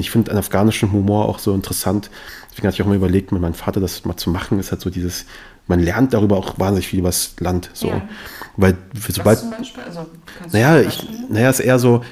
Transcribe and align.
Und 0.00 0.04
ich 0.06 0.10
finde 0.10 0.30
einen 0.30 0.38
afghanischen 0.38 0.92
Humor 0.92 1.28
auch 1.28 1.38
so 1.38 1.54
interessant. 1.54 2.08
Deswegen 2.50 2.66
hatte 2.66 2.76
ich 2.76 2.82
auch 2.82 2.86
mal 2.86 2.96
überlegt, 2.96 3.32
mit 3.32 3.42
meinem 3.42 3.52
Vater 3.52 3.80
das 3.80 4.06
mal 4.06 4.16
zu 4.16 4.30
machen, 4.30 4.58
ist 4.58 4.70
halt 4.70 4.80
so 4.80 4.88
dieses, 4.88 5.26
man 5.66 5.78
lernt 5.78 6.14
darüber 6.14 6.38
auch 6.38 6.58
wahnsinnig 6.58 6.88
viel 6.88 7.00
über 7.00 7.10
das 7.10 7.34
Land. 7.38 7.68
So. 7.74 7.88
Ja. 7.88 8.08
Weil, 8.56 8.78
sobald? 9.10 9.40
Also, 9.86 10.06
naja, 10.52 10.80
ich, 10.80 11.06
naja, 11.28 11.50
ist 11.50 11.60
eher 11.60 11.78
so, 11.78 12.02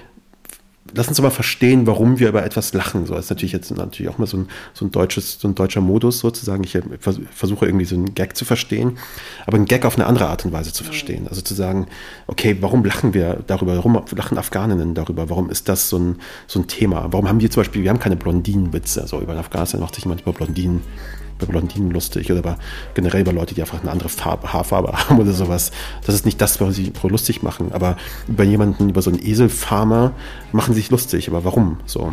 lass 0.94 1.08
uns 1.08 1.16
doch 1.16 1.24
mal 1.24 1.30
verstehen, 1.30 1.86
warum 1.86 2.18
wir 2.18 2.28
über 2.28 2.44
etwas 2.44 2.72
lachen. 2.72 3.06
So, 3.06 3.14
das 3.14 3.26
ist 3.26 3.30
natürlich 3.30 3.52
jetzt 3.52 3.70
natürlich 3.70 4.12
auch 4.12 4.18
mal 4.18 4.26
so 4.26 4.38
ein, 4.38 4.48
so 4.74 4.84
ein 4.84 4.90
deutsches, 4.90 5.38
so 5.40 5.48
ein 5.48 5.54
deutscher 5.54 5.80
Modus 5.80 6.20
sozusagen. 6.20 6.64
Ich 6.64 6.78
versuche 7.30 7.66
irgendwie 7.66 7.84
so 7.84 7.94
einen 7.94 8.14
Gag 8.14 8.36
zu 8.36 8.44
verstehen, 8.44 8.98
aber 9.46 9.56
einen 9.56 9.66
Gag 9.66 9.84
auf 9.84 9.96
eine 9.96 10.06
andere 10.06 10.28
Art 10.28 10.44
und 10.44 10.52
Weise 10.52 10.72
zu 10.72 10.84
verstehen. 10.84 11.26
Also 11.28 11.40
zu 11.40 11.54
sagen, 11.54 11.86
okay, 12.26 12.56
warum 12.60 12.84
lachen 12.84 13.14
wir 13.14 13.42
darüber? 13.46 13.76
Warum 13.76 14.02
lachen 14.14 14.38
Afghaninnen 14.38 14.94
darüber? 14.94 15.28
Warum 15.30 15.50
ist 15.50 15.68
das 15.68 15.88
so 15.88 15.98
ein, 15.98 16.16
so 16.46 16.60
ein 16.60 16.66
Thema? 16.66 17.06
Warum 17.10 17.28
haben 17.28 17.40
wir 17.40 17.50
zum 17.50 17.60
Beispiel, 17.60 17.82
wir 17.82 17.90
haben 17.90 18.00
keine 18.00 18.16
Blondinenwitze. 18.16 19.02
Also 19.02 19.20
über 19.20 19.36
Afghanistan 19.36 19.80
macht 19.80 19.94
sich 19.94 20.04
jemand 20.04 20.22
über 20.22 20.32
Blondinen 20.32 20.82
bei 21.38 21.46
Blondinen 21.46 21.90
lustig 21.90 22.30
oder 22.30 22.42
bei, 22.42 22.56
generell 22.94 23.24
bei 23.24 23.32
Leuten, 23.32 23.54
die 23.54 23.60
einfach 23.60 23.80
eine 23.80 23.90
andere 23.90 24.08
Farbe, 24.08 24.52
Haarfarbe 24.52 24.92
haben 25.08 25.18
oder 25.18 25.32
sowas. 25.32 25.70
Das 26.04 26.14
ist 26.14 26.26
nicht 26.26 26.40
das, 26.40 26.60
was 26.60 26.74
sie 26.74 26.92
lustig 27.02 27.42
machen. 27.42 27.72
Aber 27.72 27.96
über 28.26 28.44
jemanden, 28.44 28.88
über 28.90 29.02
so 29.02 29.10
einen 29.10 29.24
Eselfarmer 29.24 30.12
machen 30.52 30.74
sie 30.74 30.80
sich 30.80 30.90
lustig. 30.90 31.28
Aber 31.28 31.44
warum 31.44 31.78
so? 31.86 32.12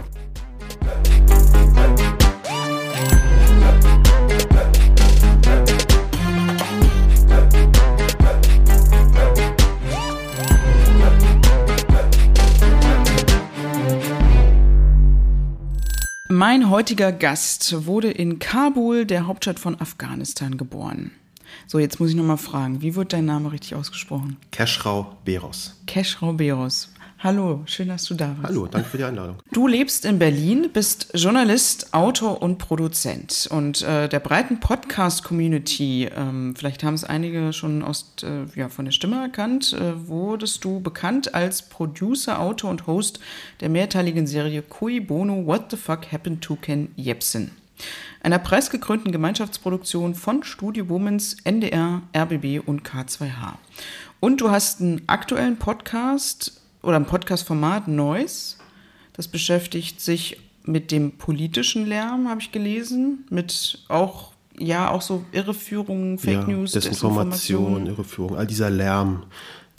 Mein 16.37 16.69
heutiger 16.69 17.13
Gast 17.13 17.85
wurde 17.85 18.11
in 18.11 18.39
Kabul, 18.39 19.05
der 19.05 19.25
Hauptstadt 19.25 19.57
von 19.57 19.79
Afghanistan, 19.79 20.57
geboren. 20.57 21.11
So, 21.65 21.79
jetzt 21.79 22.01
muss 22.01 22.09
ich 22.09 22.15
nochmal 22.17 22.35
fragen, 22.35 22.81
wie 22.81 22.95
wird 22.95 23.13
dein 23.13 23.23
Name 23.23 23.53
richtig 23.53 23.73
ausgesprochen? 23.73 24.35
Keschrau 24.51 25.15
Beros. 25.23 25.81
Keschrau 25.87 26.33
Beros. 26.33 26.89
Hallo, 27.25 27.63
schön, 27.65 27.87
dass 27.87 28.03
du 28.03 28.13
da 28.13 28.27
bist. 28.27 28.49
Hallo, 28.49 28.67
danke 28.67 28.87
für 28.87 28.97
die 28.99 29.03
Einladung. 29.03 29.37
Du 29.51 29.65
lebst 29.65 30.05
in 30.05 30.19
Berlin, 30.19 30.69
bist 30.71 31.09
Journalist, 31.15 31.91
Autor 31.91 32.39
und 32.43 32.59
Produzent. 32.59 33.47
Und 33.49 33.81
äh, 33.81 34.07
der 34.07 34.19
breiten 34.19 34.59
Podcast-Community, 34.59 36.07
ähm, 36.15 36.53
vielleicht 36.55 36.83
haben 36.83 36.93
es 36.93 37.03
einige 37.03 37.51
schon 37.51 37.81
aus, 37.81 38.13
äh, 38.21 38.43
ja, 38.55 38.69
von 38.69 38.85
der 38.85 38.91
Stimme 38.91 39.19
erkannt, 39.19 39.73
äh, 39.73 40.07
wurdest 40.07 40.63
du 40.63 40.81
bekannt 40.81 41.33
als 41.33 41.63
Producer, 41.63 42.39
Autor 42.39 42.69
und 42.69 42.85
Host 42.85 43.19
der 43.59 43.69
mehrteiligen 43.69 44.27
Serie 44.27 44.61
Cui 44.61 44.99
Bono 44.99 45.47
What 45.47 45.71
the 45.71 45.77
Fuck 45.77 46.11
Happened 46.11 46.43
to 46.43 46.55
Ken 46.57 46.89
Jebsen 46.95 47.49
einer 48.21 48.39
preisgekrönten 48.39 49.11
Gemeinschaftsproduktion 49.11 50.15
von 50.15 50.43
Studio 50.43 50.89
Womans, 50.89 51.37
NDR, 51.43 52.03
RBB 52.15 52.65
und 52.65 52.83
K2H. 52.83 53.55
Und 54.19 54.41
du 54.41 54.49
hast 54.49 54.79
einen 54.79 55.01
aktuellen 55.07 55.57
Podcast 55.57 56.61
oder 56.85 56.97
ein 56.97 57.05
Podcast-Format 57.05 57.87
Neues. 57.87 58.57
Das 59.13 59.27
beschäftigt 59.27 59.99
sich 60.01 60.37
mit 60.63 60.91
dem 60.91 61.17
politischen 61.17 61.85
Lärm, 61.85 62.29
habe 62.29 62.41
ich 62.41 62.51
gelesen, 62.51 63.25
mit 63.29 63.83
auch 63.87 64.31
ja 64.57 64.89
auch 64.89 65.01
so 65.01 65.23
Irreführungen, 65.31 66.17
Fake 66.17 66.33
ja, 66.33 66.47
News, 66.47 66.71
Desinformation, 66.71 67.87
Irreführung, 67.87 68.37
all 68.37 68.47
dieser 68.47 68.69
Lärm, 68.69 69.23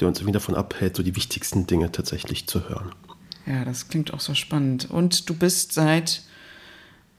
der 0.01 0.09
uns 0.09 0.19
irgendwie 0.19 0.33
davon 0.33 0.55
abhält, 0.55 0.97
so 0.97 1.03
die 1.03 1.17
wichtigsten 1.17 1.67
Dinge 1.67 1.91
tatsächlich 1.93 2.47
zu 2.47 2.69
hören. 2.69 2.93
Ja, 3.47 3.65
das 3.65 3.89
klingt 3.89 4.13
auch 4.13 4.21
so 4.21 4.35
spannend. 4.35 4.91
Und 4.91 5.29
du 5.29 5.35
bist 5.35 5.73
seit 5.73 6.23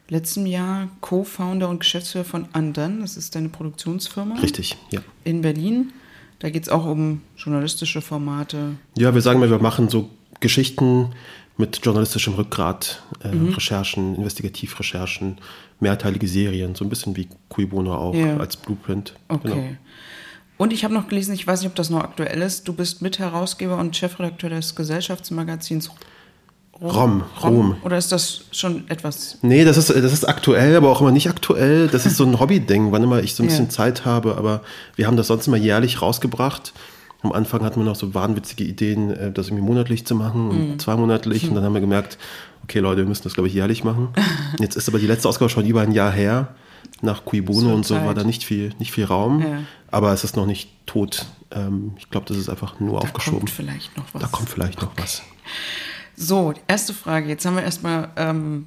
letztem 0.09 0.45
Jahr 0.45 0.89
Co-Founder 1.01 1.69
und 1.69 1.79
Geschäftsführer 1.79 2.25
von 2.25 2.47
Undone. 2.53 2.99
Das 2.99 3.17
ist 3.17 3.35
deine 3.35 3.49
Produktionsfirma. 3.49 4.35
Richtig, 4.35 4.77
ja. 4.91 5.01
In 5.23 5.41
Berlin. 5.41 5.93
Da 6.39 6.49
geht 6.49 6.63
es 6.63 6.69
auch 6.69 6.85
um 6.85 7.21
journalistische 7.35 8.01
Formate. 8.01 8.75
Ja, 8.97 9.13
wir 9.13 9.21
sagen 9.21 9.39
mal, 9.39 9.49
wir 9.49 9.59
machen 9.59 9.89
so 9.89 10.09
Geschichten 10.39 11.13
mit 11.57 11.79
journalistischem 11.83 12.35
Rückgrat, 12.35 13.01
äh, 13.23 13.29
mhm. 13.29 13.53
Recherchen, 13.53 14.15
Investigativrecherchen, 14.15 15.37
mehrteilige 15.79 16.27
Serien, 16.27 16.75
so 16.75 16.85
ein 16.85 16.89
bisschen 16.89 17.15
wie 17.17 17.27
Cui 17.49 17.65
Bono 17.65 17.95
auch 17.95 18.13
ja. 18.13 18.37
als 18.37 18.57
Blueprint. 18.57 19.15
Okay. 19.27 19.49
Genau. 19.49 19.67
Und 20.57 20.73
ich 20.73 20.83
habe 20.83 20.93
noch 20.93 21.07
gelesen, 21.07 21.33
ich 21.33 21.45
weiß 21.45 21.61
nicht, 21.61 21.69
ob 21.69 21.75
das 21.75 21.89
noch 21.89 22.01
aktuell 22.03 22.41
ist, 22.41 22.67
du 22.67 22.73
bist 22.73 23.01
Mitherausgeber 23.01 23.77
und 23.77 23.95
Chefredakteur 23.95 24.49
des 24.49 24.75
Gesellschaftsmagazins 24.75 25.89
Rom, 26.81 27.23
Rom. 27.43 27.75
Oder 27.83 27.97
ist 27.97 28.11
das 28.11 28.41
schon 28.51 28.87
etwas? 28.89 29.39
Nee, 29.41 29.65
das 29.65 29.77
ist, 29.77 29.89
das 29.89 30.13
ist 30.13 30.27
aktuell, 30.27 30.75
aber 30.75 30.89
auch 30.89 31.01
immer 31.01 31.11
nicht 31.11 31.29
aktuell. 31.29 31.87
Das 31.87 32.05
ist 32.05 32.17
so 32.17 32.25
ein 32.25 32.39
Hobby-Ding, 32.39 32.91
wann 32.91 33.03
immer 33.03 33.21
ich 33.23 33.33
so 33.33 33.43
ein 33.43 33.47
bisschen 33.47 33.65
ja. 33.65 33.69
Zeit 33.69 34.05
habe. 34.05 34.37
Aber 34.37 34.61
wir 34.95 35.07
haben 35.07 35.17
das 35.17 35.27
sonst 35.27 35.47
immer 35.47 35.57
jährlich 35.57 36.01
rausgebracht. 36.01 36.73
Am 37.23 37.31
Anfang 37.31 37.63
hatten 37.63 37.79
wir 37.79 37.85
noch 37.85 37.95
so 37.95 38.13
wahnwitzige 38.13 38.63
Ideen, 38.63 39.11
äh, 39.11 39.31
das 39.31 39.47
irgendwie 39.47 39.63
monatlich 39.63 40.05
zu 40.05 40.13
machen 40.13 40.49
und 40.49 40.69
mhm. 40.69 40.79
zweimonatlich. 40.79 41.49
Und 41.49 41.55
dann 41.55 41.63
haben 41.63 41.73
wir 41.73 41.81
gemerkt, 41.81 42.19
okay 42.63 42.79
Leute, 42.79 43.01
wir 43.01 43.07
müssen 43.07 43.23
das, 43.23 43.33
glaube 43.33 43.47
ich, 43.47 43.55
jährlich 43.55 43.83
machen. 43.83 44.09
Jetzt 44.59 44.75
ist 44.75 44.87
aber 44.87 44.99
die 44.99 45.07
letzte 45.07 45.27
Ausgabe 45.27 45.49
schon 45.49 45.65
über 45.65 45.81
ein 45.81 45.91
Jahr 45.91 46.11
her. 46.11 46.49
Nach 47.01 47.25
Cui 47.25 47.41
Bono 47.41 47.73
und 47.73 47.85
so 47.85 47.95
Zeit. 47.95 48.05
war 48.05 48.13
da 48.13 48.23
nicht 48.23 48.43
viel, 48.43 48.73
nicht 48.79 48.91
viel 48.91 49.05
Raum. 49.05 49.41
Ja. 49.41 49.59
Aber 49.91 50.13
es 50.13 50.23
ist 50.23 50.35
noch 50.35 50.45
nicht 50.45 50.69
tot. 50.85 51.25
Ähm, 51.51 51.93
ich 51.97 52.09
glaube, 52.09 52.27
das 52.27 52.37
ist 52.37 52.49
einfach 52.49 52.79
nur 52.79 52.99
da 52.99 53.07
aufgeschoben. 53.07 53.39
Da 53.39 53.45
kommt 53.45 53.49
vielleicht 53.49 53.97
noch 53.97 54.05
was. 54.13 54.21
Da 54.21 54.27
kommt 54.27 54.49
vielleicht 54.49 54.81
noch 54.81 54.91
okay. 54.91 55.03
was. 55.03 55.21
So, 56.19 56.53
erste 56.67 56.95
Frage. 56.95 57.29
Jetzt 57.29 57.45
haben 57.45 57.55
wir 57.55 57.63
erstmal 57.63 58.09
ähm, 58.15 58.65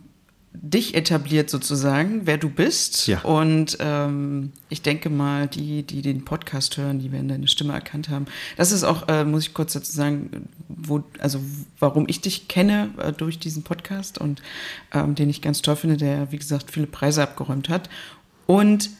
dich 0.52 0.94
etabliert 0.94 1.50
sozusagen, 1.50 2.22
wer 2.24 2.38
du 2.38 2.48
bist. 2.48 3.08
Ja. 3.08 3.22
Und 3.22 3.76
ähm, 3.80 4.52
ich 4.68 4.82
denke 4.82 5.10
mal, 5.10 5.48
die, 5.48 5.82
die 5.82 6.00
den 6.00 6.24
Podcast 6.24 6.76
hören, 6.76 7.00
die 7.00 7.10
werden 7.10 7.26
deine 7.26 7.48
Stimme 7.48 7.72
erkannt 7.72 8.08
haben. 8.08 8.26
Das 8.56 8.70
ist 8.70 8.84
auch, 8.84 9.08
äh, 9.08 9.24
muss 9.24 9.42
ich 9.42 9.52
kurz 9.52 9.72
dazu 9.72 9.90
sagen, 9.90 10.48
wo, 10.68 11.02
also 11.18 11.40
warum 11.80 12.06
ich 12.06 12.20
dich 12.20 12.46
kenne 12.46 12.90
äh, 12.98 13.12
durch 13.12 13.40
diesen 13.40 13.64
Podcast 13.64 14.18
und 14.18 14.40
ähm, 14.92 15.16
den 15.16 15.28
ich 15.28 15.42
ganz 15.42 15.60
toll 15.60 15.74
finde, 15.74 15.96
der, 15.96 16.30
wie 16.30 16.38
gesagt, 16.38 16.70
viele 16.70 16.86
Preise 16.86 17.20
abgeräumt 17.20 17.68
hat. 17.68 17.90
Und 18.46 18.90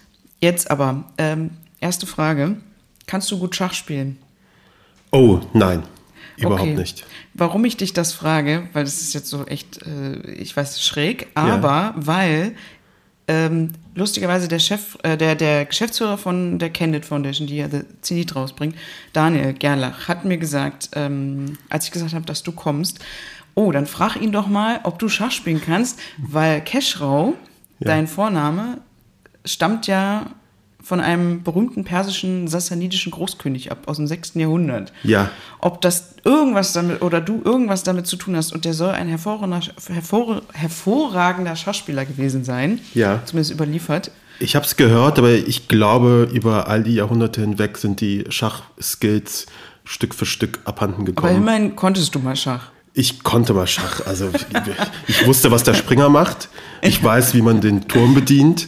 jetzt 0.40 0.72
aber, 0.72 1.04
ähm, 1.18 1.50
erste 1.78 2.06
Frage. 2.06 2.56
Kannst 3.06 3.30
du 3.30 3.38
gut 3.38 3.54
Schach 3.54 3.74
spielen? 3.74 4.18
Oh, 5.12 5.40
nein. 5.52 5.84
Überhaupt 6.46 6.62
okay. 6.62 6.74
nicht. 6.74 7.06
Warum 7.34 7.64
ich 7.64 7.76
dich 7.76 7.92
das 7.92 8.12
frage, 8.12 8.68
weil 8.72 8.84
das 8.84 9.00
ist 9.00 9.14
jetzt 9.14 9.28
so 9.28 9.46
echt, 9.46 9.82
äh, 9.82 10.30
ich 10.32 10.56
weiß, 10.56 10.82
schräg, 10.82 11.28
aber 11.34 11.68
ja. 11.68 11.94
weil 11.96 12.54
ähm, 13.28 13.72
lustigerweise 13.94 14.48
der 14.48 14.58
Chef, 14.58 14.98
äh, 15.02 15.16
der, 15.16 15.36
der 15.36 15.64
Geschäftsführer 15.64 16.18
von 16.18 16.58
der 16.58 16.70
Candid 16.70 17.04
Foundation, 17.04 17.46
die 17.46 17.58
ja 17.58 17.68
The 17.68 17.82
Zenit 18.00 18.34
rausbringt, 18.34 18.74
Daniel 19.12 19.52
Gerlach, 19.52 20.08
hat 20.08 20.24
mir 20.24 20.38
gesagt, 20.38 20.90
ähm, 20.94 21.56
als 21.68 21.84
ich 21.84 21.92
gesagt 21.92 22.14
habe, 22.14 22.26
dass 22.26 22.42
du 22.42 22.50
kommst, 22.50 22.98
oh, 23.54 23.70
dann 23.70 23.86
frag 23.86 24.16
ihn 24.16 24.32
doch 24.32 24.48
mal, 24.48 24.80
ob 24.82 24.98
du 24.98 25.08
Schach 25.08 25.30
spielen 25.30 25.60
kannst, 25.64 26.00
weil 26.18 26.60
Keschrau, 26.60 27.34
ja. 27.78 27.86
dein 27.86 28.08
Vorname, 28.08 28.78
stammt 29.44 29.86
ja 29.86 30.26
von 30.90 30.98
einem 30.98 31.44
berühmten 31.44 31.84
persischen 31.84 32.48
sassanidischen 32.48 33.12
Großkönig 33.12 33.70
ab 33.70 33.84
aus 33.86 33.98
dem 33.98 34.08
6. 34.08 34.32
Jahrhundert. 34.34 34.92
Ja. 35.04 35.30
Ob 35.60 35.80
das 35.80 36.16
irgendwas 36.24 36.72
damit 36.72 37.00
oder 37.00 37.20
du 37.20 37.40
irgendwas 37.44 37.84
damit 37.84 38.08
zu 38.08 38.16
tun 38.16 38.34
hast 38.34 38.52
und 38.52 38.64
der 38.64 38.74
soll 38.74 38.90
ein 38.90 39.06
hervorragender, 39.06 39.60
hervor, 39.86 40.42
hervorragender 40.52 41.54
Schachspieler 41.54 42.04
gewesen 42.06 42.42
sein. 42.42 42.80
Ja. 42.92 43.22
Zumindest 43.24 43.52
überliefert. 43.52 44.10
Ich 44.40 44.56
habe 44.56 44.66
es 44.66 44.74
gehört, 44.74 45.20
aber 45.20 45.30
ich 45.30 45.68
glaube, 45.68 46.28
über 46.32 46.66
all 46.66 46.82
die 46.82 46.94
Jahrhunderte 46.94 47.40
hinweg 47.40 47.78
sind 47.78 48.00
die 48.00 48.24
Schachskills 48.28 49.46
Stück 49.84 50.12
für 50.12 50.26
Stück 50.26 50.58
abhanden 50.64 51.04
gekommen. 51.04 51.28
Aber 51.28 51.38
immerhin 51.38 51.76
konntest 51.76 52.16
du 52.16 52.18
mal 52.18 52.34
Schach. 52.34 52.72
Ich 52.94 53.22
konnte 53.22 53.54
mal 53.54 53.68
Schach. 53.68 54.04
Also 54.06 54.28
ich 55.06 55.24
wusste, 55.24 55.52
was 55.52 55.62
der 55.62 55.74
Springer 55.74 56.08
macht. 56.08 56.48
Ich 56.82 57.00
weiß, 57.00 57.34
wie 57.34 57.42
man 57.42 57.60
den 57.60 57.86
Turm 57.86 58.12
bedient. 58.12 58.66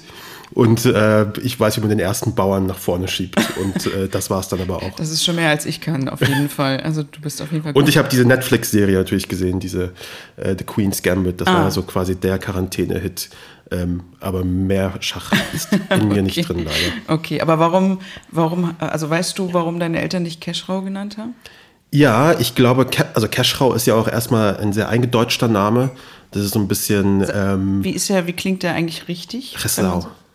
Und 0.55 0.85
äh, 0.85 1.27
ich 1.41 1.59
weiß, 1.59 1.77
wie 1.77 1.81
man 1.81 1.89
den 1.89 1.99
ersten 1.99 2.35
Bauern 2.35 2.67
nach 2.67 2.79
vorne 2.79 3.09
schiebt. 3.09 3.39
Und 3.57 3.87
äh, 3.87 4.09
das 4.09 4.29
war 4.29 4.41
es 4.41 4.49
dann 4.49 4.61
aber 4.61 4.77
auch. 4.77 4.97
Das 4.97 5.11
ist 5.11 5.25
schon 5.25 5.37
mehr 5.37 5.49
als 5.49 5.65
ich 5.65 5.81
kann, 5.81 6.09
auf 6.09 6.21
jeden 6.21 6.49
Fall. 6.51 6.81
Also 6.81 7.03
du 7.03 7.21
bist 7.21 7.41
auf 7.41 7.51
jeden 7.53 7.65
Fall. 7.65 7.73
Und 7.73 7.89
ich 7.89 7.97
habe 7.97 8.09
diese 8.09 8.25
Netflix-Serie 8.27 8.99
natürlich 8.99 9.29
gesehen, 9.29 9.61
diese 9.61 9.93
äh, 10.37 10.55
The 10.57 10.65
Queen's 10.65 11.03
Gambit. 11.03 11.41
Das 11.41 11.49
ah. 11.49 11.55
war 11.55 11.71
so 11.71 11.83
quasi 11.83 12.17
der 12.17 12.39
Quarantäne-Hit. 12.39 13.31
Ähm, 13.71 14.03
aber 14.21 14.45
mehr 14.45 14.93
Schach 15.01 15.33
ist 15.55 15.73
in 15.73 15.81
okay. 15.89 16.05
mir 16.05 16.23
nicht 16.23 16.37
drin, 16.49 16.59
leider. 16.59 16.93
Okay, 17.09 17.41
aber 17.41 17.59
warum, 17.59 18.01
warum, 18.31 18.75
also 18.79 19.09
weißt 19.09 19.39
du, 19.39 19.55
warum 19.55 19.81
deine 19.81 20.03
Eltern 20.03 20.25
dich 20.25 20.41
Keschrau 20.41 20.83
genannt 20.83 21.17
haben? 21.17 21.35
Ja, 21.91 22.39
ich 22.39 22.55
glaube, 22.55 22.87
also 23.15 23.29
Keschrau 23.29 23.73
ist 23.73 23.87
ja 23.87 23.95
auch 23.95 24.09
erstmal 24.09 24.59
ein 24.59 24.75
sehr 24.75 24.91
eingedeutschter 24.91 25.49
Name. 25.49 25.91
Das 26.31 26.43
ist 26.43 26.53
so 26.53 26.59
ein 26.59 26.69
bisschen. 26.69 27.25
Ähm, 27.33 27.85
wie 27.85 27.91
ist 27.91 28.09
ja, 28.09 28.27
wie 28.27 28.33
klingt 28.33 28.63
der 28.63 28.75
eigentlich 28.75 29.09
richtig? 29.09 29.55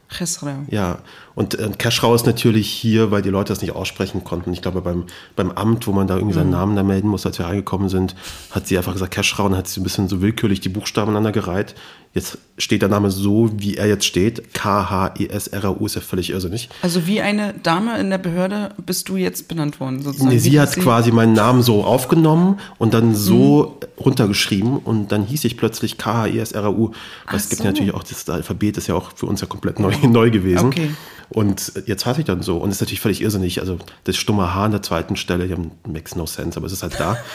Khesrau. 0.08 0.66
Ja, 0.70 1.00
und 1.38 1.54
äh, 1.60 1.70
Keschrau 1.78 2.16
ist 2.16 2.26
natürlich 2.26 2.68
hier, 2.68 3.12
weil 3.12 3.22
die 3.22 3.30
Leute 3.30 3.50
das 3.50 3.62
nicht 3.62 3.76
aussprechen 3.76 4.24
konnten. 4.24 4.52
Ich 4.54 4.64
glaube, 4.64 4.82
beim, 4.82 5.04
beim 5.36 5.52
Amt, 5.52 5.86
wo 5.86 5.92
man 5.92 6.08
da 6.08 6.16
irgendwie 6.16 6.34
seinen 6.34 6.48
mhm. 6.48 6.54
Namen 6.54 6.76
da 6.76 6.82
melden 6.82 7.10
muss, 7.10 7.28
als 7.28 7.38
wir 7.38 7.46
reingekommen 7.46 7.90
sind, 7.90 8.16
hat 8.50 8.66
sie 8.66 8.76
einfach 8.76 8.94
gesagt 8.94 9.14
Keschrau 9.14 9.46
und 9.46 9.56
hat 9.56 9.68
sie 9.68 9.80
ein 9.80 9.84
bisschen 9.84 10.10
so 10.10 10.20
willkürlich 10.24 10.62
die 10.62 10.70
Buchstaben 10.70 11.10
aneinander 11.10 11.32
gereiht. 11.32 11.76
Jetzt 12.16 12.40
steht 12.58 12.82
der 12.82 12.90
Name 12.90 13.12
so, 13.12 13.52
wie 13.56 13.76
er 13.76 13.86
jetzt 13.86 14.06
steht. 14.06 14.56
K-H-E-S-R-A-U 14.56 15.86
ist 15.86 15.94
ja 15.94 16.02
völlig 16.02 16.32
irrsinnig. 16.32 16.70
Also 16.82 17.06
wie 17.06 17.22
eine 17.22 17.54
Dame 17.54 18.00
in 18.00 18.10
der 18.10 18.18
Behörde 18.18 18.72
bist 18.84 19.08
du 19.08 19.18
jetzt 19.18 19.48
benannt 19.48 19.80
worden, 19.80 20.02
sozusagen. 20.02 20.32
Nee, 20.32 20.40
sie 20.40 20.60
hat 20.60 20.72
sie? 20.72 20.80
quasi 20.80 21.12
meinen 21.12 21.34
Namen 21.34 21.62
so 21.62 21.84
aufgenommen 21.84 22.60
und 22.80 22.96
dann 22.96 23.14
so 23.14 23.78
mhm. 23.80 24.04
runtergeschrieben 24.04 24.78
und 24.80 25.12
dann 25.12 25.24
hieß 25.24 25.46
ich 25.46 25.56
plötzlich 25.56 26.00
K-H-E-S-R-A-U. 26.00 26.94
Es 27.32 27.50
gibt 27.50 27.62
so. 27.62 27.68
natürlich 27.68 27.94
auch, 27.94 28.02
das 28.02 28.28
Alphabet 28.28 28.78
ist 28.78 28.88
ja 28.88 28.96
auch 28.96 29.12
für 29.14 29.28
uns 29.28 29.42
ja 29.42 29.46
komplett 29.46 29.80
neu, 29.80 29.94
neu 30.08 30.32
gewesen. 30.32 30.66
Okay. 30.66 30.90
Und 31.30 31.74
jetzt 31.86 32.06
heiße 32.06 32.22
ich 32.22 32.26
dann 32.26 32.42
so. 32.42 32.58
Und 32.58 32.70
es 32.70 32.78
ist 32.78 32.82
natürlich 32.82 33.02
völlig 33.02 33.22
irrsinnig. 33.22 33.60
Also 33.60 33.80
das 34.06 34.16
stumme 34.16 34.54
H 34.54 34.66
an 34.66 34.72
der 34.72 34.82
zweiten 34.82 35.16
Stelle, 35.16 35.46
ja, 35.46 35.58
makes 35.88 36.16
no 36.16 36.26
sense, 36.26 36.58
aber 36.58 36.68
es 36.68 36.74
ist 36.74 36.84
halt 36.84 37.00
da. 37.00 37.18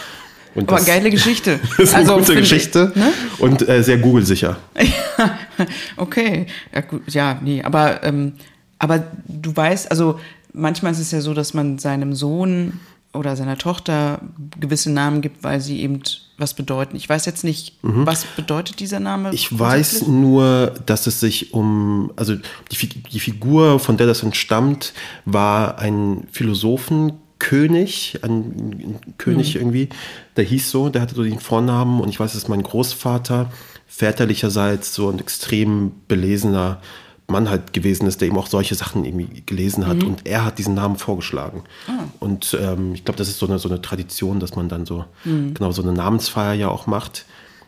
Und 0.54 0.68
Aber 0.68 0.78
das, 0.78 0.86
geile 0.86 1.10
Geschichte. 1.10 1.60
das 1.78 1.78
ist 1.78 1.94
eine 1.94 2.10
also, 2.10 2.18
gute 2.18 2.36
Geschichte 2.36 2.92
ne? 2.94 3.12
und 3.38 3.66
äh, 3.66 3.82
sehr 3.82 3.96
Google-sicher. 3.98 4.58
okay, 5.96 6.46
ja, 6.74 6.80
gut, 6.82 7.02
ja, 7.08 7.40
nee, 7.42 7.62
aber, 7.62 8.02
ähm, 8.02 8.34
aber 8.78 9.02
du 9.26 9.56
weißt, 9.56 9.90
also 9.90 10.20
manchmal 10.52 10.92
ist 10.92 10.98
es 10.98 11.10
ja 11.10 11.22
so, 11.22 11.32
dass 11.32 11.54
man 11.54 11.78
seinem 11.78 12.14
Sohn 12.14 12.80
oder 13.14 13.36
seiner 13.36 13.56
Tochter 13.56 14.20
gewisse 14.60 14.90
Namen 14.90 15.22
gibt, 15.22 15.42
weil 15.42 15.60
sie 15.60 15.80
eben 15.80 16.02
was 16.42 16.52
bedeuten. 16.52 16.96
Ich 16.96 17.08
weiß 17.08 17.24
jetzt 17.24 17.44
nicht, 17.44 17.82
mhm. 17.82 18.04
was 18.04 18.24
bedeutet 18.24 18.80
dieser 18.80 19.00
Name? 19.00 19.32
Ich 19.32 19.58
weiß 19.58 20.06
nur, 20.08 20.74
dass 20.84 21.06
es 21.06 21.20
sich 21.20 21.54
um, 21.54 22.12
also 22.16 22.34
die, 22.70 22.88
die 22.88 23.20
Figur, 23.20 23.78
von 23.78 23.96
der 23.96 24.06
das 24.06 24.22
entstammt, 24.22 24.92
war 25.24 25.78
ein 25.78 26.26
Philosophen 26.30 27.14
König, 27.38 28.20
ein 28.22 29.00
König 29.18 29.54
mhm. 29.54 29.60
irgendwie, 29.60 29.88
der 30.36 30.44
hieß 30.44 30.70
so, 30.70 30.90
der 30.90 31.02
hatte 31.02 31.16
so 31.16 31.24
den 31.24 31.40
Vornamen 31.40 32.00
und 32.00 32.08
ich 32.08 32.20
weiß, 32.20 32.34
dass 32.34 32.46
mein 32.46 32.62
Großvater 32.62 33.50
väterlicherseits 33.88 34.94
so 34.94 35.10
ein 35.10 35.18
extrem 35.18 35.92
belesener 36.06 36.80
Mann 37.32 37.50
halt 37.50 37.72
gewesen 37.72 38.06
ist, 38.06 38.20
der 38.20 38.28
eben 38.28 38.38
auch 38.38 38.46
solche 38.46 38.74
Sachen 38.74 39.04
irgendwie 39.04 39.42
gelesen 39.44 39.86
hat 39.86 39.98
mhm. 39.98 40.08
und 40.08 40.26
er 40.26 40.44
hat 40.44 40.58
diesen 40.58 40.74
Namen 40.74 40.96
vorgeschlagen. 40.96 41.64
Ah. 41.88 42.04
Und 42.20 42.56
ähm, 42.60 42.94
ich 42.94 43.04
glaube, 43.04 43.18
das 43.18 43.28
ist 43.28 43.38
so 43.38 43.46
eine, 43.46 43.58
so 43.58 43.68
eine 43.68 43.82
Tradition, 43.82 44.38
dass 44.38 44.54
man 44.54 44.68
dann 44.68 44.86
so 44.86 45.04
mhm. 45.24 45.54
genau 45.54 45.72
so 45.72 45.82
eine 45.82 45.92
Namensfeier 45.92 46.54
ja 46.54 46.68
auch 46.68 46.86
macht. 46.86 47.26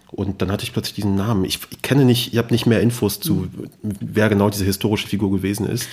Und 0.08 0.42
dann 0.42 0.52
hatte 0.52 0.62
ich 0.62 0.72
plötzlich 0.72 0.94
diesen 0.94 1.16
Namen. 1.16 1.44
Ich, 1.44 1.58
ich 1.70 1.82
kenne 1.82 2.04
nicht, 2.04 2.32
ich 2.32 2.38
habe 2.38 2.52
nicht 2.52 2.66
mehr 2.66 2.80
Infos 2.80 3.18
zu, 3.18 3.34
mhm. 3.34 3.68
wer 3.82 4.28
genau 4.28 4.48
diese 4.48 4.64
historische 4.64 5.08
Figur 5.08 5.32
gewesen 5.32 5.66
ist. 5.66 5.88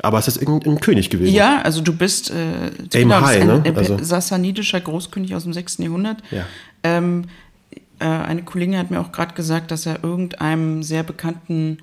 Aber 0.00 0.18
es 0.18 0.28
ist 0.28 0.36
irgendein 0.36 0.80
König 0.80 1.10
gewesen. 1.10 1.34
Ja, 1.34 1.60
also 1.62 1.80
du 1.80 1.92
bist 1.92 2.30
äh, 2.30 2.34
Aim 2.34 2.88
genau, 2.88 3.20
High, 3.20 3.40
ein, 3.42 3.62
ne? 3.62 3.72
also. 3.74 3.98
sassanidischer 4.00 4.80
Großkönig 4.80 5.34
aus 5.34 5.42
dem 5.42 5.52
6. 5.52 5.78
Jahrhundert. 5.78 6.22
Ja. 6.30 6.46
Ähm, 6.84 7.24
äh, 7.98 8.04
eine 8.04 8.42
Kollegin 8.44 8.78
hat 8.78 8.90
mir 8.90 9.00
auch 9.00 9.10
gerade 9.10 9.34
gesagt, 9.34 9.70
dass 9.70 9.86
er 9.86 10.04
irgendeinem 10.04 10.84
sehr 10.84 11.02
bekannten 11.02 11.78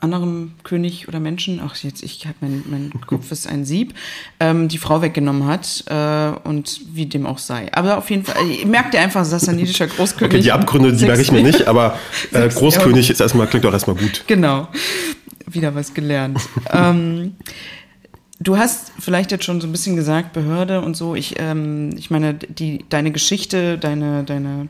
anderen 0.00 0.54
König 0.64 1.08
oder 1.08 1.20
Menschen, 1.20 1.60
ach 1.64 1.76
jetzt, 1.76 2.02
ich 2.02 2.26
habe 2.26 2.36
mein, 2.40 2.62
mein 2.68 2.92
Kopf 3.06 3.32
ist 3.32 3.48
ein 3.48 3.64
Sieb, 3.64 3.94
ähm, 4.40 4.68
die 4.68 4.78
Frau 4.78 5.02
weggenommen 5.02 5.46
hat 5.46 5.84
äh, 5.86 6.48
und 6.48 6.80
wie 6.92 7.06
dem 7.06 7.26
auch 7.26 7.38
sei. 7.38 7.72
Aber 7.72 7.98
auf 7.98 8.10
jeden 8.10 8.24
Fall, 8.24 8.36
äh, 8.48 8.64
merkt 8.64 8.94
ihr 8.94 9.00
einfach, 9.00 9.24
sassanidischer 9.24 9.86
Großkönig. 9.86 10.34
Okay, 10.34 10.42
die 10.42 10.52
Abgründe, 10.52 10.92
die 10.92 11.04
merke 11.04 11.22
ich 11.22 11.32
mir 11.32 11.42
nicht, 11.42 11.66
aber 11.66 11.98
äh, 12.32 12.48
Großkönig 12.48 13.10
ist 13.10 13.20
erstmal, 13.20 13.46
klingt 13.46 13.66
auch 13.66 13.72
erstmal 13.72 13.96
gut. 13.96 14.24
Genau 14.26 14.68
wieder 15.54 15.74
was 15.74 15.94
gelernt. 15.94 16.40
ähm, 16.72 17.36
du 18.40 18.56
hast 18.56 18.92
vielleicht 18.98 19.30
jetzt 19.32 19.44
schon 19.44 19.60
so 19.60 19.66
ein 19.66 19.72
bisschen 19.72 19.96
gesagt, 19.96 20.32
Behörde 20.32 20.82
und 20.82 20.96
so. 20.96 21.14
Ich, 21.14 21.34
ähm, 21.38 21.90
ich 21.96 22.10
meine, 22.10 22.34
die, 22.34 22.84
deine 22.88 23.10
Geschichte, 23.10 23.78
deine, 23.78 24.24
deine, 24.24 24.68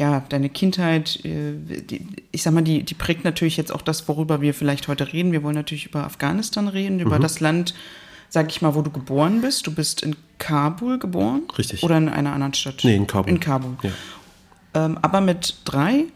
ja, 0.00 0.24
deine 0.30 0.48
Kindheit, 0.48 1.22
äh, 1.24 1.52
die, 1.82 2.06
ich 2.32 2.42
sag 2.42 2.54
mal, 2.54 2.62
die, 2.62 2.82
die 2.82 2.94
prägt 2.94 3.22
natürlich 3.24 3.58
jetzt 3.58 3.70
auch 3.70 3.82
das, 3.82 4.08
worüber 4.08 4.40
wir 4.40 4.54
vielleicht 4.54 4.88
heute 4.88 5.12
reden. 5.12 5.30
Wir 5.30 5.42
wollen 5.42 5.54
natürlich 5.54 5.86
über 5.86 6.04
Afghanistan 6.04 6.68
reden, 6.68 7.00
über 7.00 7.18
mhm. 7.18 7.22
das 7.22 7.40
Land, 7.40 7.74
sag 8.30 8.50
ich 8.50 8.62
mal, 8.62 8.74
wo 8.74 8.80
du 8.80 8.90
geboren 8.90 9.42
bist. 9.42 9.66
Du 9.66 9.74
bist 9.74 10.02
in 10.02 10.16
Kabul 10.38 10.98
geboren? 10.98 11.42
Richtig. 11.58 11.82
Oder 11.82 11.98
in 11.98 12.08
einer 12.08 12.32
anderen 12.32 12.54
Stadt? 12.54 12.80
Nee, 12.82 12.96
in 12.96 13.06
Kabul. 13.06 13.30
In 13.30 13.40
Kabul. 13.40 13.76
Ja. 13.82 13.90
Ähm, 14.72 14.98
aber 15.02 15.20
mit 15.20 15.56
drei 15.66 16.06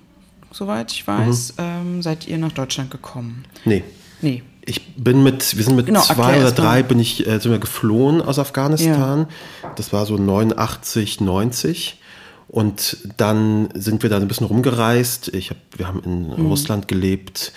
soweit 0.55 0.93
ich 0.93 1.07
weiß, 1.07 1.55
mhm. 1.59 1.65
ähm, 1.65 2.03
seid 2.03 2.27
ihr 2.27 2.39
nach 2.39 2.53
Deutschland 2.53 2.91
gekommen. 2.91 3.45
Nee. 3.65 3.83
Nee. 4.23 4.43
Ich 4.65 4.95
bin 4.95 5.23
mit, 5.23 5.57
wir 5.57 5.65
sind 5.65 5.77
mit 5.77 5.87
genau, 5.87 6.01
zwei 6.01 6.41
oder 6.41 6.53
drei 6.53 6.83
bin 6.83 6.99
ich, 6.99 7.27
äh, 7.27 7.39
sind 7.39 7.53
wir 7.53 7.59
geflohen 7.59 8.23
aus 8.23 8.39
Afghanistan. 8.39 9.27
Ja. 9.63 9.71
Das 9.77 9.93
war 9.93 10.07
so 10.07 10.17
89, 10.17 11.21
90. 11.21 12.01
Und 12.49 12.99
dann 13.17 13.69
sind 13.75 14.03
wir 14.03 14.11
da 14.11 14.17
ein 14.17 14.29
bisschen 14.29 14.47
rumgereist. 14.47 15.35
Ich 15.35 15.51
hab, 15.51 15.57
wir 15.77 15.89
haben 15.89 16.03
in 16.05 16.29
mhm. 16.29 16.47
Russland 16.47 16.89
gelebt, 16.89 17.53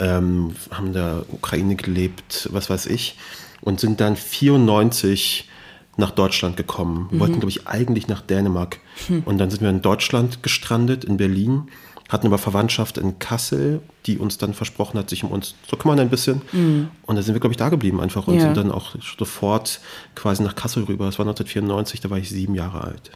ähm, 0.00 0.54
haben 0.70 0.88
in 0.88 0.92
der 0.92 1.24
Ukraine 1.32 1.76
gelebt, 1.76 2.48
was 2.52 2.68
weiß 2.68 2.86
ich. 2.86 3.16
Und 3.60 3.80
sind 3.80 4.00
dann 4.00 4.16
94 4.16 5.48
nach 5.96 6.10
Deutschland 6.10 6.56
gekommen. 6.56 7.06
Wir 7.10 7.16
mhm. 7.16 7.20
wollten, 7.20 7.34
glaube 7.34 7.50
ich, 7.50 7.66
eigentlich 7.66 8.08
nach 8.08 8.20
Dänemark. 8.20 8.80
Mhm. 9.08 9.22
Und 9.24 9.38
dann 9.38 9.50
sind 9.50 9.62
wir 9.62 9.70
in 9.70 9.82
Deutschland 9.82 10.42
gestrandet, 10.42 11.04
in 11.04 11.16
Berlin 11.16 11.68
hatten 12.12 12.26
aber 12.26 12.38
Verwandtschaft 12.38 12.98
in 12.98 13.18
Kassel, 13.18 13.80
die 14.04 14.18
uns 14.18 14.36
dann 14.36 14.52
versprochen 14.52 14.98
hat, 14.98 15.08
sich 15.08 15.24
um 15.24 15.30
uns 15.30 15.54
zu 15.66 15.76
kümmern 15.76 15.98
ein 15.98 16.10
bisschen. 16.10 16.42
Mhm. 16.52 16.88
Und 17.06 17.16
da 17.16 17.22
sind 17.22 17.34
wir, 17.34 17.40
glaube 17.40 17.54
ich, 17.54 17.56
da 17.56 17.70
geblieben 17.70 18.00
einfach 18.00 18.26
und 18.28 18.34
ja. 18.34 18.42
sind 18.42 18.56
dann 18.56 18.70
auch 18.70 18.94
sofort 19.18 19.80
quasi 20.14 20.42
nach 20.42 20.54
Kassel 20.54 20.84
rüber. 20.84 21.06
Das 21.06 21.18
war 21.18 21.24
1994, 21.24 22.00
da 22.00 22.10
war 22.10 22.18
ich 22.18 22.28
sieben 22.28 22.54
Jahre 22.54 22.82
alt. 22.82 23.12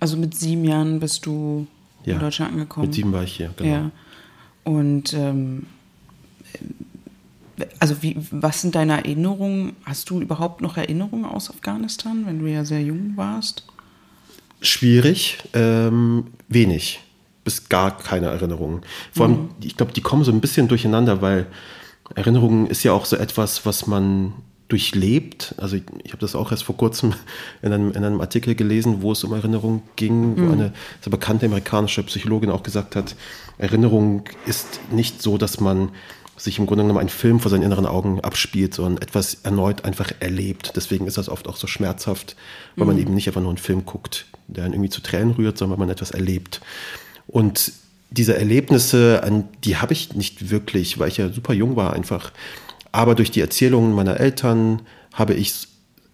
Also 0.00 0.16
mit 0.16 0.34
sieben 0.34 0.64
Jahren 0.64 1.00
bist 1.00 1.26
du 1.26 1.66
ja, 2.04 2.14
in 2.14 2.20
Deutschland 2.20 2.52
angekommen? 2.52 2.86
Mit 2.86 2.94
sieben 2.94 3.12
war 3.12 3.24
ich 3.24 3.36
hier, 3.36 3.50
genau. 3.56 3.70
Ja. 3.70 3.90
Und 4.64 5.12
ähm, 5.14 5.66
also 7.78 8.02
wie, 8.02 8.16
was 8.30 8.60
sind 8.60 8.74
deine 8.74 8.98
Erinnerungen? 8.98 9.76
Hast 9.84 10.10
du 10.10 10.20
überhaupt 10.20 10.60
noch 10.60 10.76
Erinnerungen 10.76 11.24
aus 11.24 11.50
Afghanistan, 11.50 12.24
wenn 12.26 12.38
du 12.38 12.46
ja 12.46 12.64
sehr 12.64 12.82
jung 12.82 13.12
warst? 13.16 13.64
Schwierig, 14.60 15.38
ähm, 15.54 16.28
wenig 16.48 17.00
bis 17.48 17.70
gar 17.70 17.96
keine 17.96 18.26
Erinnerungen. 18.26 18.82
Vor 19.10 19.24
allem, 19.24 19.36
mhm. 19.36 19.48
ich 19.62 19.74
glaube, 19.74 19.92
die 19.92 20.02
kommen 20.02 20.22
so 20.22 20.30
ein 20.30 20.42
bisschen 20.42 20.68
durcheinander, 20.68 21.22
weil 21.22 21.46
Erinnerungen 22.14 22.66
ist 22.66 22.82
ja 22.82 22.92
auch 22.92 23.06
so 23.06 23.16
etwas, 23.16 23.64
was 23.64 23.86
man 23.86 24.34
durchlebt. 24.68 25.54
Also 25.56 25.76
ich, 25.76 25.82
ich 26.04 26.12
habe 26.12 26.20
das 26.20 26.34
auch 26.34 26.50
erst 26.50 26.64
vor 26.64 26.76
kurzem 26.76 27.14
in 27.62 27.72
einem, 27.72 27.90
in 27.92 28.04
einem, 28.04 28.20
Artikel 28.20 28.54
gelesen, 28.54 29.02
wo 29.02 29.12
es 29.12 29.24
um 29.24 29.32
Erinnerung 29.32 29.82
ging, 29.96 30.34
mhm. 30.34 30.48
wo 30.48 30.52
eine 30.52 30.72
sehr 31.00 31.10
bekannte 31.10 31.46
amerikanische 31.46 32.02
Psychologin 32.02 32.50
auch 32.50 32.62
gesagt 32.62 32.94
hat, 32.94 33.16
Erinnerung 33.56 34.24
ist 34.46 34.80
nicht 34.90 35.22
so, 35.22 35.38
dass 35.38 35.58
man 35.58 35.90
sich 36.36 36.58
im 36.58 36.66
Grunde 36.66 36.84
genommen 36.84 37.00
einen 37.00 37.08
Film 37.08 37.40
vor 37.40 37.50
seinen 37.50 37.62
inneren 37.62 37.86
Augen 37.86 38.20
abspielt, 38.20 38.74
sondern 38.74 39.02
etwas 39.02 39.38
erneut 39.42 39.84
einfach 39.84 40.12
erlebt. 40.20 40.72
Deswegen 40.76 41.06
ist 41.06 41.18
das 41.18 41.28
oft 41.28 41.48
auch 41.48 41.56
so 41.56 41.66
schmerzhaft, 41.66 42.36
weil 42.76 42.86
mhm. 42.86 42.92
man 42.92 43.02
eben 43.02 43.14
nicht 43.14 43.26
einfach 43.26 43.40
nur 43.40 43.50
einen 43.50 43.58
Film 43.58 43.84
guckt, 43.84 44.26
der 44.46 44.64
einen 44.64 44.74
irgendwie 44.74 44.90
zu 44.90 45.00
Tränen 45.00 45.32
rührt, 45.32 45.58
sondern 45.58 45.78
weil 45.78 45.86
man 45.86 45.92
etwas 45.92 46.12
erlebt. 46.12 46.60
Und 47.26 47.72
diese 48.10 48.36
Erlebnisse, 48.36 49.22
an 49.22 49.48
die 49.64 49.76
habe 49.76 49.92
ich 49.92 50.14
nicht 50.14 50.50
wirklich, 50.50 50.98
weil 50.98 51.08
ich 51.08 51.16
ja 51.16 51.28
super 51.30 51.52
jung 51.52 51.76
war 51.76 51.92
einfach. 51.92 52.32
Aber 52.92 53.14
durch 53.14 53.30
die 53.30 53.40
Erzählungen 53.40 53.92
meiner 53.92 54.18
Eltern 54.18 54.82
habe 55.12 55.34
ich, 55.34 55.68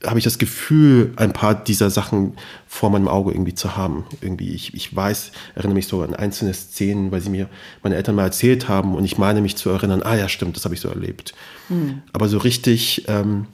habe 0.04 0.19
ich 0.19 0.25
das 0.25 0.38
Gefühl, 0.38 1.12
ein 1.16 1.33
paar 1.33 1.54
dieser 1.54 1.90
Sachen 1.90 2.35
vor 2.66 2.90
meinem 2.90 3.09
Auge 3.09 3.33
irgendwie 3.33 3.54
zu 3.54 3.76
haben. 3.76 4.04
Irgendwie, 4.21 4.50
ich, 4.50 4.75
ich 4.75 4.95
weiß, 4.95 5.33
erinnere 5.54 5.75
mich 5.75 5.87
so 5.87 6.02
an 6.02 6.14
einzelne 6.14 6.52
Szenen, 6.54 7.11
weil 7.11 7.21
sie 7.21 7.31
mir 7.31 7.49
meine 7.83 7.97
Eltern 7.97 8.16
mal 8.16 8.25
erzählt 8.25 8.69
haben 8.69 8.95
und 8.95 9.04
ich 9.04 9.19
meine 9.19 9.40
mich 9.40 9.57
zu 9.57 9.71
erinnern, 9.71 10.02
ah 10.02 10.16
ja, 10.16 10.28
stimmt, 10.28 10.57
das 10.57 10.64
habe 10.64 10.75
ich 10.75 10.81
so 10.81 10.88
erlebt. 10.88 11.35
Mhm. 11.69 12.02
Aber 12.12 12.28
so 12.28 12.38
richtig 12.38 13.04
ähm, 13.09 13.47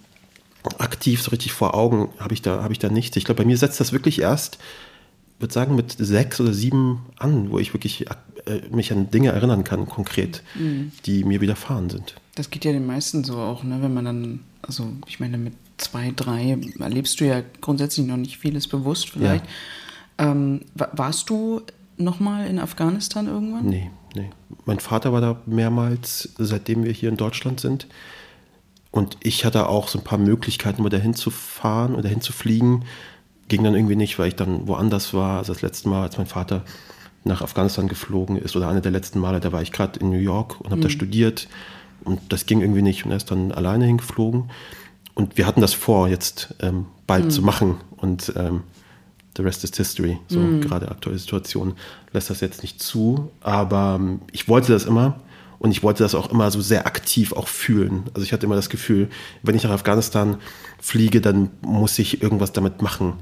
aktiv, 0.79 1.23
so 1.23 1.31
richtig 1.31 1.53
vor 1.53 1.75
Augen 1.75 2.09
habe 2.19 2.35
ich 2.35 2.43
da, 2.43 2.62
habe 2.62 2.73
ich 2.73 2.79
da 2.79 2.89
nichts. 2.89 3.17
Ich 3.17 3.25
glaube, 3.25 3.43
bei 3.43 3.47
mir 3.47 3.57
setzt 3.57 3.81
das 3.81 3.93
wirklich 3.93 4.21
erst 4.21 4.59
würde 5.41 5.55
sagen, 5.55 5.75
mit 5.75 5.97
sechs 5.99 6.41
oder 6.41 6.53
sieben 6.53 7.00
an, 7.19 7.50
wo 7.50 7.59
ich 7.59 7.73
wirklich 7.73 8.07
äh, 8.47 8.61
mich 8.71 8.93
an 8.93 9.11
Dinge 9.11 9.31
erinnern 9.31 9.65
kann, 9.65 9.87
konkret, 9.87 10.43
mhm. 10.55 10.93
die 11.07 11.25
mir 11.25 11.41
widerfahren 11.41 11.91
sind. 11.91 12.15
Das 12.40 12.49
geht 12.49 12.64
ja 12.64 12.73
den 12.73 12.87
meisten 12.87 13.23
so 13.23 13.37
auch, 13.37 13.64
ne? 13.64 13.82
wenn 13.82 13.92
man 13.92 14.06
dann, 14.06 14.40
also 14.62 14.88
ich 15.06 15.20
meine, 15.20 15.37
mit 15.37 15.52
zwei, 15.76 16.11
drei 16.16 16.56
erlebst 16.78 17.20
du 17.20 17.26
ja 17.26 17.42
grundsätzlich 17.61 18.06
noch 18.06 18.16
nicht 18.16 18.38
vieles 18.38 18.66
bewusst 18.66 19.11
vielleicht. 19.11 19.44
Ja. 20.18 20.32
Ähm, 20.32 20.62
warst 20.75 21.28
du 21.28 21.61
nochmal 21.99 22.47
in 22.47 22.59
Afghanistan 22.59 23.26
irgendwann? 23.26 23.66
Nee, 23.66 23.90
nee. 24.14 24.30
Mein 24.64 24.80
Vater 24.80 25.12
war 25.12 25.20
da 25.20 25.42
mehrmals, 25.44 26.30
seitdem 26.38 26.82
wir 26.85 26.92
hier 26.92 27.11
in 27.11 27.18
Deutschland 27.18 27.61
sind. 27.61 27.88
Und 28.90 29.18
ich 29.23 29.44
hatte 29.44 29.68
auch 29.68 29.88
so 29.88 29.99
ein 29.99 30.04
paar 30.04 30.16
Möglichkeiten, 30.16 30.82
mal 30.82 30.88
dahin 30.88 31.12
zu 31.12 31.28
fahren 31.28 31.92
oder 31.92 32.04
dahin 32.04 32.23
zu 32.23 32.32
fliegen 32.32 32.87
ging 33.49 33.64
dann 33.64 33.75
irgendwie 33.75 33.97
nicht, 33.97 34.18
weil 34.18 34.28
ich 34.28 34.37
dann 34.37 34.66
woanders 34.66 35.12
war. 35.12 35.37
Also 35.37 35.52
das 35.52 35.61
letzte 35.61 35.90
Mal, 35.90 36.04
als 36.04 36.16
mein 36.16 36.26
Vater 36.26 36.62
nach 37.25 37.42
Afghanistan 37.42 37.87
geflogen 37.87 38.38
ist 38.38 38.56
oder 38.56 38.68
eine 38.68 38.80
der 38.80 38.92
letzten 38.92 39.18
Male, 39.18 39.40
da 39.40 39.52
war 39.52 39.61
ich 39.61 39.73
gerade 39.73 40.00
in 40.00 40.09
New 40.09 40.16
York 40.16 40.59
und 40.61 40.70
habe 40.70 40.76
mhm. 40.76 40.85
da 40.85 40.88
studiert. 40.88 41.49
Und 42.04 42.21
das 42.30 42.47
ging 42.47 42.61
irgendwie 42.61 42.83
nicht 42.83 43.04
und 43.04 43.11
er 43.11 43.16
ist 43.16 43.30
dann 43.30 43.52
alleine 43.52 43.87
hingeflogen. 43.87 44.50
Und 45.14 45.37
wir 45.37 45.47
hatten 45.47 45.61
das 45.61 45.75
vor, 45.75 46.09
jetzt 46.09 46.54
ähm, 46.61 46.87
bald 47.07 47.26
mhm. 47.26 47.30
zu 47.30 47.42
machen. 47.42 47.76
Und 47.97 48.33
ähm, 48.37 48.62
the 49.37 49.42
rest 49.42 49.64
is 49.64 49.76
history. 49.76 50.19
So 50.28 50.38
mhm. 50.38 50.61
gerade 50.61 50.90
aktuelle 50.90 51.19
Situation 51.19 51.75
lässt 52.12 52.30
das 52.30 52.40
jetzt 52.40 52.62
nicht 52.62 52.83
zu. 52.83 53.30
Aber 53.40 53.99
ähm, 54.00 54.21
ich 54.33 54.49
wollte 54.49 54.73
das 54.73 54.85
immer. 54.85 55.21
Und 55.59 55.73
ich 55.73 55.83
wollte 55.83 56.02
das 56.02 56.14
auch 56.14 56.30
immer 56.30 56.50
so 56.50 56.62
sehr 56.62 56.87
aktiv 56.87 57.35
auch 57.35 57.47
fühlen. 57.47 58.04
Also 58.14 58.25
ich 58.25 58.33
hatte 58.33 58.47
immer 58.47 58.57
das 58.57 58.71
Gefühl, 58.71 59.11
wenn 59.42 59.54
ich 59.54 59.64
nach 59.64 59.71
Afghanistan 59.71 60.38
fliege, 60.78 61.21
dann 61.21 61.50
muss 61.61 61.99
ich 61.99 62.23
irgendwas 62.23 62.52
damit 62.52 62.80
machen 62.80 63.19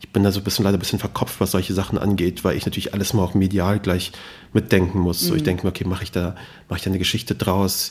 ich 0.00 0.08
bin 0.12 0.22
da 0.22 0.32
so 0.32 0.40
ein 0.40 0.44
bisschen 0.44 0.64
leider 0.64 0.78
ein 0.78 0.80
bisschen 0.80 0.98
verkopft, 0.98 1.40
was 1.40 1.50
solche 1.50 1.74
Sachen 1.74 1.98
angeht, 1.98 2.42
weil 2.42 2.56
ich 2.56 2.64
natürlich 2.64 2.94
alles 2.94 3.12
mal 3.12 3.22
auch 3.22 3.34
medial 3.34 3.78
gleich 3.78 4.12
mitdenken 4.54 4.98
muss. 4.98 5.22
Mhm. 5.22 5.26
So, 5.26 5.34
ich 5.34 5.42
mhm. 5.42 5.44
denke 5.44 5.66
mir, 5.66 5.70
okay, 5.70 5.84
mache 5.84 6.02
ich 6.02 6.10
da, 6.10 6.34
mache 6.68 6.78
ich 6.78 6.84
da 6.84 6.90
eine 6.90 6.98
Geschichte 6.98 7.34
draus? 7.34 7.90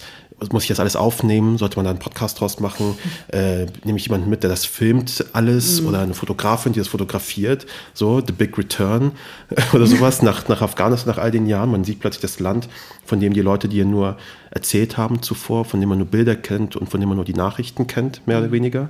Muss 0.51 0.63
ich 0.63 0.69
das 0.69 0.79
alles 0.79 0.95
aufnehmen? 0.95 1.57
Sollte 1.57 1.77
man 1.77 1.85
da 1.85 1.91
einen 1.91 1.99
Podcast 1.99 2.39
draus 2.39 2.59
machen? 2.59 2.97
Äh, 3.31 3.67
nehme 3.83 3.97
ich 3.97 4.05
jemanden 4.05 4.29
mit, 4.29 4.41
der 4.41 4.49
das 4.49 4.65
filmt 4.65 5.23
alles? 5.33 5.81
Mhm. 5.81 5.87
Oder 5.87 5.99
eine 5.99 6.13
Fotografin, 6.15 6.73
die 6.73 6.79
das 6.79 6.87
fotografiert? 6.87 7.67
So, 7.93 8.21
The 8.25 8.33
Big 8.33 8.57
Return 8.57 9.11
oder 9.73 9.85
sowas 9.85 10.21
nach, 10.23 10.47
nach 10.47 10.61
Afghanistan 10.61 11.13
nach 11.13 11.21
all 11.21 11.29
den 11.29 11.45
Jahren. 11.45 11.69
Man 11.69 11.83
sieht 11.83 11.99
plötzlich 11.99 12.21
das 12.21 12.39
Land, 12.39 12.67
von 13.05 13.19
dem 13.19 13.33
die 13.33 13.41
Leute, 13.41 13.67
die 13.67 13.83
nur 13.85 14.17
erzählt 14.49 14.97
haben 14.97 15.21
zuvor, 15.21 15.65
von 15.65 15.79
dem 15.79 15.89
man 15.89 15.99
nur 15.99 16.07
Bilder 16.07 16.35
kennt 16.35 16.75
und 16.75 16.89
von 16.89 16.99
dem 16.99 17.09
man 17.09 17.17
nur 17.17 17.25
die 17.25 17.33
Nachrichten 17.33 17.85
kennt, 17.85 18.25
mehr 18.25 18.39
oder 18.39 18.47
mhm. 18.47 18.53
weniger. 18.53 18.89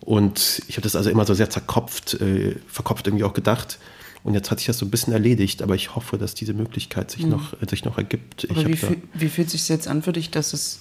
Und 0.00 0.62
ich 0.68 0.76
habe 0.76 0.82
das 0.82 0.94
also 0.94 1.10
immer 1.10 1.24
so 1.24 1.34
sehr 1.34 1.50
zerkopft, 1.50 2.14
äh, 2.20 2.56
verkopft 2.68 3.06
irgendwie 3.06 3.24
auch 3.24 3.34
gedacht. 3.34 3.78
Und 4.24 4.34
jetzt 4.34 4.50
hat 4.50 4.58
sich 4.58 4.66
das 4.66 4.78
so 4.78 4.86
ein 4.86 4.90
bisschen 4.90 5.12
erledigt, 5.12 5.62
aber 5.62 5.74
ich 5.74 5.94
hoffe, 5.94 6.18
dass 6.18 6.34
diese 6.34 6.52
Möglichkeit 6.52 7.10
sich, 7.10 7.24
mhm. 7.24 7.30
noch, 7.30 7.52
äh, 7.60 7.68
sich 7.68 7.84
noch 7.84 7.98
ergibt. 7.98 8.48
Aber 8.50 8.66
wie, 8.66 8.76
fühl, 8.76 8.98
wie 9.14 9.28
fühlt 9.28 9.50
sich 9.50 9.68
jetzt 9.68 9.88
an 9.88 10.02
für 10.02 10.12
dich, 10.12 10.30
dass 10.30 10.52
es, 10.52 10.80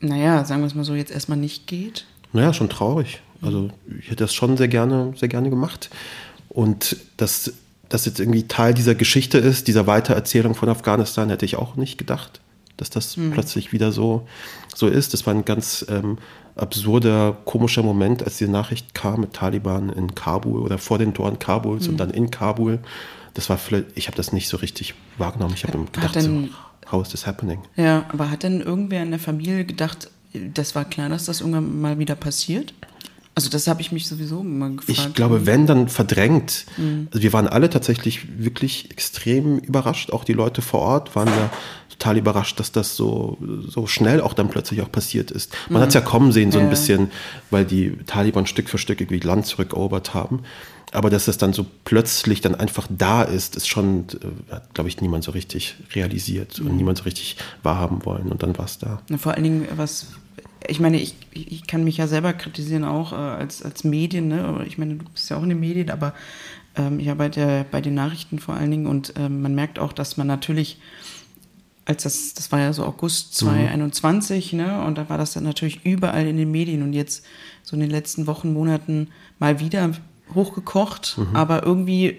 naja, 0.00 0.44
sagen 0.44 0.62
wir 0.62 0.66
es 0.66 0.74
mal 0.74 0.84
so, 0.84 0.94
jetzt 0.94 1.12
erstmal 1.12 1.38
nicht 1.38 1.66
geht? 1.66 2.06
Naja, 2.32 2.52
schon 2.52 2.68
traurig. 2.68 3.20
Also 3.42 3.70
ich 3.98 4.06
hätte 4.06 4.24
das 4.24 4.34
schon 4.34 4.56
sehr 4.56 4.68
gerne, 4.68 5.12
sehr 5.16 5.28
gerne 5.28 5.50
gemacht. 5.50 5.90
Und 6.48 6.96
dass 7.16 7.52
das 7.88 8.06
jetzt 8.06 8.18
irgendwie 8.18 8.48
Teil 8.48 8.74
dieser 8.74 8.94
Geschichte 8.94 9.38
ist, 9.38 9.68
dieser 9.68 9.86
Weitererzählung 9.86 10.54
von 10.54 10.68
Afghanistan, 10.68 11.28
hätte 11.28 11.44
ich 11.44 11.56
auch 11.56 11.76
nicht 11.76 11.98
gedacht, 11.98 12.40
dass 12.76 12.90
das 12.90 13.16
mhm. 13.16 13.32
plötzlich 13.32 13.72
wieder 13.72 13.92
so, 13.92 14.26
so 14.74 14.88
ist. 14.88 15.12
Das 15.12 15.26
war 15.26 15.34
ein 15.34 15.44
ganz 15.44 15.84
ähm, 15.88 16.18
absurder, 16.56 17.36
komischer 17.44 17.82
Moment, 17.82 18.22
als 18.22 18.38
die 18.38 18.48
Nachricht 18.48 18.94
kam 18.94 19.20
mit 19.20 19.34
Taliban 19.34 19.90
in 19.90 20.14
Kabul 20.14 20.60
oder 20.60 20.78
vor 20.78 20.98
den 20.98 21.14
Toren 21.14 21.38
Kabuls 21.38 21.84
mhm. 21.84 21.92
und 21.92 21.96
dann 21.98 22.10
in 22.10 22.30
Kabul. 22.30 22.78
Das 23.34 23.50
war 23.50 23.58
vielleicht, 23.58 23.86
ich 23.94 24.06
habe 24.06 24.16
das 24.16 24.32
nicht 24.32 24.48
so 24.48 24.56
richtig 24.56 24.94
wahrgenommen. 25.18 25.54
Ich 25.54 25.64
habe 25.64 25.78
gedacht, 25.92 26.14
denn, 26.14 26.48
so, 26.48 26.92
how 26.92 27.02
is 27.02 27.10
this 27.10 27.26
happening? 27.26 27.60
Ja, 27.76 28.06
aber 28.08 28.30
hat 28.30 28.42
denn 28.42 28.60
irgendwer 28.60 29.02
in 29.02 29.10
der 29.10 29.20
Familie 29.20 29.64
gedacht, 29.64 30.10
das 30.32 30.74
war 30.74 30.84
klar, 30.86 31.08
dass 31.08 31.26
das 31.26 31.40
irgendwann 31.40 31.80
mal 31.80 31.98
wieder 31.98 32.14
passiert? 32.14 32.72
Also 33.34 33.50
das 33.50 33.66
habe 33.66 33.82
ich 33.82 33.92
mich 33.92 34.08
sowieso 34.08 34.40
immer 34.40 34.70
gefragt. 34.70 34.88
Ich 34.88 35.12
glaube, 35.12 35.44
wenn, 35.44 35.66
dann 35.66 35.88
verdrängt. 35.88 36.64
Mhm. 36.78 37.08
Also 37.10 37.22
wir 37.22 37.34
waren 37.34 37.46
alle 37.46 37.68
tatsächlich 37.68 38.38
wirklich 38.42 38.90
extrem 38.90 39.58
überrascht. 39.58 40.10
Auch 40.10 40.24
die 40.24 40.32
Leute 40.32 40.62
vor 40.62 40.80
Ort 40.80 41.14
waren 41.14 41.28
ja 41.28 41.50
total 41.98 42.18
überrascht, 42.18 42.60
dass 42.60 42.72
das 42.72 42.96
so, 42.96 43.38
so 43.66 43.86
schnell 43.86 44.20
auch 44.20 44.34
dann 44.34 44.48
plötzlich 44.48 44.82
auch 44.82 44.90
passiert 44.90 45.30
ist. 45.30 45.52
Man 45.68 45.78
mhm. 45.78 45.82
hat 45.82 45.88
es 45.88 45.94
ja 45.94 46.00
kommen 46.00 46.32
sehen, 46.32 46.52
so 46.52 46.58
ja. 46.58 46.64
ein 46.64 46.70
bisschen, 46.70 47.10
weil 47.50 47.64
die 47.64 47.96
Taliban 48.06 48.46
Stück 48.46 48.68
für 48.68 48.78
Stück 48.78 49.00
irgendwie 49.00 49.20
Land 49.20 49.46
zurückerobert 49.46 50.14
haben. 50.14 50.40
Aber 50.92 51.10
dass 51.10 51.28
es 51.28 51.36
dann 51.36 51.52
so 51.52 51.66
plötzlich 51.84 52.40
dann 52.40 52.54
einfach 52.54 52.86
da 52.88 53.22
ist, 53.22 53.56
ist 53.56 53.68
schon, 53.68 54.06
äh, 54.50 54.54
hat, 54.54 54.74
glaube 54.74 54.88
ich, 54.88 55.00
niemand 55.00 55.24
so 55.24 55.32
richtig 55.32 55.74
realisiert 55.94 56.60
mhm. 56.60 56.70
und 56.70 56.76
niemand 56.76 56.98
so 56.98 57.04
richtig 57.04 57.36
wahrhaben 57.62 58.04
wollen. 58.04 58.28
Und 58.28 58.42
dann 58.42 58.56
war 58.56 58.66
es 58.66 58.78
da. 58.78 59.02
Vor 59.18 59.32
allen 59.32 59.42
Dingen, 59.44 59.68
was 59.76 60.06
ich 60.68 60.80
meine, 60.80 61.00
ich, 61.00 61.14
ich 61.32 61.66
kann 61.66 61.84
mich 61.84 61.98
ja 61.98 62.06
selber 62.06 62.32
kritisieren 62.32 62.84
auch 62.84 63.12
äh, 63.12 63.16
als, 63.16 63.62
als 63.62 63.84
Medien, 63.84 64.28
ne? 64.28 64.64
Ich 64.66 64.78
meine, 64.78 64.96
du 64.96 65.04
bist 65.04 65.30
ja 65.30 65.36
auch 65.36 65.42
in 65.42 65.50
den 65.50 65.60
Medien, 65.60 65.90
aber 65.90 66.12
ähm, 66.76 66.98
ich 66.98 67.10
arbeite 67.10 67.40
ja 67.40 67.64
bei 67.70 67.80
den 67.80 67.94
Nachrichten 67.94 68.38
vor 68.38 68.54
allen 68.54 68.70
Dingen 68.70 68.86
und 68.86 69.14
ähm, 69.16 69.42
man 69.42 69.54
merkt 69.54 69.78
auch, 69.78 69.92
dass 69.92 70.16
man 70.16 70.26
natürlich, 70.26 70.78
als 71.86 72.02
das, 72.02 72.34
das 72.34 72.52
war 72.52 72.58
ja 72.58 72.72
so 72.72 72.84
August 72.84 73.34
2021, 73.36 74.52
mhm. 74.52 74.58
ne? 74.58 74.84
Und 74.84 74.98
da 74.98 75.08
war 75.08 75.18
das 75.18 75.32
dann 75.32 75.44
natürlich 75.44 75.84
überall 75.86 76.26
in 76.26 76.36
den 76.36 76.50
Medien 76.50 76.82
und 76.82 76.92
jetzt 76.92 77.24
so 77.62 77.74
in 77.74 77.80
den 77.80 77.90
letzten 77.90 78.26
Wochen, 78.26 78.52
Monaten 78.52 79.08
mal 79.38 79.60
wieder 79.60 79.92
hochgekocht, 80.34 81.16
mhm. 81.16 81.36
aber 81.36 81.64
irgendwie 81.64 82.16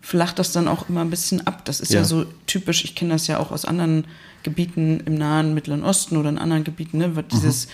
flacht 0.00 0.38
das 0.38 0.52
dann 0.52 0.68
auch 0.68 0.88
immer 0.88 1.02
ein 1.02 1.10
bisschen 1.10 1.46
ab. 1.46 1.66
Das 1.66 1.80
ist 1.80 1.92
ja, 1.92 2.00
ja 2.00 2.04
so 2.04 2.24
typisch, 2.46 2.84
ich 2.84 2.94
kenne 2.94 3.12
das 3.12 3.26
ja 3.26 3.38
auch 3.38 3.52
aus 3.52 3.66
anderen 3.66 4.06
Gebieten 4.42 5.00
im 5.04 5.16
Nahen 5.16 5.52
Mittleren 5.52 5.84
Osten 5.84 6.16
oder 6.16 6.30
in 6.30 6.38
anderen 6.38 6.64
Gebieten, 6.64 6.98
ne, 6.98 7.14
wird 7.14 7.32
dieses, 7.32 7.66
mhm. 7.66 7.70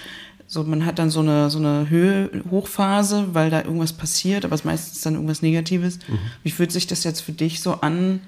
so 0.48 0.64
man 0.64 0.84
hat 0.84 0.98
dann 0.98 1.10
so 1.10 1.20
eine, 1.20 1.48
so 1.48 1.58
eine 1.58 1.88
Höhe, 1.90 2.42
Hochphase, 2.50 3.34
weil 3.34 3.50
da 3.50 3.62
irgendwas 3.62 3.92
passiert, 3.92 4.44
aber 4.44 4.54
es 4.54 4.62
ist 4.62 4.66
meistens 4.66 5.00
dann 5.02 5.14
irgendwas 5.14 5.42
Negatives. 5.42 6.00
Mhm. 6.08 6.18
Wie 6.42 6.50
fühlt 6.50 6.72
sich 6.72 6.88
das 6.88 7.04
jetzt 7.04 7.20
für 7.20 7.32
dich 7.32 7.60
so 7.60 7.74
an? 7.74 8.20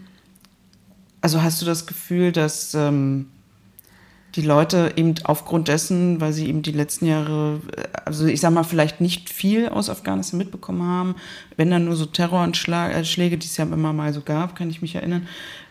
Also 1.26 1.42
hast 1.42 1.60
du 1.60 1.66
das 1.66 1.88
Gefühl, 1.88 2.30
dass 2.30 2.72
ähm, 2.74 3.26
die 4.36 4.42
Leute 4.42 4.92
eben 4.94 5.16
aufgrund 5.24 5.66
dessen, 5.66 6.20
weil 6.20 6.32
sie 6.32 6.46
eben 6.46 6.62
die 6.62 6.70
letzten 6.70 7.04
Jahre, 7.04 7.60
also 8.04 8.26
ich 8.26 8.40
sag 8.40 8.52
mal, 8.52 8.62
vielleicht 8.62 9.00
nicht 9.00 9.28
viel 9.28 9.68
aus 9.68 9.90
Afghanistan 9.90 10.38
mitbekommen 10.38 10.84
haben, 10.84 11.16
wenn 11.56 11.68
dann 11.68 11.86
nur 11.86 11.96
so 11.96 12.06
Terroranschläge, 12.06 13.38
die 13.38 13.44
es 13.44 13.56
ja 13.56 13.64
immer 13.64 13.92
mal 13.92 14.12
so 14.12 14.20
gab, 14.20 14.54
kann 14.54 14.70
ich 14.70 14.82
mich 14.82 14.94
erinnern, 14.94 15.26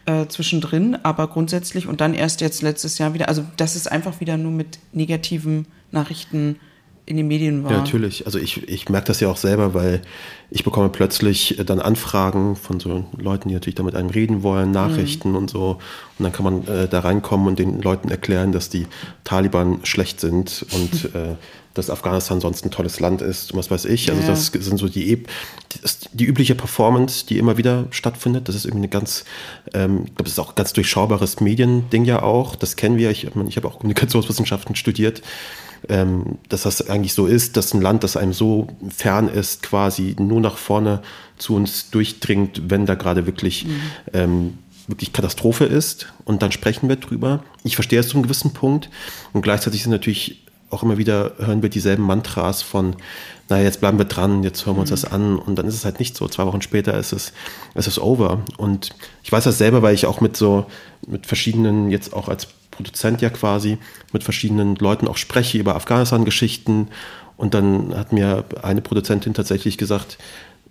äh, 0.08 0.28
zwischendrin, 0.28 0.98
aber 1.04 1.30
grundsätzlich 1.30 1.88
und 1.88 2.02
dann 2.02 2.16
erst 2.16 2.42
jetzt 2.42 2.62
letztes 2.62 2.98
Jahr 2.98 3.14
wieder, 3.14 3.30
also 3.30 3.46
dass 3.56 3.78
es 3.78 3.88
einfach 3.88 4.20
wieder 4.20 4.36
nur 4.36 4.52
mit 4.52 4.80
negativen 4.92 5.68
Nachrichten 5.90 6.60
in 7.06 7.18
den 7.18 7.28
Medien 7.28 7.64
war. 7.64 7.72
Ja, 7.72 7.78
natürlich. 7.78 8.26
Also 8.26 8.40
ich, 8.40 8.68
ich 8.68 8.90
merke 8.90 9.08
das 9.08 9.20
ja 9.20 9.30
auch 9.30 9.38
selber, 9.38 9.74
weil 9.74 10.02
ich 10.50 10.64
bekomme 10.64 10.90
plötzlich 10.90 11.62
dann 11.66 11.80
Anfragen 11.80 12.56
von 12.56 12.80
so 12.80 13.06
Leuten, 13.18 13.50
die 13.50 13.54
natürlich 13.54 13.76
da 13.76 13.84
mit 13.84 13.96
einem 13.96 14.10
reden 14.10 14.42
wollen, 14.42 14.72
Nachrichten 14.72 15.32
mhm. 15.32 15.36
und 15.36 15.50
so. 15.50 15.78
Und 16.18 16.24
dann 16.24 16.34
kann 16.34 16.44
man 16.44 16.68
äh, 16.68 16.88
da 16.88 17.02
reinkommen 17.02 17.48
und 17.48 17.60
den 17.60 17.82
Leuten 17.82 18.10
erklären, 18.10 18.52
dass 18.52 18.70
die 18.70 18.88
Taliban 19.24 19.80
schlecht 19.84 20.20
sind 20.20 20.66
und 20.74 21.06
äh, 21.16 21.36
dass 21.76 21.90
Afghanistan 21.90 22.40
sonst 22.40 22.66
ein 22.66 22.72
tolles 22.72 23.02
Land 23.02 23.22
ist 23.22 23.52
und 23.52 23.60
was 23.60 23.70
weiß 23.70 23.86
ich. 23.86 24.10
Also 24.10 24.22
ja. 24.22 24.28
das 24.30 24.48
sind 24.48 24.78
so 24.78 24.88
die, 24.88 25.04
die, 25.04 25.80
die, 26.14 26.26
übliche 26.26 26.56
Performance, 26.56 27.26
die 27.26 27.38
immer 27.38 27.58
wieder 27.58 27.86
stattfindet. 27.92 28.48
Das 28.48 28.56
ist 28.56 28.64
irgendwie 28.64 28.84
eine 28.84 28.88
ganz, 28.88 29.26
ähm, 29.74 30.04
ich 30.06 30.16
glaube, 30.16 30.24
das 30.24 30.32
ist 30.32 30.40
auch 30.40 30.50
ein 30.50 30.56
ganz 30.56 30.72
durchschaubares 30.72 31.42
Mediending 31.42 32.06
ja 32.06 32.24
auch. 32.24 32.56
Das 32.56 32.78
kennen 32.78 32.98
wir. 32.98 33.12
Ich, 33.12 33.26
ich 33.26 33.58
habe 33.58 33.68
auch 33.68 33.80
Kommunikationswissenschaften 33.80 34.76
studiert 34.76 35.22
ähm, 35.90 36.38
dass 36.50 36.64
das 36.64 36.90
eigentlich 36.90 37.14
so 37.14 37.28
ist, 37.28 37.58
dass 37.58 37.74
ein 37.74 37.82
Land, 37.82 38.04
das 38.04 38.18
einem 38.18 38.34
so 38.34 38.68
fern 38.90 39.28
ist, 39.28 39.64
quasi 39.64 40.16
nur 40.20 40.42
nach 40.42 40.58
vorne 40.58 41.02
zu 41.38 41.56
uns 41.56 41.90
durchdringt, 41.90 42.70
wenn 42.70 42.86
da 42.86 42.96
gerade 42.96 43.26
wirklich, 43.26 43.66
mhm. 43.66 43.82
ähm, 44.14 44.58
wirklich 44.88 45.14
Katastrophe 45.14 45.66
ist. 45.66 46.14
Und 46.26 46.42
dann 46.42 46.52
sprechen 46.52 46.90
wir 46.90 46.96
drüber. 46.96 47.44
Ich 47.64 47.76
verstehe 47.76 48.00
es 48.00 48.10
zu 48.10 48.16
einem 48.16 48.24
gewissen 48.24 48.54
Punkt. 48.54 48.90
Und 49.34 49.42
gleichzeitig 49.42 49.84
sind 49.84 49.92
natürlich 49.92 50.42
auch 50.70 50.84
immer 50.84 50.98
wieder, 50.98 51.34
hören 51.38 51.62
wir 51.62 51.70
dieselben 51.70 52.04
Mantras 52.04 52.62
von, 52.62 52.96
naja, 53.50 53.64
jetzt 53.64 53.80
bleiben 53.80 53.98
wir 53.98 54.06
dran, 54.06 54.44
jetzt 54.44 54.66
hören 54.66 54.76
wir 54.76 54.82
uns 54.82 54.90
mhm. 54.90 54.96
das 54.96 55.12
an. 55.12 55.38
Und 55.38 55.56
dann 55.56 55.68
ist 55.68 55.76
es 55.76 55.86
halt 55.86 56.00
nicht 56.00 56.18
so. 56.18 56.28
Zwei 56.28 56.46
Wochen 56.46 56.62
später 56.62 56.98
ist 56.98 57.14
es, 57.14 57.34
ist 57.76 57.88
es 57.88 58.00
over. 58.00 58.42
Und 58.58 58.90
ich 59.24 59.32
weiß 59.32 59.44
das 59.44 59.58
selber, 59.58 59.82
weil 59.82 59.94
ich 59.94 60.06
auch 60.06 60.22
mit 60.22 60.36
so, 60.36 60.66
mit 61.08 61.28
verschiedenen, 61.28 61.92
jetzt 61.92 62.14
auch 62.14 62.28
als 62.28 62.48
Produzent 62.72 63.22
ja 63.22 63.30
quasi 63.30 63.78
mit 64.12 64.24
verschiedenen 64.24 64.76
Leuten 64.76 65.08
auch 65.08 65.18
spreche 65.18 65.58
über 65.58 65.76
Afghanistan-Geschichten. 65.76 66.88
Und 67.38 67.54
dann 67.54 67.96
hat 67.96 68.14
mir 68.14 68.46
eine 68.64 68.82
Produzentin 68.82 69.34
tatsächlich 69.34 69.78
gesagt, 69.78 70.18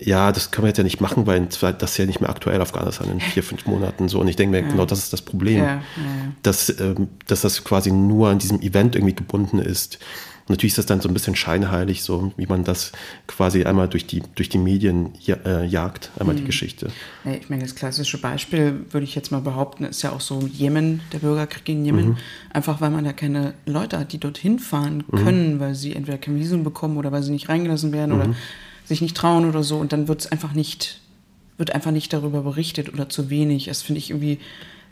ja, 0.01 0.33
das 0.33 0.51
können 0.51 0.65
wir 0.65 0.71
jetzt 0.71 0.79
ja 0.79 0.85
nicht 0.85 1.01
machen, 1.01 1.27
weil 1.27 1.47
das 1.47 1.93
ist 1.93 1.99
ja 1.99 2.07
nicht 2.07 2.21
mehr 2.21 2.29
aktuell 2.29 2.61
Afghanistan 2.61 3.09
in 3.11 3.21
vier, 3.21 3.45
fünf 3.45 3.67
Monaten 3.67 4.09
so. 4.09 4.21
Und 4.21 4.27
ich 4.27 4.35
denke 4.35 4.57
mir, 4.57 4.63
ja. 4.63 4.69
genau 4.69 4.87
das 4.87 4.99
ist 4.99 5.13
das 5.13 5.23
Problem, 5.23 5.59
ja, 5.59 5.65
ja, 5.67 5.83
Dass, 6.43 6.81
ähm, 6.81 7.09
dass 7.29 7.43
das 7.43 7.63
quasi 7.63 7.93
nur 7.93 8.31
an 8.31 8.41
diesem 8.41 8.61
Event 8.61 8.97
irgendwie 8.97 9.15
gebunden 9.15 9.61
ist 9.61 10.01
natürlich 10.49 10.73
ist 10.73 10.79
das 10.79 10.87
dann 10.87 11.01
so 11.01 11.09
ein 11.09 11.15
bisschen 11.15 11.37
scheinheilig, 11.37 12.03
so 12.03 12.33
wie 12.37 12.47
man 12.47 12.65
das 12.65 12.93
quasi 13.27 13.65
einmal 13.65 13.89
durch 13.89 14.07
die, 14.07 14.23
durch 14.35 14.49
die 14.49 14.59
Medien 14.59 15.13
äh, 15.27 15.65
jagt, 15.65 16.11
einmal 16.19 16.35
mhm. 16.35 16.41
die 16.41 16.45
Geschichte. 16.45 16.91
Ich 17.41 17.49
meine, 17.49 17.63
das 17.63 17.75
klassische 17.75 18.21
Beispiel, 18.21 18.85
würde 18.91 19.05
ich 19.05 19.15
jetzt 19.15 19.33
mal 19.33 19.41
behaupten, 19.41 19.85
ist 19.85 20.03
ja 20.03 20.13
auch 20.13 20.21
so 20.21 20.41
Jemen, 20.41 21.01
der 21.13 21.19
Bürgerkrieg 21.21 21.69
in 21.69 21.85
Jemen. 21.85 22.09
Mhm. 22.09 22.17
Einfach 22.53 22.81
weil 22.81 22.91
man 22.91 23.05
da 23.05 23.13
keine 23.13 23.55
Leute 23.65 23.99
hat, 23.99 24.13
die 24.13 24.19
dorthin 24.19 24.59
fahren 24.59 25.05
mhm. 25.11 25.17
können, 25.17 25.55
mhm. 25.55 25.61
weil 25.61 25.75
sie 25.75 25.95
entweder 25.95 26.19
kein 26.19 26.39
Visum 26.39 26.63
bekommen 26.63 26.99
oder 26.99 27.11
weil 27.11 27.23
sie 27.23 27.33
nicht 27.33 27.49
reingelassen 27.49 27.93
werden 27.93 28.13
oder 28.13 28.29
mhm. 28.29 28.37
sich 28.85 29.01
nicht 29.01 29.17
trauen 29.17 29.49
oder 29.49 29.63
so. 29.63 29.79
Und 29.79 29.93
dann 29.93 30.09
wird 30.09 30.21
es 30.21 30.27
einfach 30.31 30.53
nicht, 30.53 31.01
wird 31.57 31.75
einfach 31.75 31.91
nicht 31.91 32.13
darüber 32.13 32.43
berichtet 32.43 32.93
oder 32.93 33.09
zu 33.09 33.31
wenig. 33.31 33.67
Das 33.67 33.81
finde 33.81 33.99
ich 33.99 34.11
irgendwie 34.11 34.39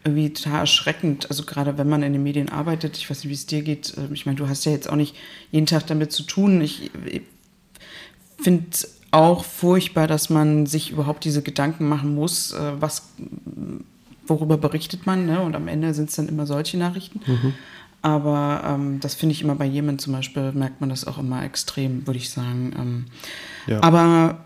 irgendwie 0.04 0.32
total 0.32 0.60
erschreckend. 0.60 1.28
Also 1.30 1.44
gerade 1.44 1.78
wenn 1.78 1.88
man 1.88 2.02
in 2.02 2.12
den 2.12 2.22
Medien 2.22 2.48
arbeitet, 2.48 2.96
ich 2.96 3.08
weiß 3.08 3.18
nicht, 3.18 3.28
wie 3.28 3.34
es 3.34 3.46
dir 3.46 3.62
geht. 3.62 3.94
Ähm, 3.96 4.12
ich 4.12 4.26
meine, 4.26 4.36
du 4.36 4.48
hast 4.48 4.64
ja 4.64 4.72
jetzt 4.72 4.88
auch 4.88 4.96
nicht 4.96 5.14
jeden 5.50 5.66
Tag 5.66 5.86
damit 5.86 6.12
zu 6.12 6.24
tun. 6.24 6.60
Ich, 6.60 6.90
ich 7.06 7.22
finde 8.40 8.66
auch 9.10 9.44
furchtbar, 9.44 10.06
dass 10.06 10.30
man 10.30 10.66
sich 10.66 10.90
überhaupt 10.90 11.24
diese 11.24 11.42
Gedanken 11.42 11.88
machen 11.88 12.14
muss, 12.14 12.52
äh, 12.52 12.72
was, 12.80 13.10
worüber 14.26 14.56
berichtet 14.56 15.06
man. 15.06 15.26
Ne? 15.26 15.40
Und 15.40 15.54
am 15.54 15.68
Ende 15.68 15.94
sind 15.94 16.10
es 16.10 16.16
dann 16.16 16.28
immer 16.28 16.46
solche 16.46 16.78
Nachrichten. 16.78 17.20
Mhm. 17.26 17.54
Aber 18.00 18.62
ähm, 18.66 18.98
das 18.98 19.14
finde 19.14 19.34
ich 19.34 19.42
immer 19.42 19.54
bei 19.54 19.64
Jemen 19.64 20.00
zum 20.00 20.12
Beispiel, 20.12 20.50
merkt 20.52 20.80
man 20.80 20.90
das 20.90 21.06
auch 21.06 21.18
immer 21.18 21.44
extrem, 21.44 22.04
würde 22.06 22.18
ich 22.18 22.30
sagen. 22.30 22.74
Ähm, 22.76 23.04
ja. 23.68 23.80
Aber 23.80 24.44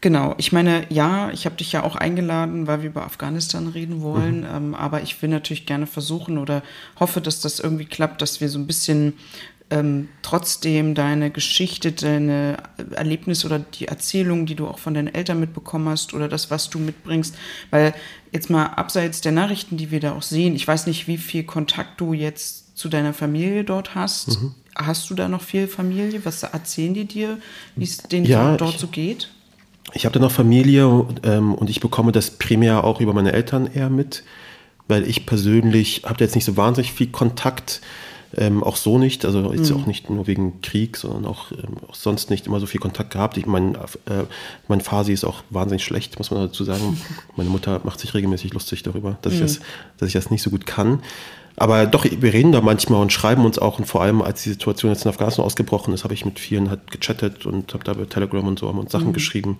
Genau, 0.00 0.34
ich 0.38 0.52
meine, 0.52 0.86
ja, 0.90 1.30
ich 1.30 1.44
habe 1.44 1.56
dich 1.56 1.72
ja 1.72 1.82
auch 1.82 1.96
eingeladen, 1.96 2.68
weil 2.68 2.82
wir 2.82 2.90
über 2.90 3.04
Afghanistan 3.04 3.66
reden 3.66 4.00
wollen, 4.00 4.40
mhm. 4.40 4.56
ähm, 4.56 4.74
aber 4.74 5.02
ich 5.02 5.20
will 5.20 5.28
natürlich 5.28 5.66
gerne 5.66 5.86
versuchen 5.86 6.38
oder 6.38 6.62
hoffe, 7.00 7.20
dass 7.20 7.40
das 7.40 7.58
irgendwie 7.58 7.84
klappt, 7.84 8.22
dass 8.22 8.40
wir 8.40 8.48
so 8.48 8.60
ein 8.60 8.66
bisschen 8.68 9.14
ähm, 9.70 10.08
trotzdem 10.22 10.94
deine 10.94 11.30
Geschichte, 11.30 11.92
deine 11.92 12.58
Erlebnisse 12.92 13.46
oder 13.46 13.58
die 13.58 13.88
Erzählungen, 13.88 14.46
die 14.46 14.54
du 14.54 14.66
auch 14.66 14.78
von 14.78 14.94
deinen 14.94 15.12
Eltern 15.12 15.40
mitbekommen 15.40 15.88
hast 15.88 16.14
oder 16.14 16.28
das, 16.28 16.50
was 16.50 16.70
du 16.70 16.78
mitbringst, 16.78 17.36
weil 17.70 17.92
jetzt 18.32 18.50
mal 18.50 18.66
abseits 18.66 19.20
der 19.20 19.32
Nachrichten, 19.32 19.76
die 19.76 19.90
wir 19.90 20.00
da 20.00 20.12
auch 20.12 20.22
sehen, 20.22 20.54
ich 20.54 20.66
weiß 20.66 20.86
nicht, 20.86 21.08
wie 21.08 21.18
viel 21.18 21.44
Kontakt 21.44 22.00
du 22.00 22.12
jetzt 22.12 22.76
zu 22.76 22.88
deiner 22.88 23.12
Familie 23.12 23.64
dort 23.64 23.94
hast. 23.94 24.40
Mhm. 24.40 24.54
Hast 24.74 25.10
du 25.10 25.14
da 25.14 25.28
noch 25.28 25.42
viel 25.42 25.66
Familie? 25.66 26.24
Was 26.24 26.44
erzählen 26.44 26.94
die 26.94 27.04
dir, 27.04 27.38
wie 27.74 27.84
es 27.84 27.98
denen 27.98 28.26
ja, 28.26 28.56
dort 28.56 28.74
ich, 28.74 28.80
so 28.80 28.86
geht? 28.86 29.28
Ich 29.94 30.04
habe 30.04 30.12
da 30.12 30.20
noch 30.20 30.32
Familie 30.32 31.06
ähm, 31.22 31.54
und 31.54 31.70
ich 31.70 31.80
bekomme 31.80 32.12
das 32.12 32.30
primär 32.32 32.84
auch 32.84 33.00
über 33.00 33.14
meine 33.14 33.32
Eltern 33.32 33.68
eher 33.72 33.90
mit, 33.90 34.22
weil 34.86 35.08
ich 35.08 35.26
persönlich 35.26 36.02
habe 36.04 36.22
jetzt 36.22 36.34
nicht 36.34 36.44
so 36.44 36.56
wahnsinnig 36.56 36.92
viel 36.92 37.08
Kontakt, 37.08 37.80
ähm, 38.36 38.62
auch 38.62 38.76
so 38.76 38.98
nicht, 38.98 39.24
also 39.24 39.52
jetzt 39.54 39.70
mhm. 39.70 39.76
auch 39.76 39.86
nicht 39.86 40.10
nur 40.10 40.26
wegen 40.26 40.60
Krieg, 40.60 40.98
sondern 40.98 41.24
auch, 41.24 41.50
ähm, 41.52 41.78
auch, 41.88 41.94
sonst 41.94 42.28
nicht 42.28 42.46
immer 42.46 42.60
so 42.60 42.66
viel 42.66 42.80
Kontakt 42.80 43.10
gehabt. 43.10 43.38
Ich 43.38 43.46
mein, 43.46 43.74
äh, 43.74 44.24
mein 44.68 44.82
Fasi 44.82 45.12
ist 45.12 45.24
auch 45.24 45.42
wahnsinnig 45.48 45.82
schlecht, 45.82 46.18
muss 46.18 46.30
man 46.30 46.40
dazu 46.40 46.64
sagen. 46.64 47.00
Meine 47.36 47.48
Mutter 47.48 47.80
macht 47.84 48.00
sich 48.00 48.12
regelmäßig 48.12 48.52
lustig 48.52 48.82
darüber, 48.82 49.16
dass, 49.22 49.32
mhm. 49.32 49.38
ich, 49.38 49.42
das, 49.42 49.60
dass 49.96 50.08
ich 50.08 50.12
das 50.12 50.30
nicht 50.30 50.42
so 50.42 50.50
gut 50.50 50.66
kann. 50.66 51.02
Aber 51.60 51.86
doch, 51.86 52.04
wir 52.04 52.32
reden 52.32 52.52
da 52.52 52.60
manchmal 52.60 53.02
und 53.02 53.12
schreiben 53.12 53.44
uns 53.44 53.58
auch. 53.58 53.80
Und 53.80 53.86
vor 53.86 54.00
allem, 54.00 54.22
als 54.22 54.44
die 54.44 54.50
Situation 54.50 54.92
jetzt 54.92 55.04
in 55.04 55.08
Afghanistan 55.08 55.44
ausgebrochen 55.44 55.92
ist, 55.92 56.04
habe 56.04 56.14
ich 56.14 56.24
mit 56.24 56.38
vielen 56.38 56.70
halt 56.70 56.92
gechattet 56.92 57.46
und 57.46 57.74
habe 57.74 57.82
da 57.82 57.94
bei 57.94 58.04
Telegram 58.04 58.46
und 58.46 58.60
so 58.60 58.68
haben 58.68 58.78
uns 58.78 58.92
Sachen 58.92 59.08
mhm. 59.08 59.12
geschrieben 59.12 59.58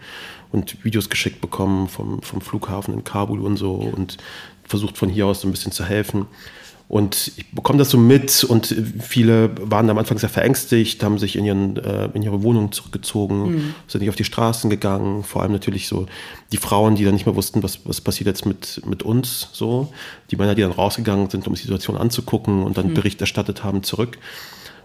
und 0.53 0.85
Videos 0.85 1.11
geschickt 1.11 1.41
bekommen 1.41 1.89
vom, 1.89 2.23
vom 2.23 2.41
Flughafen 2.41 2.95
in 2.95 3.03
Kabul 3.03 3.41
und 3.41 3.57
so 3.57 3.73
und 3.75 4.17
versucht 4.63 4.97
von 4.97 5.09
hier 5.09 5.27
aus 5.27 5.41
so 5.41 5.49
ein 5.49 5.51
bisschen 5.51 5.73
zu 5.73 5.85
helfen. 5.85 6.27
Und 6.89 7.33
ich 7.37 7.51
bekomme 7.51 7.79
das 7.79 7.91
so 7.91 7.99
mit 7.99 8.45
und 8.45 8.75
viele 8.99 9.51
waren 9.61 9.91
am 9.91 9.99
Anfang 9.99 10.17
sehr 10.17 10.31
verängstigt, 10.31 11.03
haben 11.03 11.19
sich 11.19 11.37
in, 11.37 11.45
ihren, 11.45 11.77
äh, 11.77 12.09
in 12.15 12.23
ihre 12.23 12.43
Wohnungen 12.43 12.73
zurückgezogen, 12.73 13.43
mhm. 13.43 13.75
sind 13.87 14.01
nicht 14.01 14.09
auf 14.09 14.17
die 14.17 14.25
Straßen 14.25 14.71
gegangen. 14.71 15.23
Vor 15.23 15.43
allem 15.43 15.53
natürlich 15.53 15.87
so 15.87 16.07
die 16.51 16.57
Frauen, 16.57 16.97
die 16.97 17.05
dann 17.05 17.13
nicht 17.13 17.27
mehr 17.27 17.37
wussten, 17.37 17.63
was, 17.63 17.81
was 17.85 18.01
passiert 18.01 18.27
jetzt 18.27 18.47
mit, 18.47 18.81
mit 18.87 19.03
uns. 19.03 19.51
So. 19.53 19.93
Die 20.31 20.37
Männer, 20.37 20.55
die 20.55 20.63
dann 20.63 20.73
rausgegangen 20.73 21.29
sind, 21.29 21.47
um 21.47 21.55
die 21.55 21.61
Situation 21.61 21.99
anzugucken 21.99 22.63
und 22.63 22.79
dann 22.79 22.89
mhm. 22.89 22.95
Bericht 22.95 23.21
erstattet 23.21 23.63
haben 23.65 23.83
zurück. 23.83 24.17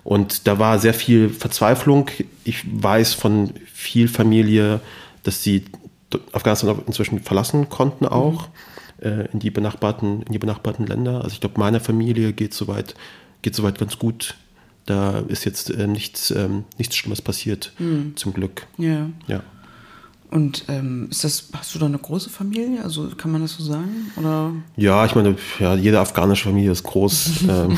Und 0.03 0.45
da 0.45 0.59
war 0.59 0.79
sehr 0.79 0.93
viel 0.93 1.29
Verzweiflung. 1.29 2.09
Ich 2.43 2.65
weiß 2.69 3.13
von 3.13 3.51
viel 3.73 4.09
Familie, 4.09 4.81
dass 5.23 5.41
sie 5.41 5.63
Afghanistan 6.33 6.81
inzwischen 6.85 7.21
verlassen 7.21 7.69
konnten 7.69 8.05
auch. 8.05 8.49
Mhm 8.49 8.72
äh, 9.01 9.27
in, 9.31 9.39
die 9.39 9.51
benachbarten, 9.51 10.23
in 10.23 10.31
die 10.31 10.39
benachbarten 10.39 10.85
Länder. 10.85 11.23
Also 11.23 11.33
ich 11.33 11.41
glaube, 11.41 11.59
meiner 11.59 11.79
Familie 11.79 12.33
geht 12.33 12.53
soweit, 12.53 12.95
geht 13.41 13.55
soweit 13.55 13.77
ganz 13.79 13.99
gut. 13.99 14.35
Da 14.85 15.19
ist 15.19 15.45
jetzt 15.45 15.69
äh, 15.69 15.87
nichts, 15.87 16.31
ähm, 16.31 16.65
nichts 16.77 16.95
Schlimmes 16.95 17.21
passiert, 17.21 17.73
mhm. 17.79 18.13
zum 18.15 18.33
Glück. 18.33 18.67
Ja. 18.77 19.09
ja. 19.27 19.43
Und 20.33 20.65
ähm, 20.67 21.09
ist 21.11 21.23
das, 21.23 21.49
hast 21.55 21.75
du 21.75 21.79
da 21.79 21.85
eine 21.85 21.99
große 21.99 22.27
Familie? 22.27 22.83
Also 22.83 23.09
kann 23.15 23.31
man 23.31 23.43
das 23.43 23.53
so 23.53 23.63
sagen? 23.63 24.11
Oder? 24.15 24.51
Ja, 24.75 25.05
ich 25.05 25.13
meine, 25.13 25.35
ja, 25.59 25.75
jede 25.75 25.99
afghanische 25.99 26.45
Familie 26.45 26.71
ist 26.71 26.81
groß. 26.81 27.43
ähm, 27.49 27.77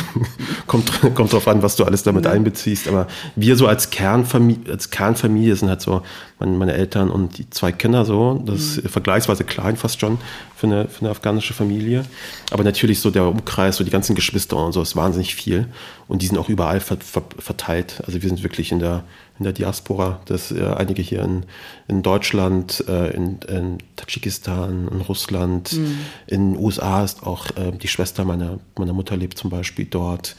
kommt, 0.66 0.90
kommt 1.16 1.34
drauf 1.34 1.50
an, 1.50 1.62
was 1.62 1.76
du 1.76 1.84
alles 1.84 2.04
damit 2.04 2.24
ja. 2.24 2.32
einbeziehst. 2.32 2.88
Aber 2.88 3.08
wir 3.36 3.58
so 3.58 3.68
als 3.68 3.90
Kernfamilie, 3.90 4.72
als 4.72 4.90
Kernfamilie 4.90 5.54
sind 5.54 5.68
halt 5.68 5.82
so 5.82 6.02
meine, 6.40 6.54
meine 6.54 6.74
Eltern 6.76 7.10
und 7.10 7.38
die 7.38 7.50
zwei 7.50 7.74
Kinder 7.74 8.06
so. 8.06 8.42
Das 8.46 8.62
ist 8.62 8.84
mhm. 8.86 8.88
vergleichsweise 8.88 9.44
klein 9.44 9.76
fast 9.76 10.00
schon 10.00 10.18
für 10.56 10.68
eine, 10.68 10.88
für 10.88 11.02
eine 11.02 11.10
afghanische 11.10 11.54
Familie. 11.54 12.06
Aber 12.52 12.64
natürlich 12.64 13.02
so 13.02 13.12
der 13.12 13.26
Umkreis, 13.26 13.76
so 13.76 13.84
die 13.84 13.92
ganzen 13.92 14.16
Geschwister 14.16 14.56
und 14.56 14.72
so 14.72 14.82
ist 14.82 14.96
wahnsinnig 14.96 15.36
viel. 15.36 15.68
Und 16.08 16.22
die 16.22 16.28
sind 16.28 16.38
auch 16.38 16.48
überall 16.48 16.80
ver, 16.80 16.96
ver, 17.02 17.24
verteilt. 17.38 18.02
Also 18.08 18.22
wir 18.22 18.30
sind 18.30 18.44
wirklich 18.44 18.72
in 18.72 18.80
der 18.80 19.04
in 19.38 19.44
der 19.44 19.54
Diaspora, 19.54 20.22
dass 20.26 20.52
äh, 20.52 20.64
einige 20.64 21.02
hier 21.02 21.22
in, 21.22 21.46
in 21.88 22.04
Deutschland, 22.04 22.84
äh, 22.88 23.14
in, 23.14 23.40
in 23.50 23.78
Tadschikistan, 23.98 24.88
in 24.88 25.02
Russland, 25.02 25.74
mhm. 25.74 25.98
in 26.28 26.54
den 26.54 26.64
USA 26.64 27.04
ist 27.04 27.24
auch 27.24 27.48
äh, 27.58 27.72
die 27.72 27.88
Schwester 27.88 28.24
meiner, 28.24 28.60
meiner 28.78 28.94
Mutter 28.94 29.18
lebt 29.18 29.38
zum 29.38 29.50
Beispiel 29.50 29.86
dort. 29.86 30.36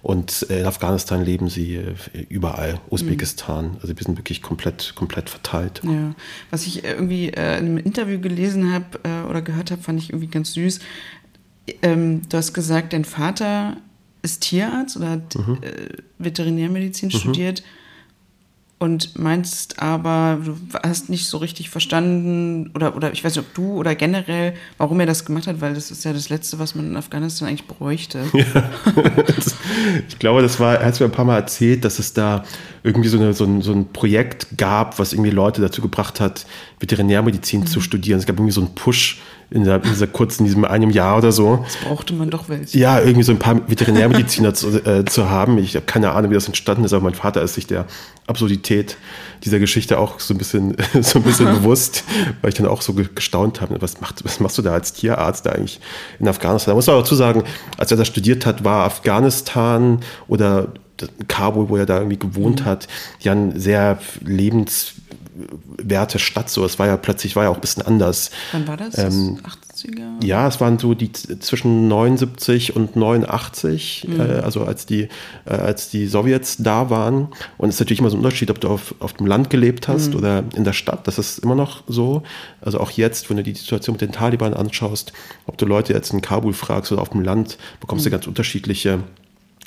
Und 0.00 0.42
in 0.42 0.64
Afghanistan 0.64 1.24
leben 1.24 1.50
sie 1.50 1.74
äh, 1.74 1.94
überall, 2.28 2.80
Usbekistan. 2.88 3.72
Mhm. 3.72 3.76
Also 3.82 3.88
wir 3.88 4.02
sind 4.02 4.16
wirklich 4.16 4.40
komplett, 4.40 4.94
komplett 4.94 5.28
verteilt. 5.28 5.82
Ja. 5.84 6.14
Was 6.50 6.66
ich 6.66 6.84
irgendwie 6.84 7.28
äh, 7.28 7.58
in 7.58 7.66
einem 7.66 7.78
Interview 7.78 8.18
gelesen 8.18 8.72
habe 8.72 9.00
äh, 9.02 9.28
oder 9.28 9.42
gehört 9.42 9.70
habe, 9.70 9.82
fand 9.82 10.00
ich 10.00 10.10
irgendwie 10.10 10.28
ganz 10.28 10.54
süß. 10.54 10.78
Ähm, 11.82 12.22
du 12.30 12.36
hast 12.38 12.54
gesagt, 12.54 12.94
dein 12.94 13.04
Vater 13.04 13.76
ist 14.22 14.40
Tierarzt 14.40 14.96
oder 14.96 15.10
hat 15.10 15.34
mhm. 15.34 15.58
Veterinärmedizin 16.18 17.08
mhm. 17.08 17.12
studiert 17.12 17.62
und 18.78 19.18
meinst 19.18 19.82
aber, 19.82 20.38
du 20.44 20.56
hast 20.84 21.10
nicht 21.10 21.26
so 21.26 21.38
richtig 21.38 21.68
verstanden 21.68 22.70
oder, 22.74 22.94
oder 22.94 23.12
ich 23.12 23.24
weiß 23.24 23.34
nicht, 23.34 23.44
ob 23.44 23.52
du 23.54 23.72
oder 23.74 23.96
generell, 23.96 24.54
warum 24.76 25.00
er 25.00 25.06
das 25.06 25.24
gemacht 25.24 25.48
hat, 25.48 25.60
weil 25.60 25.74
das 25.74 25.90
ist 25.90 26.04
ja 26.04 26.12
das 26.12 26.28
Letzte, 26.28 26.60
was 26.60 26.76
man 26.76 26.86
in 26.86 26.96
Afghanistan 26.96 27.48
eigentlich 27.48 27.66
bräuchte. 27.66 28.24
Ja. 28.38 28.70
ich 30.08 30.18
glaube, 30.18 30.42
das 30.42 30.60
war, 30.60 30.76
er 30.76 30.86
hat 30.86 30.94
es 30.94 31.00
mir 31.00 31.06
ein 31.06 31.12
paar 31.12 31.24
Mal 31.24 31.36
erzählt, 31.36 31.84
dass 31.84 31.98
es 31.98 32.12
da 32.12 32.44
irgendwie 32.82 33.08
so, 33.08 33.18
eine, 33.18 33.34
so, 33.34 33.44
ein, 33.44 33.62
so 33.62 33.72
ein 33.72 33.92
Projekt 33.92 34.56
gab, 34.56 34.98
was 34.98 35.12
irgendwie 35.12 35.30
Leute 35.30 35.60
dazu 35.60 35.82
gebracht 35.82 36.20
hat, 36.20 36.46
Veterinärmedizin 36.78 37.60
mhm. 37.60 37.66
zu 37.66 37.80
studieren. 37.80 38.20
Es 38.20 38.26
gab 38.26 38.36
irgendwie 38.36 38.52
so 38.52 38.60
einen 38.60 38.74
Push 38.74 39.20
in, 39.50 39.64
der, 39.64 39.76
in 39.76 39.90
dieser 39.90 40.06
kurzen, 40.06 40.42
in 40.42 40.46
diesem 40.46 40.64
einem 40.64 40.90
Jahr 40.90 41.16
oder 41.16 41.32
so. 41.32 41.64
Das 41.64 41.76
brauchte 41.76 42.12
man 42.12 42.28
doch 42.28 42.48
welche. 42.48 42.78
Ja, 42.78 43.00
irgendwie 43.00 43.22
so 43.22 43.32
ein 43.32 43.38
paar 43.38 43.68
Veterinärmediziner 43.68 44.52
zu, 44.52 44.84
äh, 44.84 45.04
zu 45.06 45.30
haben. 45.30 45.58
Ich 45.58 45.74
habe 45.74 45.86
keine 45.86 46.12
Ahnung, 46.12 46.30
wie 46.30 46.34
das 46.34 46.46
entstanden 46.46 46.84
ist, 46.84 46.92
aber 46.92 47.04
mein 47.04 47.14
Vater 47.14 47.42
ist 47.42 47.54
sich 47.54 47.66
der 47.66 47.86
Absurdität 48.26 48.98
dieser 49.44 49.58
Geschichte 49.58 49.98
auch 49.98 50.20
so 50.20 50.34
ein 50.34 50.38
bisschen, 50.38 50.76
so 51.00 51.18
ein 51.18 51.22
bisschen 51.24 51.46
bewusst, 51.54 52.04
weil 52.42 52.50
ich 52.50 52.56
dann 52.56 52.66
auch 52.66 52.82
so 52.82 52.92
gestaunt 52.92 53.60
habe, 53.60 53.80
was, 53.80 54.00
macht, 54.00 54.24
was 54.24 54.38
machst 54.40 54.58
du 54.58 54.62
da 54.62 54.72
als 54.72 54.92
Tierarzt 54.92 55.46
da 55.46 55.50
eigentlich 55.50 55.80
in 56.18 56.28
Afghanistan? 56.28 56.72
Da 56.72 56.76
muss 56.76 56.86
man 56.86 56.96
auch 56.96 57.02
dazu 57.02 57.14
sagen, 57.14 57.42
als 57.78 57.90
er 57.90 57.96
da 57.96 58.04
studiert 58.04 58.44
hat, 58.44 58.64
war 58.64 58.84
Afghanistan 58.84 60.00
oder 60.26 60.68
Kabul, 61.28 61.68
wo 61.68 61.76
er 61.76 61.86
da 61.86 61.98
irgendwie 61.98 62.18
gewohnt 62.18 62.62
mhm. 62.62 62.64
hat, 62.64 62.88
ja 63.20 63.32
ein 63.32 63.58
sehr 63.58 63.98
lebenswerte 66.08 66.18
Stadt. 66.18 66.50
So, 66.50 66.64
es 66.64 66.78
war 66.78 66.86
ja 66.86 66.96
plötzlich 66.96 67.36
war 67.36 67.44
ja 67.44 67.50
auch 67.50 67.56
ein 67.56 67.60
bisschen 67.60 67.82
anders. 67.82 68.30
Wann 68.52 68.66
war 68.66 68.76
das? 68.76 68.98
Ähm, 68.98 69.38
80er? 69.74 70.24
Ja, 70.24 70.48
es 70.48 70.60
waren 70.60 70.78
so 70.78 70.94
die 70.94 71.12
zwischen 71.12 71.88
79 71.88 72.76
und 72.76 72.96
89, 72.96 74.06
mhm. 74.08 74.20
äh, 74.20 74.22
also 74.40 74.64
als 74.64 74.86
die, 74.86 75.08
äh, 75.44 75.50
als 75.50 75.90
die 75.90 76.06
Sowjets 76.06 76.56
da 76.58 76.90
waren. 76.90 77.28
Und 77.56 77.68
es 77.68 77.76
ist 77.76 77.80
natürlich 77.80 78.00
immer 78.00 78.10
so 78.10 78.16
ein 78.16 78.24
Unterschied, 78.24 78.50
ob 78.50 78.60
du 78.60 78.68
auf, 78.68 78.94
auf 79.00 79.14
dem 79.14 79.26
Land 79.26 79.50
gelebt 79.50 79.88
hast 79.88 80.10
mhm. 80.10 80.16
oder 80.16 80.44
in 80.54 80.64
der 80.64 80.72
Stadt. 80.72 81.06
Das 81.06 81.18
ist 81.18 81.38
immer 81.38 81.54
noch 81.54 81.82
so. 81.86 82.22
Also 82.60 82.80
auch 82.80 82.90
jetzt, 82.90 83.28
wenn 83.30 83.36
du 83.36 83.42
die 83.42 83.54
Situation 83.54 83.94
mit 83.94 84.00
den 84.00 84.12
Taliban 84.12 84.54
anschaust, 84.54 85.12
ob 85.46 85.58
du 85.58 85.66
Leute 85.66 85.92
jetzt 85.92 86.12
in 86.12 86.22
Kabul 86.22 86.52
fragst 86.52 86.92
oder 86.92 87.02
auf 87.02 87.10
dem 87.10 87.22
Land, 87.22 87.58
bekommst 87.80 88.04
du 88.04 88.10
mhm. 88.10 88.12
ganz 88.12 88.26
unterschiedliche 88.26 89.00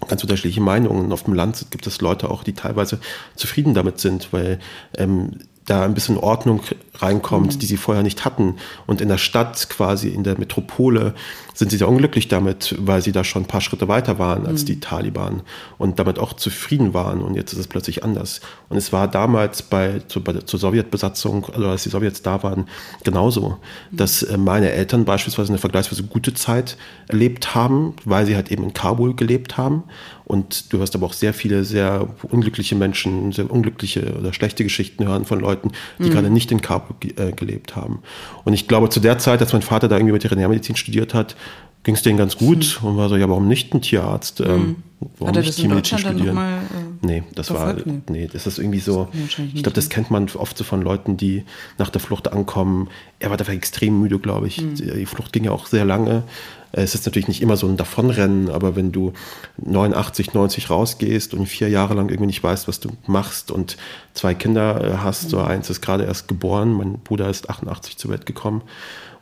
ganz 0.07 0.23
unterschiedliche 0.23 0.61
Meinungen. 0.61 1.11
Auf 1.11 1.25
dem 1.25 1.35
Land 1.35 1.67
gibt 1.69 1.85
es 1.85 2.01
Leute 2.01 2.31
auch, 2.31 2.43
die 2.43 2.53
teilweise 2.53 2.99
zufrieden 3.35 3.75
damit 3.75 3.99
sind, 3.99 4.33
weil 4.33 4.57
ähm, 4.97 5.37
da 5.65 5.83
ein 5.83 5.93
bisschen 5.93 6.17
Ordnung 6.17 6.61
reinkommt, 6.95 7.55
mhm. 7.55 7.59
die 7.59 7.65
sie 7.65 7.77
vorher 7.77 8.03
nicht 8.03 8.25
hatten. 8.25 8.55
Und 8.87 8.99
in 9.01 9.09
der 9.09 9.17
Stadt, 9.17 9.69
quasi 9.69 10.09
in 10.09 10.23
der 10.23 10.37
Metropole, 10.37 11.13
sind 11.53 11.69
sie 11.69 11.77
sehr 11.77 11.87
unglücklich 11.87 12.27
damit, 12.27 12.75
weil 12.79 13.01
sie 13.01 13.11
da 13.11 13.23
schon 13.23 13.43
ein 13.43 13.47
paar 13.47 13.61
Schritte 13.61 13.87
weiter 13.87 14.17
waren 14.17 14.45
als 14.47 14.61
mhm. 14.63 14.65
die 14.65 14.79
Taliban 14.79 15.41
und 15.77 15.99
damit 15.99 16.17
auch 16.17 16.33
zufrieden 16.33 16.93
waren. 16.93 17.21
Und 17.21 17.35
jetzt 17.35 17.53
ist 17.53 17.59
es 17.59 17.67
plötzlich 17.67 18.03
anders. 18.03 18.41
Und 18.69 18.77
es 18.77 18.91
war 18.91 19.07
damals 19.07 19.61
bei, 19.61 20.01
zu, 20.07 20.23
bei 20.23 20.33
zur 20.33 20.59
Sowjetbesatzung, 20.59 21.45
also 21.53 21.67
als 21.67 21.83
die 21.83 21.89
Sowjets 21.89 22.21
da 22.21 22.41
waren, 22.43 22.67
genauso, 23.03 23.59
mhm. 23.91 23.97
dass 23.97 24.23
äh, 24.23 24.37
meine 24.37 24.71
Eltern 24.71 25.05
beispielsweise 25.05 25.49
eine 25.49 25.59
vergleichsweise 25.59 26.03
gute 26.03 26.33
Zeit 26.33 26.77
erlebt 27.07 27.53
haben, 27.53 27.93
weil 28.05 28.25
sie 28.25 28.35
halt 28.35 28.51
eben 28.51 28.63
in 28.63 28.73
Kabul 28.73 29.15
gelebt 29.15 29.57
haben. 29.57 29.83
Und 30.25 30.71
du 30.71 30.77
hörst 30.77 30.95
aber 30.95 31.05
auch 31.05 31.13
sehr 31.13 31.33
viele 31.33 31.63
sehr 31.63 32.07
unglückliche 32.23 32.75
Menschen, 32.75 33.31
sehr 33.31 33.49
unglückliche 33.49 34.15
oder 34.17 34.33
schlechte 34.33 34.63
Geschichten 34.63 35.07
hören 35.07 35.25
von 35.25 35.39
Leuten, 35.39 35.71
die 35.99 36.09
mhm. 36.09 36.11
gerade 36.11 36.29
nicht 36.29 36.51
in 36.51 36.61
Kabul 36.61 36.95
äh, 37.17 37.31
gelebt 37.31 37.75
haben. 37.75 38.01
Und 38.43 38.53
ich 38.53 38.67
glaube, 38.67 38.89
zu 38.89 38.99
der 38.99 39.17
Zeit, 39.17 39.41
als 39.41 39.53
mein 39.53 39.61
Vater 39.61 39.87
da 39.87 39.97
irgendwie 39.97 40.13
Veterinärmedizin 40.13 40.75
studiert 40.75 41.13
hat, 41.13 41.35
ging 41.83 41.95
es 41.95 42.03
denen 42.03 42.17
ganz 42.17 42.37
gut 42.37 42.79
mhm. 42.81 42.87
und 42.87 42.97
war 42.97 43.09
so, 43.09 43.15
ja, 43.15 43.27
warum 43.29 43.47
nicht 43.47 43.73
ein 43.73 43.81
Tierarzt? 43.81 44.39
Mhm. 44.39 44.45
Ähm, 44.45 44.75
warum 45.17 45.27
Hat 45.29 45.37
er 45.37 45.43
das 45.43 45.59
in 45.59 45.69
Deutschland 45.69 46.05
dann 46.05 46.17
nochmal 46.17 46.59
äh, 46.59 47.05
Nee, 47.05 47.23
das 47.33 47.47
verfolgt? 47.47 47.87
war, 47.87 47.93
nee, 48.09 48.29
das 48.31 48.45
ist 48.45 48.59
irgendwie 48.59 48.79
so, 48.79 49.09
ich 49.13 49.63
glaube, 49.63 49.73
das 49.73 49.89
kennt 49.89 50.11
man 50.11 50.29
oft 50.35 50.55
so 50.55 50.63
von 50.63 50.83
Leuten, 50.83 51.17
die 51.17 51.43
nach 51.79 51.89
der 51.89 51.99
Flucht 51.99 52.31
ankommen. 52.31 52.89
Er 53.17 53.31
war 53.31 53.37
dafür 53.37 53.55
extrem 53.55 53.99
müde, 53.99 54.19
glaube 54.19 54.47
ich. 54.47 54.61
Mhm. 54.61 54.75
Die 54.75 55.05
Flucht 55.07 55.33
ging 55.33 55.45
ja 55.45 55.51
auch 55.51 55.65
sehr 55.65 55.85
lange. 55.85 56.23
es 56.71 56.93
ist 56.93 57.07
natürlich 57.07 57.27
nicht 57.27 57.41
immer 57.41 57.57
so 57.57 57.67
ein 57.67 57.77
Davonrennen, 57.77 58.51
aber 58.51 58.75
wenn 58.75 58.91
du 58.91 59.13
89, 59.57 60.35
90 60.35 60.69
rausgehst 60.69 61.33
und 61.33 61.47
vier 61.47 61.69
Jahre 61.69 61.95
lang 61.95 62.09
irgendwie 62.09 62.27
nicht 62.27 62.43
weißt, 62.43 62.67
was 62.67 62.79
du 62.79 62.89
machst 63.07 63.49
und 63.49 63.77
zwei 64.13 64.35
Kinder 64.35 64.83
äh, 64.83 64.97
hast, 64.97 65.31
so 65.31 65.39
eins 65.39 65.71
ist 65.71 65.81
gerade 65.81 66.03
erst 66.03 66.27
geboren, 66.27 66.73
mein 66.73 66.99
Bruder 66.99 67.27
ist 67.29 67.49
88 67.49 67.97
zur 67.97 68.11
Welt 68.11 68.27
gekommen 68.27 68.61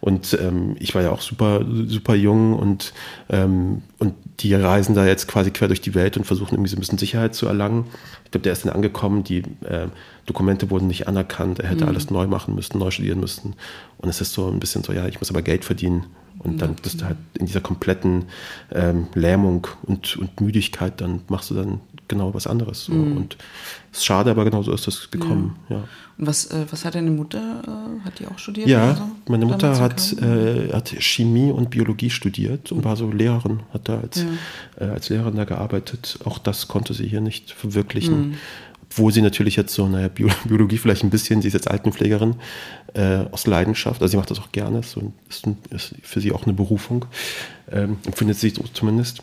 und 0.02 0.38
ähm, 0.40 0.76
ich 0.80 0.96
war 0.96 1.02
ja 1.02 1.12
auch 1.12 1.22
super, 1.22 1.66
super 1.88 2.16
jung 2.16 2.54
und, 2.54 2.94
ähm, 3.30 3.82
und 3.98 4.14
die 4.40 4.54
reisen 4.54 4.96
da 4.96 5.06
jetzt 5.06 5.28
quasi 5.28 5.52
quer 5.52 5.68
durch 5.68 5.82
die 5.82 5.96
Welt 5.96 6.16
und 6.16 6.24
versuchen 6.24 6.54
irgendwie 6.54 6.70
so 6.70 6.78
ein 6.78 6.80
bisschen 6.80 6.98
Sicherheit 6.98 7.36
zu 7.36 7.48
erlangen. 7.48 7.86
Ich 8.26 8.32
glaube, 8.32 8.44
der 8.44 8.54
ist 8.54 8.66
dann 8.66 8.74
angekommen, 8.74 9.24
die 9.24 9.40
äh, 9.66 9.88
Dokumente 10.26 10.70
wurden 10.70 10.88
nicht 10.88 11.08
anerkannt, 11.08 11.60
er 11.60 11.70
hätte 11.70 11.84
mhm. 11.84 11.90
alles 11.90 12.10
neu 12.10 12.28
machen 12.28 12.56
müssen, 12.56 12.78
neu 12.78 12.92
studieren 12.92 13.20
müssen. 13.20 13.56
Und 13.98 14.10
es 14.10 14.22
ist 14.22 14.34
so 14.34 14.48
ein 14.48 14.60
bisschen 14.60 14.84
so, 14.84 14.94
ja, 14.94 15.08
ich 15.08 15.20
muss 15.20 15.30
aber 15.30 15.42
Geld 15.42 15.66
verdienen. 15.66 16.06
Und 16.38 16.62
dann 16.62 16.76
bist 16.76 17.02
du 17.02 17.06
halt 17.06 17.18
in 17.38 17.48
dieser 17.48 17.60
kompletten 17.60 18.26
ähm, 18.72 19.08
Lähmung 19.14 19.68
und, 19.84 20.16
und 20.16 20.40
Müdigkeit, 20.40 21.02
dann 21.02 21.22
machst 21.28 21.50
du 21.50 21.56
dann 21.56 21.82
genau 22.10 22.34
was 22.34 22.46
anderes. 22.46 22.86
So. 22.86 22.94
Mhm. 22.94 23.16
Und 23.16 23.38
es 23.92 24.00
ist 24.00 24.06
schade, 24.06 24.30
aber 24.30 24.44
genau 24.44 24.62
so 24.62 24.74
ist 24.74 24.86
das 24.86 25.10
gekommen. 25.10 25.56
Ja. 25.70 25.78
ja. 25.78 25.84
Und 26.18 26.28
was, 26.28 26.48
äh, 26.48 26.66
was 26.70 26.84
hat 26.84 26.96
deine 26.96 27.12
Mutter, 27.12 27.62
äh, 27.66 28.06
hat 28.06 28.20
die 28.20 28.28
auch 28.28 28.38
studiert? 28.38 28.68
Ja, 28.68 28.96
so? 28.96 29.04
meine 29.30 29.46
Mutter 29.46 29.80
hat, 29.80 30.14
äh, 30.22 30.74
hat 30.74 30.90
Chemie 31.00 31.52
und 31.52 31.70
Biologie 31.70 32.10
studiert 32.10 32.74
und 32.74 32.84
war 32.84 32.98
so 32.98 33.10
Lehrerin, 33.10 33.62
hat 33.74 33.88
da 33.88 34.02
als, 34.02 34.26
ja. 34.80 34.86
Äh, 34.86 34.90
als 34.90 35.08
Lehrerin 35.08 35.38
da 35.38 35.46
gearbeitet. 35.46 36.20
Auch 36.26 36.38
das 36.38 36.68
konnte 36.68 36.94
sie 36.94 37.08
hier 37.08 37.22
nicht 37.22 37.52
verwirklichen. 37.52 38.30
Mhm. 38.30 38.34
Obwohl 38.92 39.14
sie 39.14 39.22
natürlich 39.22 39.56
jetzt 39.56 39.74
so, 39.74 39.88
naja, 39.88 40.10
Biologie 40.46 40.78
vielleicht 40.78 41.04
ein 41.04 41.10
bisschen, 41.10 41.42
sie 41.42 41.48
ist 41.48 41.54
jetzt 41.54 41.70
Altenpflegerin 41.70 42.36
äh, 42.96 43.26
aus 43.32 43.46
Leidenschaft, 43.46 44.02
also 44.02 44.12
sie 44.12 44.18
macht 44.18 44.32
das 44.32 44.40
auch 44.40 44.52
gerne, 44.52 44.80
ist, 44.80 44.92
so, 44.92 45.14
ist, 45.30 45.48
ist 45.70 45.96
für 46.02 46.20
sie 46.20 46.32
auch 46.32 46.46
eine 46.46 46.54
Berufung, 46.54 47.06
ähm, 47.72 47.98
empfindet 48.06 48.38
sie 48.38 48.50
so 48.50 48.64
zumindest. 48.74 49.22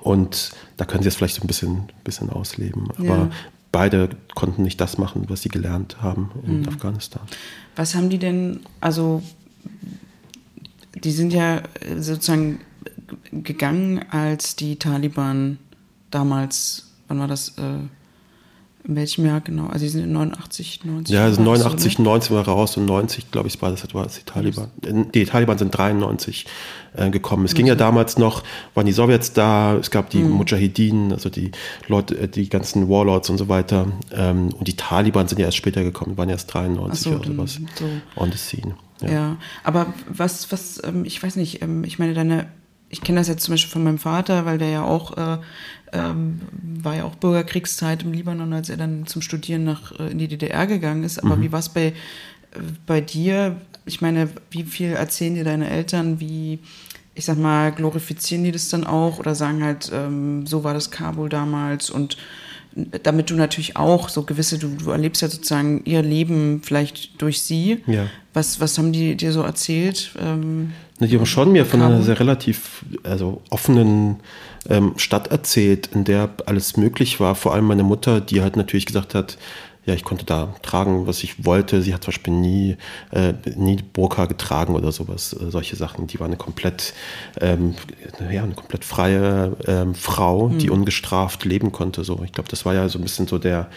Und 0.00 0.50
da 0.76 0.84
können 0.84 1.02
sie 1.02 1.08
es 1.08 1.16
vielleicht 1.16 1.36
so 1.36 1.42
ein 1.42 1.46
bisschen, 1.46 1.84
bisschen 2.04 2.30
ausleben. 2.30 2.90
Aber 2.98 3.06
ja. 3.06 3.30
beide 3.72 4.10
konnten 4.34 4.62
nicht 4.62 4.80
das 4.80 4.98
machen, 4.98 5.24
was 5.28 5.42
sie 5.42 5.48
gelernt 5.48 6.02
haben 6.02 6.30
in 6.44 6.60
mhm. 6.60 6.68
Afghanistan. 6.68 7.22
Was 7.76 7.94
haben 7.94 8.10
die 8.10 8.18
denn, 8.18 8.60
also 8.80 9.22
die 10.94 11.10
sind 11.10 11.32
ja 11.32 11.62
sozusagen 11.98 12.60
gegangen, 13.32 14.04
als 14.10 14.56
die 14.56 14.76
Taliban 14.76 15.58
damals, 16.10 16.90
wann 17.08 17.18
war 17.18 17.28
das? 17.28 17.50
Äh, 17.58 17.78
in 18.86 18.94
welchem 18.94 19.26
Jahr 19.26 19.40
genau? 19.40 19.66
Also, 19.66 19.80
sie 19.80 19.88
sind 19.88 20.04
in 20.04 20.12
89, 20.12 20.84
90. 20.84 21.14
Ja, 21.14 21.24
also 21.24 21.42
89, 21.42 21.96
so, 21.96 22.02
ne? 22.02 22.08
90 22.08 22.30
war 22.30 22.44
raus 22.46 22.76
und 22.76 22.86
90, 22.86 23.30
glaube 23.30 23.48
ich, 23.48 23.60
war 23.60 23.70
das 23.70 23.82
etwa, 23.82 24.02
als 24.02 24.18
die 24.18 24.24
Taliban. 24.24 24.70
Die 25.12 25.24
Taliban 25.24 25.58
sind 25.58 25.76
93 25.76 26.46
äh, 26.94 27.10
gekommen. 27.10 27.44
Es 27.44 27.52
okay. 27.52 27.58
ging 27.58 27.66
ja 27.66 27.74
damals 27.74 28.16
noch, 28.16 28.44
waren 28.74 28.86
die 28.86 28.92
Sowjets 28.92 29.32
da, 29.32 29.76
es 29.76 29.90
gab 29.90 30.10
die 30.10 30.18
mhm. 30.18 30.30
Mujahideen, 30.30 31.12
also 31.12 31.28
die 31.30 31.50
Leute, 31.88 32.16
äh, 32.16 32.28
die 32.28 32.48
ganzen 32.48 32.88
Warlords 32.88 33.28
und 33.28 33.38
so 33.38 33.48
weiter. 33.48 33.86
Ähm, 34.12 34.50
und 34.54 34.68
die 34.68 34.76
Taliban 34.76 35.26
sind 35.26 35.38
ja 35.38 35.46
erst 35.46 35.56
später 35.56 35.82
gekommen, 35.82 36.16
waren 36.16 36.28
erst 36.28 36.52
93 36.54 37.00
so, 37.00 37.10
oder 37.10 37.24
sowas 37.24 37.60
so. 37.74 37.84
on 38.16 38.30
the 38.30 38.38
scene. 38.38 38.76
Ja. 39.02 39.10
ja, 39.10 39.36
aber 39.64 39.92
was, 40.08 40.50
was, 40.52 40.80
ähm, 40.84 41.04
ich 41.04 41.22
weiß 41.22 41.36
nicht, 41.36 41.60
ähm, 41.62 41.84
ich 41.84 41.98
meine, 41.98 42.14
deine 42.14 42.46
ich 42.96 43.02
kenne 43.02 43.20
das 43.20 43.28
jetzt 43.28 43.44
zum 43.44 43.52
Beispiel 43.52 43.70
von 43.70 43.84
meinem 43.84 43.98
Vater, 43.98 44.46
weil 44.46 44.56
der 44.56 44.70
ja 44.70 44.82
auch 44.82 45.18
äh, 45.18 45.36
ähm, 45.92 46.40
war 46.82 46.96
ja 46.96 47.04
auch 47.04 47.14
Bürgerkriegszeit 47.16 48.02
im 48.02 48.14
Libanon, 48.14 48.54
als 48.54 48.70
er 48.70 48.78
dann 48.78 49.06
zum 49.06 49.20
Studieren 49.20 49.64
nach, 49.64 49.92
äh, 50.00 50.10
in 50.10 50.18
die 50.18 50.28
DDR 50.28 50.66
gegangen 50.66 51.04
ist. 51.04 51.22
Aber 51.22 51.36
mhm. 51.36 51.42
wie 51.42 51.52
war 51.52 51.58
es 51.58 51.68
bei, 51.68 51.88
äh, 51.88 51.92
bei 52.86 53.02
dir? 53.02 53.60
Ich 53.84 54.00
meine, 54.00 54.30
wie 54.50 54.62
viel 54.62 54.92
erzählen 54.92 55.34
dir 55.34 55.44
deine 55.44 55.68
Eltern? 55.68 56.20
Wie, 56.20 56.60
ich 57.14 57.26
sag 57.26 57.36
mal, 57.36 57.70
glorifizieren 57.70 58.44
die 58.44 58.52
das 58.52 58.70
dann 58.70 58.86
auch 58.86 59.18
oder 59.18 59.34
sagen 59.34 59.62
halt, 59.62 59.90
ähm, 59.92 60.46
so 60.46 60.64
war 60.64 60.72
das 60.72 60.90
Kabul 60.90 61.28
damals 61.28 61.90
und 61.90 62.16
damit 63.02 63.30
du 63.30 63.34
natürlich 63.34 63.76
auch 63.76 64.08
so 64.08 64.22
gewisse, 64.22 64.58
du, 64.58 64.68
du 64.68 64.90
erlebst 64.90 65.22
ja 65.22 65.28
sozusagen 65.28 65.82
ihr 65.84 66.02
Leben 66.02 66.60
vielleicht 66.62 67.20
durch 67.20 67.40
sie. 67.40 67.82
Ja. 67.86 68.06
Was, 68.34 68.60
was 68.60 68.76
haben 68.76 68.92
die 68.92 69.16
dir 69.16 69.32
so 69.32 69.42
erzählt? 69.42 70.12
Ähm, 70.20 70.72
die 71.00 71.16
haben 71.16 71.26
schon 71.26 71.52
mir 71.52 71.66
von 71.66 71.82
einer 71.82 72.02
sehr 72.02 72.18
relativ 72.18 72.84
also 73.02 73.42
offenen 73.50 74.20
ähm, 74.68 74.94
Stadt 74.96 75.28
erzählt, 75.28 75.90
in 75.92 76.04
der 76.04 76.30
alles 76.46 76.76
möglich 76.76 77.20
war. 77.20 77.34
Vor 77.34 77.54
allem 77.54 77.66
meine 77.66 77.82
Mutter, 77.82 78.20
die 78.20 78.40
halt 78.40 78.56
natürlich 78.56 78.86
gesagt 78.86 79.14
hat, 79.14 79.36
ja, 79.86 79.94
ich 79.94 80.02
konnte 80.02 80.24
da 80.24 80.52
tragen, 80.62 81.06
was 81.06 81.22
ich 81.22 81.44
wollte. 81.44 81.80
Sie 81.80 81.94
hat 81.94 82.02
zum 82.02 82.10
Beispiel 82.10 82.34
nie, 82.34 82.76
äh, 83.12 83.34
nie 83.54 83.76
Burka 83.76 84.26
getragen 84.26 84.74
oder 84.74 84.90
sowas, 84.90 85.32
äh, 85.32 85.50
solche 85.50 85.76
Sachen. 85.76 86.08
Die 86.08 86.18
war 86.18 86.26
eine 86.26 86.36
komplett, 86.36 86.92
ähm, 87.40 87.76
ja, 88.32 88.42
eine 88.42 88.54
komplett 88.54 88.84
freie 88.84 89.56
ähm, 89.64 89.94
Frau, 89.94 90.48
mhm. 90.48 90.58
die 90.58 90.70
ungestraft 90.70 91.44
leben 91.44 91.70
konnte. 91.70 92.02
So, 92.02 92.20
ich 92.24 92.32
glaube, 92.32 92.48
das 92.50 92.64
war 92.64 92.74
ja 92.74 92.88
so 92.88 92.98
ein 92.98 93.02
bisschen 93.02 93.28
so 93.28 93.38
der, 93.38 93.68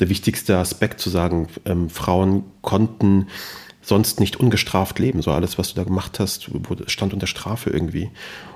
der 0.00 0.10
wichtigste 0.10 0.58
Aspekt 0.58 1.00
zu 1.00 1.08
sagen, 1.08 1.48
ähm, 1.64 1.88
Frauen 1.88 2.44
konnten 2.60 3.28
sonst 3.84 4.20
nicht 4.20 4.36
ungestraft 4.36 4.98
leben. 4.98 5.22
So 5.22 5.30
alles, 5.30 5.58
was 5.58 5.68
du 5.68 5.76
da 5.76 5.84
gemacht 5.84 6.18
hast, 6.18 6.50
stand 6.86 7.12
unter 7.12 7.26
Strafe 7.26 7.70
irgendwie. 7.70 8.10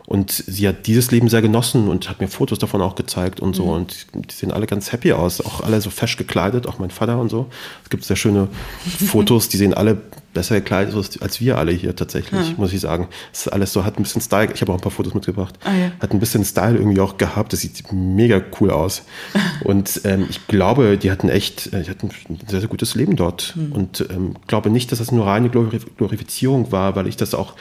Und 0.08 0.30
sie 0.30 0.66
hat 0.66 0.86
dieses 0.86 1.10
Leben 1.10 1.28
sehr 1.28 1.42
genossen 1.42 1.86
und 1.86 2.08
hat 2.08 2.18
mir 2.22 2.28
Fotos 2.28 2.58
davon 2.58 2.80
auch 2.80 2.94
gezeigt 2.94 3.40
und 3.40 3.54
so. 3.54 3.66
Mhm. 3.66 3.72
Und 3.72 4.06
die 4.14 4.34
sehen 4.34 4.50
alle 4.50 4.66
ganz 4.66 4.90
happy 4.90 5.12
aus. 5.12 5.42
Auch 5.42 5.60
alle 5.60 5.82
so 5.82 5.90
fesch 5.90 6.16
gekleidet, 6.16 6.66
auch 6.66 6.78
mein 6.78 6.88
Vater 6.88 7.18
und 7.18 7.28
so. 7.28 7.50
Es 7.84 7.90
gibt 7.90 8.04
sehr 8.04 8.16
schöne 8.16 8.48
Fotos, 9.06 9.50
die 9.50 9.58
sehen 9.58 9.74
alle 9.74 9.98
besser 10.32 10.54
gekleidet 10.54 10.94
aus 10.94 11.20
als 11.20 11.40
wir 11.40 11.58
alle 11.58 11.72
hier 11.72 11.94
tatsächlich, 11.94 12.48
ja. 12.48 12.54
muss 12.56 12.72
ich 12.72 12.80
sagen. 12.80 13.08
Es 13.34 13.40
ist 13.40 13.48
alles 13.48 13.74
so, 13.74 13.84
hat 13.84 13.98
ein 13.98 14.02
bisschen 14.02 14.22
Style. 14.22 14.50
Ich 14.54 14.62
habe 14.62 14.72
auch 14.72 14.76
ein 14.76 14.80
paar 14.80 14.92
Fotos 14.92 15.12
mitgebracht. 15.12 15.58
Ah, 15.62 15.74
ja. 15.74 15.90
Hat 16.00 16.12
ein 16.12 16.20
bisschen 16.20 16.42
Style 16.42 16.78
irgendwie 16.78 17.00
auch 17.00 17.18
gehabt. 17.18 17.52
Das 17.52 17.60
sieht 17.60 17.92
mega 17.92 18.40
cool 18.60 18.70
aus. 18.70 19.02
und 19.64 20.00
ähm, 20.04 20.24
ich 20.30 20.46
glaube, 20.46 20.96
die 20.96 21.10
hatten 21.10 21.28
echt, 21.28 21.70
äh, 21.74 21.82
die 21.82 21.90
hatten 21.90 22.08
ein 22.30 22.38
sehr, 22.46 22.60
sehr 22.60 22.68
gutes 22.70 22.94
Leben 22.94 23.14
dort. 23.14 23.54
Mhm. 23.56 23.72
Und 23.72 24.06
ähm, 24.08 24.36
glaube 24.46 24.70
nicht, 24.70 24.90
dass 24.90 25.00
das 25.00 25.12
nur 25.12 25.26
reine 25.26 25.50
Glorifizierung 25.50 26.72
war, 26.72 26.96
weil 26.96 27.08
ich 27.08 27.18
das 27.18 27.34
auch 27.34 27.52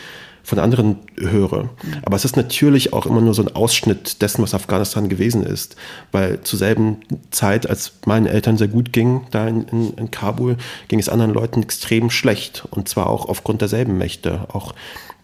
von 0.48 0.60
anderen 0.60 0.96
höre. 1.18 1.70
Aber 2.04 2.16
es 2.16 2.24
ist 2.24 2.38
natürlich 2.38 2.94
auch 2.94 3.06
immer 3.06 3.20
nur 3.20 3.34
so 3.34 3.42
ein 3.42 3.54
Ausschnitt 3.54 4.22
dessen, 4.22 4.42
was 4.42 4.54
Afghanistan 4.54 5.10
gewesen 5.10 5.44
ist. 5.44 5.76
Weil 6.14 6.42
zur 6.44 6.58
selben 6.58 7.00
Zeit, 7.32 7.70
als 7.70 7.92
meinen 8.06 8.28
Eltern 8.28 8.56
sehr 8.56 8.70
gut 8.70 8.94
ging, 8.94 9.28
da 9.32 9.46
in, 9.46 9.64
in, 9.64 9.94
in 9.96 10.10
Kabul, 10.10 10.56
ging 10.88 11.00
es 11.00 11.10
anderen 11.10 11.34
Leuten 11.34 11.64
extrem 11.64 12.10
schlecht. 12.10 12.66
Und 12.72 12.88
zwar 12.88 13.10
auch 13.10 13.28
aufgrund 13.28 13.60
derselben 13.60 13.98
Mächte. 13.98 14.48
Auch 14.54 14.74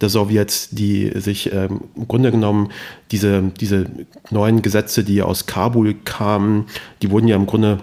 der 0.02 0.10
Sowjets, 0.10 0.72
die 0.72 1.14
sich 1.16 1.54
ähm, 1.54 1.80
im 1.96 2.10
Grunde 2.10 2.30
genommen 2.30 2.74
diese, 3.12 3.44
diese 3.62 3.86
neuen 4.30 4.62
Gesetze, 4.62 5.06
die 5.06 5.22
aus 5.22 5.46
Kabul 5.46 5.96
kamen, 6.04 6.66
die 7.02 7.12
wurden 7.12 7.30
ja 7.30 7.38
im 7.38 7.46
Grunde 7.46 7.80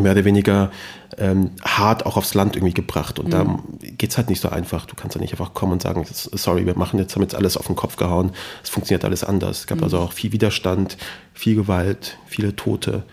mehr 0.00 0.12
oder 0.12 0.24
weniger 0.24 0.70
ähm, 1.18 1.50
hart 1.62 2.06
auch 2.06 2.16
aufs 2.16 2.34
Land 2.34 2.56
irgendwie 2.56 2.74
gebracht. 2.74 3.18
Und 3.18 3.26
mhm. 3.26 3.30
da 3.30 3.58
geht 3.96 4.10
es 4.10 4.16
halt 4.16 4.28
nicht 4.28 4.40
so 4.40 4.48
einfach. 4.48 4.86
Du 4.86 4.94
kannst 4.94 5.14
ja 5.14 5.20
nicht 5.20 5.32
einfach 5.32 5.54
kommen 5.54 5.72
und 5.72 5.82
sagen, 5.82 6.04
sorry, 6.10 6.66
wir 6.66 6.76
machen 6.76 6.98
jetzt, 6.98 7.14
haben 7.14 7.22
jetzt 7.22 7.34
alles 7.34 7.56
auf 7.56 7.66
den 7.66 7.76
Kopf 7.76 7.96
gehauen. 7.96 8.32
Es 8.62 8.70
funktioniert 8.70 9.04
alles 9.04 9.24
anders. 9.24 9.60
Es 9.60 9.66
gab 9.66 9.78
mhm. 9.78 9.84
also 9.84 9.98
auch 9.98 10.12
viel 10.12 10.32
Widerstand, 10.32 10.96
viel 11.32 11.54
Gewalt, 11.56 12.18
viele 12.26 12.56
Tote. 12.56 13.04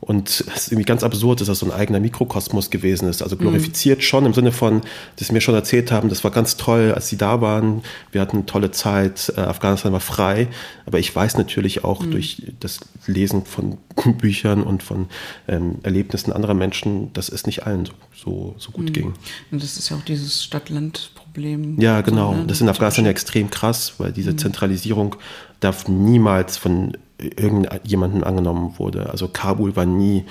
Und 0.00 0.28
es 0.28 0.40
ist 0.40 0.72
irgendwie 0.72 0.84
ganz 0.84 1.02
absurd, 1.02 1.40
dass 1.40 1.48
das 1.48 1.58
so 1.58 1.66
ein 1.66 1.72
eigener 1.72 2.00
Mikrokosmos 2.00 2.70
gewesen 2.70 3.08
ist. 3.08 3.22
Also 3.22 3.36
glorifiziert 3.36 3.98
mhm. 3.98 4.02
schon 4.02 4.26
im 4.26 4.34
Sinne 4.34 4.52
von, 4.52 4.82
dass 5.16 5.28
sie 5.28 5.32
mir 5.32 5.40
schon 5.40 5.54
erzählt 5.54 5.90
haben, 5.90 6.08
das 6.08 6.22
war 6.22 6.30
ganz 6.30 6.56
toll, 6.56 6.92
als 6.94 7.08
sie 7.08 7.16
da 7.16 7.40
waren. 7.40 7.82
Wir 8.12 8.20
hatten 8.20 8.36
eine 8.36 8.46
tolle 8.46 8.70
Zeit, 8.70 9.32
äh, 9.36 9.40
Afghanistan 9.40 9.92
war 9.92 10.00
frei. 10.00 10.48
Aber 10.84 10.98
ich 10.98 11.14
weiß 11.14 11.38
natürlich 11.38 11.82
auch 11.82 12.02
mhm. 12.02 12.10
durch 12.12 12.42
das 12.60 12.80
Lesen 13.06 13.44
von 13.46 13.78
Büchern 14.18 14.62
und 14.62 14.82
von 14.82 15.06
ähm, 15.48 15.76
Erlebnissen 15.82 16.32
anderer 16.32 16.54
Menschen, 16.54 17.12
dass 17.14 17.28
es 17.28 17.46
nicht 17.46 17.66
allen 17.66 17.86
so, 17.86 17.92
so, 18.14 18.54
so 18.58 18.70
gut 18.72 18.90
mhm. 18.90 18.92
ging. 18.92 19.14
Und 19.50 19.62
das 19.62 19.78
ist 19.78 19.88
ja 19.88 19.96
auch 19.96 20.04
dieses 20.04 20.44
Stadt-Land-Problem. 20.44 21.80
Ja, 21.80 22.02
genau. 22.02 22.32
So, 22.32 22.38
ne? 22.40 22.46
Das 22.46 22.58
ist 22.58 22.62
in 22.62 22.68
Afghanistan 22.68 23.06
ja 23.06 23.10
extrem 23.10 23.50
krass, 23.50 23.94
weil 23.98 24.12
diese 24.12 24.32
mhm. 24.32 24.38
Zentralisierung 24.38 25.16
darf 25.60 25.88
niemals 25.88 26.58
von 26.58 26.96
irgendjemanden 27.18 28.24
angenommen 28.24 28.74
wurde. 28.78 29.08
Also 29.10 29.28
Kabul 29.28 29.74
war 29.74 29.86
nie 29.86 30.24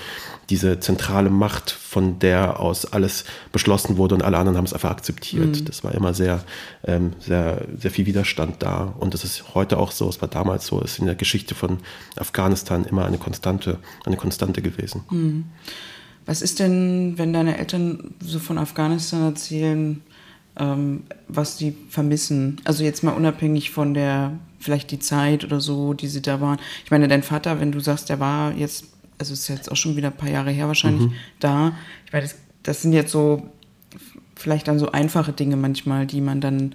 diese 0.50 0.78
zentrale 0.78 1.30
Macht, 1.30 1.70
von 1.70 2.20
der 2.20 2.60
aus 2.60 2.92
alles 2.92 3.24
beschlossen 3.50 3.96
wurde 3.96 4.14
und 4.14 4.22
alle 4.22 4.38
anderen 4.38 4.56
haben 4.56 4.64
es 4.64 4.72
einfach 4.72 4.90
akzeptiert. 4.90 5.60
Mhm. 5.60 5.64
Das 5.64 5.82
war 5.82 5.94
immer 5.94 6.14
sehr, 6.14 6.44
ähm, 6.84 7.12
sehr, 7.18 7.66
sehr 7.76 7.90
viel 7.90 8.06
Widerstand 8.06 8.62
da. 8.62 8.94
Und 8.98 9.14
das 9.14 9.24
ist 9.24 9.54
heute 9.54 9.78
auch 9.78 9.90
so, 9.90 10.08
es 10.08 10.20
war 10.20 10.28
damals 10.28 10.66
so, 10.66 10.80
es 10.80 10.92
ist 10.92 10.98
in 11.00 11.06
der 11.06 11.16
Geschichte 11.16 11.56
von 11.56 11.78
Afghanistan 12.16 12.84
immer 12.84 13.04
eine 13.04 13.18
Konstante, 13.18 13.78
eine 14.04 14.16
Konstante 14.16 14.62
gewesen. 14.62 15.02
Mhm. 15.10 15.44
Was 16.24 16.42
ist 16.42 16.60
denn, 16.60 17.14
wenn 17.16 17.32
deine 17.32 17.58
Eltern 17.58 18.14
so 18.20 18.38
von 18.38 18.58
Afghanistan 18.58 19.22
erzählen, 19.22 20.02
ähm, 20.58 21.04
was 21.26 21.58
sie 21.58 21.76
vermissen? 21.88 22.60
Also 22.64 22.84
jetzt 22.84 23.02
mal 23.02 23.12
unabhängig 23.12 23.70
von 23.70 23.94
der 23.94 24.32
vielleicht 24.58 24.90
die 24.90 24.98
Zeit 24.98 25.44
oder 25.44 25.60
so, 25.60 25.94
die 25.94 26.08
sie 26.08 26.22
da 26.22 26.40
waren. 26.40 26.58
Ich 26.84 26.90
meine, 26.90 27.08
dein 27.08 27.22
Vater, 27.22 27.60
wenn 27.60 27.72
du 27.72 27.80
sagst, 27.80 28.08
der 28.08 28.20
war 28.20 28.52
jetzt, 28.52 28.86
also 29.18 29.32
ist 29.32 29.48
jetzt 29.48 29.70
auch 29.70 29.76
schon 29.76 29.96
wieder 29.96 30.08
ein 30.08 30.16
paar 30.16 30.30
Jahre 30.30 30.50
her 30.50 30.66
wahrscheinlich 30.66 31.08
mhm. 31.08 31.14
da. 31.40 31.72
Ich 32.06 32.12
meine, 32.12 32.24
das, 32.24 32.36
das, 32.62 32.82
sind 32.82 32.92
jetzt 32.92 33.12
so 33.12 33.48
vielleicht 34.34 34.68
dann 34.68 34.78
so 34.78 34.92
einfache 34.92 35.32
Dinge 35.32 35.56
manchmal, 35.56 36.06
die 36.06 36.20
man 36.20 36.40
dann 36.40 36.74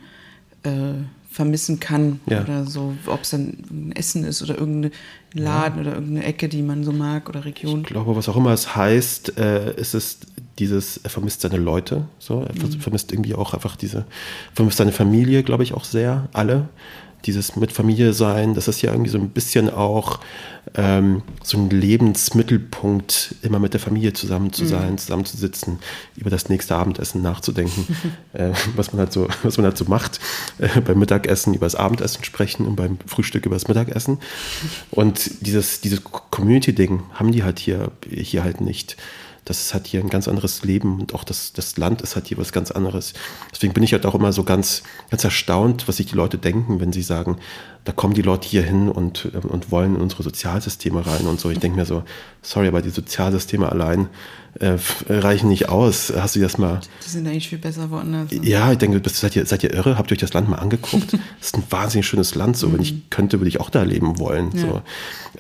äh, 0.63 0.94
vermissen 1.32 1.80
kann 1.80 2.20
ja. 2.26 2.41
oder 2.41 2.65
so, 2.65 2.94
ob 3.06 3.22
es 3.22 3.30
dann 3.30 3.58
ein 3.72 3.94
Essen 3.96 4.26
ist 4.26 4.41
oder 4.41 4.58
irgendein 4.58 4.91
Laden 5.34 5.78
ja. 5.78 5.82
oder 5.82 5.94
irgendeine 5.96 6.26
Ecke, 6.26 6.50
die 6.50 6.62
man 6.62 6.84
so 6.84 6.91
mag 6.91 7.30
oder 7.30 7.46
Region. 7.46 7.82
Ich 7.82 7.88
glaube, 7.88 8.15
was 8.17 8.28
auch 8.28 8.36
immer 8.36 8.52
es 8.52 8.76
heißt, 8.76 9.38
äh, 9.38 9.74
ist 9.76 9.94
es 9.94 10.20
dieses, 10.60 10.98
er 10.98 11.10
vermisst 11.10 11.39
seine 11.41 11.58
Leute, 11.58 12.06
so, 12.20 12.41
er 12.41 12.54
mhm. 12.54 12.82
vermisst 12.82 13.13
irgendwie 13.13 13.34
auch 13.34 13.54
einfach 13.54 13.78
diese, 13.78 14.06
vermisst 14.54 14.78
seine 14.78 14.91
Familie, 14.91 15.44
glaube 15.44 15.63
ich, 15.63 15.74
auch 15.74 15.86
sehr, 15.86 16.28
alle 16.34 16.67
dieses 17.25 17.55
mit 17.55 17.71
Familie 17.71 18.13
sein, 18.13 18.53
das 18.53 18.67
ist 18.67 18.81
ja 18.81 18.91
irgendwie 18.91 19.12
so 19.12 19.17
ein 19.17 19.29
bisschen 19.29 19.69
auch 19.69 20.19
ähm, 20.75 21.23
so 21.43 21.57
ein 21.57 21.69
Lebensmittelpunkt, 21.69 23.36
immer 23.41 23.60
mit 23.60 23.73
der 23.73 23.79
Familie 23.79 24.13
zusammen 24.13 24.53
zu 24.53 24.65
sein, 24.65 24.91
mhm. 24.91 24.97
zusammen 24.97 25.25
zu 25.25 25.38
sitzen, 25.38 25.79
über 26.15 26.29
das 26.29 26.49
nächste 26.49 26.75
Abendessen 26.75 27.21
nachzudenken, 27.21 27.95
äh, 28.34 28.51
was 28.75 28.93
man 28.93 28.99
halt 28.99 29.13
so, 29.13 29.27
was 29.43 29.57
man 29.57 29.65
halt 29.65 29.77
so 29.77 29.86
macht, 29.86 30.19
äh, 30.60 30.81
beim 30.81 30.99
Mittagessen 30.99 31.53
über 31.53 31.65
das 31.65 31.75
Abendessen 31.75 32.23
sprechen 32.23 32.65
und 32.65 32.75
beim 32.75 32.97
Frühstück 33.05 33.45
über 33.45 33.55
das 33.55 33.67
Mittagessen. 33.67 34.19
Und 34.91 35.45
dieses, 35.45 35.81
dieses 35.81 36.03
Community-Ding 36.03 37.03
haben 37.13 37.31
die 37.31 37.43
halt 37.43 37.60
hier, 37.60 37.91
hier 38.10 38.43
halt 38.43 38.62
nicht 38.62 38.97
das 39.45 39.73
hat 39.73 39.88
hier 39.88 40.01
ein 40.01 40.10
ganz 40.10 40.27
anderes 40.27 40.63
Leben 40.63 40.99
und 40.99 41.15
auch 41.15 41.23
das, 41.23 41.54
das 41.54 41.77
Land 41.77 42.01
ist 42.01 42.15
halt 42.15 42.27
hier 42.27 42.38
was 42.38 42.51
ganz 42.51 42.71
anderes. 42.71 43.13
Deswegen 43.51 43.73
bin 43.73 43.84
ich 43.84 43.93
halt 43.93 44.06
auch 44.06 44.15
immer 44.15 44.34
so 44.34 44.43
ganz, 44.43 44.84
ganz 45.10 45.23
erstaunt, 45.23 45.88
was 45.88 45.97
sich 45.97 46.06
die 46.08 46.15
Leute 46.15 46.38
denken, 46.38 46.80
wenn 46.80 46.93
sie 46.93 47.01
sagen, 47.01 47.38
da 47.84 47.91
kommen 47.91 48.13
die 48.13 48.22
Leute 48.22 48.48
hier 48.48 48.62
hin 48.62 48.89
und, 48.89 49.32
ähm, 49.34 49.50
und 49.50 49.72
wollen 49.72 49.96
in 49.96 50.02
unsere 50.02 50.24
Sozialsysteme 50.24 51.06
rein 51.06 51.26
und 51.26 51.39
so. 51.39 51.50
Ich 51.50 51.60
denke 51.60 51.78
mir 51.78 51.86
so, 51.86 52.04
sorry, 52.41 52.67
aber 52.67 52.82
die 52.82 52.89
Sozialsysteme 52.89 53.72
allein 53.72 54.08
äh, 54.60 54.78
reichen 55.10 55.50
nicht 55.50 55.70
aus. 55.70 56.13
Hast 56.15 56.36
du 56.36 56.39
das 56.39 56.58
mal. 56.58 56.82
Die 57.04 57.10
sind 57.10 57.26
eigentlich 57.28 57.50
viel 57.50 57.58
besser 57.58 57.89
woanders. 57.89 58.30
Ja, 58.44 58.72
ich 58.72 58.78
denke, 58.78 59.02
seid 59.10 59.36
ihr, 59.36 59.46
seid 59.46 59.63
ihr 59.63 59.74
irre? 59.74 59.98
Habt 59.98 60.12
ihr 60.12 60.15
euch 60.15 60.20
das 60.20 60.34
Land 60.34 60.50
mal 60.50 60.58
angeguckt? 60.58 61.13
das 61.39 61.48
ist 61.48 61.58
ein 61.58 61.63
wahnsinnig 61.70 62.06
schönes 62.06 62.36
Land. 62.36 62.58
So, 62.58 62.67
mhm. 62.67 62.74
wenn 62.74 62.82
ich 62.82 62.94
mhm. 62.94 63.02
könnte, 63.10 63.39
würde 63.39 63.50
ich 63.50 63.60
auch 63.60 63.70
da 63.70 63.82
leben 63.82 64.20
wollen. 64.20 64.52
Ja. 64.54 64.62
So. 64.62 64.82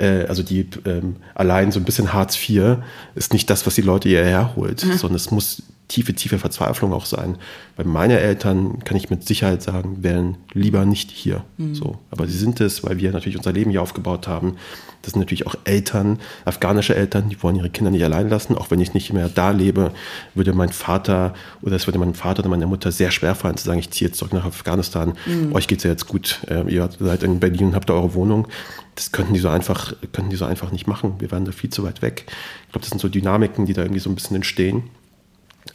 Äh, 0.03 0.25
also 0.25 0.41
die 0.41 0.67
ähm, 0.85 1.17
allein 1.35 1.71
so 1.71 1.79
ein 1.79 1.83
bisschen 1.83 2.13
Hartz 2.13 2.37
IV 2.37 2.77
ist 3.13 3.33
nicht 3.33 3.49
das, 3.49 3.67
was 3.67 3.75
die 3.75 3.81
Leute 3.81 4.09
hierher 4.09 4.55
holt, 4.55 4.83
mhm. 4.83 4.93
sondern 4.93 5.17
es 5.17 5.29
muss 5.29 5.61
tiefe, 5.91 6.13
tiefe 6.13 6.39
Verzweiflung 6.39 6.93
auch 6.93 7.05
sein. 7.05 7.37
Weil 7.75 7.85
meine 7.85 8.19
Eltern, 8.19 8.79
kann 8.83 8.95
ich 8.95 9.09
mit 9.09 9.27
Sicherheit 9.27 9.61
sagen, 9.61 9.97
wären 10.01 10.37
lieber 10.53 10.85
nicht 10.85 11.11
hier. 11.11 11.43
Mhm. 11.57 11.75
So. 11.75 11.97
Aber 12.09 12.27
sie 12.27 12.37
sind 12.37 12.61
es, 12.61 12.83
weil 12.83 12.97
wir 12.97 13.11
natürlich 13.11 13.37
unser 13.37 13.51
Leben 13.51 13.71
hier 13.71 13.81
aufgebaut 13.81 14.27
haben. 14.27 14.55
Das 15.01 15.13
sind 15.13 15.19
natürlich 15.19 15.47
auch 15.47 15.55
Eltern, 15.65 16.19
afghanische 16.45 16.95
Eltern, 16.95 17.27
die 17.29 17.41
wollen 17.43 17.55
ihre 17.55 17.69
Kinder 17.69 17.91
nicht 17.91 18.03
allein 18.03 18.29
lassen. 18.29 18.55
Auch 18.55 18.71
wenn 18.71 18.79
ich 18.79 18.93
nicht 18.93 19.11
mehr 19.11 19.29
da 19.29 19.51
lebe, 19.51 19.91
würde 20.33 20.53
mein 20.53 20.69
Vater 20.69 21.33
oder 21.61 21.75
es 21.75 21.87
würde 21.87 21.99
meinem 21.99 22.13
Vater 22.13 22.39
oder 22.39 22.49
meiner 22.49 22.67
Mutter 22.67 22.91
sehr 22.91 23.11
schwer 23.11 23.35
fallen 23.35 23.57
zu 23.57 23.65
sagen, 23.65 23.79
ich 23.79 23.89
ziehe 23.89 24.09
jetzt 24.09 24.17
zurück 24.17 24.33
nach 24.33 24.45
Afghanistan. 24.45 25.13
Mhm. 25.25 25.53
Euch 25.53 25.67
geht 25.67 25.79
es 25.79 25.83
ja 25.83 25.89
jetzt 25.89 26.07
gut. 26.07 26.39
Äh, 26.47 26.71
ihr 26.71 26.89
seid 26.99 27.23
in 27.23 27.39
Berlin 27.39 27.67
und 27.67 27.75
habt 27.75 27.89
da 27.89 27.93
eure 27.93 28.13
Wohnung. 28.13 28.47
Das 28.95 29.11
könnten 29.11 29.33
die 29.33 29.39
so 29.39 29.49
einfach, 29.49 29.93
könnten 30.13 30.29
die 30.29 30.37
so 30.37 30.45
einfach 30.45 30.71
nicht 30.71 30.87
machen. 30.87 31.15
Wir 31.19 31.31
wären 31.31 31.45
da 31.45 31.51
viel 31.51 31.69
zu 31.69 31.83
weit 31.83 32.01
weg. 32.01 32.25
Ich 32.67 32.71
glaube, 32.71 32.81
das 32.81 32.89
sind 32.89 33.01
so 33.01 33.09
Dynamiken, 33.09 33.65
die 33.65 33.73
da 33.73 33.81
irgendwie 33.81 34.01
so 34.01 34.09
ein 34.09 34.15
bisschen 34.15 34.35
entstehen. 34.35 34.83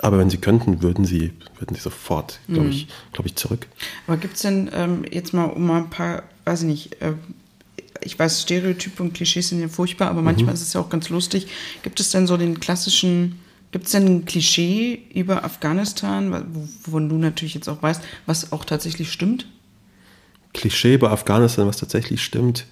Aber 0.01 0.19
wenn 0.19 0.31
sie 0.31 0.37
könnten, 0.39 0.83
würden 0.83 1.05
sie, 1.05 1.33
würden 1.59 1.75
sie 1.75 1.81
sofort, 1.81 2.41
glaube 2.49 2.69
ich, 2.69 2.89
glaube 3.13 3.29
ich, 3.29 3.37
zurück. 3.37 3.67
Aber 4.07 4.17
gibt 4.17 4.37
es 4.37 4.43
denn 4.43 4.71
ähm, 4.75 5.05
jetzt 5.11 5.33
mal 5.33 5.45
um 5.45 5.67
mal 5.67 5.79
ein 5.79 5.91
paar, 5.91 6.23
weiß 6.45 6.63
ich 6.63 6.69
nicht, 6.69 7.03
äh, 7.03 7.15
ich 8.03 8.19
weiß, 8.19 8.43
Stereotype 8.43 9.03
und 9.03 9.15
Klischees 9.15 9.49
sind 9.49 9.61
ja 9.61 9.69
furchtbar, 9.69 10.09
aber 10.11 10.23
manchmal 10.23 10.51
mhm. 10.51 10.55
ist 10.55 10.63
es 10.63 10.73
ja 10.73 10.81
auch 10.81 10.89
ganz 10.91 11.09
lustig. 11.09 11.49
Gibt 11.83 11.99
es 12.01 12.11
denn 12.11 12.27
so 12.27 12.37
den 12.37 12.61
klassischen, 12.61 13.41
gibt 13.73 13.87
es 13.87 13.93
denn 13.93 14.07
ein 14.07 14.25
Klischee 14.25 15.03
über 15.15 15.45
Afghanistan, 15.45 16.47
wovon 16.53 17.09
du 17.09 17.17
natürlich 17.17 17.55
jetzt 17.55 17.69
auch 17.69 17.83
weißt, 17.83 18.03
was 18.27 18.53
auch 18.53 18.65
tatsächlich 18.65 19.11
stimmt? 19.11 19.47
Klischee 20.53 20.95
über 20.95 21.11
Afghanistan, 21.11 21.67
was 21.67 21.79
tatsächlich 21.79 22.23
stimmt. 22.23 22.67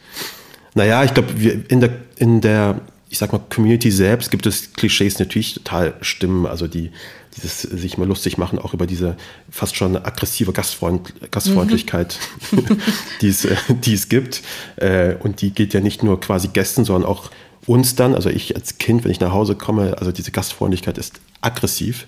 Naja, 0.75 1.05
ich 1.05 1.15
glaube, 1.15 1.33
in 1.33 1.81
der, 1.81 1.97
in 2.17 2.41
der 2.41 2.81
ich 3.15 3.19
sag 3.19 3.33
mal, 3.33 3.41
Community 3.49 3.93
selbst 3.93 4.33
gibt 4.33 4.45
es 4.45 4.73
Klischees 4.73 5.21
natürlich 5.21 5.55
total 5.55 5.95
stimmen. 6.01 6.47
Also 6.47 6.67
die, 6.67 6.91
dieses 7.37 7.63
sich 7.63 7.97
mal 7.97 8.09
lustig 8.09 8.39
machen, 8.39 8.59
auch 8.59 8.75
über 8.75 8.89
diese 8.89 9.17
fast 9.49 9.77
schon 9.77 9.97
aggressive 9.97 10.53
Gastfreund, 10.53 11.31
Gastfreundlichkeit, 11.31 12.19
mhm. 12.51 12.81
die, 13.21 13.29
es, 13.29 13.45
äh, 13.45 13.55
die 13.69 13.95
es 13.95 14.09
gibt. 14.09 14.43
Äh, 14.75 15.15
und 15.21 15.43
die 15.43 15.53
geht 15.53 15.75
ja 15.75 15.81
nicht 15.81 16.03
nur 16.03 16.19
quasi 16.19 16.49
Gästen, 16.49 16.85
sondern 16.85 17.09
auch 17.09 17.31
uns 17.67 17.95
dann, 17.95 18.17
also 18.17 18.31
ich 18.31 18.57
als 18.57 18.79
Kind, 18.79 19.05
wenn 19.05 19.13
ich 19.13 19.21
nach 19.21 19.31
Hause 19.31 19.55
komme, 19.55 19.97
also 19.99 20.11
diese 20.11 20.33
Gastfreundlichkeit 20.33 20.99
ist 20.99 21.21
aggressiv. 21.45 22.07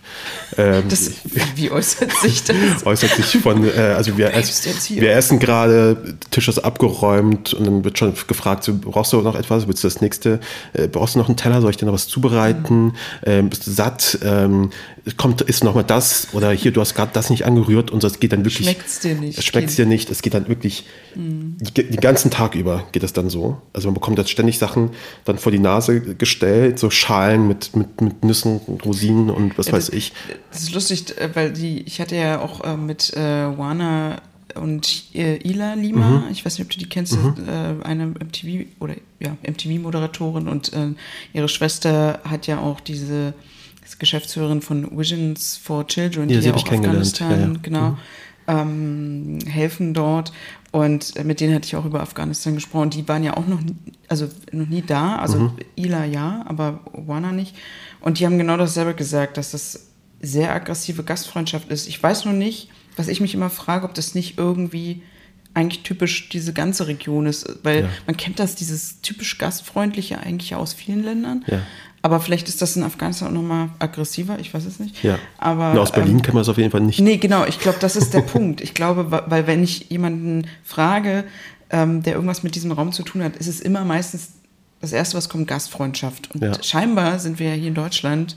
Ähm, 0.56 0.84
das, 0.88 1.10
wie 1.54 1.70
äußert 1.70 2.12
sich 2.12 2.44
das? 2.44 2.86
äußert 2.86 3.10
sich 3.10 3.42
von, 3.42 3.64
äh, 3.64 3.94
also 3.96 4.16
wir, 4.16 4.32
wir 4.32 5.12
essen 5.12 5.38
gerade, 5.38 6.16
Tisch 6.30 6.48
ist 6.48 6.58
abgeräumt 6.58 7.54
und 7.54 7.66
dann 7.66 7.84
wird 7.84 7.98
schon 7.98 8.14
gefragt, 8.26 8.64
so, 8.64 8.74
brauchst 8.74 9.12
du 9.12 9.20
noch 9.20 9.34
etwas, 9.34 9.68
willst 9.68 9.84
du 9.84 9.88
das 9.88 10.00
nächste, 10.00 10.40
äh, 10.72 10.88
brauchst 10.88 11.14
du 11.14 11.18
noch 11.18 11.28
einen 11.28 11.36
Teller, 11.36 11.60
soll 11.60 11.70
ich 11.70 11.76
dir 11.76 11.86
noch 11.86 11.92
was 11.92 12.08
zubereiten, 12.08 12.84
mhm. 12.84 12.92
ähm, 13.24 13.50
bist 13.50 13.66
du 13.66 13.70
satt, 13.70 14.18
ähm, 14.22 14.70
kommt, 15.16 15.42
ist 15.42 15.62
noch 15.62 15.74
mal 15.74 15.84
das 15.84 16.28
oder 16.32 16.50
hier, 16.50 16.72
du 16.72 16.80
hast 16.80 16.94
gerade 16.94 17.10
das 17.12 17.30
nicht 17.30 17.44
angerührt 17.44 17.90
und 17.90 18.00
so, 18.00 18.06
es 18.08 18.18
geht 18.18 18.32
dann 18.32 18.44
wirklich. 18.44 18.68
Schmeckt's 18.68 19.00
dir 19.00 19.14
nicht. 19.14 19.42
Schmeckt's 19.42 19.76
dir 19.76 19.86
nicht, 19.86 20.10
es 20.10 20.22
geht 20.22 20.34
dann 20.34 20.48
wirklich, 20.48 20.84
mhm. 21.14 21.56
den 21.76 22.00
ganzen 22.00 22.30
Tag 22.30 22.54
über 22.54 22.84
geht 22.92 23.02
es 23.02 23.12
dann 23.12 23.30
so. 23.30 23.58
Also 23.72 23.88
man 23.88 23.94
bekommt 23.94 24.18
jetzt 24.18 24.30
ständig 24.30 24.58
Sachen 24.58 24.90
dann 25.24 25.38
vor 25.38 25.52
die 25.52 25.58
Nase 25.58 26.00
gestellt, 26.00 26.78
so 26.78 26.90
Schalen 26.90 27.46
mit, 27.46 27.76
mit, 27.76 28.00
mit 28.00 28.24
Nüssen, 28.24 28.60
Rosinen, 28.84 29.25
und 29.30 29.58
was 29.58 29.72
weiß 29.72 29.90
ich. 29.90 30.12
Das 30.50 30.62
ist 30.62 30.74
lustig, 30.74 31.16
äh, 31.18 31.30
weil 31.34 31.52
die, 31.52 31.82
ich 31.82 32.00
hatte 32.00 32.16
ja 32.16 32.40
auch 32.40 32.64
äh, 32.64 32.76
mit 32.76 33.14
äh, 33.14 33.46
Wana 33.56 34.22
und 34.54 35.04
äh, 35.14 35.36
Ila 35.48 35.74
Lima, 35.74 36.08
mhm. 36.08 36.24
ich 36.30 36.44
weiß 36.44 36.58
nicht, 36.58 36.66
ob 36.66 36.72
du 36.72 36.78
die 36.78 36.88
kennst, 36.88 37.12
mhm. 37.12 37.34
äh, 37.46 37.84
eine 37.84 38.06
MTV 38.06 38.66
oder 38.80 38.94
ja, 39.20 39.36
MTV-Moderatorin 39.42 40.48
und 40.48 40.72
äh, 40.72 40.88
ihre 41.32 41.48
Schwester 41.48 42.20
hat 42.24 42.46
ja 42.46 42.58
auch 42.58 42.80
diese 42.80 43.34
Geschäftsführerin 43.98 44.62
von 44.62 44.98
Visions 44.98 45.56
for 45.56 45.86
Children, 45.86 46.28
ja, 46.28 46.40
die 46.40 46.46
ja 46.46 46.54
auch 46.54 46.66
Afghanistan, 46.66 47.30
ja, 47.30 47.46
ja. 47.46 47.54
genau, 47.62 47.90
mhm. 47.90 47.96
ähm, 48.48 49.38
helfen 49.46 49.94
dort. 49.94 50.32
Und 50.72 51.24
mit 51.24 51.40
denen 51.40 51.54
hatte 51.54 51.66
ich 51.66 51.76
auch 51.76 51.86
über 51.86 52.00
Afghanistan 52.00 52.54
gesprochen. 52.54 52.90
Die 52.90 53.08
waren 53.08 53.22
ja 53.22 53.34
auch 53.36 53.46
noch, 53.46 53.60
also 54.08 54.28
noch 54.52 54.66
nie 54.66 54.82
da. 54.82 55.16
Also 55.16 55.38
mhm. 55.38 55.52
Ila 55.76 56.04
ja, 56.04 56.44
aber 56.46 56.80
Wana 56.92 57.32
nicht. 57.32 57.54
Und 58.06 58.20
die 58.20 58.24
haben 58.24 58.38
genau 58.38 58.56
dasselbe 58.56 58.94
gesagt, 58.94 59.36
dass 59.36 59.50
das 59.50 59.88
sehr 60.20 60.54
aggressive 60.54 61.02
Gastfreundschaft 61.02 61.72
ist. 61.72 61.88
Ich 61.88 62.00
weiß 62.00 62.24
nur 62.24 62.34
nicht, 62.34 62.68
was 62.96 63.08
ich 63.08 63.20
mich 63.20 63.34
immer 63.34 63.50
frage, 63.50 63.84
ob 63.84 63.94
das 63.94 64.14
nicht 64.14 64.38
irgendwie 64.38 65.02
eigentlich 65.54 65.82
typisch 65.82 66.28
diese 66.28 66.52
ganze 66.52 66.86
Region 66.86 67.26
ist, 67.26 67.58
weil 67.64 67.80
ja. 67.80 67.88
man 68.06 68.16
kennt 68.16 68.38
das, 68.38 68.54
dieses 68.54 69.00
typisch 69.00 69.38
gastfreundliche 69.38 70.20
eigentlich 70.20 70.54
aus 70.54 70.72
vielen 70.72 71.02
Ländern. 71.02 71.44
Ja. 71.48 71.62
Aber 72.00 72.20
vielleicht 72.20 72.48
ist 72.48 72.62
das 72.62 72.76
in 72.76 72.84
Afghanistan 72.84 73.30
auch 73.30 73.32
nochmal 73.32 73.70
aggressiver, 73.80 74.38
ich 74.38 74.54
weiß 74.54 74.66
es 74.66 74.78
nicht. 74.78 75.02
Ja. 75.02 75.18
Aber, 75.38 75.72
Na, 75.74 75.80
aus 75.80 75.90
Berlin 75.90 76.18
ähm, 76.18 76.22
kann 76.22 76.34
man 76.34 76.42
es 76.42 76.48
auf 76.48 76.58
jeden 76.58 76.70
Fall 76.70 76.82
nicht. 76.82 77.00
Nee, 77.00 77.16
genau, 77.16 77.44
ich 77.44 77.58
glaube, 77.58 77.78
das 77.80 77.96
ist 77.96 78.14
der 78.14 78.20
Punkt. 78.32 78.60
Ich 78.60 78.72
glaube, 78.72 79.24
weil 79.26 79.48
wenn 79.48 79.64
ich 79.64 79.90
jemanden 79.90 80.46
frage, 80.62 81.24
ähm, 81.70 82.04
der 82.04 82.14
irgendwas 82.14 82.44
mit 82.44 82.54
diesem 82.54 82.70
Raum 82.70 82.92
zu 82.92 83.02
tun 83.02 83.24
hat, 83.24 83.34
ist 83.34 83.48
es 83.48 83.58
immer 83.58 83.84
meistens 83.84 84.28
das 84.80 84.92
Erste, 84.92 85.16
was 85.16 85.28
kommt, 85.28 85.48
Gastfreundschaft. 85.48 86.34
Und 86.34 86.42
ja. 86.42 86.62
scheinbar 86.62 87.18
sind 87.18 87.38
wir 87.38 87.48
ja 87.50 87.54
hier 87.54 87.68
in 87.68 87.74
Deutschland 87.74 88.36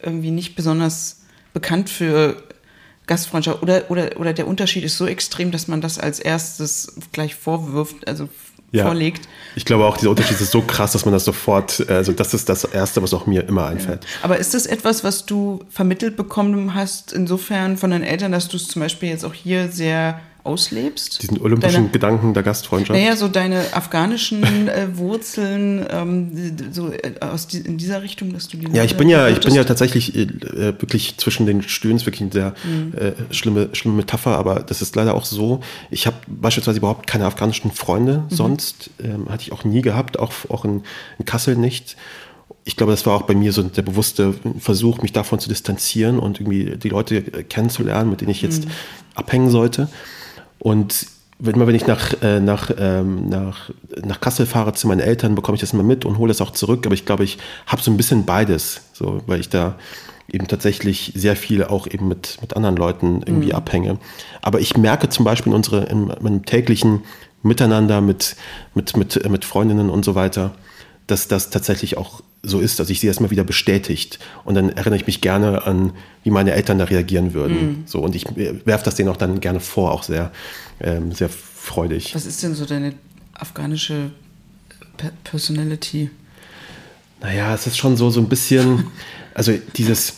irgendwie 0.00 0.30
nicht 0.30 0.54
besonders 0.54 1.22
bekannt 1.52 1.90
für 1.90 2.42
Gastfreundschaft. 3.06 3.62
Oder, 3.62 3.90
oder, 3.90 4.18
oder 4.18 4.32
der 4.32 4.46
Unterschied 4.46 4.84
ist 4.84 4.96
so 4.96 5.06
extrem, 5.06 5.50
dass 5.50 5.68
man 5.68 5.80
das 5.80 5.98
als 5.98 6.20
erstes 6.20 6.94
gleich 7.12 7.34
vorwirft, 7.34 8.06
also 8.06 8.28
ja. 8.72 8.84
vorlegt. 8.84 9.28
Ich 9.56 9.64
glaube 9.64 9.84
auch, 9.84 9.96
dieser 9.96 10.10
Unterschied 10.10 10.40
ist 10.40 10.50
so 10.50 10.62
krass, 10.62 10.92
dass 10.92 11.04
man 11.04 11.12
das 11.12 11.24
sofort, 11.24 11.88
also 11.88 12.12
das 12.12 12.34
ist 12.34 12.48
das 12.48 12.64
Erste, 12.64 13.02
was 13.02 13.14
auch 13.14 13.26
mir 13.26 13.46
immer 13.46 13.66
einfällt. 13.66 14.04
Ja. 14.04 14.10
Aber 14.22 14.38
ist 14.38 14.54
das 14.54 14.66
etwas, 14.66 15.04
was 15.04 15.26
du 15.26 15.64
vermittelt 15.70 16.16
bekommen 16.16 16.74
hast, 16.74 17.12
insofern 17.12 17.76
von 17.76 17.90
deinen 17.90 18.04
Eltern, 18.04 18.32
dass 18.32 18.48
du 18.48 18.56
es 18.56 18.68
zum 18.68 18.80
Beispiel 18.80 19.08
jetzt 19.10 19.24
auch 19.24 19.34
hier 19.34 19.70
sehr 19.70 20.20
auslebst. 20.44 21.22
Diesen 21.22 21.40
olympischen 21.40 21.74
deine, 21.74 21.88
Gedanken 21.88 22.34
der 22.34 22.42
Gastfreundschaft. 22.42 22.98
Naja, 22.98 23.16
so 23.16 23.28
deine 23.28 23.64
afghanischen 23.72 24.68
äh, 24.68 24.96
Wurzeln, 24.96 25.84
ähm, 25.90 26.30
so 26.70 26.92
äh, 26.92 27.14
aus 27.20 27.46
die, 27.46 27.58
in 27.58 27.78
dieser 27.78 28.02
Richtung, 28.02 28.32
dass 28.32 28.48
du 28.48 28.58
die 28.58 28.70
Ja, 28.76 28.84
ich 28.84 28.96
bin 28.96 29.08
ja, 29.08 29.28
ich 29.28 29.40
bin 29.40 29.54
ja 29.54 29.64
tatsächlich 29.64 30.14
äh, 30.14 30.28
wirklich 30.80 31.16
zwischen 31.16 31.46
den 31.46 31.62
Stühlen, 31.62 31.96
ist 31.96 32.06
wirklich 32.06 32.22
eine 32.22 32.32
sehr 32.32 32.54
mhm. 32.64 32.92
äh, 32.94 33.34
schlimme, 33.34 33.70
schlimme 33.72 33.96
Metapher, 33.96 34.36
aber 34.36 34.60
das 34.60 34.82
ist 34.82 34.94
leider 34.96 35.14
auch 35.14 35.24
so. 35.24 35.60
Ich 35.90 36.06
habe 36.06 36.16
beispielsweise 36.26 36.78
überhaupt 36.78 37.06
keine 37.06 37.24
afghanischen 37.24 37.72
Freunde, 37.72 38.24
mhm. 38.28 38.34
sonst 38.34 38.90
ähm, 39.02 39.30
hatte 39.30 39.42
ich 39.42 39.52
auch 39.52 39.64
nie 39.64 39.80
gehabt, 39.80 40.18
auch, 40.18 40.32
auch 40.50 40.64
in, 40.64 40.82
in 41.18 41.24
Kassel 41.24 41.56
nicht 41.56 41.96
ich 42.66 42.76
glaube, 42.76 42.92
das 42.92 43.04
war 43.04 43.14
auch 43.14 43.22
bei 43.22 43.34
mir 43.34 43.52
so 43.52 43.62
der 43.62 43.82
bewusste 43.82 44.34
Versuch, 44.58 45.02
mich 45.02 45.12
davon 45.12 45.38
zu 45.38 45.48
distanzieren 45.48 46.18
und 46.18 46.40
irgendwie 46.40 46.76
die 46.78 46.88
Leute 46.88 47.22
kennenzulernen, 47.22 48.10
mit 48.10 48.22
denen 48.22 48.30
ich 48.30 48.40
jetzt 48.40 48.64
mhm. 48.64 48.70
abhängen 49.14 49.50
sollte. 49.50 49.88
Und 50.64 51.08
wenn, 51.38 51.60
wenn 51.60 51.74
ich 51.74 51.86
nach, 51.86 52.14
äh, 52.22 52.40
nach, 52.40 52.70
ähm, 52.78 53.28
nach, 53.28 53.70
nach 54.02 54.18
Kassel 54.22 54.46
fahre 54.46 54.72
zu 54.72 54.88
meinen 54.88 55.00
Eltern, 55.00 55.34
bekomme 55.34 55.56
ich 55.56 55.60
das 55.60 55.74
immer 55.74 55.82
mit 55.82 56.06
und 56.06 56.16
hole 56.16 56.30
es 56.30 56.40
auch 56.40 56.52
zurück. 56.52 56.86
Aber 56.86 56.94
ich 56.94 57.04
glaube, 57.04 57.22
ich 57.22 57.36
habe 57.66 57.82
so 57.82 57.90
ein 57.90 57.98
bisschen 57.98 58.24
beides, 58.24 58.80
so, 58.94 59.20
weil 59.26 59.40
ich 59.40 59.50
da 59.50 59.76
eben 60.32 60.48
tatsächlich 60.48 61.12
sehr 61.14 61.36
viel 61.36 61.64
auch 61.64 61.86
eben 61.86 62.08
mit, 62.08 62.38
mit 62.40 62.56
anderen 62.56 62.76
Leuten 62.76 63.20
irgendwie 63.26 63.48
mhm. 63.48 63.56
abhänge. 63.56 63.98
Aber 64.40 64.58
ich 64.58 64.74
merke 64.74 65.10
zum 65.10 65.26
Beispiel 65.26 65.52
in, 65.52 65.56
unsere, 65.56 65.84
in 65.84 66.06
meinem 66.06 66.46
täglichen 66.46 67.02
Miteinander 67.42 68.00
mit, 68.00 68.36
mit, 68.74 68.96
mit, 68.96 69.28
mit 69.28 69.44
Freundinnen 69.44 69.90
und 69.90 70.02
so 70.02 70.14
weiter, 70.14 70.52
dass 71.06 71.28
das 71.28 71.50
tatsächlich 71.50 71.98
auch 71.98 72.22
so 72.44 72.60
ist. 72.60 72.78
Also 72.80 72.92
ich 72.92 73.00
sehe 73.00 73.10
das 73.10 73.20
mal 73.20 73.30
wieder 73.30 73.44
bestätigt. 73.44 74.18
Und 74.44 74.54
dann 74.54 74.70
erinnere 74.70 74.96
ich 74.96 75.06
mich 75.06 75.20
gerne 75.20 75.66
an, 75.66 75.92
wie 76.22 76.30
meine 76.30 76.52
Eltern 76.52 76.78
da 76.78 76.84
reagieren 76.84 77.34
würden. 77.34 77.56
Mhm. 77.56 77.82
So, 77.86 78.00
und 78.00 78.14
ich 78.14 78.24
werfe 78.36 78.84
das 78.84 78.94
denen 78.94 79.08
auch 79.08 79.16
dann 79.16 79.40
gerne 79.40 79.60
vor, 79.60 79.92
auch 79.92 80.02
sehr, 80.02 80.30
ähm, 80.80 81.12
sehr 81.12 81.28
freudig. 81.28 82.14
Was 82.14 82.26
ist 82.26 82.42
denn 82.42 82.54
so 82.54 82.64
deine 82.64 82.94
afghanische 83.32 84.10
Personality? 85.24 86.10
Naja, 87.20 87.54
es 87.54 87.66
ist 87.66 87.78
schon 87.78 87.96
so, 87.96 88.10
so 88.10 88.20
ein 88.20 88.28
bisschen, 88.28 88.84
also 89.34 89.52
dieses, 89.76 90.14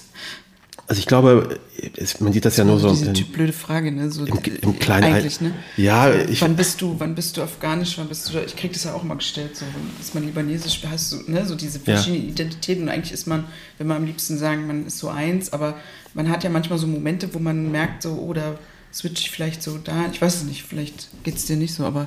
also 0.89 1.01
ich 1.01 1.07
glaube, 1.07 1.59
es, 1.97 2.21
man 2.21 2.33
sieht 2.33 2.45
das 2.45 2.57
ja 2.57 2.65
nur 2.65 2.79
so. 2.79 2.91
Diese 2.91 3.13
typ 3.13 3.33
blöde 3.33 3.53
Frage, 3.53 3.91
ne? 3.91 4.11
So, 4.11 4.25
im, 4.25 4.39
im 4.63 4.79
kleinen 4.79 5.13
eigentlich, 5.15 5.41
ne? 5.41 5.53
Ja, 5.77 6.13
ich. 6.13 6.41
Wann 6.41 6.55
bist 6.55 6.81
du, 6.81 6.95
wann 6.99 7.15
bist 7.17 7.37
du 7.37 7.43
afghanisch, 7.43 7.99
wann 7.99 8.09
bist 8.09 8.33
du, 8.33 8.39
ich 8.39 8.55
krieg 8.55 8.73
das 8.73 8.85
ja 8.85 8.95
auch 8.95 9.03
immer 9.03 9.17
gestellt, 9.17 9.57
so, 9.57 9.65
ist 10.01 10.15
man 10.15 10.25
libanesisch, 10.25 10.81
hast 10.89 11.13
du, 11.13 11.31
ne? 11.31 11.45
So 11.45 11.57
diese 11.57 11.81
verschiedenen 11.81 12.27
ja. 12.27 12.31
Identitäten 12.31 12.85
und 12.85 12.89
eigentlich 12.91 13.13
ist 13.13 13.27
man, 13.27 13.45
wenn 13.79 13.89
man 13.89 13.97
am 13.97 14.07
liebsten 14.07 14.39
sagen, 14.39 14.69
man 14.69 14.87
ist 14.87 14.99
so 14.99 15.09
eins, 15.09 15.53
aber 15.53 15.75
man 16.15 16.29
hat 16.31 16.45
ja 16.45 16.51
manchmal 16.51 16.79
so 16.79 16.87
Momente, 16.87 17.35
wo 17.35 17.41
man 17.41 17.73
merkt, 17.73 18.03
so, 18.03 18.13
oder 18.13 18.55
oh, 18.55 18.59
switch 18.95 19.23
ich 19.23 19.31
vielleicht 19.31 19.63
so 19.65 19.79
da, 19.79 20.07
ich 20.13 20.23
weiß 20.23 20.37
es 20.37 20.43
nicht, 20.45 20.63
vielleicht 20.63 21.09
geht 21.25 21.37
es 21.37 21.47
dir 21.47 21.57
nicht 21.57 21.75
so, 21.75 21.85
aber. 21.85 22.07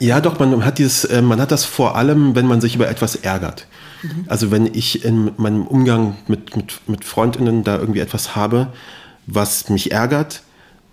Ja, 0.00 0.20
doch, 0.20 0.38
man 0.38 0.64
hat 0.64 0.78
dieses, 0.78 1.04
äh, 1.04 1.22
man 1.22 1.40
hat 1.40 1.52
das 1.52 1.64
vor 1.64 1.96
allem, 1.96 2.34
wenn 2.34 2.46
man 2.46 2.60
sich 2.60 2.74
über 2.74 2.88
etwas 2.88 3.16
ärgert. 3.16 3.66
Mhm. 4.02 4.24
Also 4.28 4.50
wenn 4.50 4.66
ich 4.66 5.04
in 5.04 5.32
meinem 5.36 5.66
Umgang 5.66 6.16
mit, 6.26 6.56
mit, 6.56 6.80
mit 6.86 7.04
Freundinnen 7.04 7.64
da 7.64 7.78
irgendwie 7.78 8.00
etwas 8.00 8.36
habe, 8.36 8.72
was 9.26 9.68
mich 9.68 9.92
ärgert, 9.92 10.42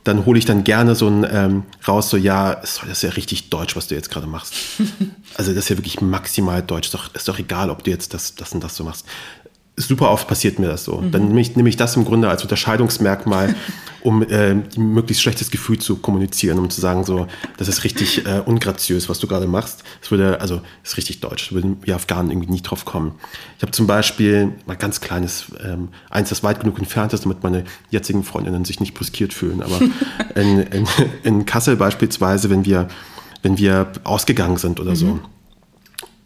dann 0.04 0.26
hole 0.26 0.38
ich 0.38 0.46
dann 0.46 0.64
gerne 0.64 0.94
so 0.94 1.08
ein 1.08 1.26
ähm, 1.30 1.64
raus, 1.88 2.12
so 2.12 2.18
ja, 2.18 2.56
das 2.56 2.84
ist 2.84 3.02
ja 3.02 3.10
richtig 3.12 3.50
deutsch, 3.50 3.76
was 3.76 3.88
du 3.88 3.96
jetzt 3.96 4.12
gerade 4.12 4.28
machst. 4.28 4.54
also 5.36 5.52
das 5.52 5.66
ist 5.66 5.70
ja 5.70 5.78
wirklich 5.78 6.00
maximal 6.00 6.62
deutsch. 6.62 6.88
Ist 6.88 6.94
doch, 6.94 7.14
ist 7.16 7.28
doch 7.28 7.40
egal, 7.40 7.72
ob 7.72 7.84
du 7.84 7.90
jetzt 7.90 8.14
das, 8.14 8.36
das 8.36 8.54
und 8.54 8.64
das 8.64 8.76
so 8.76 8.84
machst 8.84 9.06
super 9.78 10.12
oft 10.12 10.28
passiert 10.28 10.60
mir 10.60 10.68
das 10.68 10.86
so. 10.86 10.98
Mhm. 10.98 11.12
Dann 11.12 11.28
nehme 11.28 11.42
ich, 11.42 11.56
nehme 11.56 11.70
ich 11.70 11.76
das 11.76 11.96
im 11.96 12.06
Grunde 12.06 12.30
als 12.30 12.44
Unterscheidungsmerkmal, 12.44 13.56
um 14.02 14.24
äh, 14.24 14.54
möglichst 14.78 15.24
schlechtes 15.24 15.52
Gefühl 15.52 15.80
zu 15.80 15.98
kommunizieren, 15.98 16.60
um 16.60 16.70
zu 16.70 16.80
sagen, 16.80 17.04
so, 17.04 17.28
das 17.58 17.68
ist 17.68 17.84
richtig 17.84 18.26
äh, 18.26 18.42
ungraziös, 18.46 19.10
was 19.10 19.20
du 19.20 19.28
gerade 19.28 19.48
machst. 19.48 19.84
Das 20.00 20.12
würde, 20.12 20.40
also, 20.40 20.62
das 20.84 20.92
ist 20.92 20.98
richtig 20.98 21.20
deutsch. 21.22 21.50
Da 21.50 21.56
würden 21.56 21.78
wir 21.82 21.96
Afghanen 21.96 22.32
irgendwie 22.32 22.52
nie 22.52 22.62
drauf 22.62 22.86
kommen. 22.86 23.16
Ich 23.58 23.64
habe 23.64 23.72
zum 23.72 23.88
Beispiel 23.88 24.54
mal 24.66 24.78
ganz 24.78 25.02
kleines, 25.02 25.46
ähm, 25.64 25.90
eins, 26.10 26.30
das 26.30 26.44
weit 26.44 26.60
genug 26.60 26.78
entfernt 26.78 27.14
ist, 27.14 27.26
damit 27.26 27.44
meine 27.44 27.64
jetzigen 27.90 28.24
Freundinnen 28.24 28.64
sich 28.64 28.80
nicht 28.80 28.94
bruskiert 28.94 29.34
fühlen. 29.34 29.62
Aber 29.62 29.80
in, 30.36 30.60
in, 30.60 30.88
in 31.24 31.46
Kassel 31.46 31.76
beispielsweise, 31.76 32.50
wenn 32.50 32.66
wir, 32.66 32.88
wenn 33.42 33.58
wir 33.58 33.92
ausgegangen 34.04 34.58
sind 34.58 34.80
oder 34.80 34.92
mhm. 34.92 34.96
so, 34.96 35.20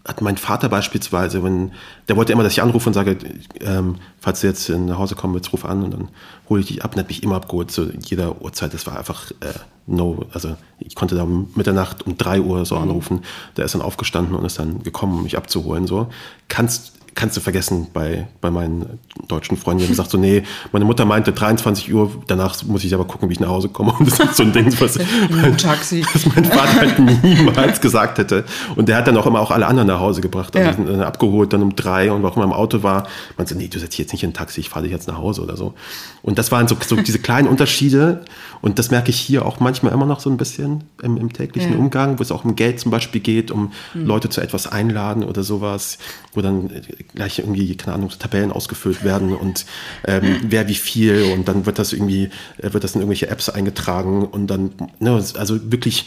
hat 0.10 0.22
mein 0.22 0.38
Vater 0.38 0.70
beispielsweise, 0.70 1.44
wenn, 1.44 1.72
der 2.08 2.18
wollte 2.18 2.34
immer, 2.34 2.42
dass 2.42 2.54
ich 2.54 2.64
anrufe 2.64 2.90
und 2.90 2.94
sage, 2.94 3.18
ähm, 3.62 3.96
falls 4.20 4.42
du 4.42 4.48
jetzt 4.48 4.68
nach 4.70 4.98
Hause 4.98 5.16
kommen 5.16 5.36
willst, 5.36 5.54
ruf 5.54 5.66
an 5.66 5.84
und 5.84 5.92
dann 5.92 6.08
hole 6.50 6.62
ich 6.62 6.68
dich 6.68 6.84
ab 6.84 6.94
und 6.94 7.00
hat 7.00 7.08
mich 7.08 7.22
immer 7.22 7.36
abgeholt 7.36 7.70
zu 7.70 7.92
jeder 8.04 8.42
Uhrzeit. 8.42 8.74
Das 8.74 8.88
war 8.88 8.98
einfach 8.98 9.30
äh, 9.40 9.54
no, 9.86 10.26
also 10.34 10.58
ich 10.80 10.96
konnte 10.96 11.16
da 11.16 11.24
um 11.24 11.52
Mitternacht 11.56 12.06
um 12.08 12.18
drei 12.18 12.42
Uhr 12.42 12.66
so 12.66 12.76
mhm. 12.76 12.84
anrufen. 12.84 13.22
Der 13.56 13.66
ist 13.66 13.76
dann 13.76 13.82
aufgestanden 13.82 14.36
und 14.36 14.46
ist 14.46 14.58
dann 14.58 14.82
gekommen, 14.82 15.18
um 15.18 15.24
mich 15.24 15.38
abzuholen. 15.38 15.86
So 15.86 16.10
kannst 16.48 16.99
kannst 17.16 17.38
du 17.38 17.42
vergessen 17.42 17.88
bei, 17.94 18.28
bei 18.42 18.52
meinen 18.52 19.00
deutschen 19.28 19.58
Freunden. 19.58 19.80
Die 19.80 19.86
haben 19.86 19.92
gesagt 19.92 20.12
so, 20.12 20.18
nee, 20.18 20.44
meine 20.72 20.86
Mutter 20.86 21.06
meinte 21.06 21.32
23 21.32 21.94
Uhr, 21.94 22.12
danach 22.28 22.64
muss 22.64 22.84
ich 22.84 22.94
aber 22.94 23.06
gucken, 23.06 23.30
wie 23.30 23.34
ich 23.34 23.40
nach 23.40 23.50
Hause 23.50 23.70
komme. 23.70 23.94
Und 23.94 24.10
das 24.10 24.20
ist 24.20 24.38
so 24.38 24.44
ein 24.44 24.54
Ding, 24.54 24.74
was, 24.80 25.00
mein, 25.30 25.58
Taxi. 25.58 26.06
was 26.14 26.26
mein 26.26 26.46
Vater 26.46 26.80
halt 26.80 27.00
niemals 27.24 27.82
gesagt 27.82 28.18
hätte. 28.18 28.46
Und 28.76 28.90
der 28.90 28.98
hat 28.98 29.08
dann 29.08 29.18
auch 29.18 29.26
immer 29.26 29.40
auch 29.40 29.52
alle 29.52 29.68
anderen 29.68 29.88
nach 29.88 30.00
Hause 30.00 30.22
gebracht. 30.22 30.56
Also 30.56 30.82
ja. 30.82 30.88
dann 30.88 31.02
abgeholt, 31.02 31.54
dann 31.54 31.62
um 31.62 31.76
drei 31.76 32.12
und 32.12 32.24
warum 32.24 32.42
er 32.42 32.46
im 32.46 32.54
Auto 32.54 32.84
war, 32.84 33.08
meinte 33.38 33.54
so, 33.54 33.60
nee, 33.60 33.68
du 33.68 33.80
setzt 33.80 33.94
dich 33.94 34.00
jetzt 34.00 34.12
nicht 34.12 34.24
in 34.24 34.32
ein 34.32 34.34
Taxi, 34.34 34.62
ich 34.62 34.70
fahre 34.70 34.84
dich 34.84 34.92
jetzt 34.92 35.08
nach 35.08 35.18
Hause 35.18 35.42
oder 35.42 35.58
so. 35.58 35.74
Und 36.22 36.38
das 36.38 36.52
waren 36.52 36.68
so, 36.68 36.78
so 36.86 36.96
diese 36.96 37.20
kleinen 37.20 37.48
Unterschiede. 37.48 38.22
Und 38.62 38.78
das 38.78 38.92
merke 38.92 39.10
ich 39.10 39.20
hier 39.20 39.46
auch 39.46 39.60
manchmal 39.60 39.94
immer 39.94 40.06
noch 40.06 40.20
so 40.20 40.30
ein 40.30 40.38
bisschen 40.38 40.84
im, 41.02 41.18
im 41.18 41.32
täglichen 41.32 41.74
ja. 41.74 41.78
Umgang, 41.78 42.20
wo 42.20 42.24
es 42.24 42.32
auch 42.32 42.44
um 42.44 42.56
Geld 42.56 42.80
zum 42.80 42.92
Beispiel 42.92 43.22
geht, 43.22 43.52
um 43.52 43.72
mhm. 43.94 44.06
Leute 44.06 44.30
zu 44.30 44.42
etwas 44.42 44.68
einladen 44.68 45.24
oder 45.24 45.44
sowas, 45.44 45.98
wo 46.34 46.42
dann 46.42 46.70
gleich 47.16 47.40
irgendwie, 47.40 47.76
keine 47.76 47.96
Ahnung, 47.96 48.12
Tabellen 48.18 48.52
ausgefüllt 48.52 49.04
werden 49.04 49.36
und 49.36 49.66
ähm, 50.06 50.38
wer 50.44 50.68
wie 50.68 50.76
viel 50.76 51.32
und 51.34 51.48
dann 51.48 51.66
wird 51.66 51.80
das 51.80 51.94
irgendwie, 51.94 52.30
äh, 52.58 52.74
wird 52.74 52.84
das 52.84 52.96
in 52.96 53.02
irgendwelche 53.02 53.30
Apps 53.30 53.50
eingetragen 53.50 54.26
und 54.26 54.48
dann, 54.48 54.72
ne, 55.00 55.12
also 55.12 55.72
wirklich 55.72 56.06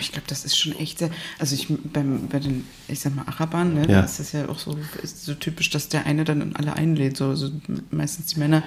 ich 0.00 0.10
glaube, 0.10 0.26
das 0.26 0.44
ist 0.44 0.56
schon 0.56 0.74
echt 0.76 0.98
sehr. 0.98 1.10
Also 1.38 1.54
ich 1.54 1.68
beim, 1.68 2.28
bei 2.28 2.38
den, 2.38 2.64
ich 2.88 3.00
sag 3.00 3.14
mal, 3.14 3.24
Arabern, 3.26 3.74
ne, 3.74 3.86
ja. 3.90 4.00
ist 4.00 4.18
das 4.18 4.32
ja 4.32 4.48
auch 4.48 4.58
so, 4.58 4.78
ist 5.02 5.24
so 5.24 5.34
typisch, 5.34 5.68
dass 5.68 5.88
der 5.90 6.06
eine 6.06 6.24
dann 6.24 6.56
alle 6.56 6.74
einlädt, 6.74 7.16
so, 7.18 7.34
so 7.34 7.50
meistens 7.90 8.26
die 8.26 8.38
Männer. 8.38 8.62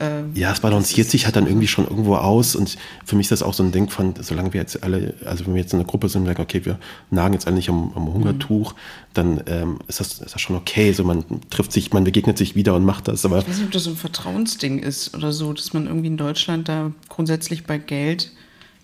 Äh, 0.00 0.22
ja, 0.34 0.50
es 0.52 0.58
balanciert 0.58 1.08
sich 1.08 1.26
halt 1.26 1.36
dann 1.36 1.46
irgendwie 1.46 1.68
schon 1.68 1.86
irgendwo 1.86 2.16
aus 2.16 2.56
und 2.56 2.76
für 3.04 3.14
mich 3.14 3.26
ist 3.26 3.30
das 3.30 3.42
auch 3.42 3.54
so 3.54 3.62
ein 3.62 3.70
Ding 3.70 3.88
von, 3.88 4.14
solange 4.20 4.52
wir 4.52 4.60
jetzt 4.60 4.82
alle, 4.82 5.14
also 5.24 5.46
wenn 5.46 5.54
wir 5.54 5.62
jetzt 5.62 5.72
in 5.72 5.78
einer 5.78 5.88
Gruppe 5.88 6.08
sind 6.08 6.22
und 6.22 6.26
sagen, 6.26 6.42
okay, 6.42 6.64
wir 6.64 6.78
nagen 7.10 7.34
jetzt 7.34 7.46
alle 7.46 7.54
nicht 7.54 7.68
am, 7.68 7.92
am 7.94 8.12
Hungertuch, 8.12 8.72
mhm. 8.72 8.78
dann 9.14 9.42
ähm, 9.46 9.78
ist, 9.86 10.00
das, 10.00 10.18
ist 10.18 10.34
das 10.34 10.40
schon 10.40 10.56
okay. 10.56 10.92
So 10.92 11.04
man 11.04 11.24
trifft 11.50 11.70
sich, 11.70 11.92
man 11.92 12.02
begegnet 12.02 12.36
sich 12.36 12.56
wieder 12.56 12.74
und 12.74 12.84
macht 12.84 13.06
das. 13.06 13.24
Aber 13.24 13.38
ich 13.38 13.48
weiß 13.48 13.58
nicht, 13.58 13.66
ob 13.66 13.72
das 13.72 13.84
so 13.84 13.90
ein 13.90 13.96
Vertrauensding 13.96 14.80
ist 14.80 15.14
oder 15.14 15.32
so, 15.32 15.52
dass 15.52 15.72
man 15.72 15.86
irgendwie 15.86 16.08
in 16.08 16.16
Deutschland 16.16 16.68
da 16.68 16.90
grundsätzlich 17.08 17.64
bei 17.64 17.78
Geld 17.78 18.32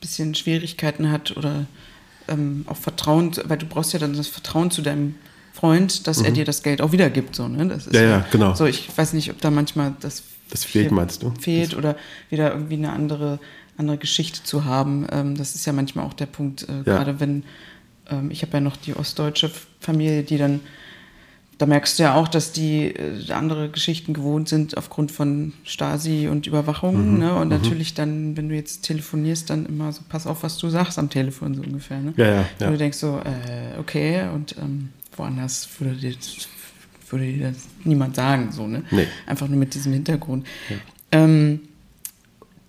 bisschen 0.01 0.35
Schwierigkeiten 0.35 1.11
hat 1.11 1.37
oder 1.37 1.67
ähm, 2.29 2.65
auch 2.67 2.77
Vertrauen, 2.77 3.33
weil 3.45 3.59
du 3.59 3.67
brauchst 3.67 3.93
ja 3.93 3.99
dann 3.99 4.15
das 4.15 4.29
Vertrauen 4.29 4.71
zu 4.71 4.83
deinem 4.83 5.15
Freund, 5.53 6.07
dass 6.07 6.21
mhm. 6.21 6.25
er 6.27 6.31
dir 6.33 6.45
das 6.45 6.63
Geld 6.63 6.81
auch 6.81 6.93
wiedergibt. 6.93 7.35
So, 7.35 7.49
ne? 7.49 7.67
das 7.67 7.87
ist 7.87 7.95
ja, 7.95 8.03
ja, 8.03 8.27
genau. 8.31 8.55
So, 8.55 8.67
ich 8.67 8.89
weiß 8.97 9.13
nicht, 9.13 9.31
ob 9.31 9.41
da 9.41 9.51
manchmal 9.51 9.95
das, 10.01 10.23
das 10.51 10.65
fehlt, 10.65 10.91
meinst 10.93 11.23
du? 11.23 11.33
Fehlt 11.41 11.77
oder 11.77 11.97
wieder 12.31 12.53
irgendwie 12.53 12.75
eine 12.75 12.93
andere, 12.93 13.39
andere 13.77 13.99
Geschichte 13.99 14.43
zu 14.43 14.65
haben. 14.65 15.07
Ähm, 15.11 15.37
das 15.37 15.55
ist 15.55 15.67
ja 15.67 15.73
manchmal 15.73 16.07
auch 16.07 16.15
der 16.15 16.27
Punkt, 16.27 16.63
äh, 16.69 16.77
ja. 16.77 16.83
gerade 16.83 17.21
wenn, 17.21 17.45
ähm, 18.09 18.31
ich 18.31 18.43
habe 18.43 18.55
ja 18.55 18.61
noch 18.61 18.77
die 18.77 18.95
ostdeutsche 18.95 19.51
Familie, 19.81 20.23
die 20.23 20.39
dann 20.39 20.61
da 21.61 21.66
merkst 21.66 21.99
du 21.99 22.05
ja 22.05 22.14
auch, 22.14 22.27
dass 22.27 22.53
die 22.53 22.87
äh, 22.87 23.33
andere 23.33 23.68
Geschichten 23.68 24.14
gewohnt 24.14 24.49
sind 24.49 24.79
aufgrund 24.79 25.12
von 25.12 25.53
Stasi 25.62 26.27
und 26.27 26.46
Überwachung. 26.46 27.12
Mhm, 27.12 27.18
ne? 27.18 27.35
Und 27.35 27.49
mhm. 27.49 27.61
natürlich 27.61 27.92
dann, 27.92 28.35
wenn 28.38 28.49
du 28.49 28.55
jetzt 28.55 28.81
telefonierst, 28.81 29.51
dann 29.51 29.66
immer 29.66 29.92
so, 29.92 30.01
pass 30.09 30.27
auf, 30.27 30.42
was 30.42 30.57
du 30.57 30.70
sagst 30.70 30.99
am 30.99 31.11
Telefon 31.11 31.55
so 31.55 31.61
ungefähr. 31.61 32.01
Ne? 32.01 32.14
Ja, 32.16 32.25
ja, 32.25 32.44
ja. 32.59 32.66
Und 32.66 32.73
du 32.73 32.79
denkst 32.79 32.96
so, 32.96 33.18
äh, 33.18 33.79
okay, 33.79 34.27
und 34.35 34.57
ähm, 34.57 34.88
woanders 35.14 35.68
würde 35.79 35.96
dir, 35.96 36.14
würde 37.11 37.25
dir 37.27 37.51
das 37.51 37.68
niemand 37.85 38.16
sagen, 38.16 38.53
so, 38.53 38.66
ne? 38.66 38.83
Nee. 38.90 39.07
Einfach 39.27 39.46
nur 39.46 39.59
mit 39.59 39.75
diesem 39.75 39.92
Hintergrund. 39.92 40.46
Ja. 40.70 40.77
Ähm, 41.12 41.61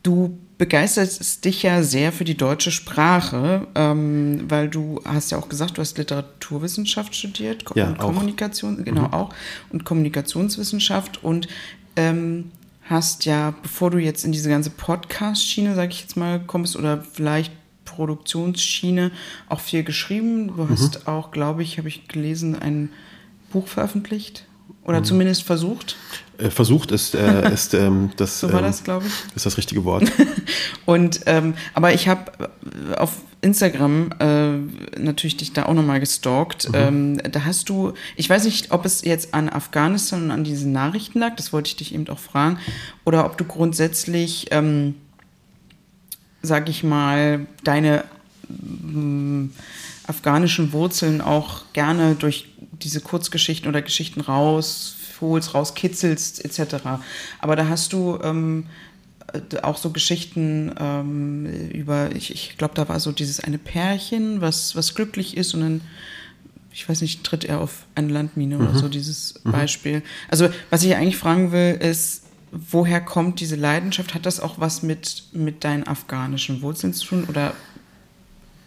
du 0.04 0.38
begeistert 0.62 1.44
dich 1.44 1.64
ja 1.64 1.82
sehr 1.82 2.12
für 2.12 2.24
die 2.24 2.38
deutsche 2.38 2.70
Sprache, 2.70 3.66
ähm, 3.74 4.44
weil 4.48 4.70
du 4.70 5.02
hast 5.06 5.32
ja 5.32 5.40
auch 5.40 5.50
gesagt, 5.50 5.80
du 5.80 5.82
hast 5.82 5.98
Literaturwissenschaft 5.98 7.16
studiert 7.16 7.66
ja, 7.74 7.88
und 7.88 7.98
Kommunikation, 7.98 8.80
auch. 8.80 8.86
genau 8.86 9.08
mhm. 9.08 9.14
auch, 9.14 9.34
und 9.72 9.86
Kommunikationswissenschaft 9.86 11.24
und 11.24 11.48
ähm, 11.96 12.52
hast 12.84 13.26
ja, 13.26 13.56
bevor 13.64 13.90
du 13.90 13.98
jetzt 13.98 14.24
in 14.24 14.34
diese 14.34 14.50
ganze 14.50 14.70
Podcast-Schiene, 14.70 15.74
sage 15.74 15.94
ich 15.94 16.02
jetzt 16.02 16.16
mal, 16.16 16.40
kommst 16.40 16.76
oder 16.76 17.02
vielleicht 17.12 17.52
Produktionsschiene 17.86 19.10
auch 19.50 19.62
viel 19.62 19.84
geschrieben. 19.84 20.50
Du 20.56 20.70
hast 20.70 21.00
mhm. 21.00 21.08
auch, 21.08 21.32
glaube 21.32 21.64
ich, 21.64 21.80
habe 21.80 21.88
ich 21.88 22.08
gelesen, 22.08 22.56
ein 22.56 22.90
Buch 23.52 23.68
veröffentlicht 23.68 24.46
oder 24.84 25.00
mhm. 25.00 25.06
zumindest 25.06 25.42
versucht. 25.42 25.96
Äh, 26.42 26.50
versucht 26.50 26.92
ist, 26.92 27.16
äh, 27.16 27.52
ist 27.54 27.74
ähm, 27.74 28.12
das. 28.18 28.40
so 28.40 28.52
war 28.52 28.60
ähm, 28.60 28.66
das, 28.66 28.84
glaube 28.84 29.06
ich. 29.08 29.36
Ist 29.36 29.46
das 29.46 29.58
richtige 29.58 29.84
Wort. 29.86 30.12
und 30.86 31.22
ähm, 31.26 31.54
aber 31.74 31.94
ich 31.94 32.08
habe 32.08 32.32
äh, 32.92 32.96
auf 32.96 33.12
Instagram 33.42 34.12
äh, 34.20 35.00
natürlich 35.00 35.38
dich 35.38 35.54
da 35.54 35.66
auch 35.66 35.74
nochmal 35.74 36.00
gestalkt. 36.00 36.70
Mhm. 36.70 36.76
Ähm, 36.76 37.18
da 37.32 37.44
hast 37.46 37.70
du, 37.70 37.94
ich 38.16 38.30
weiß 38.30 38.46
nicht, 38.46 38.72
ob 38.72 38.86
es 38.86 39.04
jetzt 39.04 39.34
an 39.34 39.50
Afghanistan 39.50 40.24
und 40.24 40.32
an 40.32 40.44
diesen 40.44 40.72
Nachrichten 40.72 41.20
lag, 41.20 41.36
das 41.36 41.52
wollte 41.52 41.70
ich 41.70 41.76
dich 41.76 41.94
eben 41.94 42.08
auch 42.10 42.20
fragen, 42.20 42.60
oder 43.04 43.26
ob 43.26 43.38
du 43.38 43.46
grundsätzlich, 43.46 44.48
ähm, 44.52 44.96
sag 46.44 46.70
ich 46.70 46.84
mal, 46.84 47.48
deine 47.64 48.04
mm, 48.48 49.46
afghanischen 50.06 50.72
Wurzeln 50.72 51.22
auch 51.22 51.64
gerne 51.74 52.16
durch 52.16 52.48
diese 52.84 53.02
Kurzgeschichten 53.02 53.68
oder 53.68 53.82
Geschichten 53.82 54.22
rausholst, 55.22 55.54
rauskitzelst 55.54 56.44
etc. 56.44 56.76
Aber 57.40 57.56
da 57.56 57.68
hast 57.68 57.94
du 57.94 58.20
ähm, 58.24 58.66
äh, 59.34 59.62
auch 59.62 59.78
so 59.78 59.92
Geschichten 59.92 60.74
ähm, 60.80 61.46
über, 61.72 62.16
ich, 62.16 62.34
ich 62.34 62.58
glaube, 62.58 62.74
da 62.76 62.88
war 62.90 63.00
so 63.00 63.12
dieses 63.12 63.40
eine 63.40 63.58
Pärchen, 63.58 64.42
was, 64.42 64.76
was 64.76 64.96
glücklich 64.96 65.38
ist 65.38 65.54
und 65.54 65.62
dann, 65.62 65.82
ich 66.74 66.88
weiß 66.88 67.02
nicht, 67.02 67.24
tritt 67.24 67.44
er 67.44 67.60
auf 67.60 67.86
eine 67.96 68.12
Landmine 68.12 68.58
mhm. 68.58 68.62
oder 68.62 68.78
so, 68.78 68.90
dieses 68.90 69.42
mhm. 69.44 69.52
Beispiel. 69.52 70.04
Also, 70.30 70.50
was 70.70 70.84
ich 70.84 70.96
eigentlich 70.96 71.18
fragen 71.18 71.52
will, 71.52 71.76
ist, 71.76 72.24
woher 72.52 73.02
kommt 73.02 73.40
diese 73.40 73.56
Leidenschaft? 73.56 74.14
Hat 74.14 74.26
das 74.26 74.40
auch 74.40 74.60
was 74.60 74.84
mit, 74.84 75.24
mit 75.32 75.64
deinen 75.64 75.88
afghanischen 75.88 76.62
Wurzeln 76.62 76.94
zu 76.94 77.08
tun? 77.08 77.26
Oder 77.30 77.54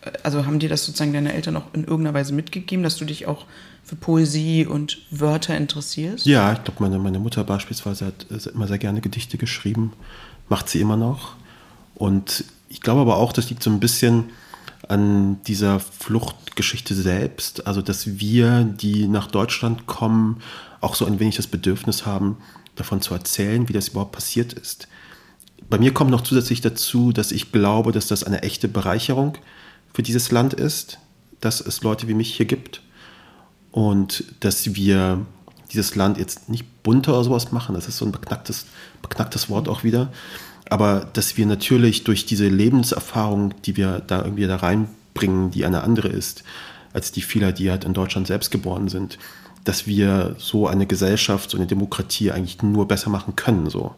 äh, 0.02 0.11
also 0.22 0.46
haben 0.46 0.59
dir 0.59 0.68
das 0.68 0.84
sozusagen 0.84 1.12
deine 1.12 1.34
Eltern 1.34 1.57
auch 1.57 1.72
in 1.72 1.82
irgendeiner 1.82 2.14
Weise 2.14 2.32
mitgegeben, 2.32 2.82
dass 2.82 2.96
du 2.96 3.05
dich 3.05 3.26
auch 3.26 3.46
für 3.85 3.97
Poesie 3.97 4.66
und 4.66 4.99
Wörter 5.11 5.57
interessierst? 5.57 6.26
Ja, 6.26 6.53
ich 6.53 6.64
glaube, 6.64 6.82
meine, 6.82 6.99
meine 6.99 7.18
Mutter 7.18 7.45
beispielsweise 7.45 8.07
hat 8.07 8.26
immer 8.47 8.66
sehr 8.66 8.78
gerne 8.78 9.01
Gedichte 9.01 9.37
geschrieben, 9.37 9.93
macht 10.49 10.68
sie 10.68 10.80
immer 10.80 10.97
noch. 10.97 11.37
Und 11.95 12.45
ich 12.68 12.80
glaube 12.80 13.03
aber 13.03 13.16
auch, 13.16 13.32
das 13.32 13.51
liegt 13.51 13.62
so 13.62 13.70
ein 13.70 13.80
bisschen 13.80 14.30
an 14.89 15.43
dieser 15.45 15.80
Fluchtgeschichte 15.80 16.95
selbst, 16.95 17.66
also 17.66 17.82
dass 17.82 18.18
wir, 18.18 18.64
die 18.64 19.07
nach 19.07 19.26
Deutschland 19.28 19.87
kommen, 19.87 20.43
auch 20.80 20.95
so 20.95 21.07
ein 21.07 21.20
wenig 21.20 21.37
das 21.37 21.47
Bedürfnis 21.47 22.05
haben, 22.05 22.39
davon 22.76 23.01
zu 23.01 23.14
erzählen, 23.14 23.68
wie 23.68 23.72
das 23.72 23.89
überhaupt 23.89 24.12
passiert 24.12 24.53
ist. 24.53 24.89
Bei 25.70 25.78
mir 25.78 25.95
kommt 25.95 26.11
noch 26.11 26.22
zusätzlich 26.22 26.61
dazu, 26.61 27.12
dass 27.12 27.32
ich 27.32 27.53
glaube, 27.53 27.93
dass 27.93 28.09
das 28.09 28.24
eine 28.24 28.43
echte 28.43 28.68
Bereicherung 28.68 29.39
für 29.95 30.03
dieses 30.03 30.30
Land 30.30 30.53
ist, 30.53 30.99
dass 31.41 31.61
es 31.61 31.82
Leute 31.82 32.09
wie 32.09 32.14
mich 32.14 32.35
hier 32.35 32.47
gibt 32.47 32.82
und 33.75 34.22
dass 34.39 34.77
wir 34.77 35.27
dieses 35.72 35.97
Land 35.97 36.16
jetzt 36.16 36.49
nicht 36.49 36.85
bunter 36.85 37.14
oder 37.14 37.25
sowas 37.25 37.51
machen, 37.51 37.75
das 37.75 37.89
ist 37.89 37.99
so 37.99 38.05
ein 38.05 38.12
beknacktes, 38.12 38.66
beknacktes 39.03 39.51
Wort 39.51 39.68
auch 39.68 39.83
wieder, 39.83 40.12
aber 40.70 41.09
dass 41.12 41.37
wir 41.37 41.45
natürlich 41.45 42.05
durch 42.05 42.25
diese 42.25 42.47
Lebenserfahrung, 42.47 43.53
die 43.64 43.77
wir 43.77 43.99
da 43.99 44.22
irgendwie 44.22 44.47
da 44.47 44.55
reinbringen, 44.55 45.51
die 45.51 45.64
eine 45.64 45.83
andere 45.83 46.07
ist, 46.07 46.45
als 46.93 47.11
die 47.11 47.20
vieler, 47.20 47.51
die 47.51 47.68
halt 47.68 47.85
in 47.85 47.95
Deutschland 47.95 48.29
selbst 48.29 48.53
geboren 48.53 48.87
sind, 48.87 49.18
dass 49.64 49.89
wir 49.89 50.37
so 50.39 50.68
eine 50.68 50.87
Gesellschaft, 50.87 51.51
so 51.51 51.57
eine 51.57 51.66
Demokratie 51.66 52.31
eigentlich 52.31 52.62
nur 52.62 52.87
besser 52.87 53.11
machen 53.11 53.35
können. 53.35 53.70
So. 53.70 53.97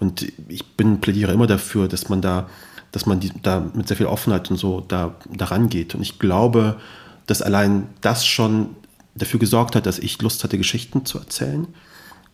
Und 0.00 0.32
ich 0.48 0.66
bin, 0.76 1.00
plädiere 1.00 1.32
immer 1.32 1.46
dafür, 1.46 1.86
dass 1.86 2.08
man 2.08 2.22
da, 2.22 2.48
dass 2.90 3.06
man 3.06 3.20
die, 3.20 3.30
da 3.40 3.70
mit 3.72 3.86
sehr 3.86 3.98
viel 3.98 4.06
Offenheit 4.06 4.50
und 4.50 4.56
so 4.56 4.80
da, 4.80 5.14
daran 5.32 5.68
geht. 5.68 5.94
Und 5.94 6.02
ich 6.02 6.18
glaube, 6.18 6.80
dass 7.28 7.40
allein 7.40 7.86
das 8.00 8.26
schon 8.26 8.70
dafür 9.16 9.40
gesorgt 9.40 9.76
hat, 9.76 9.86
dass 9.86 9.98
ich 9.98 10.20
Lust 10.22 10.44
hatte, 10.44 10.58
Geschichten 10.58 11.04
zu 11.04 11.18
erzählen 11.18 11.66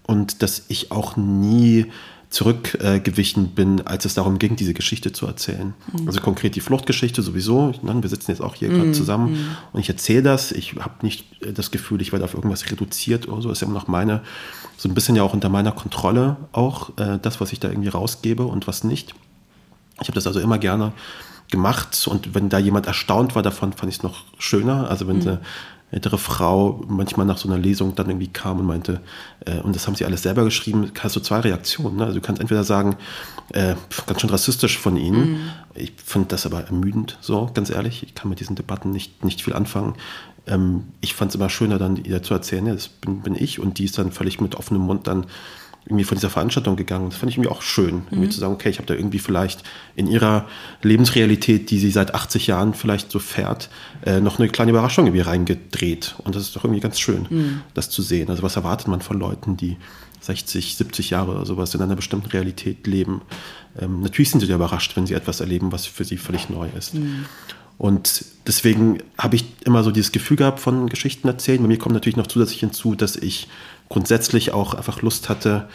und 0.05 0.43
dass 0.43 0.64
ich 0.68 0.91
auch 0.91 1.16
nie 1.16 1.87
zurückgewichen 2.33 3.49
bin, 3.49 3.87
als 3.87 4.07
es 4.07 4.14
darum 4.14 4.39
ging, 4.39 4.57
diese 4.57 4.72
Geschichte 4.72 5.12
zu 5.12 5.26
erzählen. 5.26 5.74
Mhm. 5.93 6.07
Also 6.07 6.20
konkret 6.22 6.57
die 6.57 6.61
Fluchtgeschichte 6.61 7.20
sowieso. 7.20 7.74
Ne? 7.83 8.03
Wir 8.03 8.09
sitzen 8.09 8.30
jetzt 8.30 8.41
auch 8.41 8.55
hier 8.55 8.70
mhm. 8.70 8.74
gerade 8.74 8.93
zusammen 8.93 9.33
mhm. 9.33 9.57
und 9.72 9.80
ich 9.80 9.89
erzähle 9.91 10.22
das. 10.22 10.51
Ich 10.51 10.76
habe 10.76 10.95
nicht 11.03 11.26
das 11.41 11.70
Gefühl, 11.70 12.01
ich 12.01 12.11
werde 12.11 12.24
auf 12.24 12.33
irgendwas 12.33 12.70
reduziert 12.70 13.28
oder 13.28 13.43
so. 13.43 13.49
Das 13.51 13.59
ist 13.59 13.62
ja 13.62 13.68
immer 13.68 13.78
noch 13.78 13.87
meine, 13.87 14.22
so 14.78 14.89
ein 14.89 14.95
bisschen 14.95 15.14
ja 15.14 15.22
auch 15.22 15.35
unter 15.35 15.51
meiner 15.51 15.72
Kontrolle 15.72 16.37
auch, 16.53 16.97
äh, 16.99 17.18
das, 17.20 17.41
was 17.41 17.53
ich 17.53 17.61
da 17.61 17.68
irgendwie 17.68 17.91
rausgebe 17.91 18.45
und 18.45 18.66
was 18.66 18.83
nicht. 18.83 19.14
Ich 20.01 20.09
habe 20.09 20.14
das 20.14 20.26
also 20.26 20.41
immer 20.41 20.59
gerne 20.59 20.93
gemacht 21.51 22.09
und 22.09 22.35
wenn 22.35 22.49
da 22.49 22.59
jemand 22.59 22.87
erstaunt 22.87 23.35
war 23.35 23.43
davon, 23.43 23.74
fand 23.74 23.93
ich 23.93 23.99
es 23.99 24.03
noch 24.03 24.24
schöner. 24.39 24.89
Also 24.89 25.07
wenn 25.07 25.16
mhm. 25.16 25.22
sie 25.22 25.41
ältere 25.93 26.18
Frau 26.18 26.82
manchmal 26.88 27.26
nach 27.26 27.36
so 27.36 27.49
einer 27.49 27.59
Lesung 27.59 27.95
dann 27.95 28.09
irgendwie 28.09 28.28
kam 28.28 28.59
und 28.61 28.66
meinte, 28.66 29.01
äh, 29.45 29.59
und 29.61 29.76
das 29.76 29.86
haben 29.86 29.95
sie 29.95 30.05
alles 30.05 30.22
selber 30.22 30.43
geschrieben, 30.43 30.90
hast 30.99 31.16
du 31.16 31.20
zwei 31.20 31.40
Reaktionen. 31.40 31.97
Ne? 31.97 32.05
Also 32.05 32.16
du 32.16 32.20
kannst 32.20 32.40
entweder 32.40 32.64
sagen, 32.64 32.97
äh, 33.53 33.74
ganz 34.07 34.20
schön 34.20 34.30
rassistisch 34.30 34.78
von 34.78 34.97
ihnen. 34.97 35.32
Mhm. 35.32 35.38
Ich 35.74 35.93
finde 36.05 36.28
das 36.28 36.47
aber 36.47 36.62
ermüdend, 36.64 37.18
so 37.20 37.51
ganz 37.53 37.70
ehrlich. 37.70 38.03
Ich 38.03 38.14
kann 38.14 38.30
mit 38.30 38.40
diesen 38.40 38.57
Debatten 38.57 38.90
nicht, 38.90 39.22
nicht 39.22 39.43
viel 39.43 39.53
anfangen. 39.53 39.95
Ähm, 40.47 40.84
ich 41.03 41.14
fand 41.14 41.30
es 41.30 41.34
immer 41.34 41.51
schöner, 41.51 41.78
dann 41.78 41.97
ihr 41.97 42.22
zu 42.22 42.32
erzählen, 42.32 42.66
ja, 42.66 42.74
das 42.74 42.88
bin, 42.88 43.20
bin 43.20 43.34
ich 43.34 43.61
und 43.61 43.78
die 43.78 43.84
ist 43.84 43.99
dann 43.99 44.12
völlig 44.12 44.40
mit 44.40 44.55
offenem 44.55 44.82
Mund 44.82 45.07
dann 45.07 45.26
irgendwie 45.87 46.05
von 46.05 46.16
dieser 46.16 46.30
Veranstaltung 46.30 46.76
gegangen. 46.76 47.11
Das 47.11 47.18
fand 47.18 47.30
ich 47.30 47.37
irgendwie 47.37 47.51
auch 47.51 47.62
schön, 47.62 48.03
irgendwie 48.11 48.26
mhm. 48.26 48.30
zu 48.30 48.41
sagen, 48.41 48.55
okay, 48.55 48.70
ich 48.70 48.78
habe 48.78 48.87
da 48.87 48.95
irgendwie 48.95 49.18
vielleicht 49.18 49.62
in 49.97 50.07
ihrer 50.07 50.47
Lebensrealität, 50.83 51.70
die 51.70 51.78
sie 51.78 51.91
seit 51.91 52.14
80 52.14 52.47
Jahren 52.47 52.74
vielleicht 52.74 53.11
so 53.11 53.18
fährt, 53.18 53.68
äh, 54.05 54.20
noch 54.20 54.39
eine 54.39 54.49
kleine 54.49 54.70
Überraschung 54.70 55.07
irgendwie 55.07 55.22
reingedreht. 55.22 56.14
Und 56.22 56.37
das 56.37 56.43
ist 56.45 56.57
doch 56.57 56.64
irgendwie 56.64 56.80
ganz 56.80 57.01
schön, 57.01 57.26
mhm. 57.28 57.61
das 57.74 57.91
zu 57.91 58.03
sehen. 58.03 58.30
Also 58.30 58.43
was 58.43 58.57
erwartet 58.57 58.89
man 58.89 59.01
von 59.01 59.18
Leuten, 59.18 59.57
die 59.57 59.76
60, 60.20 60.76
70 60.76 61.11
Jahre 61.11 61.33
oder 61.33 61.45
sowas 61.45 61.74
in 61.74 61.83
einer 61.83 61.97
bestimmten 61.97 62.28
Realität 62.28 62.87
leben? 62.87 63.22
Ähm, 63.80 64.03
natürlich 64.03 64.30
sind 64.30 64.41
sie 64.41 64.47
ja 64.47 64.55
überrascht, 64.55 64.97
wenn 64.97 65.07
sie 65.07 65.14
etwas 65.14 65.41
erleben, 65.41 65.72
was 65.72 65.87
für 65.87 66.05
sie 66.05 66.16
völlig 66.16 66.49
neu 66.49 66.68
ist. 66.78 66.95
Mhm. 66.95 67.26
Und 67.76 68.22
deswegen 68.47 68.99
habe 69.18 69.36
ich 69.36 69.45
immer 69.64 69.82
so 69.82 69.90
dieses 69.90 70.12
Gefühl 70.12 70.36
gehabt 70.36 70.61
von 70.61 70.88
Geschichten 70.88 71.28
erzählen. 71.28 71.61
Bei 71.62 71.68
mir 71.68 71.78
kommt 71.78 71.95
natürlich 71.95 72.16
noch 72.16 72.26
zusätzlich 72.26 72.61
hinzu, 72.61 72.95
dass 72.95 73.16
ich 73.16 73.49
grundsätzlich 73.88 74.53
auch 74.53 74.74
einfach 74.74 75.03
Lust 75.03 75.28
hatte, 75.28 75.68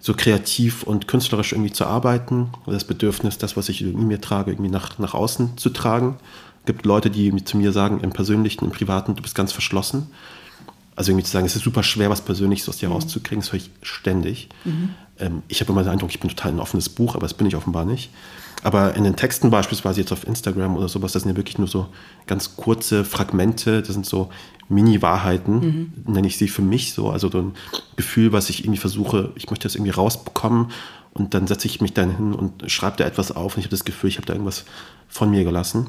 so 0.00 0.14
kreativ 0.14 0.82
und 0.82 1.08
künstlerisch 1.08 1.52
irgendwie 1.52 1.72
zu 1.72 1.86
arbeiten. 1.86 2.48
Das 2.66 2.84
Bedürfnis, 2.84 3.38
das, 3.38 3.56
was 3.56 3.68
ich 3.68 3.82
in 3.82 4.06
mir 4.06 4.20
trage, 4.20 4.50
irgendwie 4.50 4.70
nach, 4.70 4.98
nach 4.98 5.14
außen 5.14 5.58
zu 5.58 5.70
tragen. 5.70 6.16
Es 6.60 6.66
gibt 6.66 6.86
Leute, 6.86 7.10
die 7.10 7.44
zu 7.44 7.56
mir 7.56 7.72
sagen, 7.72 8.00
im 8.00 8.10
Persönlichen, 8.10 8.64
im 8.64 8.70
Privaten, 8.70 9.14
du 9.14 9.22
bist 9.22 9.34
ganz 9.34 9.52
verschlossen. 9.52 10.10
Also 10.96 11.12
irgendwie 11.12 11.24
zu 11.24 11.32
sagen, 11.32 11.46
es 11.46 11.56
ist 11.56 11.64
super 11.64 11.82
schwer, 11.82 12.10
was 12.10 12.22
Persönliches 12.22 12.68
aus 12.68 12.78
dir 12.78 12.88
mhm. 12.88 12.96
rauszukriegen, 12.96 13.42
das 13.42 13.52
höre 13.52 13.60
ich 13.60 13.70
ständig. 13.82 14.48
Mhm. 14.64 14.90
Ähm, 15.18 15.42
ich 15.48 15.60
habe 15.60 15.72
immer 15.72 15.82
den 15.82 15.92
Eindruck, 15.92 16.10
ich 16.10 16.20
bin 16.20 16.28
total 16.28 16.52
ein 16.52 16.60
offenes 16.60 16.88
Buch, 16.88 17.14
aber 17.14 17.22
das 17.22 17.34
bin 17.34 17.46
ich 17.46 17.56
offenbar 17.56 17.84
nicht. 17.84 18.10
Aber 18.62 18.94
in 18.94 19.04
den 19.04 19.16
Texten 19.16 19.50
beispielsweise 19.50 20.00
jetzt 20.00 20.12
auf 20.12 20.26
Instagram 20.26 20.76
oder 20.76 20.88
sowas, 20.88 21.12
das 21.12 21.22
sind 21.22 21.30
ja 21.30 21.36
wirklich 21.36 21.58
nur 21.58 21.68
so 21.68 21.88
ganz 22.26 22.56
kurze 22.56 23.04
Fragmente, 23.04 23.80
das 23.82 23.94
sind 23.94 24.04
so 24.04 24.28
Mini-Wahrheiten, 24.68 25.54
mhm. 25.54 25.92
nenne 26.12 26.26
ich 26.26 26.36
sie 26.36 26.48
für 26.48 26.62
mich 26.62 26.92
so. 26.92 27.10
Also 27.10 27.30
so 27.30 27.38
ein 27.38 27.54
Gefühl, 27.96 28.32
was 28.32 28.50
ich 28.50 28.64
irgendwie 28.64 28.78
versuche, 28.78 29.32
ich 29.34 29.50
möchte 29.50 29.64
das 29.64 29.74
irgendwie 29.74 29.90
rausbekommen 29.90 30.70
und 31.12 31.34
dann 31.34 31.46
setze 31.46 31.66
ich 31.66 31.80
mich 31.80 31.92
dann 31.92 32.16
hin 32.16 32.32
und 32.34 32.70
schreibe 32.70 32.98
da 32.98 33.04
etwas 33.04 33.32
auf 33.32 33.54
und 33.54 33.60
ich 33.60 33.66
habe 33.66 33.76
das 33.76 33.84
Gefühl, 33.84 34.08
ich 34.10 34.16
habe 34.16 34.26
da 34.26 34.34
irgendwas 34.34 34.64
von 35.08 35.30
mir 35.30 35.44
gelassen. 35.44 35.88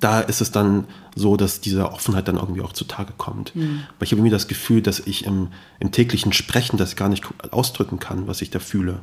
Da 0.00 0.20
ist 0.20 0.40
es 0.40 0.50
dann 0.50 0.84
so, 1.14 1.36
dass 1.36 1.60
diese 1.60 1.92
Offenheit 1.92 2.26
dann 2.26 2.36
irgendwie 2.36 2.60
auch 2.60 2.72
zutage 2.72 3.12
kommt. 3.16 3.54
Mhm. 3.54 3.82
Weil 3.98 4.06
ich 4.06 4.10
habe 4.10 4.18
irgendwie 4.18 4.30
das 4.30 4.48
Gefühl, 4.48 4.82
dass 4.82 5.00
ich 5.00 5.24
im, 5.24 5.48
im 5.78 5.92
täglichen 5.92 6.32
Sprechen 6.32 6.76
das 6.76 6.96
gar 6.96 7.08
nicht 7.08 7.24
ausdrücken 7.52 8.00
kann, 8.00 8.26
was 8.26 8.42
ich 8.42 8.50
da 8.50 8.58
fühle. 8.58 9.00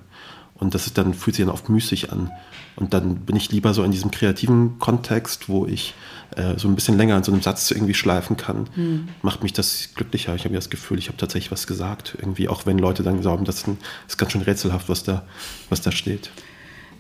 Und 0.56 0.74
das 0.76 0.88
ist 0.88 0.98
dann, 0.98 1.14
fühlt 1.14 1.36
sich 1.36 1.46
dann 1.46 1.54
oft 1.54 1.70
müßig 1.70 2.12
an. 2.12 2.32
Und 2.76 2.94
dann 2.94 3.18
bin 3.18 3.36
ich 3.36 3.52
lieber 3.52 3.74
so 3.74 3.84
in 3.84 3.92
diesem 3.92 4.12
kreativen 4.12 4.80
Kontext, 4.80 5.50
wo 5.50 5.66
ich 5.66 5.94
äh, 6.36 6.58
so 6.58 6.68
ein 6.68 6.76
bisschen 6.76 6.98
länger 6.98 7.16
an 7.16 7.24
so 7.24 7.32
einem 7.32 7.42
Satz 7.42 7.70
irgendwie 7.72 7.94
schleifen 7.94 8.38
kann. 8.38 8.68
Mhm. 8.76 9.08
Macht 9.22 9.44
mich 9.44 9.54
das 9.54 9.90
glücklicher. 9.96 10.36
Ich 10.36 10.46
habe 10.46 10.56
das 10.56 10.70
Gefühl, 10.70 10.98
ich 10.98 11.08
habe 11.08 11.18
tatsächlich 11.18 11.52
was 11.52 11.68
gesagt. 11.68 12.16
Irgendwie, 12.18 12.50
auch 12.50 12.66
wenn 12.66 12.78
Leute 12.78 13.04
dann 13.04 13.22
glauben, 13.22 13.46
das 13.46 13.66
ist 14.08 14.18
ganz 14.18 14.32
schön 14.32 14.42
rätselhaft, 14.42 14.90
was 14.90 15.04
da, 15.04 15.24
was 15.70 15.82
da 15.82 15.92
steht. 15.92 16.32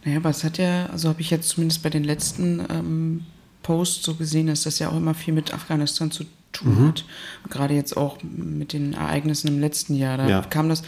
Naja, 0.03 0.17
aber 0.17 0.29
es 0.29 0.43
hat 0.43 0.57
ja, 0.57 0.87
also 0.87 1.09
habe 1.09 1.21
ich 1.21 1.29
jetzt 1.29 1.49
zumindest 1.49 1.81
bei 1.81 1.89
den 1.89 2.03
letzten 2.03 2.59
ähm, 2.69 3.25
Posts 3.63 4.03
so 4.03 4.15
gesehen, 4.15 4.47
dass 4.47 4.63
das 4.63 4.79
ja 4.79 4.89
auch 4.89 4.97
immer 4.97 5.13
viel 5.13 5.33
mit 5.33 5.53
Afghanistan 5.53 6.11
zu 6.11 6.25
tun 6.25 6.42
tun 6.53 6.79
mhm. 6.79 6.87
hat. 6.87 7.05
Gerade 7.49 7.73
jetzt 7.73 7.97
auch 7.97 8.17
mit 8.23 8.73
den 8.73 8.93
Ereignissen 8.93 9.47
im 9.49 9.59
letzten 9.59 9.95
Jahr. 9.95 10.17
Da 10.17 10.29
ja. 10.29 10.41
kam 10.41 10.69
das, 10.69 10.83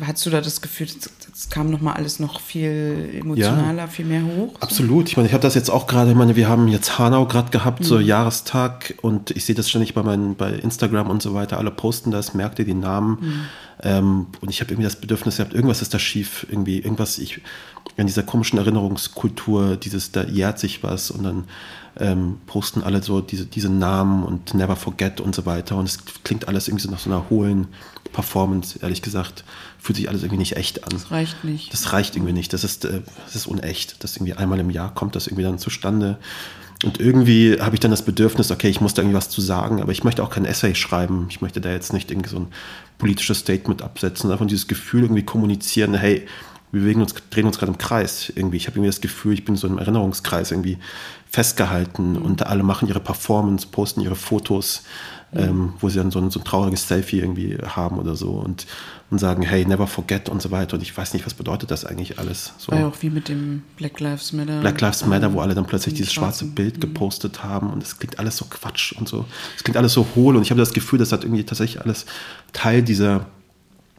hast 0.00 0.24
du 0.24 0.30
da 0.30 0.40
das 0.40 0.62
Gefühl, 0.62 0.86
es 0.86 1.50
kam 1.50 1.70
nochmal 1.70 1.94
alles 1.94 2.18
noch 2.18 2.40
viel 2.40 3.10
emotionaler, 3.20 3.82
ja. 3.82 3.86
viel 3.86 4.06
mehr 4.06 4.24
hoch? 4.24 4.54
Absolut. 4.60 5.08
Ich 5.08 5.16
meine, 5.16 5.28
ich 5.28 5.34
habe 5.34 5.42
das 5.42 5.54
jetzt 5.54 5.70
auch 5.70 5.86
gerade, 5.86 6.10
ich 6.10 6.16
meine, 6.16 6.36
wir 6.36 6.48
haben 6.48 6.68
jetzt 6.68 6.98
Hanau 6.98 7.26
gerade 7.26 7.50
gehabt, 7.50 7.80
mhm. 7.80 7.84
so 7.84 7.98
Jahrestag 7.98 8.94
und 9.02 9.30
ich 9.32 9.44
sehe 9.44 9.54
das 9.54 9.68
ständig 9.68 9.94
bei 9.94 10.02
meinen, 10.02 10.36
bei 10.36 10.52
Instagram 10.52 11.10
und 11.10 11.22
so 11.22 11.34
weiter, 11.34 11.58
alle 11.58 11.70
posten 11.70 12.10
das, 12.10 12.34
merkt 12.34 12.58
ihr 12.58 12.64
die 12.64 12.74
Namen. 12.74 13.18
Mhm. 13.20 13.40
Ähm, 13.82 14.26
und 14.40 14.48
ich 14.48 14.60
habe 14.60 14.70
irgendwie 14.70 14.86
das 14.86 14.96
Bedürfnis 14.96 15.36
gehabt, 15.36 15.54
irgendwas 15.54 15.82
ist 15.82 15.92
da 15.92 15.98
schief, 15.98 16.46
irgendwie, 16.48 16.78
irgendwas, 16.78 17.18
ich, 17.18 17.40
in 17.96 18.06
dieser 18.06 18.22
komischen 18.22 18.58
Erinnerungskultur, 18.58 19.76
dieses, 19.76 20.12
da 20.12 20.22
jährt 20.24 20.58
sich 20.58 20.82
was 20.82 21.10
und 21.10 21.24
dann 21.24 21.44
ähm, 21.98 22.38
posten 22.46 22.82
alle 22.82 23.02
so 23.02 23.20
diese, 23.20 23.44
diese 23.44 23.68
Namen 23.68 24.24
und 24.24 24.54
Never 24.54 24.76
Forget 24.76 25.20
und 25.20 25.34
so 25.34 25.46
weiter. 25.46 25.76
Und 25.76 25.86
es 25.86 25.98
klingt 26.24 26.48
alles 26.48 26.68
irgendwie 26.68 26.84
so 26.84 26.90
nach 26.90 27.00
so 27.00 27.10
einer 27.10 27.28
hohlen 27.28 27.68
Performance, 28.12 28.78
ehrlich 28.80 29.02
gesagt. 29.02 29.44
Fühlt 29.78 29.96
sich 29.96 30.08
alles 30.08 30.22
irgendwie 30.22 30.38
nicht 30.38 30.56
echt 30.56 30.84
an. 30.84 30.90
Das 30.92 31.10
reicht 31.10 31.44
nicht. 31.44 31.72
Das 31.72 31.92
reicht 31.92 32.16
irgendwie 32.16 32.32
nicht. 32.32 32.52
Das 32.52 32.64
ist, 32.64 32.84
äh, 32.84 33.02
das 33.24 33.34
ist 33.34 33.46
unecht. 33.46 34.02
Das 34.04 34.16
irgendwie 34.16 34.34
einmal 34.34 34.60
im 34.60 34.70
Jahr 34.70 34.94
kommt 34.94 35.16
das 35.16 35.26
irgendwie 35.26 35.42
dann 35.42 35.58
zustande. 35.58 36.18
Und 36.84 36.98
irgendwie 36.98 37.60
habe 37.60 37.76
ich 37.76 37.80
dann 37.80 37.90
das 37.90 38.04
Bedürfnis, 38.04 38.50
okay, 38.50 38.68
ich 38.68 38.80
muss 38.80 38.94
da 38.94 39.02
irgendwie 39.02 39.16
was 39.16 39.28
zu 39.28 39.40
sagen, 39.40 39.80
aber 39.80 39.92
ich 39.92 40.02
möchte 40.02 40.22
auch 40.22 40.30
kein 40.30 40.44
Essay 40.44 40.74
schreiben. 40.74 41.26
Ich 41.30 41.40
möchte 41.40 41.60
da 41.60 41.70
jetzt 41.70 41.92
nicht 41.92 42.10
irgendwie 42.10 42.30
so 42.30 42.38
ein 42.38 42.48
politisches 43.02 43.40
Statement 43.40 43.82
absetzen, 43.82 44.30
einfach 44.30 44.46
dieses 44.46 44.68
Gefühl 44.68 45.02
irgendwie 45.02 45.24
kommunizieren, 45.24 45.92
hey, 45.94 46.24
wir 46.70 46.82
bewegen 46.82 47.02
uns, 47.02 47.16
drehen 47.30 47.46
uns 47.46 47.58
gerade 47.58 47.72
im 47.72 47.76
Kreis 47.76 48.32
irgendwie. 48.32 48.58
Ich 48.58 48.68
habe 48.68 48.76
irgendwie 48.76 48.90
das 48.90 49.00
Gefühl, 49.00 49.34
ich 49.34 49.44
bin 49.44 49.56
so 49.56 49.66
im 49.66 49.78
Erinnerungskreis 49.78 50.52
irgendwie 50.52 50.78
festgehalten 51.28 52.12
mhm. 52.12 52.22
und 52.22 52.46
alle 52.46 52.62
machen 52.62 52.86
ihre 52.86 53.00
Performance, 53.00 53.66
posten 53.66 54.02
ihre 54.02 54.14
Fotos. 54.14 54.84
Ähm, 55.34 55.74
wo 55.80 55.88
sie 55.88 55.98
dann 55.98 56.10
so 56.10 56.18
ein, 56.18 56.30
so 56.30 56.40
ein 56.40 56.44
trauriges 56.44 56.86
Selfie 56.86 57.20
irgendwie 57.20 57.56
haben 57.64 57.98
oder 57.98 58.16
so 58.16 58.32
und, 58.32 58.66
und 59.10 59.18
sagen, 59.18 59.42
hey, 59.42 59.64
never 59.64 59.86
forget 59.86 60.28
und 60.28 60.42
so 60.42 60.50
weiter. 60.50 60.74
Und 60.74 60.82
ich 60.82 60.96
weiß 60.96 61.14
nicht, 61.14 61.24
was 61.24 61.34
bedeutet 61.34 61.70
das 61.70 61.84
eigentlich 61.84 62.18
alles. 62.18 62.52
So. 62.58 62.72
War 62.72 62.80
ja 62.80 62.86
auch 62.88 62.96
wie 63.00 63.10
mit 63.10 63.28
dem 63.28 63.62
Black 63.76 63.98
Lives 64.00 64.32
Matter. 64.32 64.60
Black 64.60 64.80
Lives 64.80 65.06
Matter, 65.06 65.32
wo 65.32 65.40
alle 65.40 65.54
dann 65.54 65.66
plötzlich 65.66 65.94
dieses 65.94 66.12
schwarze 66.12 66.44
Bild 66.44 66.76
mhm. 66.76 66.80
gepostet 66.80 67.42
haben 67.42 67.70
und 67.70 67.82
es 67.82 67.98
klingt 67.98 68.18
alles 68.18 68.36
so 68.36 68.44
Quatsch 68.44 68.92
und 68.92 69.08
so. 69.08 69.24
Es 69.56 69.64
klingt 69.64 69.76
alles 69.76 69.92
so 69.94 70.06
hohl 70.14 70.36
und 70.36 70.42
ich 70.42 70.50
habe 70.50 70.60
das 70.60 70.72
Gefühl, 70.72 70.98
das 70.98 71.12
hat 71.12 71.24
irgendwie 71.24 71.44
tatsächlich 71.44 71.82
alles 71.82 72.04
Teil 72.52 72.82
dieser 72.82 73.26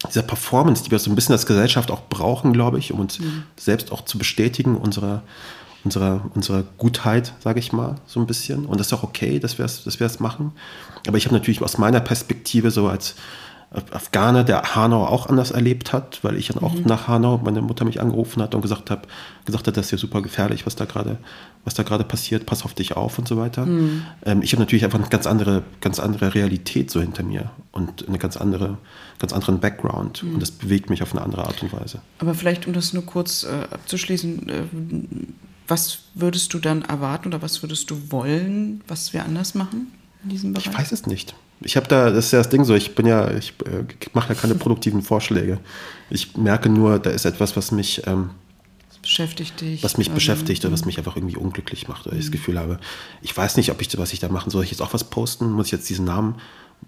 dieser 0.10 0.24
Performance, 0.24 0.84
die 0.84 0.92
wir 0.92 1.00
so 1.00 1.10
ein 1.10 1.16
bisschen 1.16 1.32
als 1.32 1.46
Gesellschaft 1.46 1.90
auch 1.90 2.02
brauchen, 2.10 2.52
glaube 2.52 2.78
ich, 2.78 2.92
um 2.92 3.00
uns 3.00 3.20
mhm. 3.20 3.44
selbst 3.56 3.92
auch 3.92 4.04
zu 4.04 4.18
bestätigen, 4.18 4.76
unserer, 4.76 5.24
unserer, 5.84 6.30
unserer 6.34 6.64
Gutheit, 6.78 7.34
sage 7.40 7.60
ich 7.60 7.74
mal, 7.74 7.96
so 8.06 8.20
ein 8.20 8.28
bisschen. 8.28 8.66
Und 8.66 8.80
das 8.80 8.88
ist 8.88 8.94
auch 8.94 9.04
okay, 9.04 9.40
dass 9.40 9.58
wir 9.58 9.66
es 9.66 9.84
dass 9.84 10.20
machen. 10.20 10.52
Aber 11.08 11.18
ich 11.18 11.26
habe 11.26 11.36
natürlich 11.36 11.62
aus 11.62 11.78
meiner 11.78 12.00
Perspektive 12.00 12.72
so 12.72 12.88
als 12.88 13.16
Afghaner, 13.92 14.44
der 14.44 14.76
Hanau 14.76 15.06
auch 15.06 15.28
anders 15.28 15.50
erlebt 15.50 15.94
hat, 15.94 16.20
weil 16.24 16.38
ich 16.38 16.50
dann 16.50 16.62
auch 16.62 16.74
mhm. 16.74 16.84
nach 16.86 17.08
Hanau, 17.08 17.40
meine 17.44 17.62
Mutter 17.62 17.86
mich 17.86 18.00
angerufen 18.00 18.42
hat 18.42 18.54
und 18.54 18.62
gesagt, 18.62 18.92
hab, 18.92 19.08
gesagt 19.46 19.68
hat, 19.68 19.76
das 19.76 19.88
ist 19.88 19.92
ja 19.92 19.98
super 19.98 20.22
gefährlich, 20.22 20.68
was 20.68 20.76
da 20.76 20.86
gerade, 20.86 21.18
was 21.66 21.74
da 21.74 21.82
gerade 21.82 22.04
passiert, 22.04 22.46
pass 22.46 22.66
auf 22.66 22.76
dich 22.76 22.96
auf 22.96 23.18
und 23.18 23.28
so 23.28 23.36
weiter. 23.38 23.66
Mhm. 23.66 24.04
Ähm, 24.26 24.42
ich 24.44 24.52
habe 24.52 24.62
natürlich 24.62 24.86
einfach 24.86 25.00
eine 25.00 25.10
ganz 25.10 25.26
andere, 25.26 25.64
ganz 25.82 26.00
andere 26.00 26.36
Realität 26.36 26.92
so 26.92 27.02
hinter 27.02 27.24
mir 27.24 27.50
und 27.72 28.08
eine 28.08 28.20
ganz 28.20 28.38
andere, 28.38 28.78
ganz 29.18 29.34
anderen 29.34 29.60
Background 29.60 30.22
mhm. 30.22 30.36
und 30.36 30.40
das 30.40 30.52
bewegt 30.52 30.92
mich 30.92 31.02
auf 31.02 31.12
eine 31.12 31.24
andere 31.24 31.46
Art 31.46 31.64
und 31.64 31.74
Weise. 31.74 32.00
Aber 32.20 32.36
vielleicht, 32.36 32.68
um 32.68 32.74
das 32.74 32.94
nur 32.94 33.06
kurz 33.06 33.44
äh, 33.44 33.74
abzuschließen, 33.74 34.50
äh, 34.50 34.64
was 35.68 36.00
würdest 36.14 36.54
du 36.54 36.60
dann 36.60 36.84
erwarten 36.84 37.30
oder 37.30 37.42
was 37.42 37.62
würdest 37.64 37.90
du 37.90 38.12
wollen, 38.12 38.82
was 38.88 39.14
wir 39.14 39.24
anders 39.24 39.56
machen 39.56 39.92
in 40.24 40.30
diesem 40.30 40.54
Bereich? 40.54 40.68
Ich 40.68 40.78
weiß 40.78 40.92
es 40.92 41.06
nicht. 41.06 41.36
Ich 41.62 41.78
habe 41.78 41.88
da, 41.88 42.10
das 42.10 42.26
ist 42.26 42.32
ja 42.32 42.40
das 42.40 42.50
Ding 42.50 42.66
so, 42.66 42.76
ich 42.76 42.96
bin 42.96 43.06
ja, 43.06 43.32
ich 43.32 43.54
äh, 43.66 43.86
mache 44.14 44.34
ja 44.34 44.40
keine 44.40 44.56
produktiven 44.56 45.02
Vorschläge. 45.02 45.60
Ich 46.10 46.36
merke 46.36 46.70
nur, 46.70 47.00
da 47.00 47.10
ist 47.10 47.26
etwas, 47.26 47.56
was 47.56 47.72
mich 47.72 48.06
ähm, 48.06 48.32
beschäftigt 49.02 49.62
dich. 49.62 49.84
Was 49.84 49.98
mich 49.98 50.08
also, 50.08 50.16
beschäftigt 50.16 50.66
oder 50.66 50.74
was 50.74 50.86
mich 50.86 50.98
einfach 50.98 51.16
irgendwie 51.16 51.38
unglücklich 51.38 51.88
macht, 51.88 52.08
oder 52.08 52.16
ich 52.16 52.24
das 52.24 52.30
mhm. 52.30 52.34
Gefühl 52.34 52.60
habe, 52.60 52.80
ich 53.22 53.36
weiß 53.36 53.56
nicht, 53.58 53.72
ob 53.72 53.82
ich, 53.82 53.98
was 53.98 54.12
ich 54.12 54.20
da 54.20 54.30
machen 54.30 54.50
soll. 54.50 54.64
Ich 54.64 54.72
jetzt 54.72 54.82
auch 54.82 54.94
was 54.94 55.06
posten? 55.06 55.52
Muss 55.52 55.68
ich 55.68 55.72
jetzt 55.72 55.90
diesen 55.90 56.06
Namen 56.06 56.36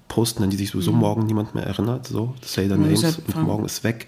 posten, 0.09 0.43
an 0.43 0.49
die 0.49 0.57
sich 0.57 0.71
sowieso 0.71 0.91
mhm. 0.91 0.99
morgen 0.99 1.25
niemand 1.25 1.55
mehr 1.55 1.65
erinnert? 1.65 2.07
So, 2.07 2.33
say 2.41 2.67
the 2.67 2.75
names 2.75 3.03
und 3.03 3.43
morgen 3.43 3.65
ist 3.65 3.83
weg 3.83 4.07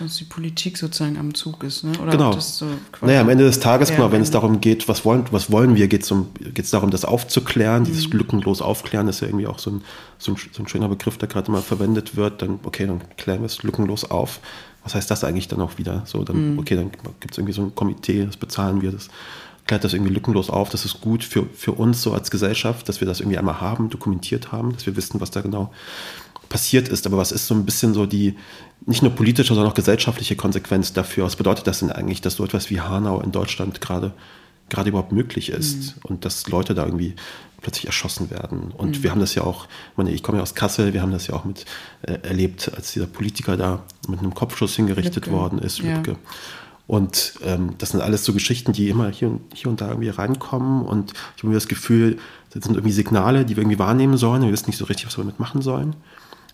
sonst 0.00 0.18
die 0.18 0.24
Politik 0.24 0.78
sozusagen 0.78 1.18
am 1.18 1.34
Zug 1.34 1.62
ist. 1.62 1.84
Ne? 1.84 1.92
Oder 2.02 2.12
genau. 2.12 2.38
So 2.40 2.66
naja, 3.02 3.20
am 3.20 3.28
Ende 3.28 3.44
des 3.44 3.60
Tages, 3.60 3.90
genau, 3.90 4.10
wenn 4.10 4.22
es 4.22 4.30
darum 4.30 4.60
geht, 4.60 4.88
was 4.88 5.04
wollen, 5.04 5.24
was 5.30 5.52
wollen 5.52 5.76
wir, 5.76 5.88
geht 5.88 6.02
es 6.02 6.10
um, 6.10 6.28
darum, 6.72 6.90
das 6.90 7.04
aufzuklären. 7.04 7.82
Mhm. 7.82 7.86
Dieses 7.86 8.08
lückenlos 8.08 8.62
aufklären 8.62 9.08
ist 9.08 9.20
ja 9.20 9.28
irgendwie 9.28 9.46
auch 9.46 9.58
so 9.58 9.70
ein, 9.70 9.82
so 10.18 10.32
ein, 10.32 10.36
so 10.52 10.62
ein 10.62 10.68
schöner 10.68 10.88
Begriff, 10.88 11.18
der 11.18 11.28
gerade 11.28 11.48
immer 11.48 11.60
verwendet 11.60 12.16
wird. 12.16 12.40
Dann, 12.42 12.60
okay, 12.64 12.86
dann 12.86 13.02
klären 13.18 13.40
wir 13.40 13.46
es 13.46 13.62
lückenlos 13.62 14.10
auf. 14.10 14.40
Was 14.82 14.94
heißt 14.94 15.10
das 15.10 15.22
eigentlich 15.22 15.48
dann 15.48 15.60
auch 15.60 15.76
wieder? 15.76 16.02
So, 16.06 16.24
dann, 16.24 16.54
mhm. 16.54 16.58
okay, 16.58 16.76
dann 16.76 16.90
gibt 17.20 17.32
es 17.32 17.38
irgendwie 17.38 17.52
so 17.52 17.62
ein 17.62 17.74
Komitee, 17.74 18.24
das 18.24 18.38
bezahlen 18.38 18.80
wir, 18.80 18.92
das 18.92 19.08
klärt 19.66 19.84
das 19.84 19.92
irgendwie 19.92 20.14
lückenlos 20.14 20.48
auf. 20.48 20.70
Das 20.70 20.86
ist 20.86 21.02
gut 21.02 21.22
für, 21.22 21.46
für 21.54 21.72
uns 21.72 22.00
so 22.00 22.14
als 22.14 22.30
Gesellschaft, 22.30 22.88
dass 22.88 23.00
wir 23.00 23.06
das 23.06 23.20
irgendwie 23.20 23.36
einmal 23.36 23.60
haben, 23.60 23.90
dokumentiert 23.90 24.50
haben, 24.50 24.72
dass 24.72 24.86
wir 24.86 24.96
wissen, 24.96 25.20
was 25.20 25.30
da 25.30 25.42
genau 25.42 25.70
passiert 26.48 26.88
ist. 26.88 27.06
Aber 27.06 27.18
was 27.18 27.32
ist 27.32 27.46
so 27.46 27.54
ein 27.54 27.66
bisschen 27.66 27.92
so 27.92 28.06
die, 28.06 28.36
nicht 28.86 29.02
nur 29.02 29.12
politische, 29.12 29.54
sondern 29.54 29.70
auch 29.70 29.74
gesellschaftliche 29.74 30.36
Konsequenz 30.36 30.92
dafür? 30.92 31.24
Was 31.24 31.36
bedeutet 31.36 31.66
das 31.66 31.80
denn 31.80 31.92
eigentlich, 31.92 32.20
dass 32.20 32.34
so 32.34 32.44
etwas 32.44 32.70
wie 32.70 32.80
Hanau 32.80 33.20
in 33.20 33.32
Deutschland 33.32 33.80
gerade 33.80 34.12
gerade 34.70 34.88
überhaupt 34.88 35.12
möglich 35.12 35.50
ist 35.50 35.96
mhm. 35.96 36.02
und 36.04 36.24
dass 36.24 36.48
Leute 36.48 36.74
da 36.74 36.86
irgendwie 36.86 37.14
plötzlich 37.60 37.86
erschossen 37.86 38.30
werden. 38.30 38.72
Und 38.76 38.98
mhm. 38.98 39.02
wir 39.02 39.10
haben 39.10 39.20
das 39.20 39.34
ja 39.34 39.42
auch, 39.42 39.66
ich, 39.90 39.96
meine, 39.98 40.12
ich 40.12 40.22
komme 40.22 40.38
ja 40.38 40.42
aus 40.42 40.54
Kassel, 40.54 40.94
wir 40.94 41.02
haben 41.02 41.12
das 41.12 41.26
ja 41.26 41.34
auch 41.34 41.44
mit 41.44 41.66
äh, 42.02 42.14
erlebt, 42.22 42.72
als 42.74 42.92
dieser 42.92 43.06
Politiker 43.06 43.58
da 43.58 43.82
mit 44.08 44.20
einem 44.20 44.34
Kopfschuss 44.34 44.76
hingerichtet 44.76 45.26
Lübke. 45.26 45.32
worden 45.32 45.58
ist, 45.58 45.80
ja. 45.80 46.02
Und 46.86 47.34
ähm, 47.44 47.74
das 47.78 47.90
sind 47.90 48.00
alles 48.00 48.24
so 48.24 48.32
Geschichten, 48.32 48.72
die 48.72 48.88
immer 48.88 49.10
hier 49.10 49.28
und, 49.28 49.42
hier 49.54 49.70
und 49.70 49.80
da 49.80 49.88
irgendwie 49.88 50.08
reinkommen. 50.08 50.82
Und 50.82 51.12
ich 51.36 51.42
habe 51.42 51.48
mir 51.48 51.54
das 51.54 51.68
Gefühl, 51.68 52.18
das 52.52 52.64
sind 52.64 52.74
irgendwie 52.74 52.90
Signale, 52.90 53.44
die 53.44 53.54
wir 53.54 53.62
irgendwie 53.62 53.78
wahrnehmen 53.78 54.16
sollen. 54.16 54.42
Wir 54.42 54.50
wissen 54.50 54.66
nicht 54.66 54.78
so 54.78 54.86
richtig, 54.86 55.06
was 55.06 55.16
wir 55.16 55.22
damit 55.22 55.38
machen 55.38 55.62
sollen 55.62 55.94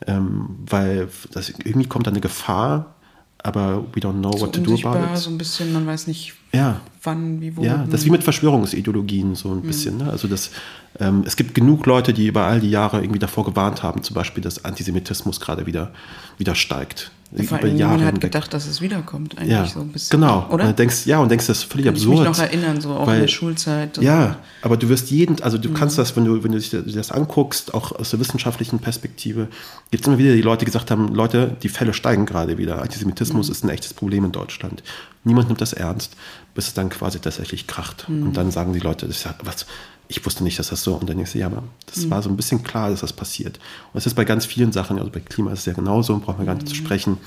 ähm, 0.06 0.56
weil 0.66 1.08
das, 1.32 1.50
irgendwie 1.50 1.86
kommt 1.86 2.06
da 2.06 2.10
eine 2.10 2.20
Gefahr, 2.20 2.94
aber 3.38 3.84
we 3.94 4.00
don't 4.00 4.18
know 4.18 4.32
so 4.32 4.40
what 4.40 4.54
to 4.54 4.60
do 4.60 4.74
about 4.86 5.12
it. 5.12 5.18
So 5.18 5.30
ein 5.30 5.38
bisschen, 5.38 5.72
man 5.72 5.86
weiß 5.86 6.06
nicht, 6.06 6.34
ja. 6.52 6.80
wann, 7.02 7.40
wie, 7.40 7.56
wo. 7.56 7.62
Ja, 7.62 7.86
das 7.88 8.00
ist 8.00 8.06
wie 8.06 8.10
mit 8.10 8.24
Verschwörungsideologien 8.24 9.34
so 9.34 9.50
ein 9.50 9.58
mhm. 9.58 9.62
bisschen. 9.62 9.98
Ne? 9.98 10.10
Also 10.10 10.26
das, 10.26 10.50
ähm, 10.98 11.22
es 11.26 11.36
gibt 11.36 11.54
genug 11.54 11.86
Leute, 11.86 12.12
die 12.12 12.26
über 12.26 12.44
all 12.44 12.60
die 12.60 12.70
Jahre 12.70 13.00
irgendwie 13.00 13.18
davor 13.18 13.44
gewarnt 13.44 13.82
haben, 13.82 14.02
zum 14.02 14.14
Beispiel, 14.14 14.42
dass 14.42 14.64
Antisemitismus 14.64 15.40
gerade 15.40 15.66
wieder, 15.66 15.92
wieder 16.38 16.54
steigt. 16.54 17.12
Vor 17.46 17.58
allem, 17.58 17.76
Jahre 17.76 17.96
man 17.96 18.06
hat 18.06 18.14
hinweg. 18.14 18.32
gedacht, 18.32 18.54
dass 18.54 18.66
es 18.66 18.80
wiederkommt, 18.80 19.36
eigentlich 19.36 19.50
ja, 19.50 19.66
so 19.66 19.80
ein 19.80 19.88
bisschen. 19.88 20.20
Genau, 20.20 20.46
oder? 20.50 20.68
Und 20.68 20.78
denkst, 20.78 21.06
ja, 21.06 21.18
und 21.18 21.28
denkst, 21.28 21.46
das 21.46 21.58
ist 21.58 21.64
völlig 21.64 21.86
Kann 21.86 21.94
absurd. 21.94 22.14
Ich 22.14 22.20
mich 22.20 22.38
noch 22.38 22.44
erinnern, 22.44 22.80
so 22.80 22.90
auch 22.90 23.06
weil, 23.06 23.16
in 23.16 23.20
der 23.22 23.28
Schulzeit. 23.28 23.98
Ja, 23.98 24.38
aber 24.62 24.76
du 24.76 24.88
wirst 24.88 25.10
jeden, 25.10 25.42
also 25.42 25.58
du 25.58 25.70
mhm. 25.70 25.74
kannst 25.74 25.98
das, 25.98 26.16
wenn 26.16 26.24
du, 26.24 26.44
wenn 26.44 26.52
du 26.52 26.58
dich 26.58 26.70
das 26.70 27.10
anguckst, 27.10 27.74
auch 27.74 27.92
aus 27.92 28.10
der 28.10 28.20
wissenschaftlichen 28.20 28.78
Perspektive, 28.78 29.48
gibt 29.90 30.04
es 30.04 30.06
immer 30.06 30.18
wieder 30.18 30.34
die 30.34 30.42
Leute, 30.42 30.60
die 30.60 30.66
gesagt 30.66 30.90
haben, 30.90 31.14
Leute, 31.14 31.56
die 31.62 31.68
Fälle 31.68 31.94
steigen 31.94 32.26
gerade 32.26 32.58
wieder. 32.58 32.80
Antisemitismus 32.80 33.48
mhm. 33.48 33.52
ist 33.52 33.64
ein 33.64 33.70
echtes 33.70 33.92
Problem 33.92 34.24
in 34.24 34.32
Deutschland. 34.32 34.82
Niemand 35.24 35.48
nimmt 35.48 35.60
das 35.60 35.72
ernst, 35.72 36.16
bis 36.54 36.68
es 36.68 36.74
dann 36.74 36.88
quasi 36.90 37.18
tatsächlich 37.18 37.66
kracht. 37.66 38.08
Mhm. 38.08 38.28
Und 38.28 38.36
dann 38.36 38.52
sagen 38.52 38.72
die 38.72 38.78
Leute, 38.78 39.06
das 39.06 39.16
ist 39.16 39.24
ja, 39.24 39.34
was, 39.42 39.66
ich 40.08 40.24
wusste 40.24 40.44
nicht, 40.44 40.58
dass 40.58 40.68
das 40.68 40.82
so. 40.82 40.94
Und 40.94 41.08
dann 41.08 41.16
denkst 41.16 41.32
du, 41.32 41.38
ja, 41.38 41.46
aber 41.46 41.64
das 41.86 42.04
mhm. 42.04 42.10
war 42.10 42.22
so 42.22 42.28
ein 42.28 42.36
bisschen 42.36 42.62
klar, 42.62 42.90
dass 42.90 43.00
das 43.00 43.12
passiert. 43.12 43.58
Und 43.92 43.98
es 43.98 44.06
ist 44.06 44.14
bei 44.14 44.24
ganz 44.24 44.46
vielen 44.46 44.72
Sachen, 44.72 44.98
also 44.98 45.10
bei 45.10 45.20
Klima 45.20 45.52
ist 45.52 45.60
es 45.60 45.66
ja 45.66 45.72
genauso, 45.72 46.18
brauchen 46.18 46.38
wir 46.38 46.46
gar 46.46 46.54
nicht 46.54 46.64
mhm. 46.64 46.70
zu 46.70 46.74
sprechen. 46.76 47.18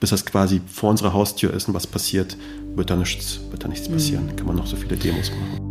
Bis 0.00 0.10
das 0.10 0.24
quasi 0.24 0.60
vor 0.72 0.90
unserer 0.90 1.12
Haustür 1.12 1.52
ist 1.52 1.68
und 1.68 1.74
was 1.74 1.86
passiert, 1.86 2.36
wird 2.74 2.90
da 2.90 2.96
nichts, 2.96 3.40
wird 3.50 3.64
da 3.64 3.68
nichts 3.68 3.88
mhm. 3.88 3.94
passieren. 3.94 4.36
Kann 4.36 4.46
man 4.46 4.56
noch 4.56 4.66
so 4.66 4.76
viele 4.76 4.96
Demos 4.96 5.30
machen. 5.30 5.70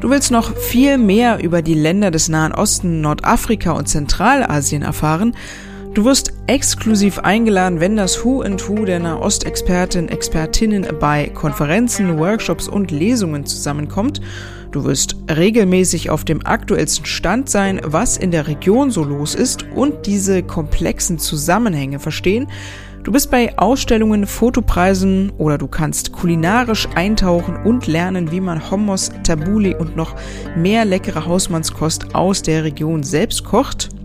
Du 0.00 0.10
willst 0.10 0.30
noch 0.32 0.56
viel 0.56 0.98
mehr 0.98 1.42
über 1.42 1.62
die 1.62 1.74
Länder 1.74 2.10
des 2.10 2.28
Nahen 2.28 2.52
Osten, 2.52 3.02
Nordafrika 3.02 3.70
und 3.72 3.88
Zentralasien 3.88 4.82
erfahren? 4.82 5.36
Du 5.94 6.06
wirst 6.06 6.32
exklusiv 6.46 7.18
eingeladen, 7.18 7.78
wenn 7.78 7.96
das 7.96 8.24
Who 8.24 8.40
and 8.40 8.66
Who 8.66 8.86
der 8.86 8.98
Nahostexperten, 8.98 10.08
Expertinnen 10.08 10.86
bei 10.98 11.28
Konferenzen, 11.28 12.18
Workshops 12.18 12.66
und 12.66 12.90
Lesungen 12.90 13.44
zusammenkommt. 13.44 14.22
Du 14.70 14.84
wirst 14.84 15.16
regelmäßig 15.28 16.08
auf 16.08 16.24
dem 16.24 16.46
aktuellsten 16.46 17.04
Stand 17.04 17.50
sein, 17.50 17.78
was 17.84 18.16
in 18.16 18.30
der 18.30 18.48
Region 18.48 18.90
so 18.90 19.04
los 19.04 19.34
ist 19.34 19.66
und 19.74 20.06
diese 20.06 20.42
komplexen 20.42 21.18
Zusammenhänge 21.18 21.98
verstehen. 21.98 22.48
Du 23.02 23.12
bist 23.12 23.30
bei 23.30 23.58
Ausstellungen, 23.58 24.26
Fotopreisen 24.26 25.30
oder 25.36 25.58
du 25.58 25.68
kannst 25.68 26.12
kulinarisch 26.12 26.88
eintauchen 26.94 27.56
und 27.64 27.86
lernen, 27.86 28.30
wie 28.30 28.40
man 28.40 28.70
Hummus, 28.70 29.10
Tabuli 29.24 29.74
und 29.74 29.94
noch 29.94 30.14
mehr 30.56 30.86
leckere 30.86 31.26
Hausmannskost 31.26 32.14
aus 32.14 32.40
der 32.40 32.64
Region 32.64 33.02
selbst 33.02 33.44
kocht 33.44 33.90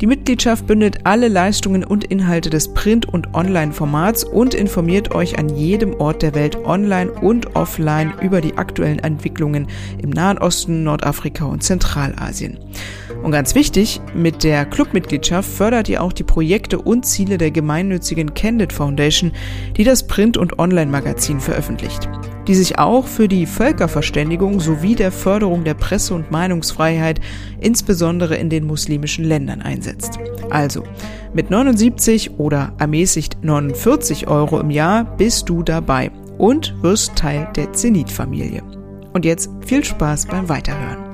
Die 0.00 0.06
Mitgliedschaft 0.06 0.68
bündelt 0.68 1.04
alle 1.04 1.26
Leistungen 1.26 1.82
und 1.82 2.04
Inhalte 2.04 2.50
des 2.50 2.72
Print- 2.72 3.06
und 3.06 3.34
Online-Formats 3.34 4.22
und 4.22 4.54
informiert 4.54 5.12
euch 5.12 5.38
an 5.40 5.48
jedem 5.48 5.94
Ort 5.94 6.22
der 6.22 6.36
Welt 6.36 6.64
online 6.64 7.10
und 7.10 7.56
offline 7.56 8.14
über 8.22 8.40
die 8.40 8.56
aktuellen 8.56 9.00
Entwicklungen 9.00 9.66
im 10.00 10.10
Nahen 10.10 10.38
Osten, 10.38 10.84
Nordafrika 10.84 11.46
und 11.46 11.64
Zentralasien. 11.64 12.58
Und 13.24 13.32
ganz 13.32 13.56
wichtig, 13.56 14.00
mit 14.14 14.44
der 14.44 14.66
Clubmitgliedschaft 14.66 15.50
fördert 15.50 15.88
ihr 15.88 16.00
auch 16.00 16.12
die 16.12 16.22
Projekte 16.22 16.78
und 16.78 17.04
Ziele 17.04 17.36
der 17.36 17.50
gemeinnützigen 17.50 18.34
Candid 18.34 18.72
Foundation, 18.72 19.32
die 19.76 19.84
das 19.84 20.06
Print- 20.06 20.36
und 20.36 20.60
Online-Magazin 20.60 21.40
veröffentlicht 21.40 22.08
die 22.48 22.54
sich 22.54 22.78
auch 22.78 23.06
für 23.06 23.28
die 23.28 23.44
Völkerverständigung 23.46 24.58
sowie 24.58 24.94
der 24.94 25.12
Förderung 25.12 25.64
der 25.64 25.74
Presse- 25.74 26.14
und 26.14 26.30
Meinungsfreiheit, 26.30 27.20
insbesondere 27.60 28.36
in 28.36 28.48
den 28.48 28.66
muslimischen 28.66 29.24
Ländern, 29.24 29.60
einsetzt. 29.60 30.18
Also, 30.48 30.82
mit 31.34 31.50
79 31.50 32.38
oder 32.38 32.72
ermäßigt 32.78 33.38
49 33.42 34.28
Euro 34.28 34.58
im 34.60 34.70
Jahr 34.70 35.04
bist 35.16 35.50
du 35.50 35.62
dabei 35.62 36.10
und 36.38 36.74
wirst 36.82 37.16
Teil 37.16 37.48
der 37.54 37.74
Zenit-Familie. 37.74 38.62
Und 39.12 39.26
jetzt 39.26 39.50
viel 39.66 39.84
Spaß 39.84 40.26
beim 40.26 40.48
Weiterhören. 40.48 41.04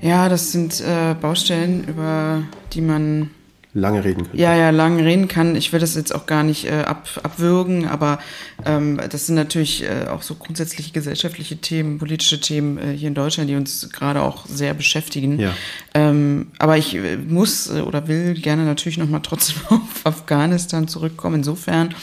Ja, 0.00 0.28
das 0.28 0.52
sind 0.52 0.80
äh, 0.80 1.14
Baustellen, 1.20 1.84
über 1.84 2.42
die 2.72 2.80
man 2.80 3.30
lange 3.74 4.04
reden 4.04 4.24
kann. 4.28 4.38
Ja, 4.38 4.54
ja, 4.54 4.70
lange 4.70 5.04
reden 5.04 5.26
kann. 5.26 5.56
Ich 5.56 5.72
will 5.72 5.80
das 5.80 5.96
jetzt 5.96 6.14
auch 6.14 6.26
gar 6.26 6.44
nicht 6.44 6.64
äh, 6.66 6.84
ab, 6.86 7.08
abwürgen, 7.22 7.88
aber 7.88 8.20
ähm, 8.64 9.00
das 9.10 9.26
sind 9.26 9.34
natürlich 9.34 9.82
äh, 9.82 10.06
auch 10.08 10.22
so 10.22 10.36
grundsätzliche 10.36 10.92
gesellschaftliche 10.92 11.56
Themen, 11.56 11.98
politische 11.98 12.40
Themen 12.40 12.78
äh, 12.78 12.96
hier 12.96 13.08
in 13.08 13.14
Deutschland, 13.14 13.50
die 13.50 13.56
uns 13.56 13.90
gerade 13.90 14.22
auch 14.22 14.46
sehr 14.46 14.74
beschäftigen. 14.74 15.40
Ja. 15.40 15.52
Ähm, 15.92 16.52
aber 16.58 16.78
ich 16.78 16.94
äh, 16.94 17.16
muss 17.16 17.68
äh, 17.68 17.80
oder 17.80 18.06
will 18.06 18.34
gerne 18.34 18.64
natürlich 18.64 18.96
nochmal 18.96 19.22
trotzdem 19.22 19.56
auf 19.68 20.04
Afghanistan 20.04 20.86
zurückkommen. 20.86 21.36
Insofern, 21.36 21.94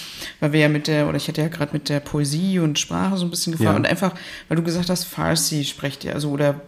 weil 0.41 0.51
wir 0.51 0.59
ja 0.59 0.69
mit 0.69 0.87
der, 0.87 1.07
oder 1.07 1.15
ich 1.15 1.29
hatte 1.29 1.41
ja 1.41 1.47
gerade 1.47 1.71
mit 1.71 1.87
der 1.87 2.01
Poesie 2.01 2.59
und 2.59 2.79
Sprache 2.79 3.15
so 3.15 3.25
ein 3.25 3.29
bisschen 3.29 3.53
gefahren 3.53 3.75
ja. 3.75 3.79
und 3.79 3.87
einfach, 3.87 4.13
weil 4.49 4.57
du 4.57 4.63
gesagt 4.63 4.89
hast, 4.89 5.05
Farsi 5.05 5.63
sprecht 5.63 6.03
ihr, 6.03 6.13
also 6.13 6.31
oder 6.31 6.59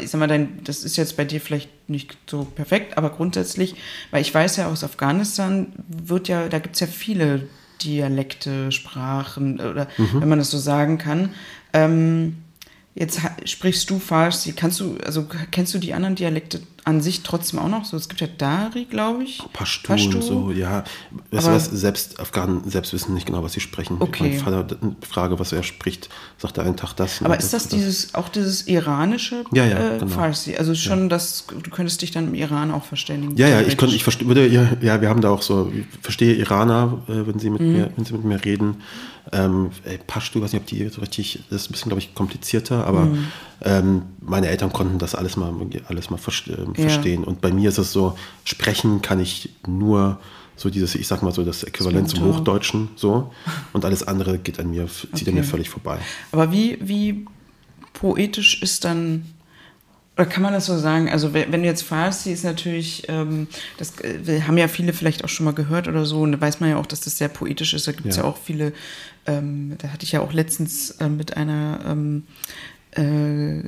ich 0.00 0.10
sag 0.10 0.18
mal, 0.18 0.26
dein, 0.26 0.62
das 0.64 0.84
ist 0.84 0.96
jetzt 0.96 1.16
bei 1.16 1.24
dir 1.24 1.40
vielleicht 1.40 1.70
nicht 1.88 2.16
so 2.26 2.44
perfekt, 2.44 2.98
aber 2.98 3.10
grundsätzlich, 3.10 3.74
weil 4.10 4.22
ich 4.22 4.34
weiß 4.34 4.56
ja 4.56 4.68
aus 4.68 4.84
Afghanistan 4.84 5.72
wird 5.88 6.28
ja, 6.28 6.48
da 6.48 6.58
gibt 6.58 6.74
es 6.74 6.80
ja 6.80 6.86
viele 6.86 7.48
Dialekte, 7.82 8.72
Sprachen 8.72 9.60
oder 9.60 9.88
mhm. 9.96 10.20
wenn 10.20 10.28
man 10.28 10.38
das 10.38 10.50
so 10.50 10.58
sagen 10.58 10.98
kann. 10.98 11.30
Ähm, 11.72 12.38
Jetzt 12.98 13.20
sprichst 13.44 13.88
du 13.90 14.00
Farsi. 14.00 14.54
Kannst 14.54 14.80
du, 14.80 14.96
also 15.06 15.24
kennst 15.52 15.72
du 15.72 15.78
die 15.78 15.94
anderen 15.94 16.16
Dialekte 16.16 16.60
an 16.88 17.02
sich 17.02 17.22
trotzdem 17.22 17.58
auch 17.58 17.68
noch? 17.68 17.84
So, 17.84 17.98
es 17.98 18.08
gibt 18.08 18.22
ja 18.22 18.26
Dari, 18.26 18.86
glaube 18.86 19.22
ich. 19.22 19.42
Pashto, 19.52 19.88
Pashto. 19.88 20.22
so, 20.22 20.50
ja. 20.50 20.84
Weißt 21.30 21.46
du 21.46 21.50
was, 21.52 21.66
selbst 21.66 22.18
Afghanen 22.18 22.68
selbst 22.68 22.94
wissen 22.94 23.12
nicht 23.12 23.26
genau, 23.26 23.42
was 23.42 23.52
sie 23.52 23.60
sprechen. 23.60 23.98
Okay. 24.00 24.30
Mein 24.30 24.38
Vater 24.38 24.78
frage, 25.06 25.38
was 25.38 25.52
er 25.52 25.62
spricht, 25.62 26.08
sagt 26.38 26.56
er 26.56 26.64
einen 26.64 26.76
Tag 26.76 26.94
das. 26.94 27.22
Aber 27.22 27.38
ist 27.38 27.52
das, 27.52 27.64
das 27.64 27.72
dieses, 27.72 28.14
auch 28.14 28.30
dieses 28.30 28.66
iranische 28.66 29.44
ja, 29.52 29.66
ja, 29.66 29.96
äh, 29.96 29.98
genau. 29.98 30.10
Farsi? 30.10 30.56
Also 30.56 30.74
schon, 30.74 31.02
ja. 31.02 31.08
dass 31.08 31.44
du 31.46 31.70
könntest 31.70 32.00
dich 32.00 32.10
dann 32.10 32.28
im 32.28 32.34
Iran 32.34 32.70
auch 32.70 32.84
verständigen. 32.84 33.36
Ja, 33.36 33.48
ja, 33.48 33.60
ich 33.60 33.76
könnte, 33.76 33.94
ich 33.94 34.26
würde, 34.26 34.46
ja, 34.46 34.78
wir 34.80 35.08
haben 35.10 35.20
da 35.20 35.28
auch 35.28 35.42
so, 35.42 35.70
ich 35.74 35.84
verstehe 36.00 36.34
Iraner, 36.36 37.02
äh, 37.06 37.26
wenn 37.26 37.38
sie 37.38 37.50
mit 37.50 37.60
mhm. 37.60 37.72
mir, 37.72 37.90
wenn 37.94 38.04
sie 38.06 38.14
mit 38.14 38.24
mir 38.24 38.42
reden. 38.42 38.82
Ähm, 39.30 39.72
Pashto, 40.06 40.40
weiß 40.40 40.54
nicht, 40.54 40.62
ob 40.62 40.66
die 40.66 40.88
so 40.88 41.02
richtig, 41.02 41.40
das 41.50 41.62
ist 41.62 41.68
ein 41.68 41.72
bisschen, 41.72 41.90
glaube 41.90 42.00
ich, 42.00 42.14
komplizierter, 42.14 42.86
aber 42.86 43.04
mhm. 43.04 43.26
Ähm, 43.62 44.02
meine 44.20 44.48
Eltern 44.48 44.72
konnten 44.72 44.98
das 44.98 45.14
alles 45.14 45.36
mal, 45.36 45.52
alles 45.88 46.10
mal 46.10 46.16
verstehen, 46.16 46.74
ja. 46.76 47.26
Und 47.26 47.40
bei 47.40 47.50
mir 47.50 47.68
ist 47.68 47.78
es 47.78 47.92
so, 47.92 48.16
sprechen 48.44 49.02
kann 49.02 49.20
ich 49.20 49.50
nur 49.66 50.18
so 50.56 50.70
dieses, 50.70 50.94
ich 50.94 51.06
sag 51.06 51.22
mal 51.22 51.32
so, 51.32 51.44
das 51.44 51.62
Äquivalent 51.62 52.08
zum 52.08 52.24
Hochdeutschen, 52.24 52.90
so. 52.96 53.32
Und 53.72 53.84
alles 53.84 54.06
andere 54.06 54.38
geht 54.38 54.58
an 54.60 54.70
mir, 54.70 54.86
zieht 54.88 55.12
okay. 55.12 55.30
an 55.30 55.34
mir 55.34 55.44
völlig 55.44 55.70
vorbei. 55.70 55.98
Aber 56.32 56.52
wie, 56.52 56.78
wie 56.80 57.26
poetisch 57.92 58.62
ist 58.62 58.84
dann 58.84 59.24
oder 60.18 60.26
kann 60.26 60.42
man 60.42 60.52
das 60.52 60.66
so 60.66 60.76
sagen? 60.76 61.08
Also 61.08 61.32
wenn 61.32 61.52
du 61.52 61.64
jetzt 61.64 61.82
Farsi 61.82 62.32
ist 62.32 62.42
natürlich, 62.42 63.04
ähm, 63.06 63.46
das 63.76 64.00
äh, 64.00 64.42
haben 64.42 64.58
ja 64.58 64.66
viele 64.66 64.92
vielleicht 64.92 65.22
auch 65.22 65.28
schon 65.28 65.44
mal 65.44 65.54
gehört 65.54 65.86
oder 65.86 66.04
so, 66.04 66.22
und 66.22 66.32
da 66.32 66.40
weiß 66.40 66.58
man 66.58 66.70
ja 66.70 66.76
auch, 66.76 66.86
dass 66.86 67.00
das 67.02 67.18
sehr 67.18 67.28
poetisch 67.28 67.72
ist. 67.72 67.86
Da 67.86 67.92
gibt 67.92 68.08
es 68.08 68.16
ja. 68.16 68.24
ja. 68.24 68.28
auch 68.28 68.36
viele, 68.36 68.72
ähm, 69.26 69.76
da 69.78 69.90
hatte 69.90 70.02
ich 70.02 70.10
ja 70.10 70.20
auch 70.20 70.32
letztens 70.32 70.90
äh, 70.90 71.08
mit 71.08 71.36
einer 71.36 71.78
ähm, 71.86 72.24
äh, 72.98 73.62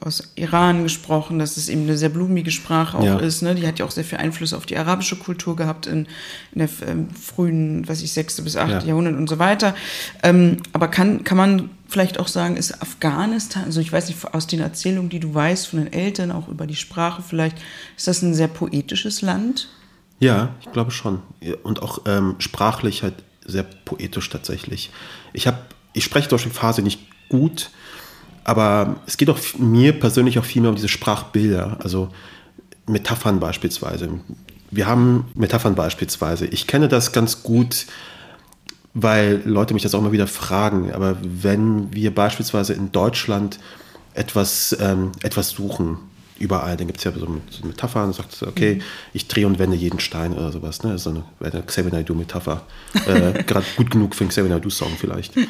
aus 0.00 0.32
Iran 0.34 0.82
gesprochen, 0.82 1.38
dass 1.38 1.56
es 1.56 1.68
eben 1.68 1.82
eine 1.82 1.96
sehr 1.96 2.10
blumige 2.10 2.50
Sprache 2.50 2.98
auch 2.98 3.04
ja. 3.04 3.18
ist. 3.18 3.42
Ne? 3.42 3.54
Die 3.54 3.66
hat 3.66 3.78
ja 3.78 3.86
auch 3.86 3.90
sehr 3.90 4.04
viel 4.04 4.18
Einfluss 4.18 4.52
auf 4.52 4.66
die 4.66 4.76
arabische 4.76 5.16
Kultur 5.16 5.56
gehabt 5.56 5.86
in, 5.86 6.06
in 6.52 6.58
der 6.58 6.68
ähm, 6.86 7.08
frühen, 7.10 7.88
was 7.88 8.02
ich, 8.02 8.12
sechste 8.12 8.42
bis 8.42 8.56
achte 8.56 8.72
ja. 8.72 8.84
Jahrhundert 8.84 9.16
und 9.16 9.28
so 9.28 9.38
weiter. 9.38 9.74
Ähm, 10.22 10.58
aber 10.72 10.88
kann, 10.88 11.24
kann 11.24 11.38
man 11.38 11.70
vielleicht 11.88 12.20
auch 12.20 12.28
sagen, 12.28 12.56
ist 12.56 12.82
Afghanistan, 12.82 13.64
also 13.64 13.80
ich 13.80 13.92
weiß 13.92 14.08
nicht, 14.08 14.34
aus 14.34 14.46
den 14.46 14.60
Erzählungen, 14.60 15.08
die 15.08 15.20
du 15.20 15.32
weißt 15.32 15.68
von 15.68 15.78
den 15.78 15.92
Eltern, 15.92 16.30
auch 16.30 16.48
über 16.48 16.66
die 16.66 16.76
Sprache 16.76 17.22
vielleicht, 17.22 17.56
ist 17.96 18.06
das 18.06 18.20
ein 18.22 18.34
sehr 18.34 18.48
poetisches 18.48 19.22
Land? 19.22 19.68
Ja, 20.18 20.54
ich 20.60 20.70
glaube 20.72 20.90
schon. 20.90 21.22
Und 21.62 21.82
auch 21.82 22.02
ähm, 22.06 22.36
sprachlich 22.38 23.02
halt 23.02 23.14
sehr 23.46 23.62
poetisch 23.62 24.28
tatsächlich. 24.30 24.90
Ich 25.32 25.46
habe, 25.46 25.58
ich 25.92 26.04
spreche 26.04 26.28
die 26.28 26.50
Phase 26.50 26.82
nicht 26.82 27.00
gut, 27.28 27.70
aber 28.44 28.96
es 29.06 29.16
geht 29.16 29.30
auch 29.30 29.38
mir 29.58 29.98
persönlich 29.98 30.38
auch 30.38 30.44
viel 30.44 30.62
mehr 30.62 30.70
um 30.70 30.76
diese 30.76 30.88
Sprachbilder, 30.88 31.78
also 31.82 32.10
Metaphern 32.86 33.40
beispielsweise. 33.40 34.10
Wir 34.70 34.86
haben 34.86 35.26
Metaphern 35.34 35.74
beispielsweise. 35.74 36.46
Ich 36.46 36.66
kenne 36.66 36.88
das 36.88 37.12
ganz 37.12 37.42
gut, 37.42 37.86
weil 38.92 39.42
Leute 39.44 39.72
mich 39.72 39.82
das 39.82 39.94
auch 39.94 40.00
immer 40.00 40.12
wieder 40.12 40.26
fragen. 40.26 40.92
Aber 40.92 41.16
wenn 41.22 41.92
wir 41.94 42.14
beispielsweise 42.14 42.74
in 42.74 42.92
Deutschland 42.92 43.58
etwas, 44.14 44.76
ähm, 44.80 45.12
etwas 45.22 45.50
suchen, 45.50 45.98
überall, 46.38 46.76
dann 46.76 46.86
gibt 46.86 46.98
es 46.98 47.04
ja 47.04 47.12
so 47.12 47.40
Metaphern, 47.62 48.12
sagt 48.12 48.42
okay, 48.42 48.76
mhm. 48.76 48.82
ich 49.12 49.28
drehe 49.28 49.46
und 49.46 49.58
wende 49.58 49.76
jeden 49.76 50.00
Stein 50.00 50.32
oder 50.32 50.50
sowas. 50.52 50.82
Ne? 50.82 50.98
So 50.98 51.10
eine, 51.10 51.24
eine 51.40 51.62
Xavier 51.62 51.92
Naidoo-Metapher. 51.92 52.62
äh, 53.06 53.42
Gerade 53.46 53.66
gut 53.76 53.90
genug 53.90 54.14
für 54.14 54.24
einen 54.24 54.30
Xavier 54.30 54.50
Naidoo-Song 54.50 54.92
vielleicht. 54.98 55.34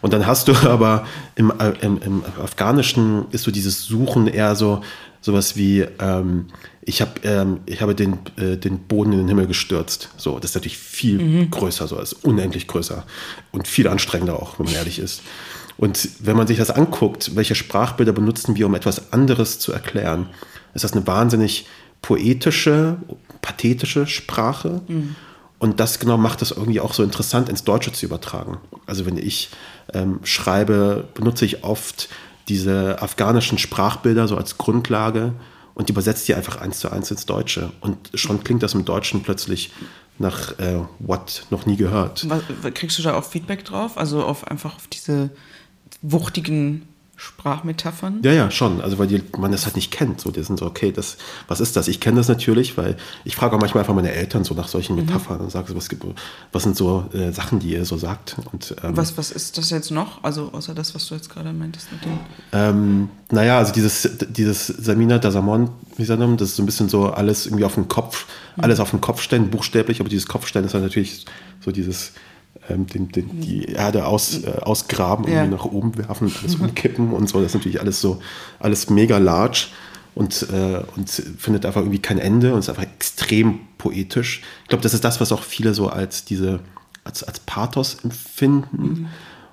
Und 0.00 0.12
dann 0.12 0.26
hast 0.26 0.48
du 0.48 0.54
aber 0.68 1.06
im, 1.34 1.52
äh, 1.58 1.72
im, 1.80 2.00
im, 2.02 2.22
Afghanischen 2.42 3.26
ist 3.30 3.44
so 3.44 3.50
dieses 3.50 3.84
Suchen 3.84 4.26
eher 4.26 4.54
so 4.56 4.82
sowas 5.20 5.56
wie 5.56 5.80
ähm, 5.98 6.46
ich 6.82 7.00
habe 7.00 7.12
ähm, 7.24 7.60
ich 7.66 7.82
habe 7.82 7.94
den, 7.94 8.18
äh, 8.36 8.56
den 8.56 8.78
Boden 8.78 9.12
in 9.12 9.18
den 9.18 9.28
Himmel 9.28 9.48
gestürzt. 9.48 10.10
So, 10.16 10.38
das 10.38 10.50
ist 10.50 10.54
natürlich 10.54 10.78
viel 10.78 11.18
mhm. 11.18 11.50
größer, 11.50 11.88
so 11.88 11.98
ist 11.98 12.12
unendlich 12.24 12.68
größer 12.68 13.04
und 13.50 13.66
viel 13.66 13.88
anstrengender 13.88 14.40
auch, 14.40 14.58
wenn 14.58 14.66
man 14.66 14.74
ehrlich 14.74 14.98
ist. 14.98 15.22
Und 15.78 16.08
wenn 16.20 16.36
man 16.36 16.46
sich 16.46 16.56
das 16.56 16.70
anguckt, 16.70 17.34
welche 17.34 17.54
Sprachbilder 17.54 18.12
benutzen 18.12 18.56
wir, 18.56 18.66
um 18.66 18.74
etwas 18.74 19.12
anderes 19.12 19.58
zu 19.58 19.72
erklären, 19.72 20.28
ist 20.74 20.84
das 20.84 20.92
eine 20.92 21.06
wahnsinnig 21.06 21.66
poetische, 22.02 22.96
pathetische 23.42 24.06
Sprache. 24.06 24.80
Mhm. 24.86 25.16
Und 25.58 25.80
das 25.80 25.98
genau 25.98 26.18
macht 26.18 26.42
es 26.42 26.50
irgendwie 26.50 26.80
auch 26.80 26.92
so 26.92 27.02
interessant 27.02 27.48
ins 27.48 27.64
Deutsche 27.64 27.92
zu 27.92 28.06
übertragen. 28.06 28.58
Also 28.86 29.06
wenn 29.06 29.16
ich 29.16 29.50
ähm, 29.92 30.20
schreibe, 30.22 31.08
benutze 31.14 31.44
ich 31.44 31.64
oft 31.64 32.08
diese 32.48 33.02
afghanischen 33.02 33.58
Sprachbilder 33.58 34.28
so 34.28 34.36
als 34.36 34.58
Grundlage 34.58 35.32
und 35.74 35.90
übersetze 35.90 36.26
die 36.26 36.34
einfach 36.34 36.60
eins 36.60 36.78
zu 36.78 36.90
eins 36.90 37.10
ins 37.10 37.26
Deutsche. 37.26 37.70
Und 37.80 38.10
schon 38.14 38.42
klingt 38.44 38.62
das 38.62 38.74
im 38.74 38.84
Deutschen 38.84 39.22
plötzlich 39.22 39.72
nach 40.18 40.58
äh, 40.58 40.80
What 40.98 41.46
noch 41.50 41.66
nie 41.66 41.76
gehört. 41.76 42.28
Was, 42.28 42.42
kriegst 42.74 42.98
du 42.98 43.02
da 43.02 43.14
auch 43.14 43.24
Feedback 43.24 43.64
drauf? 43.64 43.98
Also 43.98 44.24
auf 44.24 44.46
einfach 44.46 44.76
auf 44.76 44.86
diese 44.88 45.30
wuchtigen 46.02 46.88
Sprachmetaphern? 47.16 48.20
Ja, 48.22 48.32
ja, 48.32 48.50
schon. 48.50 48.82
Also 48.82 48.98
weil 48.98 49.06
die, 49.06 49.22
man 49.38 49.50
das 49.50 49.64
halt 49.64 49.74
nicht 49.74 49.90
kennt. 49.90 50.20
So, 50.20 50.30
die 50.30 50.42
sind 50.42 50.58
so, 50.58 50.66
okay, 50.66 50.92
das, 50.92 51.16
was 51.48 51.60
ist 51.60 51.74
das? 51.74 51.88
Ich 51.88 51.98
kenne 51.98 52.18
das 52.18 52.28
natürlich, 52.28 52.76
weil 52.76 52.96
ich 53.24 53.34
frage 53.34 53.56
auch 53.56 53.60
manchmal 53.60 53.82
einfach 53.82 53.94
meine 53.94 54.12
Eltern 54.12 54.44
so 54.44 54.54
nach 54.54 54.68
solchen 54.68 54.96
mhm. 54.96 55.06
Metaphern 55.06 55.40
und 55.40 55.50
sage 55.50 55.68
so, 55.68 55.76
was, 55.76 55.88
was 56.52 56.62
sind 56.62 56.76
so 56.76 57.06
äh, 57.14 57.32
Sachen, 57.32 57.58
die 57.58 57.72
ihr 57.72 57.86
so 57.86 57.96
sagt? 57.96 58.36
Und, 58.52 58.76
ähm, 58.84 58.96
was, 58.96 59.16
was 59.16 59.30
ist 59.30 59.56
das 59.56 59.70
jetzt 59.70 59.90
noch? 59.90 60.22
Also 60.24 60.50
außer 60.52 60.74
das, 60.74 60.94
was 60.94 61.08
du 61.08 61.14
jetzt 61.14 61.30
gerade 61.30 61.54
meintest 61.54 61.90
mit 61.90 62.04
dem. 62.04 62.18
Ähm, 62.52 63.08
naja, 63.30 63.58
also 63.58 63.72
dieses, 63.72 64.10
dieses 64.28 64.66
Samina 64.66 65.18
Dasamon, 65.18 65.70
wie 65.96 66.04
sagt 66.04 66.20
man, 66.20 66.36
das 66.36 66.50
ist 66.50 66.56
so 66.56 66.62
ein 66.62 66.66
bisschen 66.66 66.90
so 66.90 67.06
alles 67.06 67.46
irgendwie 67.46 67.64
auf 67.64 67.76
den 67.76 67.88
Kopf, 67.88 68.26
mhm. 68.56 68.64
alles 68.64 68.78
auf 68.78 68.90
den 68.90 69.00
Kopf 69.00 69.22
stellen, 69.22 69.48
buchstäblich, 69.48 70.00
aber 70.00 70.10
dieses 70.10 70.28
Kopfstellen 70.28 70.66
ist 70.66 70.74
halt 70.74 70.84
natürlich 70.84 71.24
so 71.64 71.72
dieses 71.72 72.12
ähm, 72.68 72.86
den, 72.86 73.08
den, 73.10 73.40
die 73.40 73.64
Erde 73.64 74.06
aus, 74.06 74.42
äh, 74.44 74.50
ausgraben 74.62 75.24
und 75.24 75.32
ja. 75.32 75.46
nach 75.46 75.64
oben 75.64 75.96
werfen 75.96 76.28
und 76.28 76.38
alles 76.42 76.56
umkippen 76.56 77.12
und 77.12 77.28
so. 77.28 77.38
Das 77.38 77.48
ist 77.48 77.54
natürlich 77.54 77.80
alles 77.80 78.00
so, 78.00 78.20
alles 78.58 78.90
mega 78.90 79.18
large 79.18 79.68
und, 80.14 80.46
äh, 80.50 80.82
und 80.96 81.10
findet 81.10 81.66
einfach 81.66 81.82
irgendwie 81.82 82.00
kein 82.00 82.18
Ende 82.18 82.52
und 82.52 82.60
ist 82.60 82.68
einfach 82.68 82.82
extrem 82.82 83.60
poetisch. 83.78 84.42
Ich 84.62 84.68
glaube, 84.68 84.82
das 84.82 84.94
ist 84.94 85.04
das, 85.04 85.20
was 85.20 85.32
auch 85.32 85.42
viele 85.42 85.74
so 85.74 85.88
als 85.88 86.24
diese, 86.24 86.60
als, 87.04 87.22
als 87.22 87.40
Pathos 87.40 87.98
empfinden. 88.02 88.82
Mhm. 88.82 89.06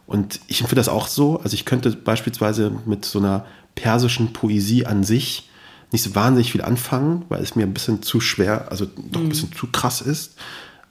Und 0.05 0.39
ich 0.47 0.61
empfinde 0.61 0.79
das 0.79 0.89
auch 0.89 1.07
so. 1.07 1.39
Also 1.39 1.53
ich 1.55 1.65
könnte 1.65 1.91
beispielsweise 1.91 2.71
mit 2.85 3.05
so 3.05 3.19
einer 3.19 3.45
persischen 3.75 4.33
Poesie 4.33 4.85
an 4.85 5.03
sich 5.03 5.49
nicht 5.91 6.03
so 6.03 6.15
wahnsinnig 6.15 6.51
viel 6.51 6.61
anfangen, 6.61 7.25
weil 7.29 7.41
es 7.41 7.55
mir 7.55 7.63
ein 7.63 7.73
bisschen 7.73 8.01
zu 8.01 8.19
schwer, 8.19 8.71
also 8.71 8.85
doch 8.85 9.19
ein 9.19 9.25
mhm. 9.25 9.29
bisschen 9.29 9.53
zu 9.53 9.67
krass 9.67 10.01
ist. 10.01 10.35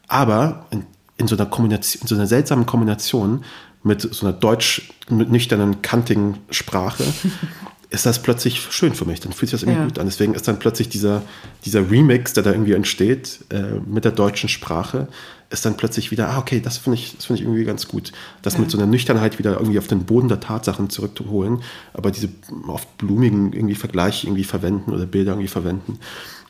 Aber 0.07 0.66
in 0.70 0.87
in 1.17 1.27
so 1.27 1.37
einer 1.37 1.47
Kombination, 1.47 2.03
in 2.03 2.09
so 2.09 2.15
einer 2.15 2.27
seltsamen 2.27 2.67
Kombination 2.67 3.45
mit 3.83 4.01
so 4.01 4.27
einer 4.27 4.35
deutsch 4.35 4.93
nüchternen, 5.09 5.83
kantigen 5.83 6.39
Sprache, 6.51 7.05
ist 7.91 8.07
das 8.07 8.23
plötzlich 8.23 8.61
schön 8.71 8.95
für 8.95 9.05
mich. 9.05 9.21
Dann 9.21 9.33
fühlt 9.33 9.51
sich 9.51 9.61
das 9.61 9.63
irgendwie 9.65 9.81
ja. 9.81 9.85
gut 9.87 9.99
an. 9.99 10.07
Deswegen 10.07 10.35
ist 10.35 10.49
dann 10.49 10.59
plötzlich 10.59 10.89
dieser, 10.89 11.23
dieser 11.65 11.91
Remix, 11.91 12.33
der 12.33 12.43
da 12.43 12.53
irgendwie 12.53 12.73
entsteht 12.73 13.41
äh, 13.51 13.81
mit 13.87 14.05
der 14.05 14.13
deutschen 14.13 14.49
Sprache, 14.49 15.09
ist 15.51 15.67
dann 15.67 15.77
plötzlich 15.77 16.11
wieder, 16.11 16.31
ah, 16.31 16.39
okay, 16.39 16.61
das 16.61 16.79
finde 16.79 16.99
ich, 16.99 17.17
das 17.17 17.29
ich 17.29 17.43
irgendwie 17.43 17.65
ganz 17.65 17.89
gut. 17.89 18.13
Das 18.41 18.55
ja. 18.55 18.61
mit 18.61 18.71
so 18.71 18.79
einer 18.79 18.87
Nüchternheit 18.87 19.39
wieder 19.39 19.59
irgendwie 19.59 19.79
auf 19.79 19.89
den 19.89 20.05
Boden 20.05 20.29
der 20.29 20.41
Tatsachen 20.41 20.89
zurückzuholen, 20.89 21.61
aber 21.93 22.11
diese 22.11 22.31
oft 22.67 22.97
blumigen 22.97 23.53
irgendwie 23.53 23.75
Vergleiche 23.75 24.27
irgendwie 24.27 24.45
verwenden 24.45 24.93
oder 24.93 25.05
Bilder 25.05 25.33
irgendwie 25.33 25.49
verwenden 25.49 25.99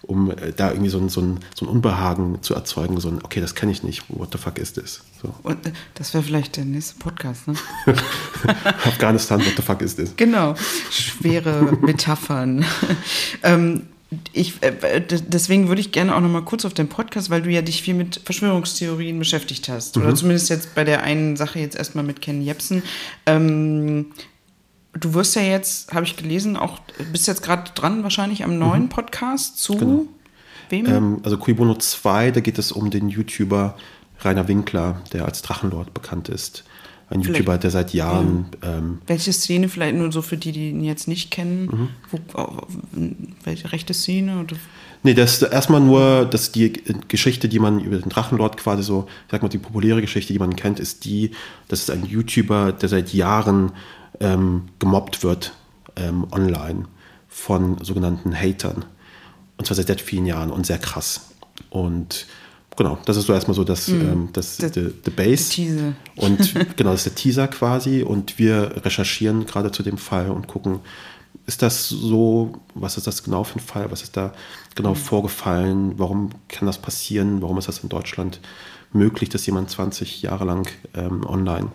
um 0.03 0.31
äh, 0.31 0.53
da 0.57 0.71
irgendwie 0.71 0.91
so 0.91 0.99
ein, 0.99 1.09
so, 1.09 1.21
ein, 1.21 1.41
so 1.55 1.67
ein 1.67 1.69
Unbehagen 1.69 2.43
zu 2.43 2.55
erzeugen, 2.55 3.01
so 3.01 3.09
ein, 3.09 3.21
okay, 3.23 3.41
das 3.41 3.55
kenne 3.55 3.73
ich 3.73 3.83
nicht, 3.83 4.05
what 4.09 4.31
the 4.33 4.39
fuck 4.39 4.59
ist 4.59 4.77
das? 4.77 5.03
So. 5.21 5.35
Und 5.43 5.67
äh, 5.67 5.73
das 5.95 6.15
wäre 6.15 6.23
vielleicht 6.23 6.57
der 6.57 6.65
nächste 6.65 6.99
Podcast, 6.99 7.49
ne? 7.49 7.55
Afghanistan, 8.85 9.41
what 9.41 9.53
the 9.57 9.63
fuck 9.63 9.81
ist 9.83 9.99
das? 9.99 10.15
Genau, 10.17 10.55
schwere 10.91 11.79
Metaphern. 11.81 12.65
ähm, 13.43 13.87
ich, 14.33 14.63
äh, 14.63 15.01
deswegen 15.01 15.69
würde 15.69 15.81
ich 15.81 15.93
gerne 15.93 16.15
auch 16.15 16.21
noch 16.21 16.29
mal 16.29 16.43
kurz 16.43 16.65
auf 16.65 16.75
den 16.75 16.89
Podcast, 16.89 17.31
weil 17.31 17.43
du 17.43 17.51
ja 17.51 17.63
dich 17.63 17.83
viel 17.83 17.95
mit 17.95 18.21
Verschwörungstheorien 18.25 19.19
beschäftigt 19.19 19.69
hast. 19.69 19.97
Mhm. 19.97 20.03
Oder 20.03 20.15
zumindest 20.15 20.51
jetzt 20.51 20.75
bei 20.75 20.85
der 20.85 21.03
einen 21.03 21.37
Sache 21.37 21.59
jetzt 21.59 21.77
erstmal 21.77 22.05
mit 22.05 22.21
Ken 22.21 22.43
Jebsen. 22.43 22.83
Ähm, 23.27 24.07
du 24.95 25.15
wirst 25.15 25.37
ja 25.37 25.43
jetzt, 25.43 25.93
habe 25.93 26.05
ich 26.05 26.17
gelesen, 26.17 26.57
auch 26.57 26.79
bist 27.11 27.27
jetzt 27.27 27.43
gerade 27.43 27.71
dran 27.75 28.03
wahrscheinlich 28.03 28.45
am 28.45 28.59
neuen 28.59 28.85
mhm. 28.85 28.89
Podcast 28.89 29.59
zu 29.59 29.77
genau. 29.77 30.07
wem? 30.69 30.87
Ähm, 30.87 31.21
also 31.23 31.39
Cui 31.39 31.55
Bono 31.55 31.75
2, 31.75 32.31
da 32.31 32.41
geht 32.41 32.59
es 32.59 32.73
um 32.73 32.91
den 32.91 33.09
YouTuber 33.09 33.77
Rainer 34.21 34.49
Winkler, 34.49 35.01
der 35.13 35.25
als 35.25 35.43
Drachenlord 35.43 35.95
bekannt 35.95 36.29
ist. 36.29 36.65
ein 37.09 37.23
vielleicht, 37.23 37.41
YouTuber, 37.41 37.59
der 37.59 37.71
seit 37.71 37.93
Jahren. 37.95 38.47
Ja. 38.63 38.79
Ähm, 38.79 38.99
welche 39.07 39.33
Szene, 39.33 39.69
vielleicht 39.69 39.97
nur 39.97 40.13
so 40.13 40.23
für 40.23 40.37
die, 40.37 40.53
die 40.53 40.71
ihn 40.71 40.85
jetzt 40.85 41.09
nicht 41.09 41.31
kennen, 41.31 41.65
mhm. 41.67 41.89
wo, 42.11 42.19
welche 43.45 43.73
rechte 43.73 43.95
Szene? 43.95 44.41
Oder? 44.41 44.57
Nee, 45.03 45.15
das 45.15 45.43
ist 45.43 45.43
erstmal 45.43 45.81
nur, 45.81 46.27
dass 46.27 46.53
die 46.53 46.73
Geschichte, 47.09 47.49
die 47.49 47.59
man 47.59 47.81
über 47.81 47.99
den 47.99 48.09
Drachenlord 48.09 48.57
quasi 48.57 48.85
so, 48.85 49.07
ich 49.27 49.33
sag 49.33 49.43
mal, 49.43 49.49
die 49.49 49.59
populäre 49.59 50.01
Geschichte, 50.01 50.33
die 50.33 50.39
man 50.39 50.55
kennt, 50.55 50.79
ist 50.79 51.05
die, 51.05 51.33
dass 51.67 51.83
es 51.83 51.91
ein 51.91 52.07
YouTuber, 52.07 52.73
der 52.73 52.89
seit 52.89 53.13
Jahren 53.13 53.73
ähm, 54.21 54.69
gemobbt 54.79 55.23
wird 55.23 55.53
ähm, 55.97 56.27
online 56.33 56.85
von 57.29 57.83
sogenannten 57.83 58.35
Hatern. 58.35 58.85
Und 59.57 59.67
zwar 59.67 59.77
seit 59.77 59.87
sehr 59.87 59.99
vielen 59.99 60.27
Jahren 60.27 60.51
und 60.51 60.67
sehr 60.67 60.79
krass. 60.79 61.33
Und 61.71 62.27
genau, 62.77 62.99
das 63.05 63.17
ist 63.17 63.27
so 63.27 63.33
erstmal 63.33 63.55
so 63.55 63.65
das, 63.65 63.89
mm, 63.89 64.01
ähm, 64.01 64.29
das 64.33 64.57
the, 64.57 64.69
the, 64.69 64.93
the 65.05 65.11
Base. 65.11 65.51
Teaser. 65.51 65.93
Und 66.17 66.55
genau, 66.77 66.91
das 66.91 67.07
ist 67.07 67.07
der 67.07 67.15
Teaser 67.15 67.49
quasi. 67.49 68.03
Und 68.03 68.39
wir 68.39 68.85
recherchieren 68.85 69.47
gerade 69.47 69.73
zu 69.73 69.83
dem 69.83 69.99
Fall 69.99 70.31
und 70.31 70.49
gucken, 70.49 70.81
ist 71.47 71.63
das 71.63 71.89
so, 71.89 72.53
was 72.75 72.97
ist 72.97 73.07
das 73.07 73.25
genau 73.25 73.45
für 73.45 73.59
ein 73.59 73.63
Fall, 73.63 73.91
was 73.91 74.03
ist 74.03 74.17
da 74.17 74.33
genau 74.75 74.91
mhm. 74.91 74.97
vorgefallen, 74.97 75.95
warum 75.97 76.31
kann 76.49 76.67
das 76.67 76.79
passieren, 76.79 77.43
warum 77.43 77.59
ist 77.59 77.69
das 77.69 77.81
in 77.81 77.89
Deutschland 77.89 78.41
möglich, 78.93 79.29
dass 79.29 79.47
jemand 79.47 79.71
20 79.71 80.23
Jahre 80.23 80.45
lang 80.45 80.69
ähm, 80.95 81.25
online 81.27 81.69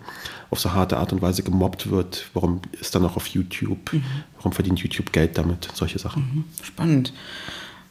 auf 0.50 0.60
so 0.60 0.72
harte 0.72 0.96
Art 0.96 1.12
und 1.12 1.22
Weise 1.22 1.42
gemobbt 1.42 1.90
wird, 1.90 2.30
warum 2.34 2.60
ist 2.80 2.94
dann 2.94 3.04
auch 3.04 3.16
auf 3.16 3.26
YouTube, 3.26 3.92
mhm. 3.92 4.04
warum 4.36 4.52
verdient 4.52 4.78
YouTube 4.80 5.12
Geld 5.12 5.36
damit, 5.36 5.68
solche 5.74 5.98
Sachen. 5.98 6.22
Mhm. 6.22 6.44
Spannend. 6.62 7.12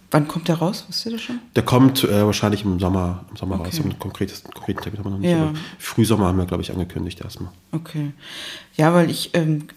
Wann 0.09 0.27
kommt 0.27 0.47
der 0.47 0.55
raus? 0.55 0.85
Wisst 0.87 1.05
ihr 1.05 1.11
das 1.11 1.21
schon? 1.21 1.39
Der 1.55 1.63
kommt 1.63 2.05
äh, 2.05 2.25
wahrscheinlich 2.25 2.63
im 2.63 2.79
Sommer, 2.79 3.25
im 3.29 3.35
Sommer 3.35 3.55
okay. 3.55 3.65
raus. 3.65 3.79
Einen 3.81 3.99
konkretes, 3.99 4.43
konkreten 4.43 4.81
Termin 4.81 4.99
haben 4.99 5.05
wir 5.05 5.11
noch 5.11 5.19
nicht. 5.19 5.31
Ja. 5.31 5.53
Frühsommer 5.79 6.27
haben 6.27 6.37
wir, 6.37 6.45
glaube 6.45 6.63
ich, 6.63 6.71
angekündigt 6.71 7.19
erstmal. 7.19 7.51
Okay. 7.73 8.13
Ja, 8.77 8.93
weil 8.93 9.09
ich 9.09 9.31
ähm, 9.33 9.67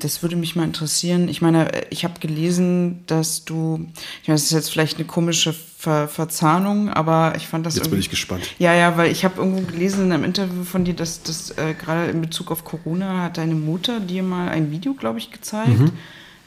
das 0.00 0.22
würde 0.22 0.36
mich 0.36 0.56
mal 0.56 0.64
interessieren. 0.64 1.28
Ich 1.28 1.42
meine, 1.42 1.70
ich 1.90 2.04
habe 2.04 2.18
gelesen, 2.20 3.04
dass 3.06 3.44
du, 3.44 3.86
ich 4.22 4.28
meine, 4.28 4.36
das 4.36 4.44
ist 4.44 4.52
jetzt 4.52 4.70
vielleicht 4.70 4.98
eine 4.98 5.06
komische 5.06 5.52
Ver 5.52 6.08
Verzahnung, 6.08 6.88
aber 6.88 7.34
ich 7.36 7.46
fand 7.46 7.66
das. 7.66 7.76
Jetzt 7.76 7.90
bin 7.90 7.98
ich 7.98 8.08
gespannt. 8.08 8.54
Ja, 8.58 8.72
ja, 8.72 8.96
weil 8.96 9.12
ich 9.12 9.22
habe 9.22 9.36
irgendwo 9.36 9.70
gelesen 9.70 10.06
in 10.06 10.12
einem 10.12 10.24
Interview 10.24 10.64
von 10.64 10.84
dir, 10.84 10.94
dass 10.94 11.22
das 11.22 11.50
äh, 11.58 11.74
gerade 11.74 12.10
in 12.10 12.22
Bezug 12.22 12.50
auf 12.50 12.64
Corona 12.64 13.24
hat 13.24 13.36
deine 13.36 13.54
Mutter 13.54 14.00
dir 14.00 14.22
mal 14.22 14.48
ein 14.48 14.70
Video, 14.70 14.94
glaube 14.94 15.18
ich, 15.18 15.30
gezeigt. 15.30 15.78
Mhm 15.78 15.92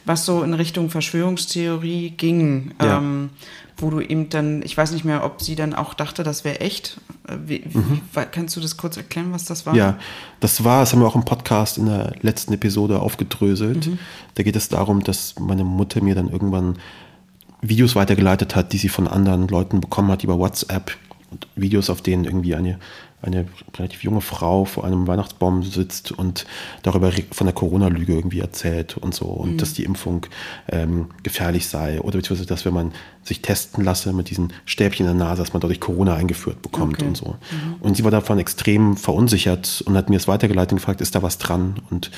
was 0.07 0.25
so 0.25 0.41
in 0.41 0.53
Richtung 0.53 0.89
Verschwörungstheorie 0.89 2.11
ging. 2.11 2.71
Ja. 2.81 2.97
Ähm, 2.97 3.29
wo 3.77 3.89
du 3.89 4.01
eben 4.01 4.29
dann, 4.29 4.63
ich 4.63 4.75
weiß 4.75 4.91
nicht 4.91 5.05
mehr, 5.05 5.23
ob 5.23 5.41
sie 5.41 5.55
dann 5.55 5.73
auch 5.73 5.93
dachte, 5.93 6.23
das 6.23 6.43
wäre 6.43 6.59
echt. 6.59 6.99
Äh, 7.27 7.37
wie, 7.45 7.63
mhm. 7.65 8.01
wie, 8.13 8.21
kannst 8.31 8.55
du 8.55 8.59
das 8.59 8.77
kurz 8.77 8.97
erklären, 8.97 9.31
was 9.31 9.45
das 9.45 9.65
war? 9.65 9.75
Ja, 9.75 9.97
das 10.39 10.63
war, 10.63 10.81
das 10.81 10.93
haben 10.93 10.99
wir 10.99 11.07
auch 11.07 11.15
im 11.15 11.25
Podcast 11.25 11.77
in 11.77 11.85
der 11.85 12.13
letzten 12.21 12.53
Episode 12.53 12.99
aufgedröselt. 12.99 13.87
Mhm. 13.87 13.99
Da 14.35 14.43
geht 14.43 14.55
es 14.55 14.69
darum, 14.69 15.03
dass 15.03 15.39
meine 15.39 15.63
Mutter 15.63 16.01
mir 16.01 16.15
dann 16.15 16.29
irgendwann 16.29 16.77
Videos 17.61 17.95
weitergeleitet 17.95 18.55
hat, 18.55 18.73
die 18.73 18.77
sie 18.77 18.89
von 18.89 19.07
anderen 19.07 19.47
Leuten 19.47 19.81
bekommen 19.81 20.11
hat 20.11 20.23
über 20.23 20.37
WhatsApp. 20.39 20.91
Und 21.29 21.47
Videos, 21.55 21.89
auf 21.89 22.01
denen 22.01 22.23
irgendwie 22.23 22.55
eine 22.55 22.79
eine 23.19 23.47
relativ 23.75 24.03
junge 24.03 24.21
Frau 24.21 24.65
vor 24.65 24.85
einem 24.85 25.07
Weihnachtsbaum 25.07 25.63
sitzt 25.63 26.11
und 26.11 26.45
darüber 26.83 27.11
von 27.31 27.47
der 27.47 27.53
Corona-Lüge 27.53 28.13
irgendwie 28.13 28.39
erzählt 28.39 28.95
und 28.95 29.15
so 29.15 29.25
und 29.25 29.53
mhm. 29.53 29.57
dass 29.57 29.73
die 29.73 29.85
Impfung 29.85 30.27
ähm, 30.69 31.07
gefährlich 31.23 31.67
sei 31.67 31.99
oder 31.99 32.17
beziehungsweise, 32.17 32.47
dass 32.47 32.63
wenn 32.65 32.75
man 32.75 32.91
sich 33.23 33.41
testen 33.41 33.83
lasse 33.83 34.13
mit 34.13 34.29
diesen 34.29 34.53
Stäbchen 34.65 35.07
in 35.07 35.17
der 35.17 35.27
Nase, 35.27 35.41
dass 35.41 35.51
man 35.51 35.61
dadurch 35.61 35.79
Corona 35.79 36.15
eingeführt 36.15 36.61
bekommt 36.61 36.97
okay. 36.97 37.07
und 37.07 37.17
so. 37.17 37.25
Mhm. 37.51 37.75
Und 37.79 37.97
sie 37.97 38.03
war 38.03 38.11
davon 38.11 38.37
extrem 38.37 38.95
verunsichert 38.95 39.83
und 39.87 39.97
hat 39.97 40.11
mir 40.11 40.17
es 40.17 40.27
weitergeleitet 40.27 40.73
und 40.73 40.77
gefragt, 40.77 41.01
ist 41.01 41.15
da 41.15 41.23
was 41.23 41.39
dran? 41.39 41.81
Und 41.89 42.11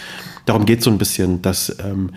darum 0.45 0.65
geht 0.65 0.79
es 0.79 0.85
so 0.85 0.91
ein 0.91 0.97
bisschen, 0.97 1.41
dass, 1.41 1.77
ähm, 1.79 2.11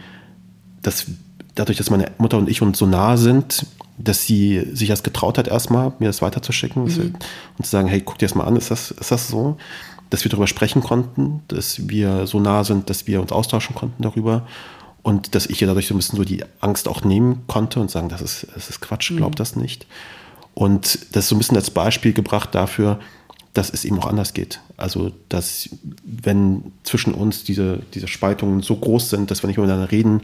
dass 0.83 1.07
dadurch, 1.55 1.79
dass 1.79 1.89
meine 1.89 2.11
Mutter 2.19 2.37
und 2.37 2.49
ich 2.49 2.63
uns 2.63 2.79
so 2.79 2.87
nah 2.87 3.17
sind, 3.17 3.65
dass 4.03 4.27
sie 4.27 4.67
sich 4.73 4.89
das 4.89 5.03
getraut 5.03 5.39
hat, 5.39 5.49
erstmal 5.49 5.93
mir 5.99 6.07
das 6.07 6.23
weiterzuschicken 6.23 6.85
mhm. 6.85 7.15
und 7.59 7.65
zu 7.65 7.71
sagen, 7.71 7.89
hey, 7.89 8.01
guck 8.01 8.19
dir 8.19 8.27
das 8.27 8.35
mal 8.35 8.45
an, 8.45 8.57
ist 8.57 8.71
das, 8.71 8.91
ist 8.91 9.11
das 9.11 9.29
so? 9.29 9.57
Dass 10.11 10.25
wir 10.25 10.31
darüber 10.31 10.47
sprechen 10.47 10.83
konnten, 10.83 11.43
dass 11.49 11.89
wir 11.89 12.27
so 12.27 12.41
nah 12.41 12.65
sind, 12.65 12.91
dass 12.91 13.07
wir 13.07 13.21
uns 13.21 13.33
austauschen 13.33 13.75
konnten 13.75 14.03
darüber 14.03 14.47
und 15.03 15.35
dass 15.35 15.47
ich 15.47 15.61
ihr 15.61 15.67
dadurch 15.67 15.87
so 15.87 15.95
ein 15.95 15.99
bisschen 15.99 16.17
so 16.17 16.25
die 16.25 16.45
Angst 16.61 16.89
auch 16.89 17.03
nehmen 17.05 17.43
konnte 17.47 17.81
und 17.81 17.91
sagen, 17.91 18.09
das 18.09 18.23
ist, 18.23 18.47
das 18.55 18.71
ist 18.71 18.81
Quatsch, 18.81 19.11
mhm. 19.11 19.19
glaub 19.19 19.37
das 19.37 19.57
nicht. 19.57 19.87
Und 20.55 20.99
das 21.13 21.25
ist 21.25 21.29
so 21.29 21.35
ein 21.35 21.39
bisschen 21.39 21.57
als 21.57 21.71
Beispiel 21.71 22.13
gebracht 22.13 22.55
dafür, 22.55 23.01
dass 23.55 23.71
es 23.71 23.85
eben 23.85 23.99
auch 23.99 24.07
anders 24.07 24.35
geht. 24.35 24.61
Also, 24.77 25.13
dass 25.29 25.69
wenn 26.05 26.73
zwischen 26.85 27.15
uns 27.15 27.45
diese, 27.45 27.81
diese 27.95 28.09
Spaltungen 28.09 28.63
so 28.63 28.77
groß 28.77 29.11
sind, 29.11 29.31
dass 29.31 29.43
wir 29.43 29.49
nicht 29.49 29.59
miteinander 29.59 29.91
reden, 29.91 30.23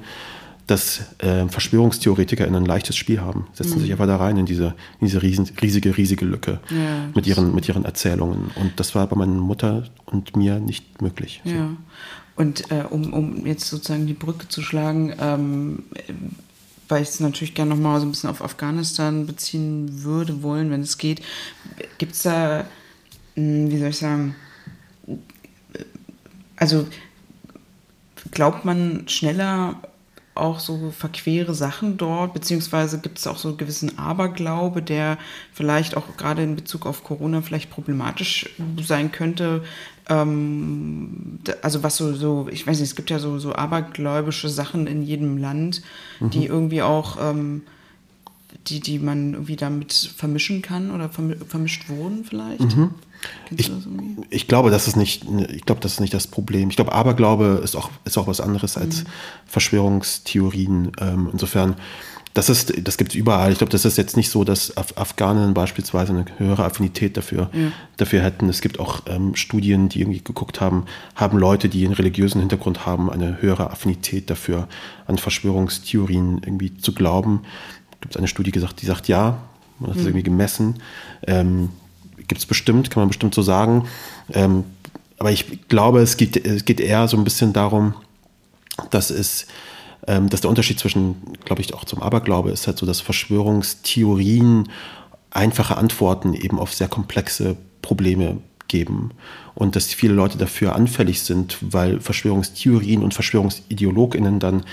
dass 0.68 1.00
äh, 1.18 1.48
Verschwörungstheoretiker 1.48 2.46
in 2.46 2.54
ein 2.54 2.66
leichtes 2.66 2.94
Spiel 2.94 3.20
haben. 3.20 3.48
Setzen 3.54 3.76
mhm. 3.76 3.80
sich 3.80 3.90
einfach 3.90 4.06
da 4.06 4.16
rein 4.16 4.36
in 4.36 4.46
diese, 4.46 4.74
in 5.00 5.06
diese 5.06 5.22
riesen, 5.22 5.48
riesige, 5.60 5.96
riesige 5.96 6.26
Lücke 6.26 6.60
ja. 6.70 7.08
mit, 7.14 7.26
ihren, 7.26 7.54
mit 7.54 7.66
ihren 7.68 7.84
Erzählungen. 7.84 8.50
Und 8.54 8.78
das 8.78 8.94
war 8.94 9.06
bei 9.06 9.16
meiner 9.16 9.32
Mutter 9.32 9.84
und 10.04 10.36
mir 10.36 10.60
nicht 10.60 11.00
möglich. 11.00 11.40
So. 11.44 11.50
Ja. 11.50 11.70
Und 12.36 12.70
äh, 12.70 12.84
um, 12.88 13.12
um 13.14 13.46
jetzt 13.46 13.66
sozusagen 13.66 14.06
die 14.06 14.14
Brücke 14.14 14.46
zu 14.48 14.62
schlagen, 14.62 15.14
ähm, 15.18 15.84
weil 16.88 17.02
ich 17.02 17.08
es 17.08 17.20
natürlich 17.20 17.54
gerne 17.54 17.74
nochmal 17.74 18.00
so 18.00 18.06
ein 18.06 18.10
bisschen 18.10 18.30
auf 18.30 18.44
Afghanistan 18.44 19.26
beziehen 19.26 20.04
würde, 20.04 20.42
wollen, 20.42 20.70
wenn 20.70 20.82
es 20.82 20.98
geht. 20.98 21.22
Gibt 21.96 22.12
es 22.12 22.22
da, 22.22 22.66
hm, 23.34 23.70
wie 23.70 23.78
soll 23.78 23.88
ich 23.88 23.98
sagen, 23.98 24.34
also 26.56 26.86
glaubt 28.30 28.64
man 28.64 29.08
schneller 29.08 29.80
auch 30.38 30.60
so 30.60 30.92
verquere 30.96 31.54
Sachen 31.54 31.96
dort, 31.96 32.32
beziehungsweise 32.34 33.00
gibt 33.00 33.18
es 33.18 33.26
auch 33.26 33.38
so 33.38 33.48
einen 33.48 33.56
gewissen 33.58 33.98
Aberglaube, 33.98 34.82
der 34.82 35.18
vielleicht 35.52 35.96
auch 35.96 36.16
gerade 36.16 36.42
in 36.42 36.56
Bezug 36.56 36.86
auf 36.86 37.04
Corona 37.04 37.42
vielleicht 37.42 37.70
problematisch 37.70 38.50
sein 38.80 39.12
könnte. 39.12 39.62
Ähm, 40.08 41.38
also 41.62 41.82
was 41.82 41.96
so, 41.96 42.14
so, 42.14 42.48
ich 42.50 42.66
weiß 42.66 42.78
nicht, 42.78 42.88
es 42.88 42.96
gibt 42.96 43.10
ja 43.10 43.18
so, 43.18 43.38
so 43.38 43.54
abergläubische 43.54 44.48
Sachen 44.48 44.86
in 44.86 45.02
jedem 45.02 45.38
Land, 45.38 45.82
mhm. 46.20 46.30
die 46.30 46.46
irgendwie 46.46 46.82
auch, 46.82 47.18
ähm, 47.20 47.62
die, 48.66 48.80
die 48.80 48.98
man 48.98 49.34
irgendwie 49.34 49.56
damit 49.56 49.92
vermischen 49.92 50.62
kann 50.62 50.90
oder 50.90 51.10
vermischt 51.10 51.88
wurden 51.88 52.24
vielleicht. 52.24 52.76
Mhm. 52.76 52.90
Ich, 53.56 53.70
ich, 54.30 54.46
glaube, 54.46 54.70
das 54.70 54.86
ist 54.86 54.96
nicht, 54.96 55.24
ich 55.50 55.62
glaube, 55.62 55.80
das 55.80 55.94
ist 55.94 56.00
nicht 56.00 56.14
das 56.14 56.26
Problem. 56.26 56.70
Ich 56.70 56.76
glaube, 56.76 56.92
Aberglaube 56.92 57.60
ist 57.64 57.74
auch, 57.74 57.90
ist 58.04 58.16
auch 58.16 58.28
was 58.28 58.40
anderes 58.40 58.76
als 58.76 59.02
mhm. 59.02 59.08
Verschwörungstheorien. 59.46 60.92
Ähm, 61.00 61.28
insofern, 61.32 61.74
das 62.34 62.48
ist, 62.48 62.86
das 62.86 62.96
gibt 62.96 63.10
es 63.10 63.16
überall. 63.16 63.50
Ich 63.50 63.58
glaube, 63.58 63.72
das 63.72 63.84
ist 63.84 63.98
jetzt 63.98 64.16
nicht 64.16 64.30
so, 64.30 64.44
dass 64.44 64.76
Af 64.76 64.96
Afghanen 64.96 65.54
beispielsweise 65.54 66.12
eine 66.12 66.26
höhere 66.36 66.64
Affinität 66.64 67.16
dafür, 67.16 67.50
ja. 67.52 67.72
dafür 67.96 68.22
hätten. 68.22 68.48
Es 68.48 68.60
gibt 68.60 68.78
auch 68.78 69.00
ähm, 69.06 69.34
Studien, 69.34 69.88
die 69.88 70.00
irgendwie 70.00 70.20
geguckt 70.22 70.60
haben, 70.60 70.84
haben 71.16 71.38
Leute, 71.38 71.68
die 71.68 71.84
einen 71.84 71.94
religiösen 71.94 72.38
Hintergrund 72.38 72.86
haben, 72.86 73.10
eine 73.10 73.42
höhere 73.42 73.70
Affinität 73.70 74.30
dafür, 74.30 74.68
an 75.06 75.18
Verschwörungstheorien 75.18 76.42
irgendwie 76.44 76.76
zu 76.76 76.92
glauben. 76.92 77.42
Gibt 78.00 78.14
es 78.14 78.18
eine 78.18 78.28
Studie 78.28 78.50
gesagt, 78.50 78.82
die 78.82 78.86
sagt 78.86 79.08
ja, 79.08 79.38
man 79.78 79.90
hat 79.90 79.96
es 79.96 80.02
mhm. 80.02 80.08
irgendwie 80.08 80.24
gemessen. 80.24 80.82
Ähm, 81.26 81.70
gibt 82.16 82.38
es 82.38 82.46
bestimmt, 82.46 82.90
kann 82.90 83.00
man 83.00 83.08
bestimmt 83.08 83.34
so 83.34 83.42
sagen. 83.42 83.86
Ähm, 84.32 84.64
aber 85.18 85.32
ich 85.32 85.68
glaube, 85.68 86.00
es 86.00 86.16
geht, 86.16 86.36
es 86.46 86.64
geht 86.64 86.80
eher 86.80 87.08
so 87.08 87.16
ein 87.16 87.24
bisschen 87.24 87.52
darum, 87.52 87.94
dass 88.90 89.10
es 89.10 89.46
ähm, 90.06 90.28
dass 90.30 90.40
der 90.40 90.50
Unterschied 90.50 90.78
zwischen, 90.78 91.16
glaube 91.44 91.60
ich, 91.60 91.74
auch 91.74 91.84
zum 91.84 92.02
Aberglaube 92.02 92.50
ist 92.50 92.66
halt 92.66 92.78
so, 92.78 92.86
dass 92.86 93.00
Verschwörungstheorien 93.00 94.68
einfache 95.30 95.76
Antworten 95.76 96.34
eben 96.34 96.58
auf 96.58 96.72
sehr 96.72 96.88
komplexe 96.88 97.56
Probleme 97.82 98.38
geben 98.68 99.10
und 99.54 99.76
dass 99.76 99.92
viele 99.92 100.14
Leute 100.14 100.38
dafür 100.38 100.74
anfällig 100.74 101.22
sind, 101.22 101.58
weil 101.60 102.00
Verschwörungstheorien 102.00 103.02
und 103.02 103.14
Verschwörungsideologinnen 103.14 104.40
dann 104.40 104.64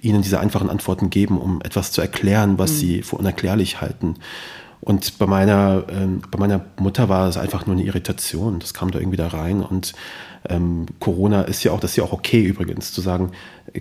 ihnen 0.00 0.22
diese 0.22 0.40
einfachen 0.40 0.70
Antworten 0.70 1.10
geben, 1.10 1.38
um 1.38 1.60
etwas 1.62 1.92
zu 1.92 2.00
erklären, 2.00 2.58
was 2.58 2.72
mhm. 2.72 2.76
sie 2.76 3.02
für 3.02 3.16
unerklärlich 3.16 3.80
halten. 3.80 4.16
Und 4.80 5.18
bei 5.18 5.26
meiner, 5.26 5.84
ähm, 5.90 6.22
bei 6.30 6.38
meiner 6.38 6.64
Mutter 6.78 7.08
war 7.08 7.28
es 7.28 7.36
einfach 7.36 7.66
nur 7.66 7.76
eine 7.76 7.84
Irritation. 7.84 8.60
Das 8.60 8.72
kam 8.72 8.90
da 8.90 8.98
irgendwie 8.98 9.18
da 9.18 9.28
rein. 9.28 9.62
Und 9.62 9.92
ähm, 10.48 10.86
Corona 11.00 11.42
ist 11.42 11.62
ja 11.64 11.72
auch, 11.72 11.80
das 11.80 11.92
ist 11.92 11.96
ja 11.96 12.04
auch 12.04 12.12
okay 12.12 12.42
übrigens, 12.42 12.92
zu 12.92 13.02
sagen, 13.02 13.32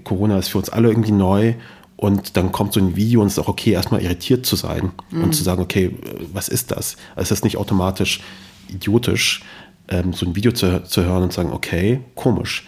Corona 0.03 0.37
ist 0.37 0.49
für 0.49 0.57
uns 0.57 0.69
alle 0.69 0.89
irgendwie 0.89 1.13
neu. 1.13 1.53
Und 1.95 2.37
dann 2.37 2.51
kommt 2.51 2.73
so 2.73 2.79
ein 2.79 2.95
Video 2.95 3.21
und 3.21 3.27
es 3.27 3.33
ist 3.33 3.39
auch 3.39 3.49
okay, 3.49 3.71
erstmal 3.71 4.01
irritiert 4.01 4.45
zu 4.45 4.55
sein 4.55 4.91
mhm. 5.11 5.25
und 5.25 5.35
zu 5.35 5.43
sagen, 5.43 5.61
okay, 5.61 5.97
was 6.33 6.47
ist 6.47 6.71
das? 6.71 6.95
Also 7.15 7.33
es 7.33 7.39
ist 7.39 7.43
nicht 7.43 7.57
automatisch 7.57 8.21
idiotisch, 8.69 9.43
ähm, 9.89 10.13
so 10.13 10.25
ein 10.25 10.35
Video 10.35 10.51
zu, 10.51 10.83
zu 10.83 11.03
hören 11.03 11.23
und 11.23 11.31
zu 11.31 11.37
sagen, 11.37 11.51
okay, 11.51 12.01
komisch. 12.15 12.65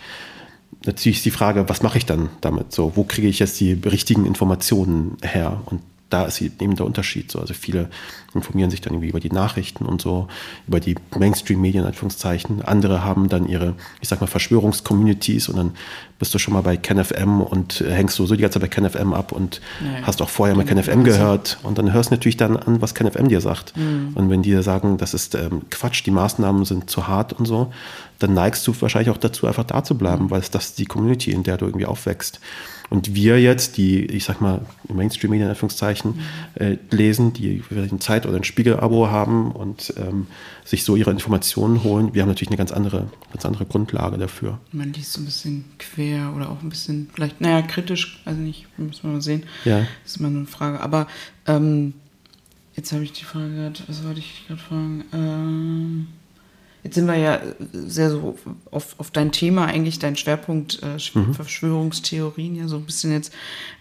Natürlich 0.85 1.17
ist 1.17 1.25
die 1.25 1.31
Frage, 1.31 1.69
was 1.69 1.83
mache 1.83 1.97
ich 1.97 2.05
dann 2.05 2.29
damit? 2.41 2.71
So, 2.71 2.93
wo 2.95 3.03
kriege 3.03 3.27
ich 3.27 3.39
jetzt 3.39 3.59
die 3.59 3.73
richtigen 3.73 4.25
Informationen 4.25 5.17
her? 5.21 5.61
Und 5.65 5.81
da 6.11 6.25
ist 6.25 6.41
eben 6.41 6.75
der 6.75 6.85
Unterschied 6.85 7.31
so. 7.31 7.39
Also 7.39 7.53
viele 7.53 7.89
informieren 8.33 8.69
sich 8.69 8.81
dann 8.81 8.93
irgendwie 8.93 9.09
über 9.09 9.19
die 9.19 9.31
Nachrichten 9.31 9.85
und 9.85 10.01
so, 10.01 10.27
über 10.67 10.79
die 10.79 10.95
Mainstream-Medien, 11.17 11.85
Anführungszeichen. 11.85 12.61
Andere 12.61 13.03
haben 13.03 13.29
dann 13.29 13.47
ihre, 13.47 13.75
ich 13.99 14.07
sag 14.07 14.21
mal, 14.21 14.27
Verschwörungscommunities 14.27 15.49
und 15.49 15.57
dann 15.57 15.71
bist 16.19 16.33
du 16.33 16.39
schon 16.39 16.53
mal 16.53 16.61
bei 16.61 16.77
KenFM 16.77 17.41
und 17.41 17.81
hängst 17.81 18.19
du 18.19 18.25
so 18.25 18.35
die 18.35 18.41
ganze 18.41 18.59
Zeit 18.59 18.69
bei 18.69 18.75
KenFM 18.75 19.13
ab 19.13 19.31
und 19.31 19.59
naja. 19.83 19.99
hast 20.03 20.21
auch 20.21 20.29
vorher 20.29 20.55
mal 20.55 20.65
KenFM 20.65 21.03
gehört 21.03 21.57
und 21.63 21.77
dann 21.77 21.91
hörst 21.91 22.11
du 22.11 22.15
natürlich 22.15 22.37
dann 22.37 22.57
an, 22.57 22.81
was 22.81 22.93
KenFM 22.93 23.27
dir 23.27 23.41
sagt. 23.41 23.75
Mhm. 23.75 24.11
Und 24.15 24.29
wenn 24.29 24.41
die 24.41 24.51
dir 24.51 24.63
sagen, 24.63 24.97
das 24.97 25.13
ist 25.13 25.35
ähm, 25.35 25.63
Quatsch, 25.69 26.05
die 26.05 26.11
Maßnahmen 26.11 26.63
sind 26.65 26.89
zu 26.89 27.07
hart 27.07 27.33
und 27.33 27.45
so, 27.45 27.71
dann 28.19 28.33
neigst 28.33 28.67
du 28.67 28.73
wahrscheinlich 28.79 29.09
auch 29.09 29.17
dazu, 29.17 29.47
einfach 29.47 29.63
da 29.63 29.83
zu 29.83 29.97
bleiben, 29.97 30.29
weil 30.29 30.41
es 30.41 30.51
das 30.51 30.65
ist 30.65 30.79
die 30.79 30.85
Community, 30.85 31.31
in 31.31 31.43
der 31.43 31.57
du 31.57 31.65
irgendwie 31.65 31.85
aufwächst. 31.85 32.39
Und 32.91 33.15
wir 33.15 33.41
jetzt, 33.41 33.77
die, 33.77 34.05
ich 34.05 34.25
sag 34.25 34.41
mal, 34.41 34.65
Mainstream-Medien 34.89 35.45
in 35.45 35.51
Anführungszeichen 35.51 36.11
mhm. 36.11 36.61
äh, 36.61 36.77
lesen, 36.89 37.31
die 37.31 37.59
vielleicht 37.59 37.93
ein 37.93 38.01
Zeit- 38.01 38.25
oder 38.25 38.35
ein 38.35 38.43
Spiegel-Abo 38.43 39.07
haben 39.07 39.53
und 39.53 39.93
ähm, 39.95 40.27
sich 40.65 40.83
so 40.83 40.97
ihre 40.97 41.09
Informationen 41.09 41.85
holen, 41.85 42.13
wir 42.13 42.21
haben 42.21 42.27
natürlich 42.27 42.49
eine 42.49 42.57
ganz 42.57 42.73
andere, 42.73 43.07
ganz 43.31 43.45
andere 43.45 43.65
Grundlage 43.65 44.17
dafür. 44.17 44.59
Man 44.73 44.91
liest 44.91 45.13
so 45.13 45.21
ein 45.21 45.25
bisschen 45.25 45.63
quer 45.79 46.33
oder 46.35 46.49
auch 46.49 46.61
ein 46.61 46.67
bisschen, 46.67 47.09
vielleicht, 47.13 47.39
naja, 47.39 47.61
kritisch, 47.61 48.21
also 48.25 48.41
nicht, 48.41 48.67
müssen 48.77 49.03
wir 49.03 49.11
mal 49.11 49.21
sehen. 49.21 49.43
Ja. 49.63 49.79
Das 49.79 50.11
ist 50.11 50.17
immer 50.17 50.27
eine 50.27 50.45
Frage. 50.45 50.81
Aber 50.81 51.07
ähm, 51.47 51.93
jetzt 52.75 52.91
habe 52.91 53.05
ich 53.05 53.13
die 53.13 53.23
Frage 53.23 53.55
gehabt, 53.55 53.83
was 53.87 54.03
wollte 54.03 54.19
ich 54.19 54.47
gerade 54.47 54.59
fragen? 54.59 55.05
Ähm, 55.13 56.07
Jetzt 56.83 56.95
sind 56.95 57.05
wir 57.05 57.15
ja 57.15 57.39
sehr 57.73 58.09
so 58.09 58.37
auf, 58.71 58.95
auf 58.97 59.11
dein 59.11 59.31
Thema, 59.31 59.65
eigentlich 59.65 59.99
dein 59.99 60.15
Schwerpunkt 60.15 60.81
äh, 60.81 60.97
mhm. 61.17 61.33
Verschwörungstheorien 61.33 62.55
ja 62.55 62.67
so 62.67 62.77
ein 62.77 62.85
bisschen 62.85 63.11
jetzt 63.11 63.33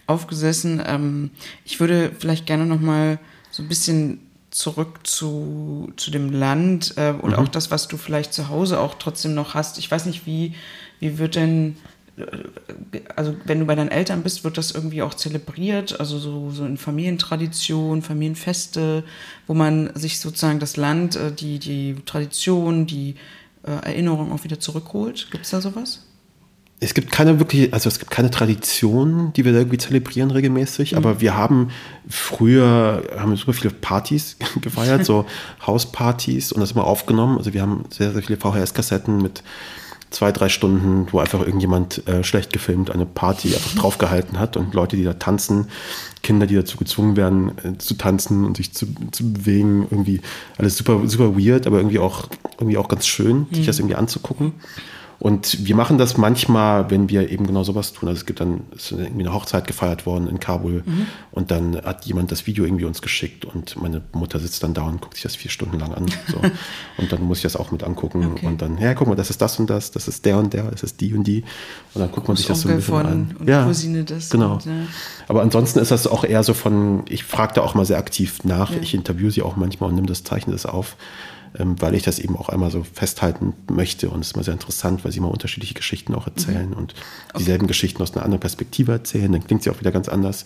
aufgesessen. 0.07 0.81
Ähm, 0.85 1.31
ich 1.65 1.79
würde 1.79 2.11
vielleicht 2.17 2.45
gerne 2.45 2.65
noch 2.65 2.79
mal 2.79 3.19
so 3.49 3.63
ein 3.63 3.69
bisschen 3.69 4.19
zurück 4.51 4.99
zu, 5.03 5.91
zu 5.95 6.11
dem 6.11 6.31
Land 6.31 6.93
äh, 6.97 7.11
und 7.11 7.31
mhm. 7.31 7.37
auch 7.37 7.47
das, 7.47 7.71
was 7.71 7.87
du 7.87 7.97
vielleicht 7.97 8.33
zu 8.33 8.49
Hause 8.49 8.79
auch 8.79 8.95
trotzdem 8.95 9.33
noch 9.33 9.53
hast. 9.53 9.77
Ich 9.79 9.89
weiß 9.89 10.05
nicht, 10.05 10.25
wie, 10.25 10.53
wie 10.99 11.17
wird 11.17 11.35
denn 11.35 11.77
also 13.15 13.35
wenn 13.45 13.59
du 13.59 13.65
bei 13.65 13.75
deinen 13.75 13.89
Eltern 13.89 14.21
bist, 14.21 14.43
wird 14.43 14.57
das 14.57 14.71
irgendwie 14.71 15.01
auch 15.01 15.13
zelebriert, 15.13 15.99
also 15.99 16.17
so, 16.17 16.51
so 16.51 16.65
in 16.65 16.77
Familientradition, 16.77 18.01
Familienfeste, 18.01 19.03
wo 19.47 19.53
man 19.53 19.91
sich 19.95 20.19
sozusagen 20.19 20.59
das 20.59 20.77
Land, 20.77 21.15
äh, 21.15 21.31
die, 21.31 21.59
die 21.59 21.95
Tradition, 22.05 22.85
die 22.85 23.15
äh, 23.63 23.71
Erinnerung 23.71 24.31
auch 24.31 24.43
wieder 24.43 24.59
zurückholt. 24.59 25.29
Gibt 25.31 25.45
es 25.45 25.51
da 25.51 25.61
sowas? 25.61 26.03
Es 26.83 26.95
gibt 26.95 27.11
keine 27.11 27.37
wirklich, 27.37 27.71
also 27.75 27.89
es 27.89 27.99
gibt 27.99 28.09
keine 28.09 28.31
Tradition, 28.31 29.33
die 29.33 29.45
wir 29.45 29.53
irgendwie 29.53 29.77
zelebrieren 29.77 30.31
regelmäßig, 30.31 30.93
mhm. 30.93 30.97
aber 30.97 31.21
wir 31.21 31.37
haben 31.37 31.69
früher, 32.09 33.03
haben 33.15 33.35
super 33.35 33.53
viele 33.53 33.71
Partys 33.71 34.37
gefeiert, 34.61 35.05
so 35.05 35.25
Hauspartys 35.65 36.51
und 36.51 36.59
das 36.59 36.71
immer 36.71 36.85
aufgenommen. 36.85 37.37
Also 37.37 37.53
wir 37.53 37.61
haben 37.61 37.85
sehr, 37.89 38.11
sehr 38.11 38.23
viele 38.23 38.39
VHS-Kassetten 38.39 39.21
mit 39.21 39.43
zwei, 40.11 40.31
drei 40.31 40.49
Stunden, 40.49 41.07
wo 41.11 41.19
einfach 41.19 41.39
irgendjemand 41.39 42.07
äh, 42.07 42.23
schlecht 42.23 42.53
gefilmt 42.53 42.91
eine 42.91 43.05
Party 43.05 43.55
einfach 43.55 43.75
draufgehalten 43.75 44.39
hat 44.39 44.57
und 44.57 44.73
Leute, 44.73 44.95
die 44.97 45.03
da 45.03 45.13
tanzen, 45.13 45.69
Kinder, 46.21 46.45
die 46.45 46.55
dazu 46.55 46.77
gezwungen 46.77 47.15
werden 47.15 47.51
äh, 47.63 47.77
zu 47.77 47.95
tanzen 47.95 48.45
und 48.45 48.57
sich 48.57 48.73
zu, 48.73 48.87
zu 49.11 49.33
bewegen, 49.33 49.87
irgendwie 49.89 50.21
alles 50.57 50.77
super, 50.77 51.01
super 51.07 51.37
weird, 51.37 51.65
aber 51.65 51.77
irgendwie 51.77 51.99
auch, 51.99 52.27
irgendwie 52.59 52.77
auch 52.77 52.89
ganz 52.89 53.07
schön, 53.07 53.47
mhm. 53.49 53.55
sich 53.55 53.65
das 53.65 53.79
irgendwie 53.79 53.95
anzugucken. 53.95 54.53
Und 55.21 55.67
wir 55.67 55.75
machen 55.75 55.99
das 55.99 56.17
manchmal, 56.17 56.89
wenn 56.89 57.07
wir 57.07 57.29
eben 57.29 57.45
genau 57.45 57.63
sowas 57.63 57.93
tun. 57.93 58.09
Also 58.09 58.21
es 58.21 58.25
gibt 58.25 58.39
dann, 58.39 58.61
ist 58.75 58.91
irgendwie 58.91 59.21
eine 59.21 59.31
Hochzeit 59.31 59.67
gefeiert 59.67 60.07
worden 60.07 60.27
in 60.27 60.39
Kabul 60.39 60.81
mhm. 60.83 61.05
und 61.31 61.51
dann 61.51 61.79
hat 61.79 62.05
jemand 62.05 62.31
das 62.31 62.47
Video 62.47 62.65
irgendwie 62.65 62.85
uns 62.85 63.03
geschickt 63.03 63.45
und 63.45 63.79
meine 63.79 64.01
Mutter 64.13 64.39
sitzt 64.39 64.63
dann 64.63 64.73
da 64.73 64.81
und 64.81 64.99
guckt 64.99 65.13
sich 65.13 65.21
das 65.21 65.35
vier 65.35 65.51
Stunden 65.51 65.77
lang 65.77 65.93
an. 65.93 66.07
So. 66.27 66.37
und 66.97 67.11
dann 67.11 67.21
muss 67.21 67.37
ich 67.37 67.43
das 67.43 67.55
auch 67.55 67.69
mit 67.69 67.83
angucken 67.83 68.31
okay. 68.31 68.47
und 68.47 68.63
dann, 68.63 68.79
ja, 68.79 68.95
guck 68.95 69.09
mal, 69.09 69.15
das 69.15 69.29
ist 69.29 69.39
das 69.43 69.59
und 69.59 69.69
das, 69.69 69.91
das 69.91 70.07
ist 70.07 70.25
der 70.25 70.39
und 70.39 70.53
der, 70.53 70.71
das 70.71 70.81
ist 70.81 70.99
die 71.01 71.13
und 71.13 71.23
die. 71.25 71.43
Und 71.93 72.01
dann 72.01 72.11
guckt 72.11 72.27
man 72.27 72.35
sich 72.35 72.47
das 72.47 72.61
so 72.61 72.69
ein 72.69 72.77
bisschen 72.77 72.95
an. 72.95 73.35
Und 73.37 73.47
ja, 73.47 73.65
Cousine 73.65 74.03
das. 74.03 74.31
Genau. 74.31 74.53
Und, 74.53 74.65
ja. 74.65 74.71
Aber 75.27 75.43
ansonsten 75.43 75.77
ist 75.77 75.91
das 75.91 76.07
auch 76.07 76.23
eher 76.23 76.41
so 76.41 76.55
von, 76.55 77.03
ich 77.07 77.25
frage 77.25 77.53
da 77.53 77.61
auch 77.61 77.75
mal 77.75 77.85
sehr 77.85 77.99
aktiv 77.99 78.43
nach. 78.43 78.71
Ja. 78.71 78.79
Ich 78.81 78.95
interviewe 78.95 79.29
sie 79.29 79.43
auch 79.43 79.55
manchmal 79.55 79.89
und 79.89 79.97
nehme 79.97 80.07
das 80.07 80.23
Zeichen 80.23 80.49
das 80.49 80.65
auf. 80.65 80.95
Ähm, 81.57 81.75
weil 81.81 81.95
ich 81.95 82.03
das 82.03 82.19
eben 82.19 82.37
auch 82.37 82.47
einmal 82.47 82.71
so 82.71 82.83
festhalten 82.83 83.53
möchte. 83.69 84.09
Und 84.09 84.21
es 84.21 84.27
ist 84.27 84.35
immer 84.35 84.43
sehr 84.43 84.53
interessant, 84.53 85.03
weil 85.03 85.11
sie 85.11 85.17
immer 85.17 85.31
unterschiedliche 85.31 85.73
Geschichten 85.73 86.15
auch 86.15 86.25
erzählen 86.25 86.69
mhm. 86.69 86.77
und 86.77 86.93
dieselben 87.37 87.63
okay. 87.63 87.69
Geschichten 87.69 88.01
aus 88.01 88.13
einer 88.13 88.23
anderen 88.23 88.39
Perspektive 88.39 88.93
erzählen. 88.93 89.31
Dann 89.31 89.45
klingt 89.45 89.63
sie 89.63 89.69
auch 89.69 89.79
wieder 89.79 89.91
ganz 89.91 90.07
anders. 90.07 90.45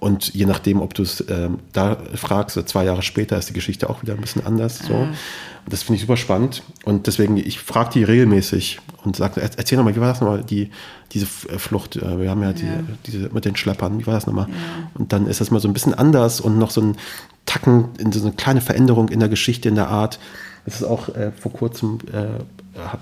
Und 0.00 0.32
je 0.32 0.46
nachdem, 0.46 0.80
ob 0.80 0.94
du 0.94 1.02
es 1.02 1.24
ähm, 1.28 1.58
da 1.72 1.96
fragst, 2.14 2.56
zwei 2.68 2.84
Jahre 2.84 3.02
später 3.02 3.36
ist 3.36 3.48
die 3.48 3.52
Geschichte 3.52 3.90
auch 3.90 4.02
wieder 4.02 4.14
ein 4.14 4.20
bisschen 4.20 4.46
anders. 4.46 4.78
So. 4.78 4.94
Und 4.94 5.72
das 5.72 5.82
finde 5.82 5.96
ich 5.96 6.02
super 6.02 6.16
spannend. 6.16 6.62
Und 6.84 7.06
deswegen, 7.08 7.36
ich 7.36 7.58
frage 7.58 7.90
die 7.94 8.04
regelmäßig 8.04 8.78
und 9.04 9.16
sage, 9.16 9.40
erzähl 9.40 9.76
nochmal, 9.76 9.96
wie 9.96 10.00
war 10.00 10.08
das 10.08 10.20
nochmal, 10.20 10.44
die, 10.44 10.70
diese 11.12 11.26
äh, 11.48 11.58
Flucht? 11.58 11.96
Äh, 11.96 12.20
wir 12.20 12.30
haben 12.30 12.42
ja, 12.42 12.52
die, 12.52 12.66
ja. 12.66 12.80
diese 13.06 13.30
mit 13.30 13.44
den 13.44 13.56
Schleppern, 13.56 13.98
wie 13.98 14.06
war 14.06 14.14
das 14.14 14.26
nochmal? 14.26 14.46
Ja. 14.48 14.90
Und 14.94 15.12
dann 15.12 15.26
ist 15.26 15.40
das 15.40 15.50
mal 15.50 15.60
so 15.60 15.68
ein 15.68 15.74
bisschen 15.74 15.94
anders 15.94 16.40
und 16.40 16.58
noch 16.58 16.70
so 16.70 16.80
ein 16.80 16.96
Tacken, 17.44 17.88
in 17.98 18.12
so 18.12 18.20
eine 18.20 18.36
kleine 18.36 18.60
Veränderung 18.60 19.08
in 19.08 19.20
der 19.20 19.28
Geschichte, 19.28 19.68
in 19.68 19.74
der 19.74 19.88
Art. 19.88 20.20
Es 20.64 20.76
ist 20.76 20.84
auch 20.84 21.08
äh, 21.08 21.32
vor 21.32 21.52
kurzem, 21.52 21.98
äh, 22.12 22.26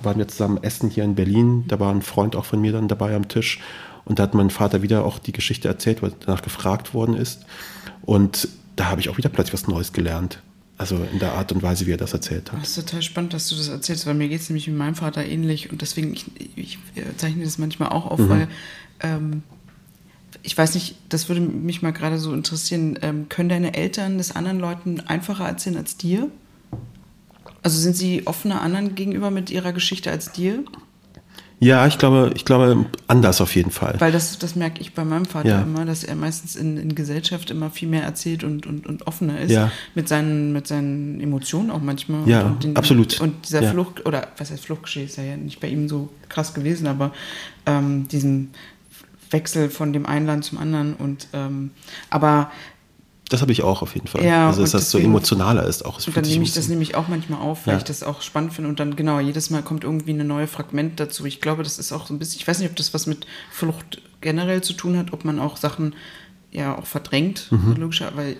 waren 0.02 0.18
wir 0.18 0.28
zusammen 0.28 0.58
essen 0.62 0.88
hier 0.88 1.04
in 1.04 1.14
Berlin. 1.14 1.64
Da 1.68 1.78
war 1.78 1.92
ein 1.92 2.00
Freund 2.00 2.36
auch 2.36 2.46
von 2.46 2.60
mir 2.60 2.72
dann 2.72 2.88
dabei 2.88 3.14
am 3.14 3.28
Tisch. 3.28 3.60
Und 4.06 4.18
da 4.18 4.22
hat 4.22 4.34
mein 4.34 4.50
Vater 4.50 4.82
wieder 4.82 5.04
auch 5.04 5.18
die 5.18 5.32
Geschichte 5.32 5.68
erzählt, 5.68 6.00
weil 6.00 6.12
danach 6.24 6.40
gefragt 6.40 6.94
worden 6.94 7.16
ist. 7.16 7.44
Und 8.02 8.48
da 8.76 8.86
habe 8.86 9.00
ich 9.00 9.08
auch 9.08 9.18
wieder 9.18 9.28
plötzlich 9.28 9.52
was 9.52 9.66
Neues 9.66 9.92
gelernt. 9.92 10.40
Also 10.78 10.96
in 10.96 11.18
der 11.18 11.32
Art 11.32 11.52
und 11.52 11.62
Weise, 11.62 11.86
wie 11.86 11.92
er 11.92 11.96
das 11.96 12.12
erzählt 12.12 12.52
hat. 12.52 12.60
Das 12.60 12.76
ist 12.76 12.86
total 12.86 13.02
spannend, 13.02 13.32
dass 13.32 13.48
du 13.48 13.56
das 13.56 13.68
erzählst, 13.68 14.06
weil 14.06 14.14
mir 14.14 14.28
geht 14.28 14.42
es 14.42 14.48
nämlich 14.50 14.68
mit 14.68 14.76
meinem 14.76 14.94
Vater 14.94 15.24
ähnlich 15.24 15.72
und 15.72 15.80
deswegen, 15.80 16.12
ich, 16.12 16.26
ich 16.54 16.78
zeichne 17.16 17.44
das 17.44 17.56
manchmal 17.58 17.88
auch 17.88 18.06
auf, 18.06 18.20
mhm. 18.20 18.28
weil 18.28 18.48
ähm, 19.00 19.42
ich 20.42 20.56
weiß 20.56 20.74
nicht, 20.74 20.96
das 21.08 21.28
würde 21.28 21.40
mich 21.40 21.80
mal 21.80 21.92
gerade 21.92 22.18
so 22.18 22.32
interessieren, 22.34 22.98
ähm, 23.00 23.28
können 23.30 23.48
deine 23.48 23.74
Eltern 23.74 24.18
das 24.18 24.36
anderen 24.36 24.60
Leuten 24.60 25.00
einfacher 25.00 25.46
erzählen 25.46 25.78
als 25.78 25.96
dir? 25.96 26.28
Also 27.62 27.80
sind 27.80 27.96
sie 27.96 28.26
offener 28.26 28.60
anderen 28.60 28.94
gegenüber 28.94 29.30
mit 29.30 29.50
ihrer 29.50 29.72
Geschichte 29.72 30.10
als 30.10 30.30
dir? 30.30 30.62
Ja, 31.58 31.86
ich 31.86 31.96
glaube, 31.96 32.32
ich 32.34 32.44
glaube 32.44 32.84
anders 33.08 33.40
auf 33.40 33.54
jeden 33.54 33.70
Fall. 33.70 33.96
Weil 33.98 34.12
das, 34.12 34.38
das 34.38 34.56
merke 34.56 34.80
ich 34.80 34.92
bei 34.92 35.04
meinem 35.04 35.24
Vater 35.24 35.48
ja. 35.48 35.62
immer, 35.62 35.86
dass 35.86 36.04
er 36.04 36.14
meistens 36.14 36.54
in, 36.54 36.76
in 36.76 36.94
Gesellschaft 36.94 37.50
immer 37.50 37.70
viel 37.70 37.88
mehr 37.88 38.02
erzählt 38.02 38.44
und, 38.44 38.66
und, 38.66 38.86
und 38.86 39.06
offener 39.06 39.40
ist. 39.40 39.50
Ja. 39.52 39.70
Mit, 39.94 40.06
seinen, 40.06 40.52
mit 40.52 40.66
seinen 40.66 41.18
Emotionen 41.20 41.70
auch 41.70 41.80
manchmal. 41.80 42.28
Ja, 42.28 42.42
und 42.42 42.64
den, 42.64 42.76
absolut. 42.76 43.20
Und 43.20 43.46
dieser 43.46 43.62
ja. 43.62 43.70
Flucht, 43.70 44.04
oder 44.04 44.28
was 44.36 44.50
heißt 44.50 44.64
Fluchtgeschehen, 44.64 45.06
ist 45.06 45.16
ja 45.16 45.36
nicht 45.36 45.60
bei 45.60 45.68
ihm 45.68 45.88
so 45.88 46.10
krass 46.28 46.52
gewesen, 46.52 46.86
aber 46.86 47.12
ähm, 47.64 48.06
diesen 48.08 48.50
Wechsel 49.30 49.70
von 49.70 49.94
dem 49.94 50.04
einen 50.04 50.26
Land 50.26 50.44
zum 50.44 50.58
anderen. 50.58 50.94
Und 50.94 51.28
ähm, 51.32 51.70
aber 52.10 52.50
das 53.28 53.42
habe 53.42 53.50
ich 53.50 53.62
auch 53.62 53.82
auf 53.82 53.94
jeden 53.94 54.06
Fall. 54.06 54.24
Ja, 54.24 54.46
also, 54.46 54.60
dass 54.60 54.70
das 54.70 54.90
so 54.90 54.98
emotionaler 54.98 55.64
ist 55.64 55.84
auch. 55.84 55.98
Und 56.06 56.16
dann 56.16 56.24
nehme 56.24 56.44
ich 56.44 56.54
das 56.54 56.68
nämlich 56.68 56.94
auch 56.94 57.08
manchmal 57.08 57.40
auf, 57.40 57.66
weil 57.66 57.74
ja. 57.74 57.78
ich 57.78 57.84
das 57.84 58.02
auch 58.02 58.22
spannend 58.22 58.52
finde. 58.52 58.70
Und 58.70 58.78
dann, 58.78 58.94
genau, 58.94 59.18
jedes 59.18 59.50
Mal 59.50 59.62
kommt 59.62 59.82
irgendwie 59.82 60.12
eine 60.12 60.24
neue 60.24 60.46
Fragment 60.46 61.00
dazu. 61.00 61.24
Ich 61.24 61.40
glaube, 61.40 61.64
das 61.64 61.78
ist 61.78 61.92
auch 61.92 62.06
so 62.06 62.14
ein 62.14 62.20
bisschen, 62.20 62.40
ich 62.40 62.46
weiß 62.46 62.60
nicht, 62.60 62.70
ob 62.70 62.76
das 62.76 62.94
was 62.94 63.06
mit 63.06 63.26
Flucht 63.50 64.00
generell 64.20 64.62
zu 64.62 64.74
tun 64.74 64.96
hat, 64.96 65.12
ob 65.12 65.24
man 65.24 65.40
auch 65.40 65.56
Sachen 65.56 65.94
ja 66.52 66.78
auch 66.78 66.86
verdrängt, 66.86 67.48
mhm. 67.50 67.74
logischer, 67.76 68.12
weil 68.14 68.36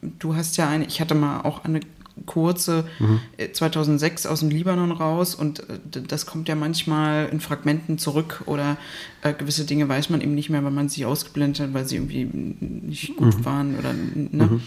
du 0.00 0.36
hast 0.36 0.56
ja 0.56 0.68
eine, 0.68 0.86
ich 0.86 1.00
hatte 1.00 1.14
mal 1.14 1.40
auch 1.40 1.64
eine 1.64 1.80
kurze 2.26 2.84
mhm. 2.98 3.20
2006 3.52 4.24
äh, 4.24 4.28
aus 4.28 4.40
dem 4.40 4.50
Libanon 4.50 4.92
raus 4.92 5.34
und 5.34 5.68
äh, 5.68 6.02
das 6.06 6.26
kommt 6.26 6.48
ja 6.48 6.54
manchmal 6.54 7.28
in 7.30 7.40
Fragmenten 7.40 7.98
zurück 7.98 8.42
oder 8.46 8.76
äh, 9.22 9.32
gewisse 9.32 9.64
Dinge 9.64 9.88
weiß 9.88 10.10
man 10.10 10.20
eben 10.20 10.34
nicht 10.34 10.50
mehr, 10.50 10.62
weil 10.64 10.70
man 10.70 10.88
sie 10.88 11.04
ausgeblendet 11.04 11.60
hat, 11.60 11.74
weil 11.74 11.86
sie 11.86 11.96
irgendwie 11.96 12.24
nicht 12.24 13.16
gut 13.16 13.38
mhm. 13.38 13.44
waren 13.44 13.78
oder 13.78 13.92
ne? 13.92 14.46
Mhm. 14.46 14.60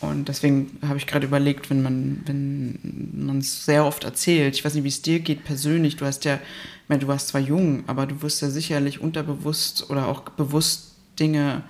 Und 0.00 0.28
deswegen 0.28 0.78
habe 0.86 0.96
ich 0.96 1.06
gerade 1.06 1.26
überlegt, 1.26 1.68
wenn 1.68 1.82
man, 1.82 2.22
wenn 2.24 2.78
man 3.12 3.38
es 3.38 3.66
sehr 3.66 3.84
oft 3.84 4.04
erzählt, 4.04 4.54
ich 4.54 4.64
weiß 4.64 4.74
nicht, 4.74 4.84
wie 4.84 4.88
es 4.88 5.02
dir 5.02 5.20
geht 5.20 5.44
persönlich, 5.44 5.96
du 5.96 6.06
hast 6.06 6.24
ja, 6.24 6.36
ich 6.36 6.88
meine, 6.88 7.02
du 7.02 7.06
warst 7.06 7.28
zwar 7.28 7.40
jung, 7.40 7.84
aber 7.86 8.06
du 8.06 8.22
wirst 8.22 8.40
ja 8.40 8.48
sicherlich 8.48 9.02
unterbewusst 9.02 9.90
oder 9.90 10.08
auch 10.08 10.22
bewusst 10.22 10.94
Dinge 11.18 11.62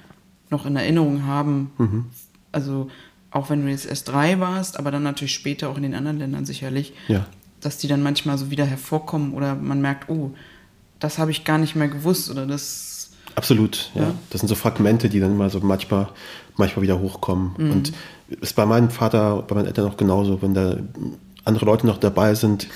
noch 0.48 0.64
in 0.64 0.76
Erinnerung 0.76 1.24
haben. 1.24 1.72
Mhm. 1.78 2.06
Also 2.52 2.88
auch 3.30 3.50
wenn 3.50 3.64
du 3.64 3.70
jetzt 3.70 3.86
erst 3.86 4.08
drei 4.08 4.40
warst, 4.40 4.78
aber 4.78 4.90
dann 4.90 5.02
natürlich 5.02 5.34
später 5.34 5.68
auch 5.68 5.76
in 5.76 5.82
den 5.82 5.94
anderen 5.94 6.18
Ländern 6.18 6.44
sicherlich, 6.44 6.92
ja. 7.08 7.26
dass 7.60 7.78
die 7.78 7.88
dann 7.88 8.02
manchmal 8.02 8.38
so 8.38 8.50
wieder 8.50 8.64
hervorkommen 8.64 9.34
oder 9.34 9.54
man 9.54 9.80
merkt, 9.80 10.08
oh, 10.08 10.32
das 10.98 11.18
habe 11.18 11.30
ich 11.30 11.44
gar 11.44 11.58
nicht 11.58 11.76
mehr 11.76 11.88
gewusst 11.88 12.30
oder 12.30 12.46
das. 12.46 13.10
Absolut, 13.34 13.90
ja. 13.94 14.02
ja. 14.02 14.14
Das 14.30 14.40
sind 14.40 14.48
so 14.48 14.54
Fragmente, 14.54 15.08
die 15.08 15.20
dann 15.20 15.36
mal 15.36 15.50
so 15.50 15.60
manchmal, 15.60 16.08
manchmal 16.56 16.82
wieder 16.82 16.98
hochkommen. 16.98 17.52
Mhm. 17.56 17.70
Und 17.70 17.92
ist 18.40 18.54
bei 18.54 18.66
meinem 18.66 18.90
Vater, 18.90 19.42
bei 19.42 19.54
meinen 19.54 19.66
Eltern 19.66 19.86
auch 19.86 19.96
genauso, 19.96 20.42
wenn 20.42 20.54
da 20.54 20.76
andere 21.44 21.64
Leute 21.64 21.86
noch 21.86 21.98
dabei 21.98 22.34
sind, 22.34 22.66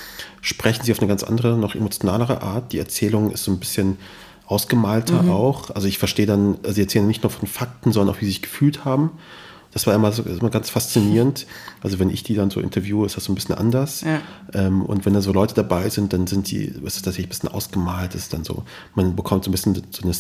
sprechen 0.41 0.85
sie 0.85 0.93
auf 0.93 1.01
eine 1.01 1.09
ganz 1.09 1.23
andere, 1.23 1.57
noch 1.57 1.75
emotionalere 1.75 2.43
Art. 2.43 2.73
Die 2.73 2.79
Erzählung 2.79 3.31
ist 3.31 3.45
so 3.45 3.53
ein 3.53 3.59
bisschen 3.59 3.99
ausgemalter 4.47 5.23
mhm. 5.23 5.31
auch. 5.31 5.71
Also 5.71 5.87
ich 5.87 5.99
verstehe 5.99 6.27
dann, 6.27 6.59
also 6.63 6.73
sie 6.75 6.83
erzählen 6.83 7.07
nicht 7.07 7.23
nur 7.23 7.31
von 7.31 7.49
Fakten, 7.49 7.93
sondern 7.93 8.15
auch, 8.15 8.21
wie 8.21 8.27
sie 8.27 8.33
sich 8.33 8.43
gefühlt 8.43 8.85
haben. 8.85 9.11
Das 9.75 9.87
war 9.87 9.95
immer, 9.95 10.13
so, 10.13 10.23
immer 10.23 10.51
ganz 10.51 10.71
faszinierend. 10.71 11.47
Also 11.83 11.99
wenn 11.99 12.09
ich 12.09 12.23
die 12.23 12.35
dann 12.35 12.51
so 12.51 12.61
interviewe, 12.61 13.05
ist 13.05 13.17
das 13.17 13.25
so 13.25 13.33
ein 13.33 13.35
bisschen 13.35 13.57
anders. 13.57 14.03
Ja. 14.03 14.21
Ähm, 14.55 14.83
und 14.83 15.05
wenn 15.05 15.13
da 15.13 15.21
so 15.21 15.33
Leute 15.33 15.55
dabei 15.55 15.91
sind, 15.91 16.13
dann 16.13 16.27
sind 16.27 16.51
die, 16.51 16.65
ist 16.65 16.83
das 16.85 17.03
tatsächlich 17.03 17.27
ein 17.27 17.31
bisschen 17.31 17.49
ausgemalt, 17.51 18.15
ist 18.15 18.33
dann 18.33 18.45
so, 18.45 18.63
man 18.95 19.17
bekommt 19.17 19.45
so 19.45 19.51
ein 19.51 19.53
bisschen 19.53 19.75
so 19.75 20.03
eine 20.03 20.15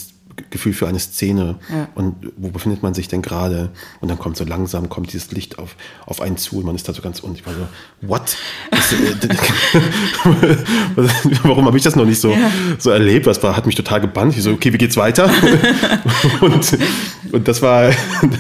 Gefühl 0.51 0.73
für 0.73 0.89
eine 0.89 0.99
Szene. 0.99 1.57
Ja. 1.71 1.89
und 1.95 2.15
wo 2.37 2.49
befindet 2.49 2.83
man 2.83 2.95
sich 2.95 3.09
denn 3.09 3.23
gerade? 3.23 3.71
Und 4.01 4.09
dann 4.09 4.19
kommt 4.19 4.37
so 4.37 4.45
langsam 4.45 4.89
kommt 4.89 5.13
dieses 5.13 5.31
Licht 5.31 5.59
auf, 5.59 5.77
auf 6.07 6.21
einen 6.21 6.37
zu 6.37 6.59
und 6.59 6.67
man 6.67 6.75
ist 6.75 6.89
da 6.89 6.93
so 6.93 7.03
ganz 7.03 7.21
und 7.21 7.39
ich 7.39 7.47
war 7.47 7.55
so 7.55 8.09
what? 8.09 8.37
Äh, 8.71 8.77
warum 11.43 11.67
habe 11.67 11.77
ich 11.77 11.83
das 11.83 11.97
noch 11.97 12.05
nicht 12.05 12.21
so, 12.21 12.31
ja. 12.31 12.51
so 12.79 12.91
erlebt? 12.91 13.27
Das 13.27 13.43
war, 13.43 13.57
hat 13.57 13.67
mich 13.67 13.75
total 13.75 14.01
gebannt. 14.01 14.37
Ich 14.37 14.43
so 14.43 14.53
okay 14.53 14.73
wie 14.73 14.79
geht's 14.79 14.97
weiter? 14.97 15.31
Und, 16.41 16.79
und 17.33 17.49
das 17.49 17.63
war 17.63 17.91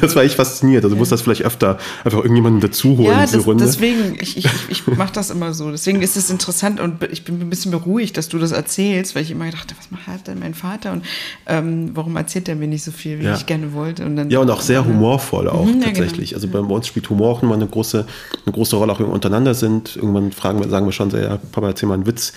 das 0.00 0.14
war 0.14 0.22
echt 0.22 0.34
fasziniert 0.34 0.84
also 0.84 0.96
muss 0.96 1.08
das 1.08 1.22
vielleicht 1.22 1.42
öfter 1.42 1.78
einfach 2.04 2.18
irgendjemanden 2.18 2.60
dazu 2.60 2.98
holen 2.98 3.06
ja, 3.06 3.20
in 3.20 3.26
diese 3.26 3.38
das, 3.38 3.46
Runde. 3.46 3.64
deswegen 3.64 4.16
ich, 4.20 4.36
ich, 4.36 4.46
ich 4.68 4.86
mache 4.86 5.12
das 5.12 5.30
immer 5.30 5.54
so. 5.54 5.70
Deswegen 5.70 6.02
ist 6.02 6.16
es 6.16 6.30
interessant 6.30 6.80
und 6.80 7.02
ich 7.10 7.24
bin 7.24 7.40
ein 7.40 7.50
bisschen 7.50 7.70
beruhigt 7.70 8.16
dass 8.16 8.28
du 8.28 8.38
das 8.38 8.52
erzählst 8.52 9.14
weil 9.14 9.22
ich 9.22 9.30
immer 9.30 9.50
dachte 9.50 9.74
was 9.78 9.90
macht 9.90 10.26
denn 10.26 10.38
mein 10.38 10.54
Vater? 10.54 10.92
Und 10.92 11.04
ähm, 11.46 11.83
warum 11.94 12.16
erzählt 12.16 12.48
er 12.48 12.56
mir 12.56 12.68
nicht 12.68 12.84
so 12.84 12.90
viel, 12.90 13.20
wie 13.20 13.24
ja. 13.24 13.34
ich 13.34 13.46
gerne 13.46 13.72
wollte? 13.72 14.04
Und 14.04 14.16
dann, 14.16 14.30
ja, 14.30 14.38
und 14.38 14.50
auch 14.50 14.60
sehr 14.60 14.84
humorvoll 14.84 15.48
auch 15.48 15.66
mhm, 15.66 15.80
tatsächlich. 15.82 16.30
Ja, 16.30 16.38
genau. 16.38 16.56
Also 16.58 16.68
bei 16.68 16.74
uns 16.74 16.86
spielt 16.86 17.08
Humor 17.10 17.30
auch 17.30 17.42
immer 17.42 17.54
eine 17.54 17.66
große, 17.66 18.06
eine 18.46 18.52
große 18.52 18.76
Rolle, 18.76 18.92
auch 18.92 19.00
wenn 19.00 19.06
wir 19.06 19.12
untereinander 19.12 19.54
sind. 19.54 19.96
Irgendwann 19.96 20.32
fragen 20.32 20.60
wir, 20.60 20.68
sagen 20.68 20.86
wir 20.86 20.92
schon, 20.92 21.10
so, 21.10 21.16
ja, 21.16 21.38
Papa, 21.52 21.68
erzähl 21.68 21.88
mal 21.88 21.94
einen 21.94 22.06
Witz. 22.06 22.32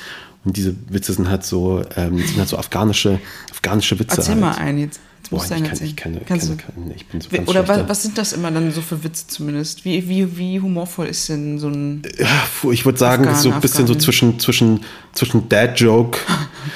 Und 0.45 0.55
diese 0.55 0.75
Witze 0.89 1.13
sind 1.13 1.29
halt 1.29 1.43
so, 1.43 1.83
ähm, 1.95 2.17
sind 2.19 2.37
halt 2.37 2.47
so 2.47 2.57
afghanische, 2.57 3.19
afghanische 3.51 3.99
Witze. 3.99 4.17
Erzähl 4.17 4.35
halt. 4.35 4.41
mal 4.41 4.55
einen 4.55 4.79
jetzt. 4.79 4.99
Boah, 5.29 5.43
ich, 5.43 5.49
kann, 5.49 5.63
ich, 5.83 5.95
kenne, 5.97 6.21
Kannst 6.25 6.47
kenne, 6.47 6.57
kenne, 6.57 6.93
ich 6.95 7.05
bin 7.07 7.19
so 7.19 7.29
ganz 7.29 7.49
Oder 7.49 7.67
was, 7.67 7.89
was, 7.89 8.03
sind 8.03 8.17
das 8.17 8.31
immer 8.31 8.49
dann 8.49 8.71
so 8.71 8.81
für 8.81 9.03
Witze 9.03 9.27
zumindest? 9.27 9.83
Wie, 9.83 10.07
wie, 10.07 10.37
wie 10.37 10.61
humorvoll 10.61 11.07
ist 11.07 11.27
denn 11.27 11.59
so 11.59 11.67
ein. 11.67 12.01
Ja, 12.17 12.71
ich 12.71 12.85
würde 12.85 12.97
sagen, 12.97 13.27
Afghan, 13.27 13.41
so 13.41 13.51
ein 13.51 13.59
bisschen 13.59 13.83
Afghanin. 13.83 13.99
so 13.99 14.05
zwischen, 14.05 14.39
zwischen, 14.39 14.85
zwischen 15.11 15.49
Dad-Joke 15.49 16.19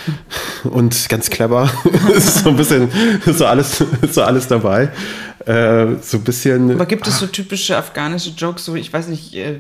und 0.63 1.09
ganz 1.09 1.29
clever. 1.29 1.69
so 2.19 2.49
ein 2.49 2.55
bisschen 2.55 2.89
so 3.25 3.45
alles, 3.45 3.83
so 4.11 4.21
alles 4.21 4.47
dabei. 4.47 4.89
Äh, 5.45 5.95
so 6.01 6.17
ein 6.17 6.23
bisschen. 6.23 6.71
Aber 6.71 6.85
gibt 6.85 7.07
es 7.07 7.19
so 7.19 7.25
typische 7.25 7.75
afghanische 7.75 8.31
Jokes, 8.31 8.65
so 8.65 8.75
ich 8.75 8.93
weiß 8.93 9.07
nicht, 9.07 9.33
äh, 9.35 9.59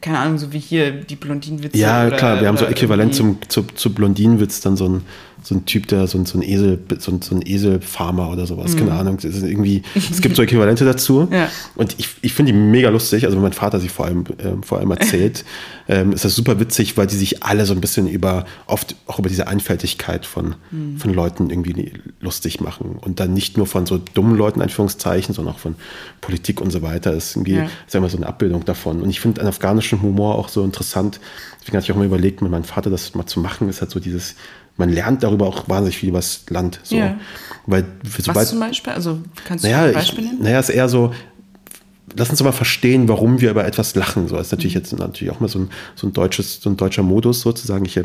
keine 0.00 0.18
Ahnung, 0.18 0.38
so 0.38 0.52
wie 0.52 0.58
hier 0.58 0.90
die 0.90 1.16
Blondinenwitze? 1.16 1.76
Ja, 1.76 2.10
klar, 2.10 2.40
wir 2.40 2.48
haben 2.48 2.56
so 2.56 2.64
äquivalent 2.64 3.14
zum, 3.14 3.38
zu, 3.48 3.62
zu 3.62 3.92
Blondinenwitz 3.92 4.60
dann 4.60 4.76
so 4.76 4.88
ein 4.88 5.02
so 5.42 5.54
ein 5.54 5.64
Typ, 5.64 5.86
der 5.88 6.06
so, 6.06 6.22
so 6.24 6.38
ein 6.38 6.42
Esel, 6.42 6.78
so 6.98 7.18
so 7.20 7.34
ein 7.34 7.42
Eselfarmer 7.44 8.30
oder 8.30 8.46
sowas, 8.46 8.74
mhm. 8.74 8.78
keine 8.78 8.92
Ahnung. 8.92 9.16
Es, 9.18 9.24
ist 9.24 9.42
irgendwie, 9.42 9.82
es 9.94 10.20
gibt 10.20 10.36
so 10.36 10.42
Äquivalente 10.42 10.84
dazu. 10.84 11.28
Ja. 11.30 11.50
Und 11.76 11.94
ich, 11.98 12.08
ich 12.22 12.32
finde 12.32 12.52
die 12.52 12.58
mega 12.58 12.88
lustig. 12.90 13.24
Also 13.24 13.36
wenn 13.36 13.42
mein 13.42 13.52
Vater 13.52 13.80
sie 13.80 13.88
vor 13.88 14.06
allem, 14.06 14.24
äh, 14.38 14.62
vor 14.62 14.78
allem 14.78 14.90
erzählt, 14.90 15.44
ähm, 15.88 16.12
ist 16.12 16.24
das 16.24 16.34
super 16.34 16.60
witzig, 16.60 16.96
weil 16.96 17.06
die 17.06 17.16
sich 17.16 17.42
alle 17.42 17.66
so 17.66 17.74
ein 17.74 17.80
bisschen 17.80 18.08
über, 18.08 18.44
oft 18.66 18.96
auch 19.06 19.18
über 19.18 19.28
diese 19.28 19.46
Einfältigkeit 19.46 20.26
von, 20.26 20.56
mhm. 20.70 20.98
von 20.98 21.14
Leuten 21.14 21.50
irgendwie 21.50 21.92
lustig 22.20 22.60
machen. 22.60 22.96
Und 23.00 23.20
dann 23.20 23.32
nicht 23.32 23.56
nur 23.56 23.66
von 23.66 23.86
so 23.86 23.98
dummen 23.98 24.36
Leuten, 24.36 24.60
Anführungszeichen, 24.60 25.34
sondern 25.34 25.54
auch 25.54 25.60
von 25.60 25.76
Politik 26.20 26.60
und 26.60 26.70
so 26.70 26.82
weiter. 26.82 27.12
Das 27.12 27.30
ist 27.30 27.36
irgendwie, 27.36 27.56
ja. 27.56 27.70
sagen 27.86 28.04
wir 28.04 28.10
so 28.10 28.16
eine 28.16 28.26
Abbildung 28.26 28.64
davon. 28.64 29.02
Und 29.02 29.10
ich 29.10 29.20
finde 29.20 29.40
einen 29.40 29.48
afghanischen 29.48 30.02
Humor 30.02 30.34
auch 30.34 30.48
so 30.48 30.64
interessant. 30.64 31.20
Deswegen 31.60 31.76
hatte 31.76 31.84
ich 31.84 31.92
auch 31.92 31.96
mal 31.96 32.06
überlegt, 32.06 32.42
mit 32.42 32.50
meinem 32.50 32.64
Vater 32.64 32.90
das 32.90 33.14
mal 33.14 33.26
zu 33.26 33.40
machen, 33.40 33.68
ist 33.68 33.80
halt 33.80 33.90
so 33.90 34.00
dieses, 34.00 34.36
man 34.78 34.88
lernt 34.88 35.22
darüber 35.22 35.46
auch 35.46 35.68
wahnsinnig 35.68 35.98
viel 35.98 36.08
über 36.08 36.18
das 36.18 36.44
Land. 36.48 36.80
So. 36.84 36.96
Ja. 36.96 37.18
Weil, 37.66 37.84
sobald, 38.04 38.36
Was 38.36 38.50
zum 38.50 38.60
Beispiel? 38.60 38.92
Also 38.94 39.18
kannst 39.44 39.64
du 39.64 39.68
naja, 39.68 39.84
ein 39.84 39.92
Beispiel 39.92 40.24
nennen? 40.24 40.38
Naja, 40.40 40.60
es 40.60 40.68
ist 40.70 40.74
eher 40.74 40.88
so, 40.88 41.12
lass 42.16 42.30
uns 42.30 42.42
mal 42.42 42.52
verstehen, 42.52 43.08
warum 43.08 43.40
wir 43.40 43.50
über 43.50 43.66
etwas 43.66 43.94
lachen. 43.94 44.28
So 44.28 44.36
das 44.36 44.46
ist 44.46 44.52
natürlich 44.52 44.74
mhm. 44.74 44.80
jetzt 44.80 44.98
natürlich 44.98 45.34
auch 45.34 45.40
mal 45.40 45.48
so 45.48 45.58
ein, 45.58 45.70
so 45.94 46.06
ein 46.06 46.12
deutsches, 46.12 46.60
so 46.60 46.70
ein 46.70 46.76
deutscher 46.76 47.02
Modus 47.02 47.40
sozusagen. 47.40 47.84
Ich 47.84 48.00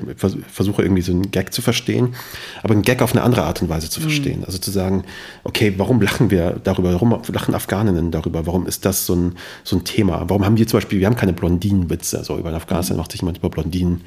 versuche 0.51 0.81
irgendwie 0.81 1.01
so 1.01 1.11
einen 1.11 1.31
Gag 1.31 1.53
zu 1.53 1.61
verstehen, 1.61 2.15
aber 2.63 2.73
einen 2.73 2.81
Gag 2.81 3.01
auf 3.01 3.13
eine 3.13 3.23
andere 3.23 3.43
Art 3.43 3.61
und 3.61 3.69
Weise 3.69 3.89
zu 3.89 3.99
mhm. 3.99 4.03
verstehen. 4.05 4.39
Mhm. 4.39 4.45
Also 4.45 4.57
zu 4.57 4.71
sagen, 4.71 5.03
okay, 5.43 5.73
warum 5.77 6.01
lachen 6.01 6.31
wir 6.31 6.59
darüber? 6.63 6.93
Warum 6.93 7.21
lachen 7.31 7.53
Afghaninnen 7.53 8.11
darüber? 8.11 8.45
Warum 8.45 8.65
ist 8.65 8.85
das 8.85 9.05
so 9.05 9.15
ein, 9.15 9.35
so 9.63 9.77
ein 9.77 9.83
Thema? 9.83 10.25
Warum 10.27 10.45
haben 10.45 10.57
wir 10.57 10.67
zum 10.67 10.77
Beispiel, 10.77 10.99
wir 10.99 11.07
haben 11.07 11.15
keine 11.15 11.33
Blondinenwitze. 11.33 12.17
Also 12.17 12.37
über 12.37 12.51
Afghanistan 12.53 12.97
mhm. 12.97 13.01
macht 13.01 13.11
sich 13.11 13.21
jemand 13.21 13.37
über 13.37 13.49
Blondinen 13.49 14.01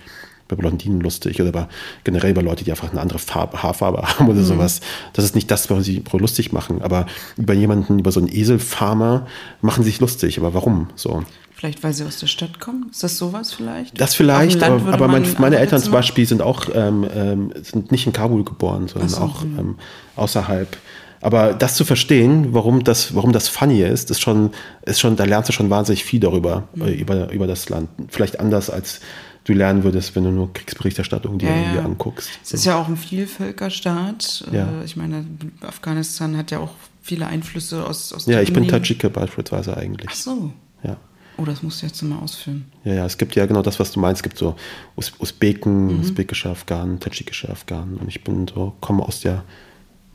bei 0.48 0.56
Blondinen 0.56 1.00
lustig 1.00 1.40
oder 1.40 1.52
bei, 1.52 1.66
generell 2.04 2.34
bei 2.34 2.42
Leuten, 2.42 2.64
die 2.64 2.70
einfach 2.70 2.90
eine 2.90 3.00
andere 3.00 3.18
Farbe, 3.18 3.62
Haarfarbe 3.62 4.02
haben 4.02 4.28
oder 4.28 4.40
mhm. 4.40 4.44
sowas. 4.44 4.80
Das 5.12 5.24
ist 5.24 5.34
nicht 5.34 5.50
das, 5.50 5.68
was 5.70 5.84
sie 5.84 6.02
lustig 6.12 6.52
machen. 6.52 6.82
Aber 6.82 7.06
über 7.36 7.54
jemanden, 7.54 7.98
über 7.98 8.12
so 8.12 8.20
einen 8.20 8.28
Eselfarmer 8.28 9.26
machen 9.60 9.84
sie 9.84 9.90
sich 9.90 10.00
lustig. 10.00 10.38
Aber 10.38 10.54
warum? 10.54 10.88
So. 10.94 11.24
Vielleicht, 11.56 11.82
weil 11.82 11.94
sie 11.94 12.04
aus 12.04 12.18
der 12.18 12.26
Stadt 12.26 12.60
kommen? 12.60 12.90
Ist 12.90 13.02
das 13.02 13.16
sowas 13.16 13.54
vielleicht? 13.54 13.98
Das 13.98 14.14
vielleicht, 14.14 14.62
aber, 14.62 14.92
aber 14.92 15.08
mein, 15.08 15.26
meine 15.38 15.56
Eltern 15.56 15.80
zum 15.80 15.92
Beispiel 15.92 16.26
sind 16.26 16.42
auch 16.42 16.66
ähm, 16.74 17.06
ähm, 17.14 17.52
sind 17.62 17.90
nicht 17.90 18.06
in 18.06 18.12
Kabul 18.12 18.44
geboren, 18.44 18.88
sondern 18.88 19.08
so, 19.08 19.22
auch 19.22 19.42
mhm. 19.42 19.58
ähm, 19.58 19.74
außerhalb. 20.16 20.76
Aber 21.22 21.54
das 21.54 21.74
zu 21.74 21.86
verstehen, 21.86 22.48
warum 22.52 22.84
das, 22.84 23.14
warum 23.14 23.32
das 23.32 23.48
funny 23.48 23.82
ist, 23.82 24.10
ist 24.10 24.20
schon, 24.20 24.50
ist 24.82 25.00
schon, 25.00 25.16
da 25.16 25.24
lernst 25.24 25.48
du 25.48 25.54
schon 25.54 25.70
wahnsinnig 25.70 26.04
viel 26.04 26.20
darüber, 26.20 26.64
mhm. 26.74 26.88
über, 26.88 27.30
über 27.32 27.46
das 27.46 27.70
Land. 27.70 27.88
Vielleicht 28.08 28.38
anders 28.38 28.68
als 28.68 29.00
du 29.46 29.52
lernen 29.52 29.84
würdest, 29.84 30.14
wenn 30.16 30.24
du 30.24 30.30
nur 30.30 30.52
Kriegsberichterstattung 30.52 31.38
dir, 31.38 31.48
ja, 31.48 31.74
ja. 31.76 31.84
anguckst. 31.84 32.28
Es 32.42 32.52
ist 32.52 32.64
ja 32.64 32.76
auch 32.76 32.88
ein 32.88 32.96
Vielvölkerstaat. 32.96 34.44
Ja. 34.52 34.80
Äh, 34.80 34.84
ich 34.84 34.96
meine, 34.96 35.24
Afghanistan 35.60 36.36
hat 36.36 36.50
ja 36.50 36.58
auch 36.58 36.72
viele 37.00 37.26
Einflüsse 37.26 37.86
aus, 37.86 38.12
aus 38.12 38.26
Ja, 38.26 38.42
ich 38.42 38.52
bin 38.52 38.66
Tadschike 38.66 39.08
beispielsweise 39.08 39.76
eigentlich. 39.76 40.10
Ach 40.10 40.16
so. 40.16 40.52
Ja. 40.82 40.96
Oh, 41.38 41.44
das 41.44 41.62
musst 41.62 41.82
du 41.82 41.86
jetzt 41.86 42.02
mal 42.02 42.18
ausführen. 42.18 42.64
Ja, 42.84 42.94
ja, 42.94 43.06
es 43.06 43.18
gibt 43.18 43.36
ja 43.36 43.46
genau 43.46 43.62
das, 43.62 43.78
was 43.78 43.92
du 43.92 44.00
meinst. 44.00 44.20
Es 44.20 44.22
gibt 44.24 44.38
so 44.38 44.56
Us 44.96 45.12
Usbeken, 45.18 45.94
mhm. 45.94 46.00
usbekische 46.00 46.50
Afghanen, 46.50 46.98
tadschikische 46.98 47.48
Afghanen. 47.48 47.98
Und 47.98 48.08
ich 48.08 48.24
bin 48.24 48.48
so, 48.48 48.74
komme 48.80 49.04
aus 49.04 49.20
der, 49.20 49.44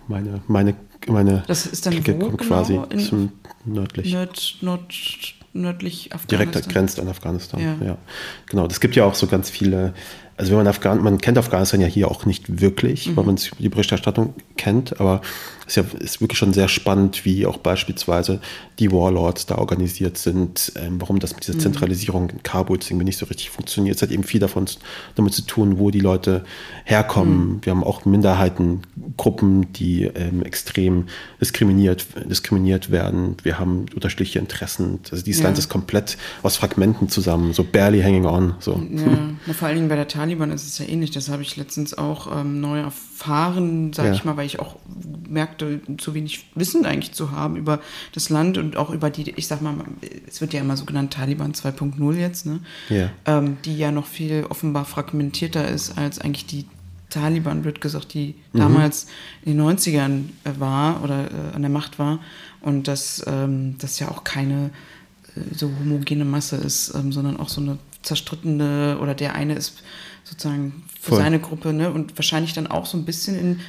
meine, 0.08 0.42
meine, 0.48 0.76
meine 1.08 1.44
das 1.48 1.68
ist 1.68 1.86
dann 1.86 1.94
Clique 1.94 2.18
kommt 2.18 2.38
genau 2.38 2.50
quasi 2.50 2.80
zum 3.08 3.32
nördlich. 3.66 4.12
Nord, 4.14 4.58
Nord, 4.62 4.94
nördlich 5.54 6.14
Afghanistan. 6.14 6.52
Direkt 6.52 6.70
grenzt 6.70 7.00
an 7.00 7.08
Afghanistan. 7.08 7.60
Ja. 7.60 7.86
ja. 7.86 7.98
Genau. 8.50 8.68
Das 8.68 8.80
gibt 8.80 8.96
ja 8.96 9.06
auch 9.06 9.16
so 9.16 9.28
ganz 9.28 9.50
viele. 9.50 9.94
Also 10.38 10.52
wenn 10.52 10.60
man 10.60 10.68
Afghan, 10.68 11.04
man 11.04 11.20
kennt 11.20 11.38
Afghanistan 11.38 11.82
ja 11.82 11.88
hier 11.88 12.10
auch 12.10 12.26
nicht 12.26 12.62
wirklich, 12.62 13.08
mhm. 13.08 13.18
weil 13.18 13.26
man 13.26 13.40
die 13.60 13.70
Berichterstattung 13.70 14.34
kennt, 14.58 15.00
aber 15.00 15.22
ist 15.72 15.78
ja 15.78 16.00
ist 16.00 16.20
wirklich 16.20 16.38
schon 16.38 16.54
sehr 16.54 16.68
spannend, 16.68 17.24
wie 17.24 17.46
auch 17.46 17.58
beispielsweise 17.58 18.42
die 18.80 18.92
Warlords 18.92 19.46
da 19.46 19.56
organisiert 19.56 20.18
sind, 20.18 20.74
ähm, 20.76 21.00
warum 21.00 21.20
das 21.20 21.34
mit 21.34 21.44
dieser 21.48 21.56
mhm. 21.56 21.62
Zentralisierung 21.62 22.30
in 22.30 22.44
Kabul 22.44 22.78
irgendwie 22.78 23.06
nicht 23.06 23.18
so 23.18 23.26
richtig 23.26 23.52
funktioniert. 23.52 23.96
Es 23.96 24.02
hat 24.02 24.12
eben 24.12 24.24
viel 24.24 24.40
davon 24.42 24.66
damit 25.16 25.34
zu 25.34 25.44
tun, 25.44 25.80
wo 25.80 25.90
die 25.90 26.00
Leute 26.00 26.44
herkommen. 26.84 27.48
Mhm. 27.48 27.60
Wir 27.62 27.72
haben 27.72 27.84
auch 27.84 28.04
Minderheitengruppen, 28.06 29.72
die 29.74 30.04
ähm, 30.04 30.44
extrem 30.44 31.06
diskriminiert, 31.40 32.06
diskriminiert 32.30 32.92
werden. 32.92 33.38
Wir 33.44 33.58
haben 33.58 33.86
unterschiedliche 33.96 34.40
Interessen. 34.40 35.00
Also 35.10 35.24
dieses 35.24 35.42
ja. 35.42 35.48
Land 35.48 35.58
ist 35.58 35.70
komplett 35.70 36.18
aus 36.44 36.58
Fragmenten 36.58 37.08
zusammen, 37.08 37.54
so 37.54 37.64
barely 37.64 38.02
hanging 38.02 38.26
on. 38.26 38.56
So. 38.60 38.82
Ja, 39.46 39.54
vor 39.54 39.68
allen 39.68 39.78
Dingen 39.78 39.90
bei 39.90 39.96
der 39.96 40.08
Taliban 40.08 40.52
ist 40.52 40.68
es 40.68 40.80
ja 40.80 40.86
ähnlich. 40.86 41.12
Das 41.12 41.30
habe 41.30 41.44
ich 41.44 41.56
letztens 41.56 41.98
auch 41.98 42.40
ähm, 42.40 42.60
neu 42.60 42.80
erfahren, 42.80 43.94
sage 43.94 44.10
ja. 44.10 44.16
ich 44.16 44.26
mal, 44.26 44.36
weil 44.36 44.46
ich 44.46 44.60
auch 44.60 44.76
merkte, 45.30 45.61
zu 45.98 46.14
wenig 46.14 46.48
Wissen 46.56 46.86
eigentlich 46.86 47.14
zu 47.14 47.32
haben 47.32 47.56
über 47.56 47.80
das 48.14 48.30
Land 48.30 48.58
und 48.58 48.78
auch 48.78 48.90
über 48.90 49.10
die, 49.10 49.32
ich 49.32 49.48
sag 49.48 49.62
mal, 49.62 49.76
es 50.28 50.42
wird 50.42 50.54
ja 50.54 50.62
immer 50.62 50.78
so 50.78 50.86
genannt 50.86 51.14
Taliban 51.14 51.54
2.0 51.54 52.16
jetzt, 52.16 52.46
ne? 52.46 52.60
Ja. 52.90 53.10
Ähm, 53.26 53.58
die 53.66 53.78
ja 53.78 53.92
noch 53.92 54.06
viel 54.06 54.46
offenbar 54.50 54.86
fragmentierter 54.86 55.68
ist 55.68 55.98
als 55.98 56.20
eigentlich 56.20 56.46
die 56.46 56.66
Taliban, 57.10 57.64
wird 57.64 57.82
gesagt, 57.82 58.14
die 58.14 58.36
mhm. 58.54 58.60
damals 58.60 59.08
in 59.44 59.58
den 59.58 59.66
90ern 59.66 60.24
äh, 60.44 60.60
war 60.60 61.04
oder 61.04 61.30
äh, 61.30 61.56
an 61.56 61.62
der 61.62 61.70
Macht 61.70 62.00
war 62.00 62.20
und 62.62 62.88
dass 62.88 63.24
ähm, 63.28 63.76
das 63.78 64.00
ja 64.00 64.10
auch 64.10 64.24
keine 64.24 64.72
äh, 65.36 65.56
so 65.56 65.70
homogene 65.80 66.26
Masse 66.26 66.56
ist, 66.56 66.96
ähm, 66.96 67.12
sondern 67.12 67.38
auch 67.38 67.50
so 67.50 67.62
eine 67.62 67.78
zerstrittene 68.02 68.98
oder 69.00 69.14
der 69.14 69.36
eine 69.36 69.54
ist 69.54 69.84
sozusagen 70.24 70.84
für 71.00 71.12
Voll. 71.12 71.20
seine 71.20 71.40
Gruppe 71.40 71.74
ne? 71.74 71.92
und 71.92 72.18
wahrscheinlich 72.18 72.54
dann 72.54 72.68
auch 72.68 72.86
so 72.86 72.98
ein 72.98 73.06
bisschen 73.06 73.38
in 73.38 73.60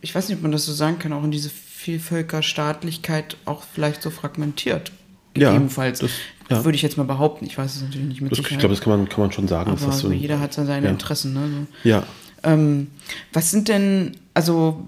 ich 0.00 0.14
weiß 0.14 0.28
nicht, 0.28 0.36
ob 0.38 0.42
man 0.42 0.52
das 0.52 0.66
so 0.66 0.72
sagen 0.72 0.98
kann, 0.98 1.12
auch 1.12 1.24
in 1.24 1.30
diese 1.30 1.50
Vielvölkerstaatlichkeit 1.50 3.36
auch 3.44 3.62
vielleicht 3.62 4.02
so 4.02 4.10
fragmentiert. 4.10 4.92
Gegebenenfalls. 5.34 6.00
Ja, 6.00 6.06
das, 6.06 6.16
ja. 6.48 6.64
Würde 6.64 6.76
ich 6.76 6.82
jetzt 6.82 6.96
mal 6.96 7.04
behaupten. 7.04 7.44
Ich 7.44 7.58
weiß 7.58 7.76
es 7.76 7.82
natürlich 7.82 8.06
nicht 8.06 8.20
mit 8.20 8.32
das, 8.32 8.38
Ich 8.38 8.46
glaube, 8.46 8.68
das 8.68 8.80
kann 8.80 8.98
man, 8.98 9.08
kann 9.08 9.20
man 9.20 9.32
schon 9.32 9.48
sagen. 9.48 9.70
Aber 9.70 9.92
so 9.92 10.12
jeder 10.12 10.40
hat 10.40 10.54
seine 10.54 10.84
ja. 10.84 10.90
Interessen. 10.90 11.34
Ne? 11.34 11.66
So. 11.82 11.88
Ja. 11.88 12.06
Ähm, 12.42 12.88
was 13.32 13.50
sind 13.50 13.68
denn, 13.68 14.16
also 14.34 14.86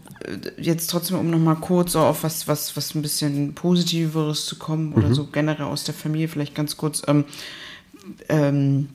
jetzt 0.56 0.88
trotzdem, 0.88 1.18
um 1.18 1.30
nochmal 1.30 1.56
kurz 1.56 1.92
so 1.92 2.00
auf 2.00 2.22
was, 2.22 2.46
was, 2.46 2.76
was 2.76 2.94
ein 2.94 3.02
bisschen 3.02 3.54
Positiveres 3.54 4.46
zu 4.46 4.56
kommen 4.56 4.92
oder 4.92 5.08
mhm. 5.08 5.14
so 5.14 5.26
generell 5.26 5.66
aus 5.66 5.84
der 5.84 5.94
Familie, 5.94 6.28
vielleicht 6.28 6.54
ganz 6.54 6.76
kurz. 6.76 7.02
Ähm, 7.08 7.24
ähm, 8.28 8.88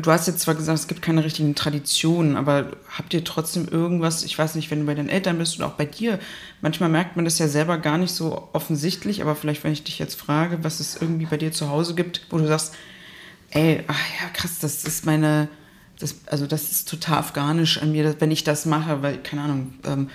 du 0.00 0.10
hast 0.10 0.26
jetzt 0.26 0.40
zwar 0.40 0.54
gesagt, 0.54 0.78
es 0.78 0.88
gibt 0.88 1.02
keine 1.02 1.22
richtigen 1.22 1.54
Traditionen, 1.54 2.36
aber 2.36 2.72
habt 2.96 3.12
ihr 3.12 3.24
trotzdem 3.24 3.68
irgendwas, 3.68 4.24
ich 4.24 4.38
weiß 4.38 4.54
nicht, 4.54 4.70
wenn 4.70 4.80
du 4.80 4.86
bei 4.86 4.94
deinen 4.94 5.10
Eltern 5.10 5.36
bist 5.36 5.56
oder 5.56 5.66
auch 5.66 5.74
bei 5.74 5.84
dir, 5.84 6.18
manchmal 6.62 6.88
merkt 6.88 7.16
man 7.16 7.26
das 7.26 7.38
ja 7.38 7.46
selber 7.46 7.76
gar 7.76 7.98
nicht 7.98 8.12
so 8.12 8.48
offensichtlich, 8.54 9.20
aber 9.20 9.36
vielleicht, 9.36 9.64
wenn 9.64 9.72
ich 9.72 9.84
dich 9.84 9.98
jetzt 9.98 10.14
frage, 10.14 10.64
was 10.64 10.80
es 10.80 10.96
irgendwie 10.96 11.26
bei 11.26 11.36
dir 11.36 11.52
zu 11.52 11.68
Hause 11.68 11.94
gibt, 11.94 12.22
wo 12.30 12.38
du 12.38 12.46
sagst, 12.46 12.74
ey, 13.50 13.84
ach 13.86 14.00
ja, 14.20 14.28
krass, 14.32 14.58
das 14.60 14.84
ist 14.84 15.04
meine, 15.04 15.48
das, 15.98 16.16
also 16.24 16.46
das 16.46 16.70
ist 16.70 16.88
total 16.88 17.18
afghanisch 17.18 17.82
an 17.82 17.92
mir, 17.92 18.18
wenn 18.18 18.30
ich 18.30 18.44
das 18.44 18.64
mache, 18.64 19.02
weil, 19.02 19.18
keine 19.18 19.42
Ahnung, 19.42 19.74
ähm, 19.84 20.08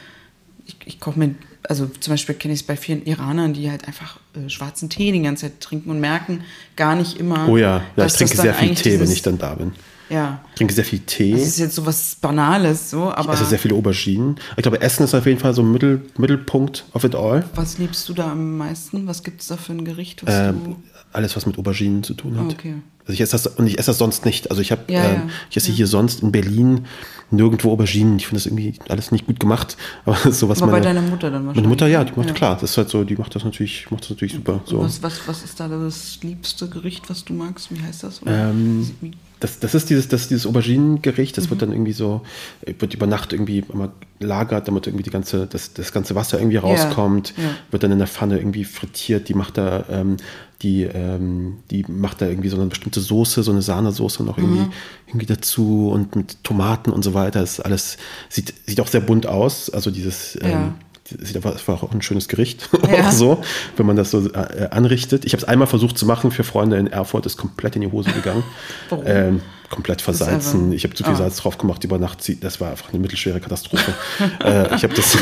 ich, 0.66 0.76
ich 0.86 1.00
koche 1.00 1.20
mir, 1.20 1.36
also 1.64 1.86
zum 1.86 2.14
Beispiel 2.14 2.34
kenne 2.34 2.56
ich 2.56 2.62
es 2.62 2.66
bei 2.66 2.78
vielen 2.78 3.06
Iranern, 3.06 3.54
die 3.54 3.70
halt 3.70 3.88
einfach 3.88 4.20
äh, 4.46 4.50
schwarzen 4.50 4.90
Tee 4.90 5.12
die 5.12 5.22
ganze 5.22 5.48
Zeit 5.48 5.62
trinken 5.62 5.90
und 5.90 6.00
merken 6.00 6.42
gar 6.76 6.96
nicht 6.96 7.20
immer. 7.20 7.48
Oh 7.48 7.58
ja, 7.58 7.82
ja 7.96 8.06
ich 8.06 8.14
trinke 8.14 8.38
sehr 8.38 8.54
viel 8.54 8.76
Tee, 8.76 8.84
dieses, 8.84 9.02
wenn 9.02 9.12
ich 9.12 9.22
dann 9.22 9.38
da 9.38 9.56
bin. 9.56 9.72
Ja. 10.10 10.40
Ich 10.52 10.56
trinke 10.56 10.74
sehr 10.74 10.86
viel 10.86 11.00
Tee. 11.00 11.32
Das 11.34 11.42
ist 11.42 11.60
jetzt 11.60 11.76
so 11.76 11.86
was 11.86 12.16
Banales, 12.16 12.90
so, 12.90 13.12
aber. 13.12 13.32
Also 13.32 13.46
sehr 13.46 13.60
viele 13.60 13.76
Auberginen. 13.76 14.38
Ich 14.56 14.64
glaube, 14.64 14.82
Essen 14.82 15.04
ist 15.04 15.14
auf 15.14 15.26
jeden 15.26 15.40
Fall 15.40 15.54
so 15.54 15.62
ein 15.62 15.72
Mittel, 15.72 16.02
Mittelpunkt 16.18 16.86
of 16.94 17.04
it 17.04 17.16
all. 17.16 17.44
Was 17.56 17.78
liebst 17.78 18.08
du 18.08 18.14
da 18.14 18.32
am 18.32 18.58
meisten? 18.58 19.08
Was 19.08 19.24
gibt 19.24 19.42
es 19.42 19.48
da 19.48 19.58
für 19.58 19.74
ein 19.74 19.84
Gericht? 19.84 20.24
Ähm, 20.26 20.78
alles, 21.14 21.36
was 21.36 21.46
mit 21.46 21.58
Auberginen 21.58 22.04
zu 22.04 22.14
tun 22.14 22.40
hat. 22.40 22.54
Okay. 22.54 22.76
Also 23.02 23.14
ich 23.14 23.22
esse 23.22 23.32
das 23.32 23.48
und 23.48 23.68
ich 23.68 23.80
esse 23.80 23.88
das 23.92 23.98
sonst 23.98 24.26
nicht. 24.26 24.50
Also 24.50 24.62
ich 24.62 24.72
habe, 24.72 24.92
ja, 24.92 25.04
ähm, 25.06 25.14
ja. 25.14 25.30
ich 25.50 25.58
esse 25.58 25.70
ja. 25.70 25.76
hier 25.76 25.88
sonst 25.88 26.22
in 26.22 26.32
Berlin 26.32 26.86
nirgendwo 27.32 27.72
Auberginen. 27.72 28.18
Ich 28.18 28.28
finde 28.28 28.40
das 28.40 28.46
irgendwie 28.46 28.74
alles 28.90 29.12
nicht 29.12 29.26
gut 29.26 29.40
gemacht. 29.40 29.78
Aber 30.06 30.18
sowas 30.32 30.62
Aber 30.62 30.72
meine, 30.72 30.84
bei 30.84 30.94
deiner 30.94 31.02
Mutter 31.02 31.32
dann 31.32 31.46
wahrscheinlich. 31.46 31.56
Meine 31.56 31.68
Mutter, 31.68 31.88
ja, 31.88 32.04
die 32.04 32.14
macht 32.20 32.36
klar. 32.36 32.58
Das 32.60 32.72
ist 32.72 32.78
halt 32.78 32.90
so, 32.90 33.04
die 33.04 33.16
macht 33.16 33.34
das 33.34 33.44
natürlich, 33.44 33.90
macht 33.92 34.04
das 34.04 34.10
natürlich 34.12 34.34
super. 34.34 34.62
So. 34.66 34.80
Was, 34.80 35.02
was, 35.02 35.28
was 35.28 35.44
ist 35.44 35.60
da 35.60 35.68
das 35.68 36.20
liebste 36.22 36.68
Gericht, 36.68 37.10
was 37.10 37.24
du 37.24 37.34
magst? 37.34 37.74
Wie 37.74 37.82
heißt 37.82 38.04
das? 38.04 38.22
Ähm, 38.26 38.92
das, 39.40 39.60
das 39.60 39.76
ist 39.76 39.90
dieses, 39.90 40.08
das 40.08 40.22
ist 40.22 40.32
dieses 40.32 40.48
Auberginengericht, 40.48 41.38
das 41.38 41.46
mhm. 41.46 41.50
wird 41.52 41.62
dann 41.62 41.72
irgendwie 41.72 41.94
so, 41.94 42.22
wird 42.66 42.94
über 42.94 43.06
Nacht 43.06 43.34
irgendwie 43.34 43.64
immer 43.72 43.92
lagert, 44.20 44.68
damit 44.68 44.88
irgendwie 44.88 45.04
die 45.04 45.12
ganze, 45.12 45.46
das, 45.46 45.74
das 45.74 45.92
ganze 45.92 46.16
Wasser 46.16 46.40
irgendwie 46.40 46.58
rauskommt, 46.58 47.34
ja, 47.38 47.44
ja. 47.44 47.50
wird 47.70 47.84
dann 47.84 47.92
in 47.92 48.00
der 48.00 48.08
Pfanne 48.08 48.40
irgendwie 48.40 48.64
frittiert, 48.64 49.30
die 49.30 49.36
macht 49.36 49.58
da, 49.58 49.86
ähm, 49.90 50.18
die, 50.64 50.84
ähm, 50.84 51.58
die 51.70 51.86
macht 51.88 52.22
da 52.22 52.28
irgendwie 52.28 52.50
so 52.50 52.58
eine 52.58 52.66
bestimmte 52.66 53.00
Soße, 53.00 53.44
so 53.44 53.52
eine 53.52 53.62
Sahnesoße 53.62 54.24
noch 54.24 54.40
irgendwie, 54.40 54.62
mhm. 54.62 54.74
irgendwie 55.06 55.28
dazu 55.28 55.90
und 55.92 56.16
mit 56.16 56.44
Tomaten 56.44 56.90
und 56.92 57.04
so 57.04 57.14
weiter. 57.14 57.42
Das 57.42 57.54
ist 57.54 57.60
alles, 57.60 57.98
sieht, 58.30 58.56
sieht 58.66 58.82
auch 58.82 58.88
sehr 58.88 59.02
bunt 59.02 59.28
aus. 59.28 59.70
Also 59.70 59.92
dieses, 59.92 60.34
ja. 60.42 60.50
ähm, 60.50 60.74
das 61.10 61.68
war 61.68 61.84
auch 61.84 61.92
ein 61.92 62.02
schönes 62.02 62.28
Gericht, 62.28 62.70
ja. 62.92 63.12
so, 63.12 63.42
wenn 63.76 63.86
man 63.86 63.96
das 63.96 64.12
so 64.12 64.30
äh, 64.32 64.68
anrichtet. 64.72 65.26
Ich 65.26 65.34
habe 65.34 65.42
es 65.42 65.48
einmal 65.48 65.68
versucht 65.68 65.98
zu 65.98 66.06
machen 66.06 66.32
für 66.32 66.44
Freunde 66.44 66.78
in 66.78 66.88
Erfurt, 66.88 67.26
ist 67.26 67.38
komplett 67.38 67.76
in 67.76 67.82
die 67.82 67.92
Hose 67.92 68.12
gegangen. 68.12 68.44
Warum? 68.90 69.06
Ähm, 69.08 69.42
komplett 69.70 70.02
versalzen. 70.02 70.72
Ich 70.72 70.84
habe 70.86 70.94
zu 70.94 71.04
viel 71.04 71.14
ah. 71.14 71.18
Salz 71.18 71.38
drauf 71.38 71.58
gemacht 71.58 71.84
über 71.84 71.98
Nacht. 71.98 72.20
Das 72.42 72.62
war 72.62 72.72
einfach 72.72 72.90
eine 72.90 73.00
mittelschwere 73.00 73.42
Katastrophe. 73.42 73.94
äh, 74.44 74.76
ich 74.76 74.84
habe 74.84 74.94
das 74.94 75.18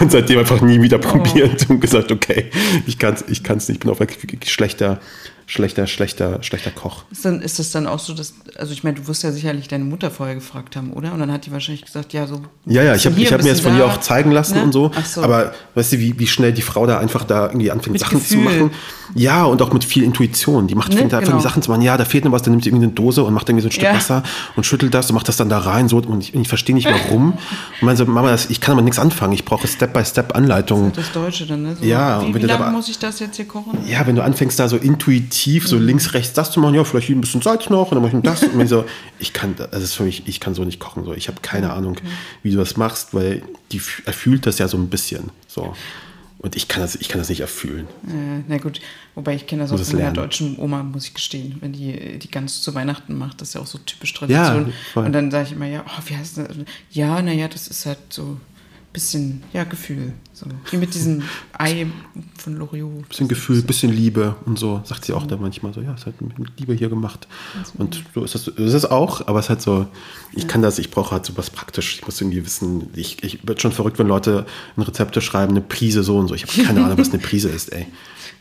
und 0.00 0.12
seitdem 0.12 0.38
einfach 0.38 0.60
nie 0.60 0.80
wieder 0.80 0.98
oh. 0.98 1.00
probiert 1.00 1.66
oh. 1.68 1.72
und 1.72 1.80
gesagt, 1.80 2.12
okay, 2.12 2.50
ich 2.86 2.98
kann 2.98 3.14
es 3.14 3.24
ich 3.28 3.42
kann's 3.42 3.68
nicht. 3.68 3.78
Ich 3.78 3.80
bin 3.80 3.90
auf 3.90 3.98
schlechter 4.46 5.00
schlechter, 5.48 5.86
schlechter, 5.86 6.42
schlechter 6.42 6.70
Koch. 6.70 7.04
Ist, 7.10 7.24
dann, 7.24 7.40
ist 7.40 7.58
das 7.58 7.70
dann 7.70 7.86
auch 7.86 7.98
so, 7.98 8.12
dass, 8.12 8.34
also 8.58 8.72
ich 8.74 8.84
meine, 8.84 8.98
du 8.98 9.08
wirst 9.08 9.22
ja 9.22 9.32
sicherlich 9.32 9.66
deine 9.66 9.84
Mutter 9.84 10.10
vorher 10.10 10.34
gefragt 10.34 10.76
haben, 10.76 10.92
oder? 10.92 11.12
Und 11.14 11.20
dann 11.20 11.32
hat 11.32 11.46
die 11.46 11.52
wahrscheinlich 11.52 11.86
gesagt, 11.86 12.12
ja, 12.12 12.26
so. 12.26 12.42
Ja, 12.66 12.82
ja, 12.82 12.94
ich 12.94 13.06
habe 13.06 13.16
hab 13.16 13.42
mir 13.42 13.48
jetzt 13.48 13.62
von 13.62 13.74
ihr 13.74 13.86
auch 13.86 13.98
zeigen 13.98 14.30
lassen 14.30 14.56
ne? 14.56 14.62
und 14.62 14.72
so, 14.72 14.90
so, 15.04 15.22
Aber 15.22 15.54
weißt 15.74 15.94
du, 15.94 15.98
wie, 16.00 16.18
wie 16.18 16.26
schnell 16.26 16.52
die 16.52 16.60
Frau 16.60 16.86
da 16.86 16.98
einfach 16.98 17.24
da 17.24 17.46
irgendwie 17.46 17.70
anfängt, 17.70 17.94
mit 17.94 18.02
Sachen 18.02 18.18
Gefühl. 18.18 18.36
zu 18.36 18.44
machen? 18.44 18.70
Ja, 19.14 19.44
und 19.44 19.62
auch 19.62 19.72
mit 19.72 19.84
viel 19.84 20.02
Intuition. 20.02 20.66
Die 20.66 20.74
macht, 20.74 20.92
ne? 20.92 20.98
fängt 20.98 21.14
da 21.14 21.20
genau. 21.20 21.40
Sachen 21.40 21.62
zu 21.62 21.70
machen. 21.70 21.80
Ja, 21.80 21.96
da 21.96 22.04
fehlt 22.04 22.26
noch 22.26 22.32
was, 22.32 22.42
dann 22.42 22.52
nimmt 22.52 22.64
sie 22.64 22.68
irgendwie 22.68 22.84
eine 22.84 22.92
Dose 22.92 23.24
und 23.24 23.32
macht 23.32 23.48
irgendwie 23.48 23.62
so 23.62 23.68
ein 23.68 23.72
Stück 23.72 23.84
ja. 23.84 23.94
Wasser 23.94 24.22
und 24.54 24.66
schüttelt 24.66 24.92
das 24.92 25.08
und 25.08 25.14
macht 25.14 25.28
das 25.28 25.38
dann 25.38 25.48
da 25.48 25.60
rein. 25.60 25.88
So, 25.88 25.96
und 25.96 26.20
ich, 26.20 26.34
ich 26.34 26.48
verstehe 26.48 26.74
nicht 26.74 26.86
warum. 26.86 27.32
und 27.80 27.82
man 27.82 27.96
so, 27.96 28.04
Mama, 28.04 28.30
das, 28.30 28.50
ich 28.50 28.60
kann 28.60 28.72
aber 28.72 28.82
nichts 28.82 28.98
anfangen. 28.98 29.32
Ich 29.32 29.46
brauche 29.46 29.66
Step-by-Step-Anleitungen. 29.66 30.92
Das, 30.92 31.06
das 31.06 31.12
Deutsche 31.14 31.46
dann, 31.46 31.62
ne? 31.62 31.76
So, 31.80 31.86
ja. 31.86 32.20
Wie, 32.20 32.26
und 32.26 32.34
wenn 32.34 32.42
wie 32.42 32.46
lange 32.46 32.70
muss 32.70 32.90
ich 32.90 32.98
das 32.98 33.18
jetzt 33.20 33.36
hier 33.36 33.48
kochen? 33.48 33.78
Ja, 33.86 34.06
wenn 34.06 34.14
du 34.14 34.22
anfängst 34.22 34.60
da 34.60 34.68
so 34.68 34.76
intuitiv, 34.76 35.37
so 35.64 35.76
mhm. 35.76 35.86
links, 35.86 36.14
rechts, 36.14 36.32
das 36.32 36.50
zu 36.50 36.60
machen, 36.60 36.74
ja, 36.74 36.84
vielleicht 36.84 37.10
ein 37.10 37.20
bisschen 37.20 37.42
Salz 37.42 37.70
noch 37.70 37.90
und 37.90 37.96
dann 37.96 38.02
mache 38.02 38.16
ich 38.16 38.22
das. 38.22 38.42
und 38.54 38.60
ich 38.60 38.68
so, 38.68 38.84
ich 39.18 39.32
kann, 39.32 39.54
das 39.56 39.82
ist 39.82 39.94
für 39.94 40.04
mich, 40.04 40.26
ich 40.26 40.40
kann 40.40 40.54
so 40.54 40.64
nicht 40.64 40.80
kochen. 40.80 41.04
So. 41.04 41.14
Ich 41.14 41.28
habe 41.28 41.40
keine 41.40 41.72
Ahnung, 41.72 41.96
wie 42.42 42.50
du 42.50 42.56
das 42.56 42.76
machst, 42.76 43.14
weil 43.14 43.42
die 43.72 43.80
erfühlt 44.04 44.46
das 44.46 44.58
ja 44.58 44.68
so 44.68 44.76
ein 44.76 44.88
bisschen. 44.88 45.30
So. 45.46 45.74
Und 46.38 46.54
ich 46.54 46.68
kann 46.68 46.82
das, 46.82 46.94
ich 46.94 47.08
kann 47.08 47.18
das 47.20 47.28
nicht 47.28 47.40
erfüllen. 47.40 47.88
Äh, 48.06 48.44
na 48.46 48.58
gut, 48.58 48.80
wobei 49.16 49.34
ich 49.34 49.48
kenne 49.48 49.62
das 49.62 49.72
auch 49.72 49.78
von 49.78 49.98
meiner 49.98 50.12
deutschen 50.12 50.56
Oma, 50.58 50.84
muss 50.84 51.06
ich 51.06 51.14
gestehen. 51.14 51.56
Wenn 51.60 51.72
die 51.72 52.18
die 52.20 52.30
ganz 52.30 52.62
zu 52.62 52.74
Weihnachten 52.76 53.18
macht, 53.18 53.40
das 53.40 53.48
ist 53.48 53.54
ja 53.54 53.60
auch 53.60 53.66
so 53.66 53.78
typisch 53.78 54.14
Tradition. 54.14 54.72
Ja, 54.94 55.02
und 55.02 55.12
dann 55.12 55.32
sage 55.32 55.46
ich 55.48 55.52
immer, 55.52 55.66
ja, 55.66 55.84
oh, 55.84 56.02
wie 56.06 56.16
heißt 56.16 56.38
das? 56.38 56.46
Ja, 56.90 57.20
naja, 57.22 57.48
das 57.48 57.66
ist 57.66 57.86
halt 57.86 57.98
so 58.10 58.38
bisschen, 58.98 59.44
ja, 59.52 59.62
Gefühl. 59.62 60.12
So. 60.32 60.46
Wie 60.72 60.76
mit 60.76 60.92
diesem 60.92 61.22
Ei 61.56 61.86
von 62.36 62.56
Loriot. 62.56 63.08
Bisschen 63.08 63.28
Gefühl, 63.28 63.62
bisschen 63.62 63.92
Liebe 63.92 64.34
und 64.44 64.58
so, 64.58 64.80
sagt 64.84 65.04
sie 65.04 65.12
auch 65.12 65.22
mhm. 65.22 65.28
da 65.28 65.36
manchmal 65.36 65.72
so, 65.72 65.80
ja, 65.80 65.94
es 65.94 66.04
hat 66.04 66.20
mit 66.20 66.34
Liebe 66.58 66.74
hier 66.74 66.88
gemacht. 66.88 67.28
Und 67.76 68.02
so 68.12 68.24
ist 68.24 68.34
das, 68.34 68.48
ist 68.48 68.72
das 68.74 68.84
auch, 68.90 69.28
aber 69.28 69.38
es 69.38 69.44
ist 69.44 69.50
halt 69.50 69.62
so, 69.62 69.86
ich 70.32 70.42
ja. 70.42 70.48
kann 70.48 70.62
das, 70.62 70.80
ich 70.80 70.90
brauche 70.90 71.12
halt 71.12 71.24
so 71.24 71.36
was 71.36 71.48
praktisch. 71.48 71.94
Ich 71.94 72.06
muss 72.06 72.20
irgendwie 72.20 72.44
wissen, 72.44 72.88
ich, 72.96 73.22
ich 73.22 73.46
werde 73.46 73.60
schon 73.60 73.70
verrückt, 73.70 74.00
wenn 74.00 74.08
Leute 74.08 74.46
ein 74.76 74.82
Rezepte 74.82 75.20
schreiben, 75.20 75.52
eine 75.52 75.60
Prise 75.60 76.02
so 76.02 76.18
und 76.18 76.26
so. 76.26 76.34
Ich 76.34 76.42
habe 76.42 76.64
keine 76.64 76.84
Ahnung, 76.84 76.98
was 76.98 77.10
eine 77.10 77.20
Prise 77.20 77.50
ist, 77.50 77.72
ey. 77.72 77.86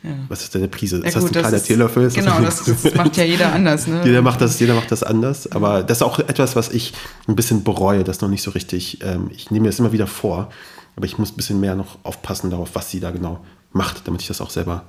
Ja. 0.03 0.11
Was 0.27 0.43
ist 0.43 0.53
denn 0.53 0.61
eine 0.61 0.69
Prise? 0.69 0.99
Ja, 0.99 1.05
ist 1.05 1.15
das 1.15 1.25
ein 1.25 1.31
kleiner 1.31 1.61
Teelöffel? 1.61 2.03
Ist 2.03 2.15
genau, 2.15 2.39
das, 2.39 2.63
das, 2.63 2.93
macht 2.95 3.17
ja 3.17 3.23
jeder 3.25 3.51
anders. 3.51 3.87
Ne? 3.87 4.01
jeder, 4.05 4.21
macht 4.21 4.41
das, 4.41 4.59
jeder 4.59 4.75
macht 4.75 4.91
das 4.91 5.03
anders. 5.03 5.51
Aber 5.51 5.83
das 5.83 5.99
ist 5.99 6.01
auch 6.03 6.19
etwas, 6.19 6.55
was 6.55 6.69
ich 6.69 6.93
ein 7.27 7.35
bisschen 7.35 7.63
bereue, 7.63 8.03
das 8.03 8.21
noch 8.21 8.29
nicht 8.29 8.43
so 8.43 8.51
richtig. 8.51 8.99
Ähm, 9.03 9.29
ich 9.33 9.51
nehme 9.51 9.63
mir 9.63 9.69
das 9.69 9.79
immer 9.79 9.91
wieder 9.91 10.07
vor, 10.07 10.49
aber 10.95 11.05
ich 11.05 11.17
muss 11.17 11.31
ein 11.31 11.35
bisschen 11.35 11.59
mehr 11.59 11.75
noch 11.75 11.97
aufpassen 12.03 12.49
darauf, 12.49 12.69
was 12.73 12.91
sie 12.91 12.99
da 12.99 13.11
genau 13.11 13.43
macht, 13.71 14.07
damit 14.07 14.21
ich 14.21 14.27
das 14.27 14.41
auch 14.41 14.49
selber 14.49 14.83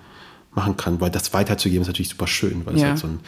machen 0.53 0.77
kann. 0.77 1.01
Weil 1.01 1.11
das 1.11 1.33
weiterzugeben 1.33 1.83
ist 1.83 1.89
natürlich 1.89 2.11
super 2.11 2.27
schön, 2.27 2.67
weil 2.67 2.75
das 2.75 2.83
ja. 2.83 2.89
halt 2.91 2.99
so 2.99 3.07
ein, 3.07 3.21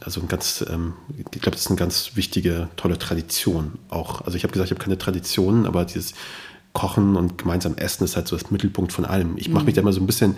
also 0.00 0.20
ein 0.20 0.28
ganz, 0.28 0.64
ähm, 0.68 0.94
ich 1.16 1.40
glaube, 1.40 1.52
das 1.52 1.62
ist 1.62 1.68
eine 1.68 1.78
ganz 1.78 2.12
wichtige, 2.14 2.68
tolle 2.76 2.98
Tradition 2.98 3.78
auch. 3.88 4.22
Also 4.22 4.36
ich 4.36 4.44
habe 4.44 4.52
gesagt, 4.52 4.70
ich 4.70 4.74
habe 4.76 4.82
keine 4.82 4.98
Traditionen, 4.98 5.66
aber 5.66 5.84
dieses 5.84 6.14
Kochen 6.72 7.16
und 7.16 7.36
gemeinsam 7.36 7.74
Essen 7.76 8.04
ist 8.04 8.16
halt 8.16 8.26
so 8.28 8.36
das 8.36 8.50
Mittelpunkt 8.50 8.92
von 8.92 9.04
allem. 9.04 9.34
Ich 9.36 9.50
mache 9.50 9.66
mich 9.66 9.74
da 9.74 9.82
immer 9.82 9.92
so 9.92 10.00
ein 10.00 10.06
bisschen 10.06 10.36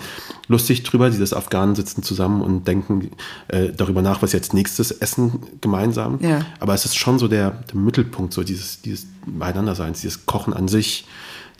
lustig 0.49 0.83
drüber. 0.83 1.11
Dieses 1.11 1.33
Afghanen 1.33 1.77
sitzen 1.77 2.03
zusammen 2.03 2.43
und 2.43 2.67
denken 2.67 3.13
äh, 3.49 3.71
darüber 3.71 4.03
nach, 4.03 4.21
was 4.21 4.33
jetzt 4.33 4.53
nächstes 4.53 4.91
essen 4.91 5.41
gemeinsam. 5.61 6.19
Ja. 6.21 6.45
Aber 6.59 6.75
es 6.75 6.85
ist 6.85 6.97
schon 6.97 7.21
so 7.21 7.29
der, 7.29 7.51
der 7.51 7.77
Mittelpunkt, 7.77 8.33
so 8.33 8.43
dieses, 8.43 8.83
dieses 8.83 9.07
Beieinanderseins, 9.27 10.01
dieses 10.01 10.27
Kochen 10.27 10.53
an 10.53 10.67
sich, 10.67 11.07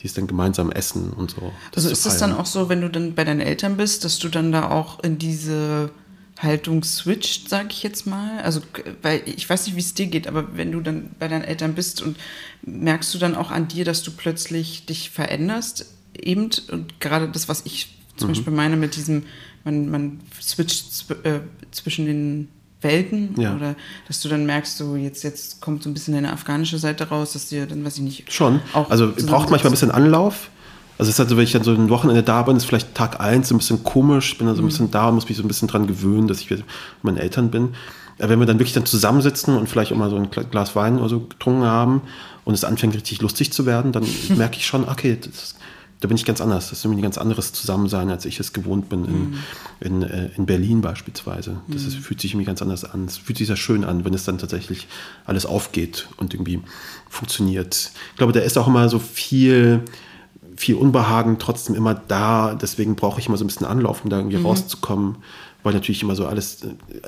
dieses 0.03 0.17
dann 0.17 0.27
gemeinsam 0.27 0.73
essen 0.73 1.13
und 1.13 1.31
so. 1.31 1.53
also 1.75 1.89
ist 1.89 2.05
es 2.05 2.19
dann 2.19 2.33
auch 2.33 2.47
so, 2.47 2.69
wenn 2.69 2.81
du 2.81 2.91
dann 2.91 3.15
bei 3.15 3.25
deinen 3.25 3.41
Eltern 3.41 3.77
bist, 3.77 4.05
dass 4.05 4.19
du 4.19 4.29
dann 4.29 4.51
da 4.51 4.71
auch 4.71 5.03
in 5.05 5.19
diese 5.19 5.91
Haltung 6.39 6.83
switcht, 6.83 7.49
sage 7.49 7.69
ich 7.71 7.83
jetzt 7.83 8.07
mal? 8.07 8.41
Also, 8.43 8.61
weil 9.03 9.23
ich 9.27 9.49
weiß 9.49 9.67
nicht, 9.67 9.77
wie 9.77 9.81
es 9.81 9.95
dir 9.95 10.07
geht, 10.07 10.27
aber 10.27 10.57
wenn 10.57 10.73
du 10.73 10.81
dann 10.81 11.11
bei 11.19 11.29
deinen 11.29 11.45
Eltern 11.45 11.75
bist 11.75 12.03
und 12.03 12.17
merkst 12.63 13.15
du 13.15 13.19
dann 13.19 13.35
auch 13.35 13.51
an 13.51 13.69
dir, 13.69 13.85
dass 13.85 14.03
du 14.03 14.11
plötzlich 14.11 14.87
dich 14.87 15.11
veränderst, 15.11 15.87
eben 16.21 16.51
und 16.71 17.01
gerade 17.01 17.29
das, 17.29 17.49
was 17.49 17.63
ich 17.65 17.97
zum 18.17 18.29
mhm. 18.29 18.33
Beispiel 18.33 18.53
meine 18.53 18.77
mit 18.77 18.97
diesem, 18.97 19.25
man, 19.65 19.91
man 19.91 20.21
switcht 20.41 21.11
äh, 21.25 21.41
zwischen 21.71 22.07
den 22.07 22.49
Welten 22.81 23.41
ja. 23.41 23.57
oder 23.57 23.75
dass 24.07 24.21
du 24.21 24.29
dann 24.29 24.47
merkst, 24.47 24.77
so 24.77 24.95
jetzt, 24.97 25.25
jetzt 25.25 25.61
kommt 25.61 25.83
so 25.83 25.91
ein 25.91 25.95
bisschen 25.95 26.15
deine 26.15 26.33
afghanische 26.33 26.79
Seite 26.79 27.09
raus, 27.09 27.33
dass 27.33 27.49
dir 27.49 27.67
dann, 27.67 27.85
weiß 27.85 27.97
ich 27.97 28.03
nicht. 28.03 28.33
Schon. 28.33 28.61
also 28.73 29.13
braucht 29.27 29.51
manchmal 29.51 29.71
ein 29.71 29.73
bisschen 29.73 29.91
Anlauf. 29.91 30.51
Also 30.97 31.09
es 31.09 31.17
ist 31.17 31.19
halt 31.19 31.29
so, 31.29 31.37
wenn 31.37 31.45
ich 31.45 31.53
dann 31.53 31.65
so 31.65 31.73
ein 31.73 31.91
Wochenende 31.91 32.23
da 32.23 32.43
bin, 32.43 32.57
ist 32.57 32.65
vielleicht 32.65 32.95
Tag 32.95 33.21
eins 33.21 33.49
so 33.49 33.55
ein 33.55 33.59
bisschen 33.59 33.83
komisch, 33.83 34.39
bin 34.39 34.47
dann 34.47 34.55
so 34.55 34.63
ein 34.63 34.65
mhm. 34.65 34.69
bisschen 34.69 34.91
da 34.91 35.09
und 35.09 35.17
muss 35.17 35.29
mich 35.29 35.37
so 35.37 35.43
ein 35.43 35.49
bisschen 35.49 35.69
dran 35.69 35.87
gewöhnen, 35.87 36.29
dass 36.29 36.41
ich 36.41 36.51
mit 36.51 36.65
meinen 37.03 37.17
Eltern 37.17 37.51
bin. 37.51 37.71
Aber 38.19 38.29
wenn 38.29 38.39
wir 38.39 38.47
dann 38.47 38.59
wirklich 38.59 38.75
dann 38.75 38.87
zusammensitzen 38.87 39.57
und 39.57 39.69
vielleicht 39.69 39.93
auch 39.93 39.97
mal 39.97 40.11
so 40.11 40.17
ein 40.17 40.31
Glas 40.31 40.77
Wein 40.77 40.99
oder 40.99 41.09
so 41.09 41.21
getrunken 41.21 41.65
haben 41.65 42.03
und 42.45 42.55
es 42.55 42.65
anfängt 42.65 42.95
richtig 42.95 43.21
lustig 43.23 43.53
zu 43.53 43.67
werden, 43.67 43.91
dann 43.91 44.05
merke 44.37 44.57
ich 44.57 44.67
schon, 44.67 44.89
okay, 44.89 45.19
das, 45.21 45.57
da 46.01 46.07
bin 46.09 46.17
ich 46.17 46.25
ganz 46.25 46.41
anders. 46.41 46.69
Das 46.69 46.79
ist 46.79 46.85
irgendwie 46.85 47.01
ein 47.01 47.05
ganz 47.05 47.19
anderes 47.19 47.53
Zusammensein, 47.53 48.11
als 48.11 48.25
ich 48.25 48.39
es 48.39 48.53
gewohnt 48.53 48.89
bin 48.89 49.05
in, 49.05 49.31
mhm. 49.31 49.39
in, 49.81 50.03
äh, 50.03 50.31
in 50.37 50.47
Berlin 50.47 50.81
beispielsweise. 50.81 51.57
Das 51.67 51.83
ist, 51.85 51.97
mhm. 51.97 52.03
fühlt 52.03 52.21
sich 52.21 52.33
irgendwie 52.33 52.47
ganz 52.47 52.63
anders 52.63 52.85
an. 52.85 53.07
Es 53.07 53.17
fühlt 53.17 53.39
sich 53.39 53.49
sehr 53.49 53.57
schön 53.57 53.85
an, 53.85 54.05
wenn 54.05 54.15
es 54.15 54.25
dann 54.25 54.39
tatsächlich 54.39 54.87
alles 55.25 55.45
aufgeht 55.45 56.09
und 56.17 56.35
irgendwie 56.35 56.61
funktioniert. 57.09 57.91
Ich 58.13 58.17
glaube, 58.17 58.33
da 58.33 58.41
ist 58.41 58.59
auch 58.59 58.69
immer 58.69 58.89
so 58.89 59.01
viel 59.01 59.83
viel 60.57 60.77
Unbehagen 60.77 61.39
trotzdem 61.39 61.75
immer 61.75 61.95
da. 61.95 62.55
Deswegen 62.55 62.97
brauche 62.97 63.21
ich 63.21 63.29
immer 63.29 63.37
so 63.37 63.45
ein 63.45 63.49
bisschen 63.49 63.67
Anlauf, 63.67 64.05
um 64.05 64.11
da 64.11 64.19
irgendwie 64.19 64.39
mhm. 64.39 64.47
rauszukommen. 64.47 65.17
Weil 65.63 65.73
natürlich 65.73 66.03
immer 66.03 66.15
so 66.15 66.27
alles, 66.27 66.67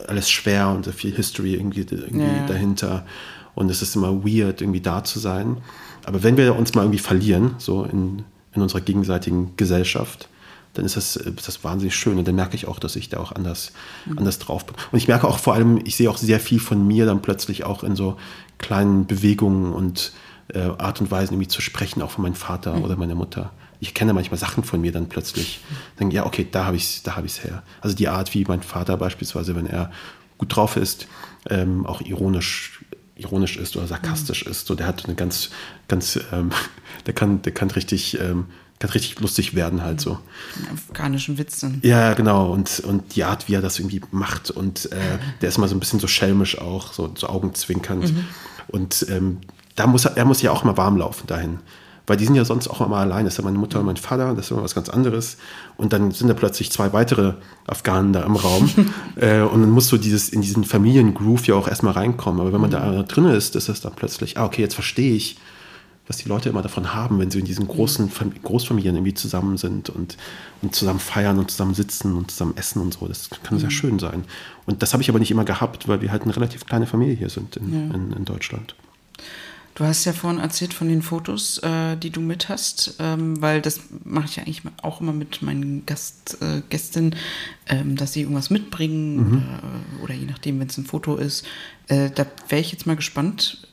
alles 0.09 0.31
schwer 0.31 0.69
und 0.71 0.85
so 0.85 0.93
viel 0.93 1.15
History 1.15 1.55
irgendwie, 1.55 1.81
irgendwie 1.81 2.21
ja. 2.21 2.47
dahinter. 2.47 3.07
Und 3.55 3.71
es 3.71 3.83
ist 3.83 3.97
immer 3.97 4.25
weird, 4.25 4.61
irgendwie 4.61 4.81
da 4.81 5.05
zu 5.05 5.19
sein. 5.19 5.59
Aber 6.05 6.23
wenn 6.23 6.37
wir 6.37 6.57
uns 6.57 6.75
mal 6.75 6.83
irgendwie 6.83 6.99
verlieren, 6.99 7.55
so 7.59 7.85
in, 7.85 8.25
in 8.55 8.63
unserer 8.63 8.81
gegenseitigen 8.81 9.53
Gesellschaft, 9.57 10.29
dann 10.77 10.85
ist 10.85 10.97
das, 10.97 11.17
ist 11.17 11.49
das 11.49 11.65
wahnsinnig 11.65 11.95
schön. 11.95 12.19
Und 12.19 12.29
dann 12.29 12.35
merke 12.35 12.55
ich 12.55 12.69
auch, 12.69 12.79
dass 12.79 12.97
ich 12.97 13.09
da 13.09 13.19
auch 13.19 13.33
anders, 13.33 13.73
mhm. 14.05 14.19
anders 14.19 14.39
drauf 14.39 14.67
bin. 14.67 14.77
Und 14.93 14.99
ich 14.99 15.09
merke 15.09 15.27
auch 15.27 15.39
vor 15.39 15.55
allem, 15.55 15.81
ich 15.85 15.97
sehe 15.97 16.11
auch 16.11 16.19
sehr 16.19 16.41
viel 16.41 16.61
von 16.61 16.87
mir 16.87 17.07
dann 17.07 17.23
plötzlich 17.23 17.65
auch 17.65 17.83
in 17.83 17.97
so 17.97 18.17
kleinen 18.59 19.07
Bewegungen 19.07 19.73
und 19.73 20.13
äh, 20.55 20.61
Art 20.61 21.01
und 21.01 21.11
Weisen 21.11 21.35
irgendwie 21.35 21.49
zu 21.49 21.61
sprechen, 21.61 22.03
auch 22.03 22.11
von 22.11 22.23
meinem 22.23 22.35
Vater 22.35 22.77
mhm. 22.77 22.85
oder 22.85 22.97
meiner 22.97 23.15
Mutter. 23.15 23.53
Ich 23.81 23.95
kenne 23.95 24.15
manchmal 24.15 24.39
Sachen 24.39 24.65
von 24.65 24.81
mir 24.81 24.93
dann 24.93 25.09
plötzlich. 25.09 25.61
Denke, 26.01 26.17
ja, 26.17 26.25
okay, 26.25 26.47
da 26.51 26.65
habe 26.65 26.77
ich 26.77 26.85
es 26.85 27.03
hab 27.07 27.27
her. 27.27 27.63
Also 27.81 27.95
die 27.95 28.09
Art, 28.09 28.33
wie 28.35 28.45
mein 28.45 28.63
Vater 28.63 28.97
beispielsweise, 28.97 29.55
wenn 29.55 29.67
er 29.67 29.91
gut 30.39 30.55
drauf 30.55 30.77
ist, 30.77 31.09
ähm, 31.51 31.87
auch 31.87 32.01
ironisch 32.01 32.81
ironisch 33.17 33.57
ist 33.57 33.77
oder 33.77 33.87
sarkastisch 33.87 34.45
mhm. 34.45 34.51
ist. 34.51 34.67
So, 34.67 34.75
der 34.75 34.87
hat 34.87 35.07
eine 35.07 35.15
ganz, 35.15 35.51
ganz, 35.89 36.19
ähm, 36.33 36.51
der 37.07 37.15
kann, 37.15 37.43
der 37.43 37.53
kann 37.53 37.71
richtig, 37.71 38.19
ähm, 38.21 38.47
kann 38.79 38.91
richtig 38.91 39.19
lustig 39.21 39.55
werden 39.55 39.83
halt 39.83 40.01
so. 40.01 40.19
Afghanischen 40.73 41.39
Witz 41.39 41.61
dann. 41.61 41.81
Ja, 41.83 42.13
genau. 42.13 42.53
Und, 42.53 42.81
und 42.81 43.17
die 43.17 43.25
Art, 43.25 43.49
wie 43.49 43.55
er 43.55 43.63
das 43.63 43.79
irgendwie 43.79 44.03
macht. 44.11 44.51
Und 44.51 44.93
äh, 44.93 45.19
der 45.41 45.49
ist 45.49 45.57
mal 45.57 45.69
so 45.69 45.75
ein 45.75 45.81
bisschen 45.81 45.99
so 45.99 46.07
schelmisch 46.07 46.59
auch, 46.59 46.93
so, 46.93 47.13
so 47.17 47.27
augenzwinkernd. 47.29 48.13
Mhm. 48.13 48.25
Und 48.69 49.07
ähm, 49.09 49.39
da 49.77 49.87
muss 49.87 50.05
er, 50.05 50.17
er 50.17 50.25
muss 50.25 50.43
ja 50.43 50.51
auch 50.51 50.65
mal 50.65 50.77
warm 50.77 50.97
laufen 50.97 51.27
dahin 51.27 51.61
weil 52.07 52.17
die 52.17 52.25
sind 52.25 52.37
ja 52.37 52.45
sonst 52.45 52.69
auch 52.69 52.81
immer 52.81 52.99
allein. 52.99 53.25
Das 53.25 53.35
ist 53.35 53.39
ja 53.39 53.45
meine 53.45 53.59
Mutter 53.59 53.81
und 53.81 53.87
mein 53.87 53.97
Vater, 53.97 54.35
das 54.35 54.47
ist 54.47 54.51
immer 54.53 54.63
was 54.63 54.75
ganz 54.75 54.89
anderes. 54.89 55.39
Und 55.77 55.93
dann 55.93 56.13
sind 56.13 56.29
da 56.29 56.35
plötzlich 56.35 56.71
zwei 56.71 56.93
weitere 56.93 57.35
Afghanen 57.67 58.13
da 58.13 58.23
im 58.23 58.37
Raum. 58.37 58.71
äh, 59.17 59.41
und 59.41 59.61
dann 59.61 59.71
musst 59.71 59.91
du 59.91 59.97
dieses, 59.97 60.29
in 60.29 60.41
diesen 60.41 60.65
Familiengroove 60.65 61.47
ja 61.47 61.55
auch 61.57 61.69
erstmal 61.69 61.95
reinkommen. 61.95 62.41
Aber 62.41 62.53
wenn 62.53 62.61
man 62.61 62.71
da 62.71 63.03
drin 63.03 63.27
ist, 63.27 63.57
ist 63.57 63.69
es 63.69 63.81
dann 63.81 63.93
plötzlich, 63.95 64.39
ah, 64.39 64.45
okay, 64.45 64.63
jetzt 64.63 64.75
verstehe 64.75 65.15
ich, 65.15 65.37
was 66.07 66.19
die 66.19 66.29
Leute 66.29 66.49
immer 66.49 66.63
davon 66.63 66.95
haben, 66.95 67.19
wenn 67.19 67.33
sie 67.33 67.41
in 67.41 67.45
diesen 67.45 67.67
großen 67.67 68.13
Großfamilien 68.45 68.95
irgendwie 68.95 69.15
zusammen 69.15 69.57
sind 69.57 69.91
und, 69.91 70.17
und 70.63 70.73
zusammen 70.73 71.01
feiern 71.01 71.37
und 71.41 71.51
zusammen 71.51 71.75
sitzen 71.75 72.15
und 72.15 72.31
zusammen 72.31 72.57
essen 72.57 72.81
und 72.81 72.95
so. 72.95 73.09
Das 73.09 73.29
kann 73.43 73.59
sehr 73.59 73.67
mhm. 73.67 73.73
schön 73.73 73.99
sein. 73.99 74.23
Und 74.67 74.83
das 74.83 74.93
habe 74.93 75.03
ich 75.03 75.09
aber 75.09 75.19
nicht 75.19 75.33
immer 75.33 75.45
gehabt, 75.45 75.89
weil 75.89 76.01
wir 76.03 76.13
halt 76.13 76.23
eine 76.23 76.37
relativ 76.37 76.65
kleine 76.65 76.87
Familie 76.87 77.17
hier 77.17 77.31
sind 77.31 77.57
in, 77.57 77.73
ja. 77.73 77.95
in, 77.97 78.13
in 78.13 78.25
Deutschland. 78.25 78.77
Du 79.77 79.85
hast 79.85 80.07
ja 80.07 80.15
vorhin 80.15 80.41
erzählt 80.41 80.73
von 80.73 80.89
den 80.89 81.03
Fotos, 81.03 81.59
äh, 81.59 81.99
die 81.99 82.09
du 82.09 82.23
mit 82.23 82.49
hast, 82.49 82.97
ähm, 82.99 83.43
weil 83.43 83.61
das 83.61 83.81
mache 84.05 84.25
ich 84.25 84.37
ja 84.37 84.43
eigentlich 84.43 84.63
auch 84.81 85.03
immer 85.03 85.13
mit 85.13 85.43
meinen 85.43 85.85
Gast, 85.85 86.39
äh, 86.41 86.63
Gästinnen, 86.71 87.15
ähm, 87.69 87.95
dass 87.95 88.15
sie 88.15 88.23
irgendwas 88.23 88.49
mitbringen 88.49 89.17
mhm. 89.17 89.43
oder, 90.01 90.05
oder, 90.05 90.15
je 90.15 90.25
nachdem, 90.25 90.61
wenn 90.61 90.69
es 90.69 90.79
ein 90.79 90.87
Foto 90.87 91.17
ist. 91.17 91.45
Äh, 91.89 92.09
da 92.15 92.25
wäre 92.49 92.63
ich 92.63 92.73
jetzt 92.73 92.87
mal 92.87 92.97
gespannt. 92.97 93.69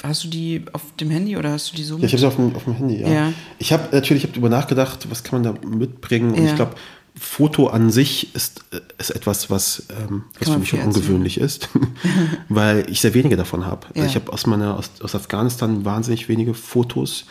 Hast 0.00 0.22
du 0.22 0.28
die 0.28 0.62
auf 0.72 0.94
dem 1.00 1.10
Handy 1.10 1.36
oder 1.36 1.50
hast 1.50 1.72
du 1.72 1.76
die 1.76 1.82
so? 1.82 1.98
Ja, 1.98 2.04
ich 2.04 2.12
habe 2.12 2.20
sie 2.20 2.28
auf 2.28 2.36
dem, 2.36 2.54
auf 2.54 2.62
dem 2.62 2.74
Handy, 2.74 3.00
ja. 3.00 3.08
ja. 3.08 3.32
Ich 3.58 3.72
habe 3.72 3.88
natürlich 3.90 4.22
ich 4.22 4.28
hab 4.28 4.34
darüber 4.34 4.50
nachgedacht, 4.50 5.10
was 5.10 5.24
kann 5.24 5.42
man 5.42 5.54
da 5.54 5.68
mitbringen. 5.68 6.34
Und 6.34 6.44
ja. 6.44 6.50
ich 6.50 6.54
glaube, 6.54 6.76
Foto 7.18 7.68
an 7.68 7.90
sich 7.90 8.34
ist, 8.34 8.64
ist 8.98 9.10
etwas, 9.10 9.50
was, 9.50 9.84
ähm, 10.00 10.24
was 10.38 10.50
für 10.50 10.58
mich 10.58 10.68
schon 10.68 10.80
ungewöhnlich 10.80 11.38
ist, 11.38 11.68
weil 12.48 12.88
ich 12.90 13.00
sehr 13.00 13.14
wenige 13.14 13.36
davon 13.36 13.66
habe. 13.66 13.86
Also 13.86 13.98
ja. 13.98 14.02
Also 14.02 14.10
ich 14.10 14.22
habe 14.22 14.32
aus 14.32 14.46
meiner 14.46 14.76
aus, 14.76 14.90
aus 15.02 15.14
Afghanistan 15.14 15.84
wahnsinnig 15.84 16.28
wenige 16.28 16.54
Fotos. 16.54 17.26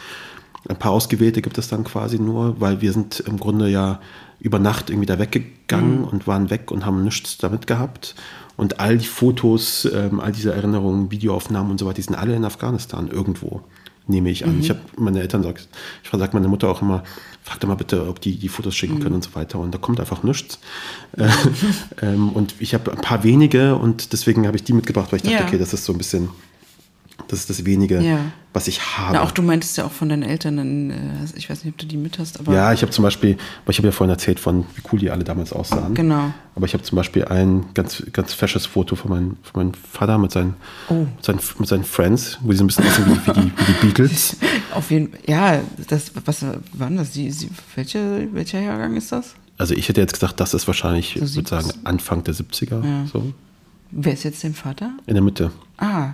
Ein 0.67 0.77
paar 0.77 0.91
ausgewählte 0.91 1.41
gibt 1.41 1.57
es 1.57 1.67
dann 1.69 1.83
quasi 1.83 2.19
nur, 2.19 2.59
weil 2.59 2.81
wir 2.81 2.91
sind 2.91 3.21
im 3.21 3.39
Grunde 3.39 3.69
ja 3.69 4.01
über 4.39 4.59
Nacht 4.59 4.89
irgendwie 4.89 5.05
da 5.05 5.17
weggegangen 5.19 6.01
mhm. 6.01 6.07
und 6.07 6.27
waren 6.27 6.49
weg 6.49 6.71
und 6.71 6.85
haben 6.85 7.03
nichts 7.03 7.37
damit 7.37 7.67
gehabt. 7.67 8.15
Und 8.55 8.79
all 8.79 8.97
die 8.97 9.05
Fotos, 9.05 9.87
ähm, 9.91 10.19
all 10.19 10.31
diese 10.31 10.53
Erinnerungen, 10.53 11.11
Videoaufnahmen 11.11 11.71
und 11.71 11.79
so 11.79 11.85
weiter, 11.85 11.95
die 11.95 12.01
sind 12.01 12.15
alle 12.15 12.35
in 12.35 12.43
Afghanistan 12.43 13.07
irgendwo 13.07 13.61
nehme 14.07 14.29
ich 14.29 14.45
an. 14.45 14.55
Mhm. 14.55 14.61
Ich 14.61 14.69
habe 14.69 14.79
meine 14.97 15.21
Eltern 15.21 15.43
sagt, 15.43 15.67
ich 16.03 16.09
sage 16.09 16.29
meine 16.33 16.47
Mutter 16.47 16.69
auch 16.69 16.81
immer, 16.81 17.03
frag 17.43 17.59
doch 17.59 17.67
mal 17.67 17.75
bitte, 17.75 18.07
ob 18.07 18.21
die 18.21 18.37
die 18.37 18.49
Fotos 18.49 18.75
schicken 18.75 18.95
mhm. 18.95 18.99
können 18.99 19.15
und 19.15 19.23
so 19.23 19.35
weiter. 19.35 19.59
Und 19.59 19.73
da 19.73 19.77
kommt 19.77 19.99
einfach 19.99 20.23
nichts. 20.23 20.59
ähm, 22.01 22.29
und 22.29 22.55
ich 22.59 22.73
habe 22.73 22.91
ein 22.91 23.01
paar 23.01 23.23
wenige 23.23 23.75
und 23.75 24.13
deswegen 24.13 24.47
habe 24.47 24.57
ich 24.57 24.63
die 24.63 24.73
mitgebracht, 24.73 25.11
weil 25.11 25.17
ich 25.17 25.23
dachte, 25.23 25.37
ja. 25.37 25.45
okay, 25.45 25.57
das 25.57 25.73
ist 25.73 25.85
so 25.85 25.93
ein 25.93 25.97
bisschen 25.97 26.29
das 27.27 27.39
ist 27.39 27.49
das 27.49 27.65
wenige, 27.65 28.01
ja. 28.01 28.19
was 28.53 28.67
ich 28.67 28.97
habe. 28.97 29.13
Na, 29.13 29.23
auch 29.23 29.31
du 29.31 29.41
meintest 29.41 29.77
ja 29.77 29.85
auch 29.85 29.91
von 29.91 30.09
deinen 30.09 30.23
Eltern, 30.23 30.91
äh, 30.91 30.95
ich 31.35 31.49
weiß 31.49 31.63
nicht, 31.63 31.73
ob 31.73 31.77
du 31.77 31.85
die 31.85 31.97
mit 31.97 32.19
hast, 32.19 32.39
aber. 32.39 32.53
Ja, 32.53 32.71
ich 32.71 32.81
habe 32.81 32.91
zum 32.91 33.03
Beispiel, 33.03 33.37
ich 33.67 33.77
habe 33.77 33.87
ja 33.87 33.91
vorhin 33.91 34.11
erzählt 34.11 34.39
von, 34.39 34.65
wie 34.75 34.81
cool 34.91 34.99
die 34.99 35.09
alle 35.09 35.23
damals 35.23 35.51
aussahen. 35.51 35.93
Genau. 35.93 36.31
Aber 36.55 36.65
ich 36.65 36.73
habe 36.73 36.83
zum 36.83 36.95
Beispiel 36.95 37.25
ein 37.25 37.65
ganz, 37.73 38.03
ganz 38.13 38.33
fesches 38.33 38.65
Foto 38.65 38.95
von, 38.95 39.11
mein, 39.11 39.37
von 39.41 39.63
meinem 39.63 39.73
Vater 39.73 40.17
mit 40.17 40.31
seinen, 40.31 40.55
oh. 40.89 41.05
mit 41.15 41.23
seinen, 41.23 41.39
mit 41.59 41.67
seinen 41.67 41.83
Friends, 41.83 42.37
wo 42.41 42.51
die 42.51 42.57
so 42.57 42.63
ein 42.63 42.67
bisschen 42.67 42.87
aussehen 42.87 43.05
wie, 43.07 43.27
wie, 43.27 43.33
die, 43.33 43.51
wie 43.51 43.73
die 43.73 43.85
Beatles. 43.85 44.37
Auf 44.73 44.89
jeden 44.91 45.11
Fall, 45.11 45.19
ja, 45.27 45.59
das, 45.87 46.11
was 46.25 46.45
waren 46.73 46.97
das? 46.97 47.11
Die, 47.11 47.29
die, 47.29 47.49
welche, 47.75 48.29
welcher 48.31 48.59
Jahrgang 48.59 48.95
ist 48.95 49.11
das? 49.11 49.35
Also 49.57 49.73
ich 49.73 49.89
hätte 49.89 50.01
jetzt 50.01 50.13
gesagt, 50.13 50.39
das 50.39 50.53
ist 50.53 50.67
wahrscheinlich, 50.67 51.17
so 51.19 51.25
ich 51.25 51.35
würde 51.35 51.49
sagen, 51.49 51.71
Anfang 51.83 52.23
der 52.23 52.35
70er. 52.35 52.85
Ja. 52.85 53.05
So. 53.11 53.33
Wer 53.91 54.13
ist 54.13 54.23
jetzt 54.23 54.43
dein 54.43 54.53
Vater? 54.53 54.91
In 55.07 55.15
der 55.15 55.23
Mitte. 55.23 55.51
Ah, 55.77 56.13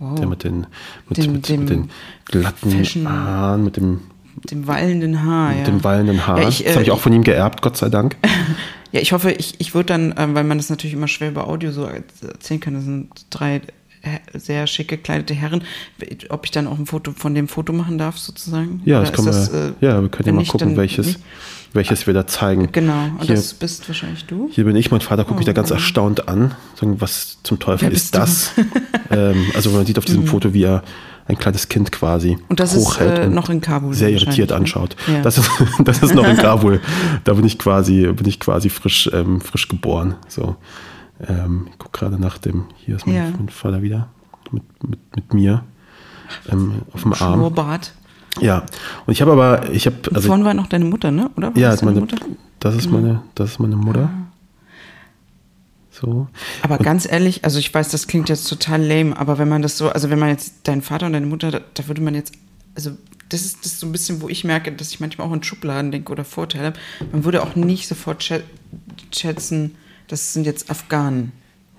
Wow. 0.00 0.14
Der 0.18 0.26
mit 0.26 0.44
den, 0.44 0.66
mit, 1.08 1.18
dem, 1.18 1.32
mit, 1.32 1.48
dem 1.48 1.60
mit 1.60 1.70
den 1.70 1.90
glatten 2.24 2.70
Fashion, 2.70 3.06
Haaren, 3.06 3.62
mit 3.62 3.76
dem, 3.76 4.00
dem 4.50 4.66
wallenden 4.66 5.22
Haar. 5.22 5.50
Mit 5.50 5.58
ja. 5.58 5.64
dem 5.64 5.84
wallenden 5.84 6.26
Haar. 6.26 6.40
Ja, 6.40 6.48
ich, 6.48 6.64
das 6.64 6.72
habe 6.72 6.82
ich 6.82 6.88
äh, 6.88 6.92
auch 6.92 7.00
von 7.00 7.12
ihm 7.12 7.22
geerbt, 7.22 7.60
Gott 7.60 7.76
sei 7.76 7.90
Dank. 7.90 8.16
ja, 8.92 9.00
ich 9.00 9.12
hoffe, 9.12 9.30
ich, 9.30 9.60
ich 9.60 9.74
würde 9.74 9.86
dann, 9.88 10.14
ähm, 10.16 10.34
weil 10.34 10.44
man 10.44 10.56
das 10.56 10.70
natürlich 10.70 10.94
immer 10.94 11.06
schwer 11.06 11.28
über 11.28 11.48
Audio 11.48 11.70
so 11.70 11.84
erzählen 11.84 12.60
kann, 12.60 12.74
das 12.74 12.84
sind 12.84 13.10
drei 13.28 13.60
sehr 14.34 14.66
schick 14.66 14.88
gekleidete 14.88 15.34
Herren, 15.34 15.62
ob 16.30 16.44
ich 16.44 16.50
dann 16.50 16.66
auch 16.66 16.78
ein 16.78 16.86
Foto 16.86 17.12
von 17.12 17.34
dem 17.34 17.48
Foto 17.48 17.72
machen 17.72 17.98
darf, 17.98 18.18
sozusagen? 18.18 18.80
Ja, 18.84 19.00
das 19.00 19.12
können 19.12 19.26
das, 19.26 19.52
wir, 19.52 19.74
äh, 19.80 19.86
ja 19.86 20.00
wir 20.00 20.08
können 20.08 20.26
ja 20.26 20.32
mal 20.32 20.46
gucken, 20.46 20.76
welches, 20.76 21.18
welches 21.72 22.06
wir 22.06 22.14
da 22.14 22.26
zeigen. 22.26 22.70
Genau, 22.72 23.04
und 23.18 23.24
hier, 23.24 23.36
das 23.36 23.54
bist 23.54 23.88
wahrscheinlich 23.88 24.24
du. 24.26 24.48
Hier 24.52 24.64
bin 24.64 24.76
ich, 24.76 24.90
mein 24.90 25.00
Vater 25.00 25.24
guckt 25.24 25.34
oh, 25.34 25.38
mich 25.38 25.46
da 25.46 25.52
ganz 25.52 25.70
oh. 25.70 25.74
erstaunt 25.74 26.28
an, 26.28 26.54
sagen, 26.74 27.00
was 27.00 27.38
zum 27.42 27.58
Teufel 27.58 27.92
ist 27.92 28.14
das? 28.14 28.52
ähm, 29.10 29.46
also 29.54 29.70
man 29.70 29.86
sieht 29.86 29.98
auf 29.98 30.04
diesem 30.04 30.22
mhm. 30.22 30.26
Foto, 30.26 30.52
wie 30.52 30.64
er 30.64 30.82
ein 31.26 31.38
kleines 31.38 31.68
Kind 31.68 31.92
quasi 31.92 32.38
und 32.48 32.58
das 32.58 32.74
hochhält 32.74 33.12
ist, 33.12 33.18
äh, 33.20 33.26
und 33.26 33.34
noch 33.34 33.50
in 33.50 33.60
Kabul 33.60 33.94
sehr 33.94 34.10
irritiert 34.10 34.50
ne? 34.50 34.56
anschaut. 34.56 34.96
Ja. 35.06 35.22
Das, 35.22 35.38
ist, 35.38 35.48
das 35.84 36.02
ist 36.02 36.14
noch 36.14 36.26
in 36.26 36.36
Kabul. 36.38 36.80
da 37.24 37.34
bin 37.34 37.44
ich 37.44 37.58
quasi, 37.58 38.06
bin 38.12 38.26
ich 38.26 38.40
quasi 38.40 38.68
frisch, 38.68 39.08
ähm, 39.12 39.40
frisch 39.40 39.68
geboren. 39.68 40.16
So. 40.28 40.56
Ähm, 41.28 41.68
ich 41.70 41.78
gucke 41.78 41.98
gerade 41.98 42.20
nach 42.20 42.38
dem, 42.38 42.64
hier 42.76 42.96
ist 42.96 43.06
mein 43.06 43.16
ja. 43.16 43.32
Vater 43.48 43.82
wieder 43.82 44.08
mit, 44.50 44.62
mit, 44.82 44.98
mit 45.14 45.34
mir 45.34 45.62
ähm, 46.50 46.82
auf 46.92 47.02
dem 47.02 47.12
Arm. 47.12 47.34
Schnurrbart. 47.34 47.92
Ja, 48.38 48.64
und 49.06 49.12
ich 49.12 49.20
habe 49.22 49.32
aber, 49.32 49.70
ich 49.72 49.86
habe. 49.86 49.96
Also, 50.14 50.28
vorhin 50.28 50.44
war 50.44 50.54
noch 50.54 50.68
deine 50.68 50.84
Mutter, 50.84 51.10
ne? 51.10 51.30
Oder? 51.36 51.54
War 51.54 51.60
ja, 51.60 51.70
das, 51.70 51.82
meine, 51.82 52.00
Mutter? 52.00 52.16
das 52.60 52.76
ist 52.76 52.90
meine, 52.90 53.22
das 53.34 53.52
ist 53.52 53.58
meine 53.58 53.76
Mutter. 53.76 54.10
Ah. 54.12 54.30
So. 55.90 56.28
Aber 56.62 56.78
und, 56.78 56.84
ganz 56.84 57.10
ehrlich, 57.10 57.44
also 57.44 57.58
ich 57.58 57.72
weiß, 57.72 57.90
das 57.90 58.06
klingt 58.06 58.28
jetzt 58.28 58.48
total 58.48 58.82
lame, 58.82 59.16
aber 59.18 59.38
wenn 59.38 59.48
man 59.48 59.62
das 59.62 59.76
so, 59.76 59.90
also 59.90 60.08
wenn 60.10 60.18
man 60.18 60.30
jetzt 60.30 60.68
deinen 60.68 60.82
Vater 60.82 61.06
und 61.06 61.12
deine 61.12 61.26
Mutter, 61.26 61.50
da, 61.50 61.60
da 61.74 61.88
würde 61.88 62.00
man 62.00 62.14
jetzt, 62.14 62.32
also 62.74 62.92
das 63.28 63.42
ist 63.42 63.58
das 63.64 63.72
ist 63.72 63.80
so 63.80 63.86
ein 63.86 63.92
bisschen, 63.92 64.22
wo 64.22 64.28
ich 64.28 64.44
merke, 64.44 64.72
dass 64.72 64.90
ich 64.92 65.00
manchmal 65.00 65.26
auch 65.26 65.32
in 65.32 65.42
Schubladen 65.42 65.90
denke 65.90 66.10
oder 66.10 66.24
Vorteile 66.24 66.66
habe. 66.68 66.78
Man 67.12 67.24
würde 67.24 67.42
auch 67.42 67.54
nicht 67.54 67.86
sofort 67.86 68.24
schätzen, 69.12 69.76
das 70.08 70.32
sind 70.32 70.46
jetzt 70.46 70.70
Afghanen. 70.70 71.32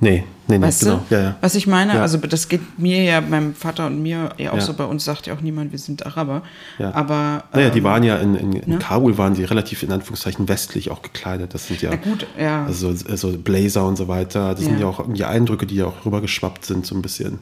Nee, 0.04 0.24
nee, 0.48 0.58
nee, 0.58 0.66
weißt 0.66 0.82
genau. 0.82 1.06
Ja, 1.12 1.22
ja. 1.22 1.36
Was 1.42 1.54
ich 1.54 1.68
meine? 1.68 1.94
Ja. 1.94 2.02
Also 2.02 2.18
das 2.18 2.50
geht 2.50 2.80
mir 2.80 3.04
ja, 3.04 3.22
meinem 3.22 3.54
Vater 3.54 3.86
und 3.86 4.02
mir 4.02 4.32
ja 4.38 4.52
auch 4.52 4.60
so, 4.60 4.74
bei 4.74 4.84
uns 4.84 5.06
sagt 5.06 5.28
ja 5.28 5.36
auch 5.36 5.42
niemand, 5.42 5.72
wir 5.72 5.78
sind 5.78 6.04
Araber. 6.06 6.42
Aber. 6.80 7.44
Naja, 7.54 7.68
ähm, 7.68 7.74
die 7.74 7.84
waren 7.84 8.04
ja 8.04 8.18
in, 8.18 8.34
in, 8.34 8.54
in 8.54 8.70
ne? 8.72 8.80
Kabul 8.80 9.20
waren 9.20 9.36
sie 9.36 9.44
relativ 9.44 9.84
in 9.84 9.92
Anführungszeichen 9.92 10.50
westlich 10.50 10.90
auch 10.90 11.04
gekleidet. 11.04 11.54
Das 11.54 11.68
sind 11.68 11.84
ja. 11.84 11.96
Gut, 11.96 12.26
ja. 12.38 12.66
Also, 12.66 12.90
also 12.90 13.38
Blazer 13.38 13.86
und 13.86 13.96
so 13.96 14.08
weiter. 14.08 14.56
Das 14.56 14.64
sind 14.64 14.80
ja 14.80 14.88
auch 14.88 15.00
irgendwie 15.00 15.24
Eindrücke, 15.24 15.68
die 15.68 15.76
ja 15.76 15.86
auch 15.86 16.04
rübergeschwappt 16.04 16.66
sind, 16.66 16.86
so 16.86 16.96
ein 16.96 17.04
bisschen. 17.04 17.40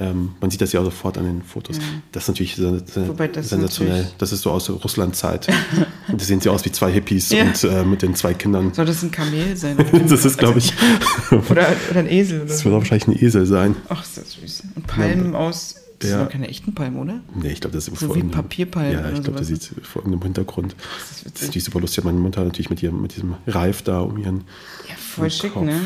Ähm, 0.00 0.30
man 0.40 0.50
sieht 0.50 0.60
das 0.60 0.72
ja 0.72 0.80
auch 0.80 0.84
sofort 0.84 1.18
an 1.18 1.24
den 1.24 1.42
Fotos. 1.42 1.78
Ja. 1.78 1.82
Das 2.12 2.24
ist 2.24 2.28
natürlich 2.28 2.54
das 2.54 3.48
sensationell. 3.48 3.96
Natürlich 3.96 4.16
das 4.18 4.32
ist 4.32 4.42
so 4.42 4.52
aus 4.52 4.70
Russland-Zeit. 4.70 5.48
da 6.08 6.18
sehen 6.18 6.40
sie 6.40 6.48
aus 6.48 6.64
wie 6.64 6.70
zwei 6.70 6.92
Hippies 6.92 7.30
ja. 7.30 7.44
und 7.44 7.64
äh, 7.64 7.84
mit 7.84 8.02
den 8.02 8.14
zwei 8.14 8.32
Kindern. 8.32 8.72
Soll 8.74 8.86
das 8.86 9.02
ein 9.02 9.10
Kamel 9.10 9.56
sein? 9.56 9.76
das 10.08 10.24
ist, 10.24 10.38
glaube 10.38 10.60
ich. 10.60 10.72
oder, 11.50 11.66
oder 11.90 12.00
ein 12.00 12.08
Esel. 12.08 12.42
Oder 12.42 12.48
das 12.48 12.64
wird 12.64 12.74
wahrscheinlich 12.74 13.08
ein 13.08 13.24
Esel 13.24 13.44
sein. 13.46 13.74
Ach, 13.88 14.04
ist 14.04 14.16
das 14.18 14.32
süß. 14.32 14.62
Und 14.76 14.86
Palmen 14.86 15.32
ja. 15.32 15.38
aus. 15.38 15.74
Das 15.98 16.10
ja. 16.10 16.18
sind 16.18 16.26
doch 16.26 16.32
keine 16.32 16.48
echten 16.48 16.74
Palmen, 16.74 17.00
oder? 17.00 17.20
Nee, 17.34 17.48
ich 17.48 17.60
glaube, 17.60 17.74
das 17.74 17.88
ist 17.88 17.98
so 17.98 18.14
wie 18.14 18.22
Papierpalmen. 18.22 18.92
Ja, 18.92 19.10
ich 19.10 19.22
glaube, 19.24 19.38
das 19.38 19.48
sieht 19.48 19.68
vor 19.82 20.02
irgendeinem 20.02 20.22
Hintergrund. 20.22 20.76
Das 20.78 21.10
ist, 21.10 21.26
das 21.26 21.32
ist 21.32 21.42
natürlich 21.48 21.64
super 21.64 21.80
lustig. 21.80 22.04
Meine 22.04 22.18
Mutter 22.18 22.44
natürlich 22.44 22.70
mit, 22.70 22.80
ihrem, 22.84 23.02
mit 23.02 23.16
diesem 23.16 23.34
Reif 23.48 23.82
da 23.82 24.02
um 24.02 24.16
ihren. 24.16 24.44
Ja, 24.88 24.94
voll 24.94 25.28
schick, 25.28 25.54
Kopf. 25.54 25.64
ne? 25.64 25.80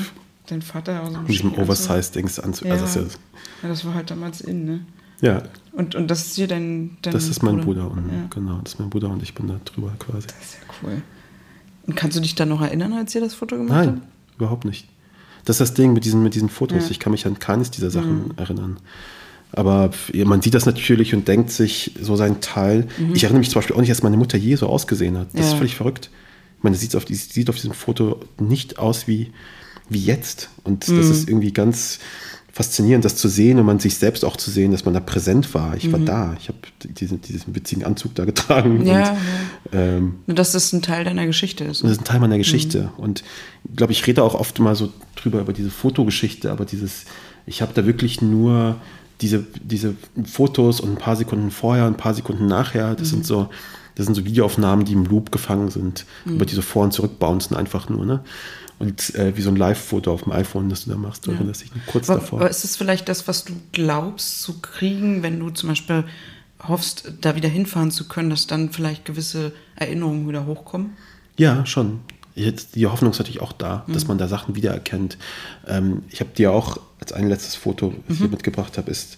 Dein 0.52 0.60
Vater 0.60 1.02
aus 1.02 1.12
dem 1.12 1.26
diesem 1.26 1.54
Oversize-Dings 1.54 2.38
anzuziehen. 2.38 2.76
Ja. 2.76 2.82
Also 2.82 3.00
das, 3.00 3.18
ja, 3.62 3.68
das 3.70 3.84
war 3.86 3.94
halt 3.94 4.10
damals 4.10 4.42
in, 4.42 4.66
ne? 4.66 4.80
Ja. 5.22 5.44
Und, 5.72 5.94
und 5.94 6.08
das 6.08 6.26
ist 6.26 6.34
hier 6.36 6.46
dein, 6.46 6.98
dein 7.00 7.14
Das 7.14 7.26
ist 7.26 7.42
mein 7.42 7.62
Bruder, 7.62 7.84
Bruder 7.84 7.92
und, 7.92 8.12
ja. 8.12 8.26
genau, 8.28 8.60
das 8.62 8.74
ist 8.74 8.80
mein 8.80 8.90
Bruder 8.90 9.08
und 9.08 9.22
ich 9.22 9.34
bin 9.34 9.48
da 9.48 9.58
drüber 9.64 9.94
quasi. 9.98 10.26
Das 10.26 10.36
ist 10.42 10.58
ja 10.60 10.74
cool. 10.82 11.00
Und 11.86 11.96
kannst 11.96 12.18
du 12.18 12.20
dich 12.20 12.34
dann 12.34 12.50
noch 12.50 12.60
erinnern, 12.60 12.92
als 12.92 13.14
ihr 13.14 13.22
das 13.22 13.32
Foto 13.32 13.56
gemacht 13.56 13.74
habt? 13.74 13.86
Nein, 13.86 14.02
überhaupt 14.36 14.66
nicht. 14.66 14.88
Das 15.46 15.54
ist 15.56 15.60
das 15.60 15.74
Ding 15.74 15.94
mit 15.94 16.04
diesen, 16.04 16.22
mit 16.22 16.34
diesen 16.34 16.50
Fotos. 16.50 16.84
Ja. 16.84 16.90
Ich 16.90 17.00
kann 17.00 17.12
mich 17.12 17.26
an 17.26 17.38
keines 17.38 17.70
dieser 17.70 17.90
Sachen 17.90 18.24
mhm. 18.24 18.34
erinnern. 18.36 18.76
Aber 19.52 19.90
man 20.12 20.42
sieht 20.42 20.54
das 20.54 20.66
natürlich 20.66 21.14
und 21.14 21.28
denkt 21.28 21.50
sich 21.50 21.94
so 22.00 22.14
seinen 22.16 22.42
Teil. 22.42 22.88
Mhm. 22.98 23.14
Ich 23.14 23.24
erinnere 23.24 23.40
mich 23.40 23.50
zum 23.50 23.60
Beispiel 23.60 23.76
auch 23.76 23.80
nicht, 23.80 23.90
dass 23.90 24.02
meine 24.02 24.18
Mutter 24.18 24.36
je 24.36 24.54
so 24.56 24.66
ausgesehen 24.66 25.16
hat. 25.16 25.28
Das 25.32 25.46
ja. 25.46 25.46
ist 25.52 25.54
völlig 25.54 25.76
verrückt. 25.76 26.10
man 26.60 26.74
sieht 26.74 26.94
auf, 26.94 27.06
sieht 27.08 27.48
auf 27.48 27.56
diesem 27.56 27.72
Foto 27.72 28.20
nicht 28.38 28.78
aus 28.78 29.08
wie, 29.08 29.32
wie 29.92 30.04
jetzt. 30.04 30.48
Und 30.64 30.88
mhm. 30.88 30.98
das 30.98 31.08
ist 31.08 31.28
irgendwie 31.28 31.52
ganz 31.52 31.98
faszinierend, 32.52 33.04
das 33.04 33.16
zu 33.16 33.28
sehen 33.28 33.58
und 33.58 33.64
man 33.64 33.78
sich 33.78 33.96
selbst 33.96 34.24
auch 34.26 34.36
zu 34.36 34.50
sehen, 34.50 34.72
dass 34.72 34.84
man 34.84 34.92
da 34.92 35.00
präsent 35.00 35.54
war. 35.54 35.74
Ich 35.74 35.88
mhm. 35.88 35.92
war 35.92 36.00
da. 36.00 36.36
Ich 36.38 36.48
habe 36.48 36.58
diesen, 36.84 37.22
diesen 37.22 37.54
witzigen 37.54 37.84
Anzug 37.84 38.14
da 38.14 38.26
getragen. 38.26 38.84
Ja, 38.84 39.10
und, 39.10 39.16
ja. 39.72 39.80
Ähm, 39.80 40.14
dass 40.26 40.52
das 40.52 40.72
ein 40.72 40.82
Teil 40.82 41.04
deiner 41.04 41.24
Geschichte 41.24 41.64
ist. 41.64 41.82
Das 41.82 41.90
ist 41.90 42.00
ein 42.00 42.04
Teil 42.04 42.20
meiner 42.20 42.36
Geschichte. 42.36 42.90
Mhm. 42.96 43.04
Und 43.04 43.24
ich 43.64 43.76
glaube, 43.76 43.92
ich 43.92 44.06
rede 44.06 44.22
auch 44.22 44.34
oft 44.34 44.58
mal 44.58 44.74
so 44.74 44.92
drüber 45.16 45.40
über 45.40 45.54
diese 45.54 45.70
Fotogeschichte, 45.70 46.50
aber 46.50 46.66
dieses, 46.66 47.06
ich 47.46 47.62
habe 47.62 47.72
da 47.72 47.86
wirklich 47.86 48.20
nur 48.20 48.76
diese, 49.22 49.46
diese 49.62 49.94
Fotos 50.24 50.80
und 50.80 50.90
ein 50.90 50.98
paar 50.98 51.16
Sekunden 51.16 51.50
vorher, 51.50 51.86
ein 51.86 51.96
paar 51.96 52.12
Sekunden 52.12 52.46
nachher, 52.46 52.94
das 52.94 53.08
mhm. 53.08 53.12
sind 53.12 53.26
so, 53.26 53.48
das 53.94 54.06
sind 54.06 54.14
so 54.14 54.26
Videoaufnahmen, 54.26 54.84
die 54.84 54.92
im 54.92 55.04
Loop 55.04 55.32
gefangen 55.32 55.70
sind, 55.70 56.04
mhm. 56.26 56.34
über 56.34 56.44
diese 56.44 56.60
Vor- 56.60 56.84
und 56.84 56.92
Zurückbouncen 56.92 57.56
einfach 57.56 57.88
nur, 57.88 58.04
ne? 58.04 58.20
Und 58.82 59.14
äh, 59.14 59.36
wie 59.36 59.42
so 59.42 59.48
ein 59.48 59.54
Live-Foto 59.54 60.12
auf 60.12 60.24
dem 60.24 60.32
iPhone, 60.32 60.68
das 60.68 60.86
du 60.86 60.90
da 60.90 60.96
machst, 60.96 61.24
ja. 61.28 61.34
erinnerst 61.34 61.62
dich 61.62 61.70
kurz 61.86 62.10
aber, 62.10 62.18
davor. 62.18 62.40
Aber 62.40 62.50
ist 62.50 62.64
es 62.64 62.76
vielleicht 62.76 63.08
das, 63.08 63.28
was 63.28 63.44
du 63.44 63.52
glaubst 63.70 64.42
zu 64.42 64.60
kriegen, 64.60 65.22
wenn 65.22 65.38
du 65.38 65.50
zum 65.50 65.68
Beispiel 65.68 66.02
hoffst, 66.66 67.12
da 67.20 67.36
wieder 67.36 67.48
hinfahren 67.48 67.92
zu 67.92 68.08
können, 68.08 68.28
dass 68.28 68.48
dann 68.48 68.70
vielleicht 68.70 69.04
gewisse 69.04 69.52
Erinnerungen 69.76 70.28
wieder 70.28 70.46
hochkommen? 70.46 70.96
Ja, 71.38 71.64
schon. 71.64 72.00
Jetzt, 72.34 72.74
die 72.74 72.88
Hoffnung 72.88 73.12
ist 73.12 73.20
natürlich 73.20 73.40
auch 73.40 73.52
da, 73.52 73.84
mhm. 73.86 73.92
dass 73.92 74.08
man 74.08 74.18
da 74.18 74.26
Sachen 74.26 74.56
wiedererkennt. 74.56 75.16
Ähm, 75.68 76.02
ich 76.10 76.18
habe 76.18 76.30
dir 76.36 76.50
auch 76.50 76.80
als 76.98 77.12
ein 77.12 77.28
letztes 77.28 77.54
Foto, 77.54 77.94
das 78.08 78.18
mhm. 78.18 78.24
ich 78.24 78.30
mitgebracht 78.32 78.78
habe, 78.78 78.90
ist 78.90 79.16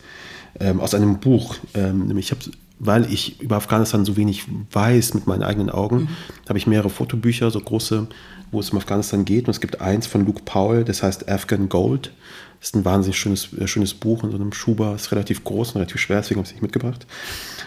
ähm, 0.61 0.78
aus 0.78 0.95
einem 0.95 1.20
Buch. 1.20 1.57
Ähm, 1.73 2.07
nämlich, 2.07 2.27
ich 2.27 2.32
habe 2.32 2.43
weil 2.78 3.11
ich 3.12 3.41
über 3.41 3.57
Afghanistan 3.57 4.05
so 4.05 4.16
wenig 4.16 4.45
weiß 4.73 5.15
mit 5.15 5.27
meinen 5.27 5.43
eigenen 5.43 5.70
Augen, 5.70 6.01
mhm. 6.01 6.09
habe 6.49 6.59
ich 6.59 6.66
mehrere 6.66 6.91
Fotobücher, 6.91 7.51
so 7.51 7.61
große 7.61 8.09
wo 8.55 8.61
es 8.61 8.71
um 8.71 8.79
Afghanistan 8.79 9.25
geht. 9.25 9.47
Und 9.47 9.51
es 9.51 9.61
gibt 9.61 9.81
eins 9.81 10.07
von 10.07 10.25
Luke 10.25 10.43
Powell, 10.45 10.85
das 10.85 11.03
heißt 11.03 11.29
Afghan 11.29 11.69
Gold. 11.69 12.13
Das 12.61 12.71
ist 12.71 12.77
ein 12.77 12.85
wahnsinnig 12.87 13.19
schönes, 13.19 13.53
äh, 13.53 13.67
schönes 13.67 13.93
Buch 13.93 14.25
in 14.25 14.31
so 14.31 14.37
einem 14.37 14.53
Schuber. 14.53 14.95
Ist 14.95 15.13
relativ 15.13 15.45
groß 15.45 15.71
und 15.71 15.77
relativ 15.77 16.01
schwer, 16.01 16.19
deswegen 16.19 16.39
habe 16.39 16.47
ich 16.47 16.51
es 16.51 16.55
nicht 16.55 16.63
mitgebracht. 16.63 17.07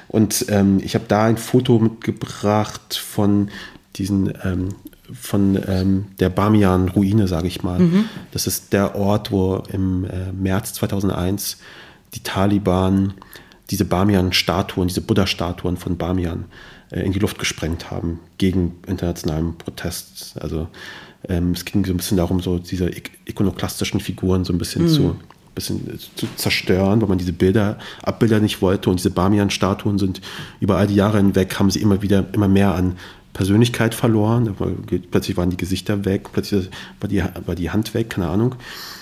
Und 0.08 0.46
ähm, 0.50 0.80
ich 0.84 0.96
habe 0.96 1.06
da 1.08 1.26
ein 1.26 1.38
Foto 1.38 1.78
mitgebracht 1.78 2.96
von 2.96 3.50
diesen, 3.96 4.34
ähm, 4.44 4.70
von 5.14 5.60
ähm, 5.68 6.06
der 6.20 6.30
Bamiyan-Ruine, 6.30 7.28
sage 7.28 7.48
ich 7.48 7.62
mal. 7.62 7.80
Mhm. 7.80 8.06
Das 8.32 8.48
ist 8.48 8.74
der 8.74 8.96
Ort, 8.96 9.32
wo 9.32 9.62
im 9.72 10.06
äh, 10.06 10.32
März 10.32 10.74
2001 10.74 11.58
die 12.14 12.24
Taliban 12.24 13.14
diese 13.70 13.86
Bamiyan-Statuen, 13.86 14.88
diese 14.88 15.02
Buddha-Statuen 15.02 15.78
von 15.78 15.98
Bamiyan 15.98 16.46
in 16.92 17.12
die 17.12 17.20
Luft 17.20 17.40
gesprengt 17.40 17.92
haben 17.92 18.20
gegen 18.38 18.76
internationalen 18.88 19.58
Protest. 19.58 20.36
Also 20.40 20.68
ähm, 21.28 21.52
es 21.52 21.66
ging 21.66 21.86
so 21.86 21.92
ein 21.92 21.98
bisschen 21.98 22.18
darum, 22.18 22.40
so 22.40 22.60
diese 22.60 22.90
ikonoklastischen 23.26 24.00
Figuren 24.00 24.46
so 24.46 24.54
ein 24.54 24.58
bisschen 24.58 24.84
mhm. 24.84 24.90
zu 24.90 25.16
bisschen 25.58 25.94
äh, 25.94 25.98
zu 25.98 26.28
zerstören, 26.36 27.02
weil 27.02 27.10
man 27.10 27.18
diese 27.18 27.34
Bilder, 27.34 27.78
Abbilder 28.04 28.40
nicht 28.40 28.62
wollte 28.62 28.90
und 28.90 29.00
diese 29.00 29.10
Bamian-Statuen 29.10 30.00
sind 30.00 30.22
über 30.60 30.78
all 30.78 30.88
die 30.88 30.96
Jahre 30.96 31.18
hinweg, 31.18 31.60
haben 31.60 31.72
sie 31.72 31.82
immer 31.82 32.02
wieder, 32.02 32.26
immer 32.34 32.48
mehr 32.48 32.74
an 32.74 32.96
Persönlichkeit 33.34 33.94
verloren. 33.94 34.56
Plötzlich 35.12 35.38
waren 35.38 35.50
die 35.50 35.58
Gesichter 35.58 36.06
weg, 36.06 36.30
plötzlich 36.32 36.70
war 37.00 37.10
die, 37.10 37.24
war 37.46 37.56
die 37.56 37.70
Hand 37.70 37.94
weg, 37.94 38.12
keine 38.12 38.30
Ahnung. 38.30 38.56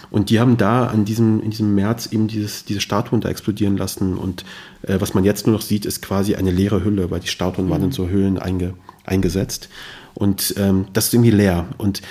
Und 0.10 0.30
die 0.30 0.40
haben 0.40 0.58
da 0.58 0.88
an 0.88 1.06
diesem, 1.06 1.42
in 1.42 1.52
diesem 1.52 1.76
März 1.76 2.08
eben 2.08 2.28
dieses, 2.28 2.66
diese 2.66 2.82
Statuen 2.82 3.22
da 3.22 3.30
explodieren 3.30 3.78
lassen. 3.78 4.18
Und 4.18 4.46
äh, 4.84 5.00
was 5.00 5.14
man 5.14 5.24
jetzt 5.24 5.46
nur 5.48 5.56
noch 5.56 5.62
sieht, 5.62 5.86
ist 5.86 6.02
quasi 6.02 6.36
eine 6.36 6.52
leere 6.52 6.84
Hülle, 6.84 7.12
weil 7.12 7.20
die 7.20 7.28
Statuen 7.28 7.68
mhm. 7.68 7.72
waren 7.72 7.84
in 7.84 7.92
so 7.92 8.08
Höhlen 8.08 8.38
einge, 8.38 8.74
eingesetzt. 9.06 9.70
Und 10.14 10.56
ähm, 10.58 10.88
das 10.94 11.08
ist 11.08 11.14
irgendwie 11.14 11.32
leer. 11.32 11.66
Und 11.78 12.02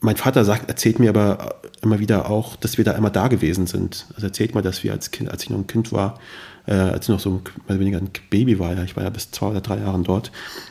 mein 0.00 0.16
Vater 0.16 0.44
sagt, 0.44 0.68
erzählt 0.68 0.98
mir 0.98 1.10
aber 1.10 1.56
immer 1.82 1.98
wieder 1.98 2.30
auch, 2.30 2.56
dass 2.56 2.78
wir 2.78 2.84
da 2.84 2.92
immer 2.92 3.10
da 3.10 3.28
gewesen 3.28 3.66
sind. 3.66 4.06
Also 4.14 4.26
erzählt 4.26 4.54
mal, 4.54 4.62
dass 4.62 4.84
wir 4.84 4.92
als 4.92 5.10
Kind, 5.10 5.30
als 5.30 5.42
ich 5.42 5.50
noch 5.50 5.58
ein 5.58 5.66
Kind 5.66 5.92
war, 5.92 6.18
äh, 6.66 6.74
als 6.74 7.06
ich 7.06 7.08
noch 7.08 7.20
so 7.20 7.30
mehr 7.30 7.40
oder 7.68 7.80
weniger 7.80 7.98
ein 7.98 8.10
Baby 8.30 8.58
war, 8.58 8.74
ja, 8.74 8.82
ich 8.84 8.96
war 8.96 9.02
ja 9.02 9.10
bis 9.10 9.30
zwei 9.30 9.48
oder 9.48 9.60
drei 9.60 9.78
Jahren 9.78 10.04
dort, 10.04 10.30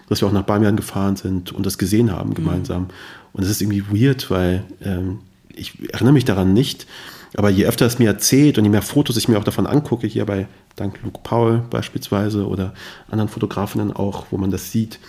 dass 0.10 0.22
wir 0.22 0.28
auch 0.28 0.34
nach 0.34 0.44
Bamian 0.44 0.76
gefahren 0.76 1.16
sind 1.16 1.52
und 1.52 1.66
das 1.66 1.78
gesehen 1.78 2.12
haben 2.12 2.30
mhm. 2.30 2.36
gemeinsam. 2.36 2.84
Mhm. 2.84 2.90
Und 3.34 3.44
das 3.44 3.50
ist 3.50 3.62
irgendwie 3.62 3.84
weird, 3.92 4.30
weil 4.32 4.64
ähm, 4.82 5.20
ich 5.58 5.94
erinnere 5.94 6.14
mich 6.14 6.26
daran 6.26 6.54
nicht, 6.54 6.88
aber 7.36 7.50
je 7.50 7.66
öfter 7.66 7.86
es 7.86 8.00
mir 8.00 8.08
erzählt 8.08 8.58
und 8.58 8.64
je 8.64 8.70
mehr 8.70 8.82
Fotos 8.82 9.18
ich 9.18 9.28
mir 9.28 9.38
auch 9.38 9.44
davon 9.44 9.68
angucke, 9.68 10.08
hier 10.08 10.26
bei 10.26 10.48
dank 10.76 11.00
Luke 11.04 11.20
Paul 11.24 11.64
beispielsweise 11.70 12.48
oder 12.48 12.74
anderen 13.10 13.30
Fotografinnen 13.30 13.92
auch, 13.92 14.28
wo 14.32 14.38
man 14.38 14.52
das 14.52 14.72
sieht, 14.72 15.00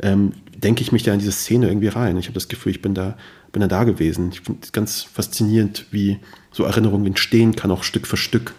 ähm, 0.00 0.32
denke 0.56 0.82
ich 0.82 0.92
mich 0.92 1.02
da 1.02 1.12
in 1.12 1.18
diese 1.18 1.32
Szene 1.32 1.68
irgendwie 1.68 1.88
rein. 1.88 2.16
Ich 2.16 2.26
habe 2.26 2.34
das 2.34 2.48
Gefühl, 2.48 2.72
ich 2.72 2.82
bin 2.82 2.94
da, 2.94 3.16
bin 3.52 3.60
da 3.60 3.68
da 3.68 3.84
gewesen. 3.84 4.30
Ich 4.32 4.40
finde 4.40 4.60
es 4.62 4.72
ganz 4.72 5.02
faszinierend, 5.02 5.86
wie 5.90 6.18
so 6.52 6.64
Erinnerungen 6.64 7.06
entstehen 7.06 7.56
kann, 7.56 7.70
auch 7.70 7.82
Stück 7.82 8.06
für 8.06 8.16
Stück. 8.16 8.54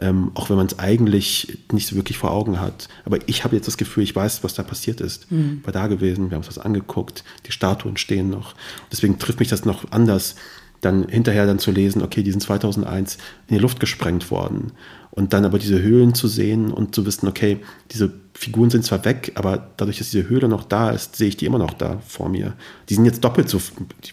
Ähm, 0.00 0.30
auch 0.32 0.48
wenn 0.48 0.56
man 0.56 0.66
es 0.66 0.78
eigentlich 0.78 1.58
nicht 1.70 1.86
so 1.86 1.96
wirklich 1.96 2.16
vor 2.16 2.30
Augen 2.30 2.58
hat. 2.58 2.88
Aber 3.04 3.18
ich 3.26 3.44
habe 3.44 3.56
jetzt 3.56 3.68
das 3.68 3.76
Gefühl, 3.76 4.02
ich 4.02 4.16
weiß, 4.16 4.42
was 4.42 4.54
da 4.54 4.62
passiert 4.62 5.02
ist. 5.02 5.30
Mhm. 5.30 5.60
War 5.64 5.72
da 5.72 5.86
gewesen, 5.86 6.30
wir 6.30 6.36
haben 6.36 6.40
uns 6.40 6.54
das 6.54 6.58
angeguckt, 6.58 7.24
die 7.46 7.52
Statuen 7.52 7.98
stehen 7.98 8.30
noch. 8.30 8.54
Deswegen 8.90 9.18
trifft 9.18 9.38
mich 9.38 9.48
das 9.48 9.66
noch 9.66 9.84
anders, 9.90 10.36
dann 10.82 11.08
hinterher 11.08 11.46
dann 11.46 11.58
zu 11.58 11.70
lesen, 11.70 12.02
okay, 12.02 12.22
die 12.22 12.32
sind 12.32 12.40
2001 12.40 13.16
in 13.48 13.54
die 13.54 13.60
Luft 13.60 13.80
gesprengt 13.80 14.30
worden. 14.30 14.72
Und 15.10 15.32
dann 15.32 15.44
aber 15.44 15.58
diese 15.58 15.80
Höhlen 15.80 16.14
zu 16.14 16.26
sehen 16.26 16.72
und 16.72 16.94
zu 16.94 17.06
wissen, 17.06 17.28
okay, 17.28 17.60
diese 17.90 18.12
Figuren 18.34 18.70
sind 18.70 18.84
zwar 18.84 19.04
weg, 19.04 19.32
aber 19.36 19.70
dadurch, 19.76 19.98
dass 19.98 20.10
diese 20.10 20.28
Höhle 20.28 20.48
noch 20.48 20.64
da 20.64 20.90
ist, 20.90 21.16
sehe 21.16 21.28
ich 21.28 21.36
die 21.36 21.46
immer 21.46 21.58
noch 21.58 21.74
da 21.74 22.00
vor 22.06 22.28
mir. 22.28 22.54
Die 22.88 22.94
sind 22.94 23.04
jetzt 23.04 23.22
doppelt 23.22 23.48
so, 23.48 23.60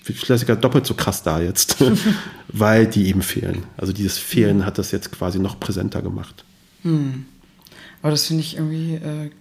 vielleicht 0.03 0.41
sogar 0.41 0.57
doppelt 0.57 0.85
so 0.85 0.93
krass 0.93 1.23
da 1.23 1.41
jetzt, 1.41 1.77
weil 2.49 2.85
die 2.85 3.07
eben 3.07 3.21
fehlen. 3.21 3.63
Also 3.77 3.93
dieses 3.93 4.17
Fehlen 4.17 4.65
hat 4.65 4.77
das 4.77 4.91
jetzt 4.91 5.11
quasi 5.11 5.39
noch 5.39 5.59
präsenter 5.59 6.01
gemacht. 6.01 6.43
Hm. 6.83 7.25
Aber 8.01 8.11
das 8.11 8.27
finde 8.27 8.43
ich 8.43 8.57
irgendwie 8.57 8.95
äh, 8.95 9.31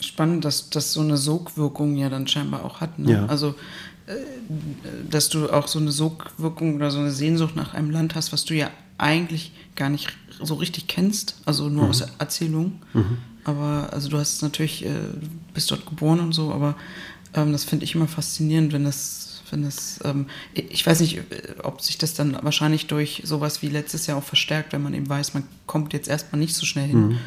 spannend, 0.00 0.44
dass 0.44 0.70
das 0.70 0.92
so 0.92 1.00
eine 1.00 1.16
Sogwirkung 1.16 1.96
ja 1.96 2.08
dann 2.08 2.26
scheinbar 2.26 2.64
auch 2.64 2.80
hat. 2.80 2.98
Ne? 2.98 3.12
Ja. 3.12 3.26
Also 3.26 3.54
dass 5.08 5.28
du 5.28 5.50
auch 5.50 5.68
so 5.68 5.78
eine 5.78 5.92
Sogwirkung 5.92 6.74
oder 6.76 6.90
so 6.90 6.98
eine 6.98 7.10
Sehnsucht 7.10 7.56
nach 7.56 7.74
einem 7.74 7.90
Land 7.90 8.14
hast, 8.14 8.32
was 8.32 8.44
du 8.44 8.54
ja 8.54 8.70
eigentlich 8.98 9.52
gar 9.76 9.88
nicht 9.88 10.10
so 10.42 10.54
richtig 10.54 10.86
kennst, 10.86 11.40
also 11.44 11.68
nur 11.68 11.84
mhm. 11.84 11.90
aus 11.90 12.04
Erzählungen. 12.18 12.82
Mhm. 12.92 13.18
Aber 13.44 13.88
also 13.92 14.08
du 14.08 14.18
hast 14.18 14.42
natürlich, 14.42 14.84
äh, 14.84 14.90
bist 15.54 15.70
dort 15.70 15.86
geboren 15.86 16.20
und 16.20 16.32
so, 16.32 16.52
aber 16.52 16.76
ähm, 17.34 17.52
das 17.52 17.64
finde 17.64 17.84
ich 17.84 17.94
immer 17.94 18.08
faszinierend, 18.08 18.72
wenn 18.72 18.84
das, 18.84 19.42
wenn 19.50 19.62
das, 19.62 20.00
ähm, 20.04 20.26
ich 20.52 20.86
weiß 20.86 21.00
nicht, 21.00 21.20
ob 21.62 21.80
sich 21.80 21.98
das 21.98 22.14
dann 22.14 22.36
wahrscheinlich 22.42 22.86
durch 22.86 23.22
sowas 23.24 23.62
wie 23.62 23.68
letztes 23.68 24.06
Jahr 24.06 24.18
auch 24.18 24.24
verstärkt, 24.24 24.72
wenn 24.72 24.82
man 24.82 24.94
eben 24.94 25.08
weiß, 25.08 25.34
man 25.34 25.44
kommt 25.66 25.92
jetzt 25.92 26.08
erstmal 26.08 26.38
nicht 26.40 26.54
so 26.54 26.66
schnell 26.66 26.88
hin. 26.88 27.08
Mhm. 27.08 27.18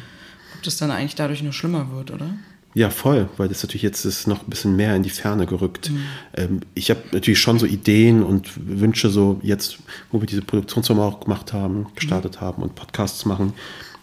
Ob 0.56 0.62
das 0.62 0.76
dann 0.76 0.90
eigentlich 0.90 1.16
dadurch 1.16 1.42
nur 1.42 1.52
schlimmer 1.52 1.90
wird, 1.92 2.10
oder? 2.10 2.30
Ja, 2.74 2.90
voll, 2.90 3.28
weil 3.36 3.48
das 3.48 3.62
natürlich 3.62 3.82
jetzt 3.82 4.04
ist 4.04 4.26
noch 4.26 4.42
ein 4.42 4.50
bisschen 4.50 4.74
mehr 4.74 4.96
in 4.96 5.04
die 5.04 5.10
Ferne 5.10 5.46
gerückt. 5.46 5.90
Mhm. 5.90 6.00
Ähm, 6.34 6.60
ich 6.74 6.90
habe 6.90 7.00
natürlich 7.12 7.38
schon 7.38 7.60
so 7.60 7.66
Ideen 7.66 8.24
und 8.24 8.50
Wünsche, 8.56 9.10
so 9.10 9.38
jetzt, 9.42 9.78
wo 10.10 10.20
wir 10.20 10.26
diese 10.26 10.42
Produktionsfirma 10.42 11.06
auch 11.06 11.20
gemacht 11.20 11.52
haben, 11.52 11.86
gestartet 11.94 12.36
mhm. 12.36 12.40
haben 12.40 12.62
und 12.62 12.74
Podcasts 12.74 13.24
machen, 13.26 13.52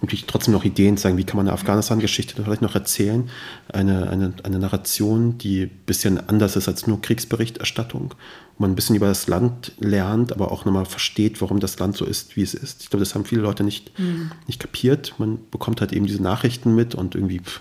natürlich 0.02 0.26
trotzdem 0.26 0.54
noch 0.54 0.64
Ideen 0.64 0.98
zeigen, 0.98 1.18
wie 1.18 1.26
kann 1.26 1.36
man 1.38 1.48
eine 1.48 1.54
Afghanistan-Geschichte 1.54 2.42
vielleicht 2.42 2.62
noch 2.62 2.74
erzählen. 2.74 3.30
Eine, 3.72 4.10
eine, 4.10 4.34
eine 4.44 4.58
Narration, 4.58 5.38
die 5.38 5.64
ein 5.64 5.72
bisschen 5.86 6.30
anders 6.30 6.56
ist 6.56 6.68
als 6.68 6.88
nur 6.88 7.02
Kriegsberichterstattung, 7.02 8.16
wo 8.58 8.62
man 8.64 8.72
ein 8.72 8.76
bisschen 8.76 8.96
über 8.96 9.08
das 9.08 9.28
Land 9.28 9.74
lernt, 9.80 10.32
aber 10.32 10.52
auch 10.52 10.64
nochmal 10.64 10.86
versteht, 10.86 11.42
warum 11.42 11.60
das 11.60 11.78
Land 11.78 11.98
so 11.98 12.06
ist, 12.06 12.36
wie 12.38 12.42
es 12.42 12.54
ist. 12.54 12.84
Ich 12.84 12.90
glaube, 12.90 13.04
das 13.04 13.14
haben 13.14 13.26
viele 13.26 13.42
Leute 13.42 13.64
nicht, 13.64 14.00
mhm. 14.00 14.32
nicht 14.48 14.62
kapiert. 14.62 15.14
Man 15.18 15.40
bekommt 15.52 15.82
halt 15.82 15.92
eben 15.92 16.08
diese 16.08 16.24
Nachrichten 16.24 16.74
mit 16.74 16.96
und 16.96 17.16
irgendwie... 17.16 17.42
Pff, 17.42 17.60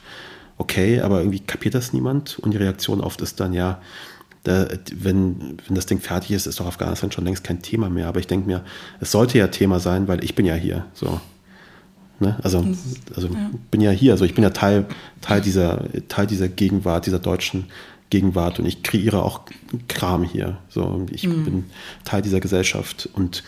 okay, 0.61 1.01
aber 1.01 1.21
irgendwie 1.21 1.41
kapiert 1.41 1.75
das 1.75 1.95
niemand 1.95 2.39
und 2.39 2.53
die 2.53 2.59
Reaktion 2.59 3.01
oft 3.01 3.23
ist 3.23 3.41
dann, 3.41 3.55
ja, 3.55 3.81
da, 4.45 4.69
wenn, 4.95 5.59
wenn 5.67 5.75
das 5.75 5.87
Ding 5.87 6.01
fertig 6.01 6.33
ist, 6.33 6.47
ist 6.47 6.61
doch 6.61 6.67
Afghanistan 6.67 7.11
schon 7.11 7.25
längst 7.25 7.45
kein 7.45 7.63
Thema 7.63 7.91
mehr. 7.91 8.09
Aber 8.09 8.21
ich 8.21 8.27
denke 8.27 8.47
mir, 8.47 8.63
es 9.01 9.11
sollte 9.11 9.39
ja 9.39 9.49
Thema 9.49 9.81
sein, 9.81 10.07
weil 10.07 10.23
ich 10.25 10.35
bin 10.35 10.47
ja 10.47 10.55
hier. 10.55 10.87
So. 10.95 11.21
Ne? 12.21 12.39
Also, 12.43 12.65
also 13.15 13.29
ja. 13.29 13.51
bin 13.71 13.81
ja 13.81 13.91
hier. 13.91 14.13
Also 14.13 14.25
ich 14.25 14.35
bin 14.35 14.45
ja 14.45 14.51
Teil, 14.51 14.87
Teil, 15.21 15.41
dieser, 15.41 15.85
Teil 16.09 16.27
dieser 16.27 16.49
Gegenwart, 16.49 17.07
dieser 17.07 17.19
deutschen 17.19 17.67
Gegenwart 18.09 18.59
und 18.59 18.67
ich 18.67 18.83
kreiere 18.83 19.23
auch 19.23 19.43
Kram 19.89 20.25
hier. 20.25 20.59
So, 20.69 21.07
ich 21.11 21.27
mhm. 21.27 21.45
bin 21.45 21.65
Teil 22.05 22.23
dieser 22.23 22.41
Gesellschaft 22.41 23.09
und 23.13 23.45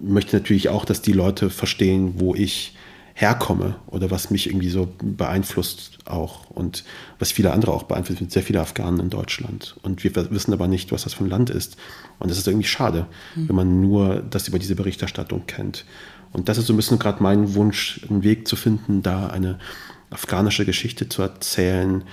möchte 0.00 0.36
natürlich 0.36 0.68
auch, 0.68 0.84
dass 0.84 1.02
die 1.02 1.12
Leute 1.12 1.50
verstehen, 1.50 2.14
wo 2.18 2.34
ich 2.34 2.74
herkomme 3.20 3.76
oder 3.86 4.10
was 4.10 4.30
mich 4.30 4.46
irgendwie 4.46 4.70
so 4.70 4.88
beeinflusst 5.02 5.98
auch 6.06 6.48
und 6.48 6.84
was 7.18 7.32
viele 7.32 7.52
andere 7.52 7.72
auch 7.72 7.82
beeinflusst. 7.82 8.14
Es 8.14 8.18
sind 8.18 8.32
sehr 8.32 8.42
viele 8.42 8.62
Afghanen 8.62 8.98
in 8.98 9.10
Deutschland 9.10 9.76
und 9.82 10.02
wir 10.02 10.14
wissen 10.30 10.54
aber 10.54 10.68
nicht, 10.68 10.90
was 10.90 11.04
das 11.04 11.14
für 11.14 11.24
ein 11.24 11.30
Land 11.30 11.50
ist. 11.50 11.76
Und 12.18 12.30
das 12.30 12.38
ist 12.38 12.48
irgendwie 12.48 12.66
schade, 12.66 13.06
mhm. 13.34 13.48
wenn 13.48 13.56
man 13.56 13.80
nur 13.82 14.22
das 14.22 14.48
über 14.48 14.58
diese 14.58 14.74
Berichterstattung 14.74 15.46
kennt. 15.46 15.84
Und 16.32 16.48
das 16.48 16.56
ist 16.56 16.66
so 16.66 16.72
ein 16.72 16.76
bisschen 16.76 16.98
gerade 16.98 17.22
mein 17.22 17.54
Wunsch, 17.54 18.00
einen 18.08 18.22
Weg 18.22 18.48
zu 18.48 18.56
finden, 18.56 19.02
da 19.02 19.26
eine 19.26 19.58
afghanische 20.08 20.64
Geschichte 20.64 21.08
zu 21.08 21.20
erzählen, 21.20 22.04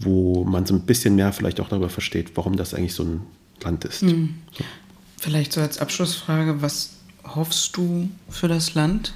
wo 0.00 0.44
man 0.44 0.66
so 0.66 0.74
ein 0.74 0.80
bisschen 0.80 1.14
mehr 1.14 1.32
vielleicht 1.32 1.60
auch 1.60 1.68
darüber 1.68 1.90
versteht, 1.90 2.32
warum 2.34 2.56
das 2.56 2.74
eigentlich 2.74 2.94
so 2.94 3.04
ein 3.04 3.20
Land 3.62 3.84
ist. 3.84 4.02
Mhm. 4.02 4.34
So. 4.50 4.64
Vielleicht 5.18 5.52
so 5.52 5.60
als 5.60 5.78
Abschlussfrage, 5.78 6.60
was 6.60 6.90
hoffst 7.24 7.76
du 7.76 8.10
für 8.28 8.48
das 8.48 8.74
Land? 8.74 9.12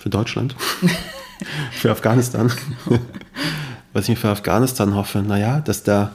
Für 0.00 0.10
Deutschland? 0.10 0.56
für 1.70 1.90
Afghanistan? 1.90 2.50
Genau. 2.88 3.00
was 3.92 4.04
ich 4.04 4.10
mir 4.10 4.16
für 4.16 4.30
Afghanistan 4.30 4.94
hoffe, 4.94 5.22
naja, 5.22 5.60
dass 5.60 5.82
da, 5.82 6.12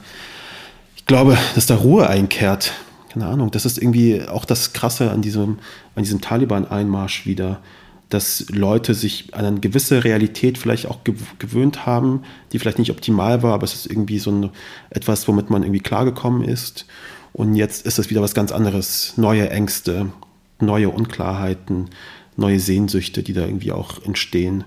ich 0.96 1.06
glaube, 1.06 1.38
dass 1.56 1.66
da 1.66 1.76
Ruhe 1.76 2.10
einkehrt. 2.10 2.74
Keine 3.14 3.28
Ahnung, 3.28 3.52
das 3.52 3.66
ist 3.66 3.78
irgendwie 3.78 4.28
auch 4.28 4.44
das 4.44 4.74
Krasse 4.74 5.12
an 5.12 5.22
diesem, 5.22 5.60
an 5.96 6.04
diesem 6.04 6.20
Taliban-Einmarsch 6.20 7.26
wieder 7.26 7.62
dass 8.10 8.46
Leute 8.50 8.94
sich 8.94 9.34
an 9.34 9.46
eine 9.46 9.60
gewisse 9.60 10.04
Realität 10.04 10.58
vielleicht 10.58 10.88
auch 10.88 11.00
gewöhnt 11.40 11.86
haben, 11.86 12.24
die 12.52 12.60
vielleicht 12.60 12.80
nicht 12.80 12.92
optimal 12.92 13.42
war, 13.42 13.54
aber 13.54 13.64
es 13.64 13.74
ist 13.74 13.88
irgendwie 13.88 14.20
so 14.20 14.32
ein, 14.32 14.50
etwas, 14.90 15.28
womit 15.28 15.50
man 15.50 15.64
irgendwie 15.64 15.82
klargekommen 15.82 16.44
ist. 16.44 16.86
Und 17.34 17.56
jetzt 17.56 17.86
ist 17.86 18.00
es 18.00 18.10
wieder 18.10 18.22
was 18.22 18.36
ganz 18.36 18.52
anderes. 18.52 19.14
Neue 19.18 19.50
Ängste, 19.50 20.12
neue 20.60 20.90
Unklarheiten, 20.90 21.90
neue 22.38 22.60
Sehnsüchte, 22.60 23.24
die 23.24 23.34
da 23.34 23.46
irgendwie 23.46 23.72
auch 23.72 24.04
entstehen. 24.04 24.64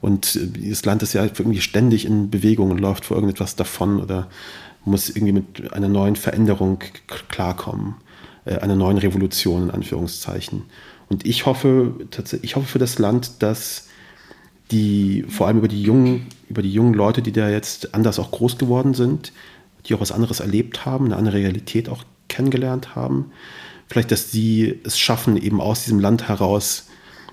Und 0.00 0.36
äh, 0.36 0.68
das 0.70 0.84
Land 0.84 1.02
ist 1.02 1.12
ja 1.12 1.24
irgendwie 1.24 1.60
ständig 1.60 2.04
in 2.04 2.30
Bewegung 2.30 2.70
und 2.70 2.78
läuft 2.78 3.04
vor 3.04 3.16
irgendetwas 3.16 3.56
davon 3.56 4.00
oder 4.00 4.28
muss 4.84 5.10
irgendwie 5.10 5.32
mit 5.32 5.72
einer 5.72 5.88
neuen 5.88 6.16
Veränderung 6.16 6.78
klarkommen, 7.28 7.96
äh, 8.44 8.56
einer 8.56 8.76
neuen 8.76 8.98
Revolution 8.98 9.64
in 9.64 9.70
Anführungszeichen. 9.70 10.62
Und 11.08 11.26
ich 11.26 11.44
hoffe, 11.44 11.94
ich 12.42 12.56
hoffe 12.56 12.66
für 12.66 12.78
das 12.78 12.98
Land, 12.98 13.42
dass 13.42 13.88
die, 14.70 15.24
vor 15.28 15.48
allem 15.48 15.58
über 15.58 15.68
die 15.68 15.82
jungen, 15.82 16.26
über 16.48 16.62
die 16.62 16.72
jungen 16.72 16.94
Leute, 16.94 17.20
die 17.20 17.32
da 17.32 17.50
jetzt 17.50 17.94
anders 17.94 18.18
auch 18.18 18.30
groß 18.30 18.58
geworden 18.58 18.94
sind, 18.94 19.32
die 19.86 19.94
auch 19.94 20.00
was 20.00 20.12
anderes 20.12 20.40
erlebt 20.40 20.86
haben, 20.86 21.06
eine 21.06 21.16
andere 21.16 21.38
Realität 21.38 21.88
auch 21.88 22.04
kennengelernt 22.28 22.94
haben, 22.94 23.32
vielleicht, 23.90 24.12
dass 24.12 24.30
sie 24.30 24.80
es 24.84 24.98
schaffen, 24.98 25.36
eben 25.36 25.60
aus 25.60 25.84
diesem 25.84 25.98
Land 25.98 26.28
heraus 26.28 26.86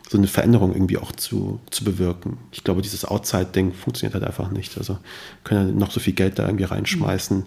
so 0.10 0.18
eine 0.18 0.28
Veränderung 0.28 0.74
irgendwie 0.74 0.98
auch 0.98 1.12
zu, 1.12 1.60
zu 1.70 1.84
bewirken. 1.84 2.38
Ich 2.52 2.64
glaube, 2.64 2.82
dieses 2.82 3.06
Outside-Ding 3.06 3.74
funktioniert 3.74 4.14
halt 4.14 4.24
einfach 4.24 4.50
nicht. 4.52 4.78
Also 4.78 4.98
können 5.44 5.68
ja 5.68 5.76
noch 5.76 5.92
so 5.92 6.00
viel 6.00 6.14
Geld 6.14 6.40
da 6.40 6.46
irgendwie 6.46 6.64
reinschmeißen. 6.64 7.46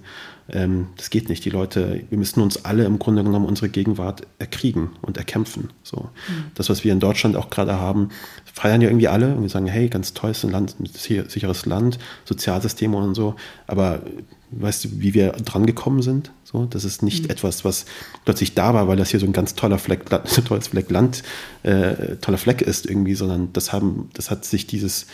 Ähm, 0.53 0.89
das 0.97 1.11
geht 1.11 1.29
nicht. 1.29 1.45
Die 1.45 1.51
Leute, 1.51 2.03
wir 2.09 2.19
müssen 2.19 2.41
uns 2.41 2.65
alle 2.65 2.85
im 2.85 2.99
Grunde 2.99 3.23
genommen 3.23 3.47
unsere 3.47 3.69
Gegenwart 3.69 4.27
erkriegen 4.39 4.91
und 5.03 5.17
erkämpfen. 5.17 5.71
So. 5.83 6.11
Mhm. 6.29 6.45
Das, 6.55 6.69
was 6.69 6.85
wir 6.85 6.93
in 6.93 7.01
Deutschland 7.01 7.37
auch 7.37 7.51
gerade 7.51 7.79
haben, 7.79 8.11
feiern 8.53 8.81
ja 8.81 8.89
irgendwie 8.89 9.09
alle 9.09 9.35
und 9.35 9.43
wir 9.43 9.49
sagen, 9.49 9.67
hey, 9.67 9.89
ganz 9.89 10.15
tolles 10.15 10.43
Land, 10.43 10.77
ein 10.81 10.87
sicheres 10.87 11.67
Land, 11.67 11.99
Sozialsysteme 12.25 12.97
und 12.97 13.15
so. 13.15 13.37
Aber 13.67 14.03
weißt 14.51 14.85
du, 14.85 14.89
wie 15.01 15.15
wir 15.15 15.33
dran 15.33 15.67
gekommen 15.67 16.03
sind? 16.03 16.33
So, 16.45 16.67
das 16.67 16.85
ist 16.85 17.03
nicht 17.03 17.25
mhm. 17.25 17.31
etwas, 17.31 17.65
was 17.65 17.87
plötzlich 18.25 18.55
da 18.55 18.75
war, 18.75 18.89
weil 18.89 18.97
das 18.97 19.11
hier 19.11 19.21
so 19.21 19.27
ein 19.27 19.33
ganz 19.33 19.55
toller 19.55 19.79
Fleck, 19.79 20.07
tolles 20.49 20.69
Fleck 20.69 20.91
Land, 20.91 21.23
äh, 21.63 22.17
toller 22.17 22.39
Fleck 22.39 22.61
ist 22.63 22.87
irgendwie, 22.87 23.15
sondern 23.15 23.53
das 23.53 23.73
haben, 23.73 24.11
das 24.15 24.31
hat 24.31 24.45
sich 24.45 24.67
dieses 24.67 25.07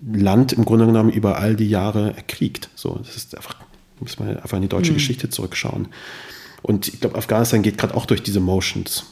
Land 0.00 0.52
im 0.52 0.64
Grunde 0.64 0.86
genommen 0.86 1.10
über 1.10 1.38
all 1.38 1.56
die 1.56 1.68
Jahre 1.68 2.14
erkriegt. 2.14 2.70
So, 2.74 2.94
das 2.94 3.16
ist 3.16 3.36
einfach, 3.36 3.56
muss 4.00 4.18
man 4.18 4.36
einfach 4.36 4.56
in 4.56 4.62
die 4.62 4.68
deutsche 4.68 4.92
mhm. 4.92 4.96
Geschichte 4.96 5.30
zurückschauen. 5.30 5.88
Und 6.62 6.88
ich 6.88 7.00
glaube, 7.00 7.16
Afghanistan 7.16 7.62
geht 7.62 7.78
gerade 7.78 7.94
auch 7.94 8.06
durch 8.06 8.22
diese 8.22 8.40
Motions. 8.40 9.04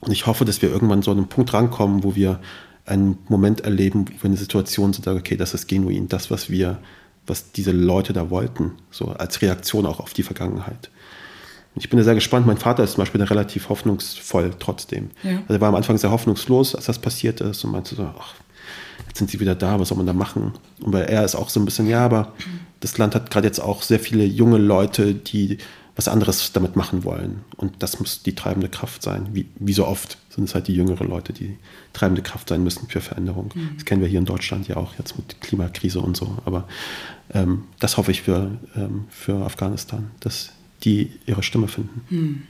Und 0.00 0.12
ich 0.12 0.26
hoffe, 0.26 0.44
dass 0.44 0.60
wir 0.60 0.70
irgendwann 0.70 1.02
so 1.02 1.10
an 1.10 1.18
einen 1.18 1.28
Punkt 1.28 1.54
rankommen, 1.54 2.04
wo 2.04 2.14
wir 2.14 2.40
einen 2.84 3.18
Moment 3.28 3.62
erleben, 3.62 4.06
wo 4.06 4.22
wir 4.22 4.30
eine 4.30 4.36
Situation 4.36 4.92
sind, 4.92 5.06
okay, 5.08 5.36
das 5.36 5.54
ist 5.54 5.68
genuin, 5.68 6.08
das, 6.08 6.30
was 6.30 6.50
wir 6.50 6.78
was 7.26 7.52
diese 7.52 7.72
Leute 7.72 8.12
da 8.12 8.30
wollten, 8.30 8.72
so 8.90 9.06
als 9.06 9.42
Reaktion 9.42 9.86
auch 9.86 10.00
auf 10.00 10.14
die 10.14 10.22
Vergangenheit. 10.22 10.90
Ich 11.78 11.90
bin 11.90 11.98
da 11.98 12.04
sehr 12.04 12.14
gespannt. 12.14 12.46
Mein 12.46 12.56
Vater 12.56 12.84
ist 12.84 12.92
zum 12.92 13.02
Beispiel 13.02 13.22
relativ 13.22 13.68
hoffnungsvoll 13.68 14.52
trotzdem. 14.58 15.10
Ja. 15.22 15.38
Also 15.42 15.54
er 15.54 15.60
war 15.60 15.68
am 15.68 15.74
Anfang 15.74 15.98
sehr 15.98 16.10
hoffnungslos, 16.10 16.74
als 16.74 16.86
das 16.86 16.98
passiert 16.98 17.42
ist 17.42 17.64
und 17.64 17.72
meinte 17.72 17.94
so, 17.94 18.10
ach, 18.18 18.34
jetzt 19.06 19.18
sind 19.18 19.30
sie 19.30 19.40
wieder 19.40 19.54
da, 19.54 19.78
was 19.78 19.88
soll 19.88 19.98
man 19.98 20.06
da 20.06 20.14
machen? 20.14 20.54
Und 20.80 20.92
weil 20.94 21.04
er 21.04 21.24
ist 21.24 21.34
auch 21.34 21.50
so 21.50 21.60
ein 21.60 21.66
bisschen, 21.66 21.86
ja, 21.86 22.02
aber 22.02 22.32
das 22.86 22.98
Land 22.98 23.16
hat 23.16 23.32
gerade 23.32 23.48
jetzt 23.48 23.58
auch 23.58 23.82
sehr 23.82 23.98
viele 23.98 24.24
junge 24.24 24.58
Leute, 24.58 25.12
die 25.12 25.58
was 25.96 26.06
anderes 26.06 26.52
damit 26.52 26.76
machen 26.76 27.02
wollen. 27.02 27.40
Und 27.56 27.82
das 27.82 27.98
muss 27.98 28.22
die 28.22 28.36
treibende 28.36 28.68
Kraft 28.68 29.02
sein. 29.02 29.30
Wie, 29.32 29.46
wie 29.58 29.72
so 29.72 29.88
oft 29.88 30.18
sind 30.30 30.44
es 30.44 30.54
halt 30.54 30.68
die 30.68 30.74
jüngeren 30.76 31.08
Leute, 31.08 31.32
die 31.32 31.56
treibende 31.92 32.22
Kraft 32.22 32.48
sein 32.48 32.62
müssen 32.62 32.86
für 32.86 33.00
Veränderung. 33.00 33.50
Mhm. 33.56 33.70
Das 33.74 33.86
kennen 33.86 34.02
wir 34.02 34.08
hier 34.08 34.20
in 34.20 34.24
Deutschland 34.24 34.68
ja 34.68 34.76
auch 34.76 34.94
jetzt 34.98 35.16
mit 35.16 35.40
Klimakrise 35.40 35.98
und 35.98 36.16
so. 36.16 36.38
Aber 36.44 36.68
ähm, 37.34 37.64
das 37.80 37.96
hoffe 37.96 38.12
ich 38.12 38.22
für, 38.22 38.52
ähm, 38.76 39.06
für 39.10 39.44
Afghanistan, 39.44 40.12
dass 40.20 40.52
die 40.84 41.10
ihre 41.26 41.42
Stimme 41.42 41.66
finden. 41.66 42.02
Mhm. 42.08 42.42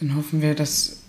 Dann 0.00 0.16
hoffen 0.16 0.42
wir, 0.42 0.56
dass, 0.56 1.02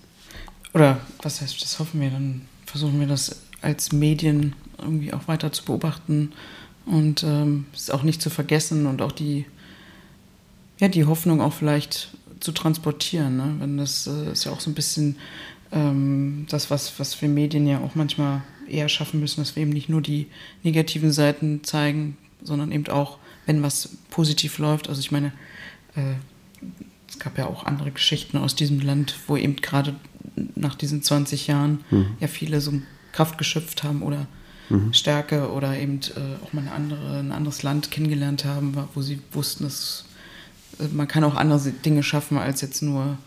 oder 0.75 0.99
was 1.23 1.41
heißt, 1.41 1.59
das 1.59 1.79
hoffen 1.79 2.01
wir, 2.01 2.11
dann 2.11 2.41
versuchen 2.67 2.99
wir 2.99 3.07
das 3.07 3.41
als 3.63 3.91
Medien 3.91 4.53
irgendwie 4.77 5.11
auch 5.11 5.27
weiter 5.27 5.51
zu 5.51 5.65
beobachten 5.65 6.33
und 6.85 7.23
ähm, 7.23 7.65
es 7.73 7.89
auch 7.89 8.03
nicht 8.03 8.21
zu 8.21 8.29
vergessen 8.29 8.85
und 8.85 9.01
auch 9.01 9.11
die 9.11 9.45
ja, 10.79 10.87
die 10.87 11.05
Hoffnung 11.05 11.39
auch 11.39 11.53
vielleicht 11.53 12.09
zu 12.39 12.51
transportieren. 12.51 13.37
Ne? 13.37 13.55
Wenn 13.59 13.77
das 13.77 14.07
äh, 14.07 14.31
ist 14.31 14.43
ja 14.43 14.51
auch 14.51 14.59
so 14.59 14.69
ein 14.69 14.73
bisschen 14.73 15.17
ähm, 15.71 16.45
das, 16.49 16.69
was, 16.69 16.99
was 16.99 17.21
wir 17.21 17.29
Medien 17.29 17.67
ja 17.67 17.79
auch 17.79 17.95
manchmal 17.95 18.41
eher 18.67 18.89
schaffen 18.89 19.19
müssen, 19.19 19.41
dass 19.41 19.55
wir 19.55 19.63
eben 19.63 19.71
nicht 19.71 19.89
nur 19.89 20.01
die 20.01 20.27
negativen 20.63 21.11
Seiten 21.11 21.63
zeigen, 21.63 22.17
sondern 22.43 22.71
eben 22.71 22.87
auch, 22.87 23.17
wenn 23.45 23.63
was 23.63 23.89
positiv 24.09 24.57
läuft. 24.57 24.89
Also 24.89 24.99
ich 24.99 25.11
meine, 25.11 25.31
äh, 25.95 26.15
es 27.07 27.19
gab 27.19 27.37
ja 27.37 27.47
auch 27.47 27.65
andere 27.65 27.91
Geschichten 27.91 28.37
aus 28.37 28.55
diesem 28.55 28.81
Land, 28.81 29.15
wo 29.27 29.37
eben 29.37 29.57
gerade 29.57 29.95
nach 30.55 30.75
diesen 30.75 31.03
20 31.03 31.47
Jahren 31.47 31.83
mhm. 31.91 32.17
ja 32.19 32.27
viele 32.27 32.59
so 32.59 32.73
Kraft 33.11 33.37
geschöpft 33.37 33.83
haben 33.83 34.01
oder 34.01 34.27
mhm. 34.69 34.93
Stärke 34.93 35.51
oder 35.51 35.77
eben 35.77 35.99
äh, 36.15 36.43
auch 36.43 36.53
mal 36.53 36.61
eine 36.61 36.71
andere, 36.71 37.19
ein 37.19 37.31
anderes 37.31 37.63
Land 37.63 37.91
kennengelernt 37.91 38.45
haben, 38.45 38.75
wo 38.93 39.01
sie 39.01 39.19
wussten, 39.31 39.63
dass 39.65 40.05
man 40.91 41.07
kann 41.07 41.23
auch 41.23 41.35
andere 41.35 41.59
Dinge 41.71 42.03
schaffen 42.03 42.37
als 42.37 42.61
jetzt 42.61 42.81
nur 42.81 43.17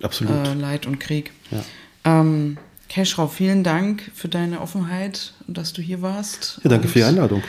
äh, 0.00 0.54
Leid 0.54 0.86
und 0.86 1.00
Krieg. 1.00 1.32
Ja. 1.50 1.64
Ähm, 2.04 2.58
Keschrau, 2.88 3.28
vielen 3.28 3.64
Dank 3.64 4.10
für 4.14 4.28
deine 4.28 4.60
Offenheit 4.60 5.34
und 5.46 5.58
dass 5.58 5.72
du 5.72 5.82
hier 5.82 6.02
warst. 6.02 6.60
Ja, 6.62 6.70
danke 6.70 6.86
und, 6.86 6.92
für 6.92 6.98
die 7.00 7.04
Einladung. 7.04 7.42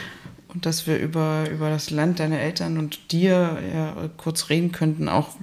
Und 0.48 0.66
dass 0.66 0.86
wir 0.86 0.98
über, 0.98 1.48
über 1.50 1.70
das 1.70 1.90
Land 1.90 2.20
deiner 2.20 2.40
Eltern 2.40 2.78
und 2.78 3.12
dir 3.12 3.58
ja, 3.72 4.10
kurz 4.16 4.48
reden 4.48 4.72
könnten. 4.72 5.08
Auch, 5.08 5.36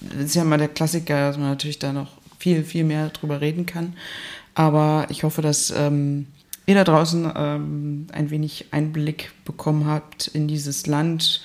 das 0.00 0.26
ist 0.26 0.34
ja 0.36 0.44
mal 0.44 0.58
der 0.58 0.68
Klassiker, 0.68 1.28
dass 1.28 1.36
man 1.36 1.48
natürlich 1.48 1.78
da 1.78 1.92
noch 1.92 2.12
viel, 2.38 2.64
viel 2.64 2.84
mehr 2.84 3.08
drüber 3.10 3.40
reden 3.40 3.66
kann. 3.66 3.94
Aber 4.54 5.06
ich 5.10 5.24
hoffe, 5.24 5.42
dass 5.42 5.72
ähm, 5.76 6.26
ihr 6.70 6.76
da 6.76 6.84
draußen 6.84 7.30
ähm, 7.34 8.06
ein 8.12 8.30
wenig 8.30 8.66
Einblick 8.70 9.32
bekommen 9.44 9.86
habt 9.86 10.28
in 10.28 10.48
dieses 10.48 10.86
Land, 10.86 11.42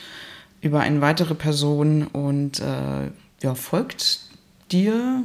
über 0.61 0.79
eine 0.79 1.01
weitere 1.01 1.35
Person 1.35 2.07
und 2.07 2.59
äh, 2.59 3.11
ja, 3.41 3.55
folgt 3.55 4.21
dir, 4.71 5.23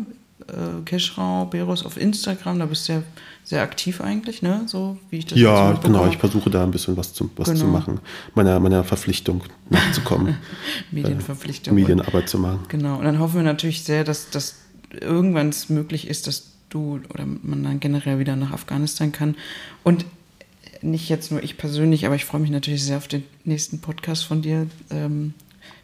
äh, 0.49 0.83
Keschrau 0.85 1.47
Beros, 1.47 1.85
auf 1.85 1.97
Instagram. 1.97 2.59
Da 2.59 2.67
bist 2.67 2.89
du 2.89 2.95
ja 2.95 3.03
sehr 3.45 3.63
aktiv 3.63 4.01
eigentlich, 4.01 4.43
ne? 4.43 4.63
So 4.67 4.99
wie 5.11 5.19
ich 5.19 5.27
das 5.27 5.39
Ja, 5.39 5.73
genau. 5.73 6.07
Ich 6.07 6.19
versuche 6.19 6.51
da 6.51 6.63
ein 6.63 6.71
bisschen 6.71 6.97
was 6.97 7.13
zu, 7.13 7.31
was 7.37 7.49
genau. 7.49 7.61
zu 7.61 7.67
machen, 7.67 8.01
meiner, 8.35 8.59
meiner 8.61 8.85
Verpflichtung 8.85 9.43
nachzukommen. 9.69 10.37
Medienverpflichtung. 10.91 11.77
Äh, 11.77 11.81
Medienarbeit 11.81 12.29
zu 12.29 12.39
machen. 12.39 12.61
Genau. 12.69 12.97
Und 12.97 13.05
dann 13.05 13.19
hoffen 13.19 13.37
wir 13.37 13.43
natürlich 13.43 13.85
sehr, 13.85 14.05
dass 14.05 14.31
das 14.31 14.57
irgendwann 15.01 15.51
es 15.51 15.69
möglich 15.69 16.09
ist, 16.09 16.27
dass 16.27 16.50
du 16.71 17.01
oder 17.11 17.27
man 17.27 17.63
dann 17.63 17.81
generell 17.81 18.19
wieder 18.19 18.37
nach 18.37 18.53
Afghanistan 18.53 19.13
kann. 19.13 19.37
Und 19.85 20.07
nicht 20.83 21.09
jetzt 21.09 21.31
nur 21.31 21.43
ich 21.43 21.59
persönlich, 21.59 22.07
aber 22.07 22.15
ich 22.15 22.25
freue 22.25 22.41
mich 22.41 22.51
natürlich 22.51 22.85
sehr 22.85 22.97
auf 22.97 23.09
den 23.09 23.25
nächsten 23.45 23.81
Podcast 23.81 24.25
von 24.25 24.43
dir. 24.43 24.67
Ähm, 24.91 25.35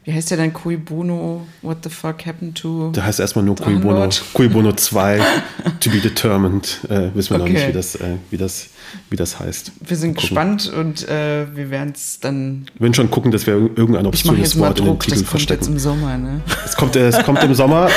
wie 0.06 0.12
heißt 0.12 0.30
der 0.30 0.38
denn? 0.38 0.52
Cui 0.52 0.76
Bono, 0.76 1.44
What 1.62 1.78
the 1.82 1.90
fuck 1.90 2.24
happened 2.26 2.56
to. 2.58 2.92
Der 2.94 3.04
heißt 3.04 3.18
erstmal 3.18 3.44
nur 3.44 3.56
Cui 3.56 3.74
Bono, 3.74 4.08
Cui 4.34 4.48
Bono 4.48 4.72
2, 4.72 5.20
To 5.80 5.90
be 5.90 5.98
determined. 5.98 6.78
Äh, 6.88 7.10
wissen 7.12 7.30
wir 7.30 7.40
okay. 7.40 7.52
noch 7.52 7.58
nicht, 7.58 7.68
wie 7.68 7.72
das, 7.72 7.96
äh, 7.96 8.14
wie, 8.30 8.36
das, 8.36 8.68
wie 9.10 9.16
das 9.16 9.40
heißt. 9.40 9.72
Wir 9.80 9.96
sind 9.96 10.16
gespannt 10.16 10.72
und 10.72 11.08
äh, 11.08 11.46
wir 11.52 11.70
werden 11.70 11.92
es 11.92 12.20
dann. 12.20 12.66
Wir 12.74 12.82
werden 12.82 12.94
schon 12.94 13.10
gucken, 13.10 13.32
dass 13.32 13.48
wir 13.48 13.54
irgendein 13.54 14.06
obszönes 14.06 14.56
Wort 14.56 14.78
Druck, 14.78 14.86
in 14.86 14.92
den 14.92 14.98
Titel 15.00 15.20
das 15.22 15.28
verstecken. 15.28 15.64
Kommt 15.64 15.74
jetzt 15.74 15.84
im 15.84 15.90
Sommer, 15.90 16.16
ne? 16.16 16.40
Es 16.64 16.76
kommt, 16.76 16.94
äh, 16.94 17.08
es 17.08 17.24
kommt 17.24 17.42
im 17.42 17.54
Sommer. 17.54 17.90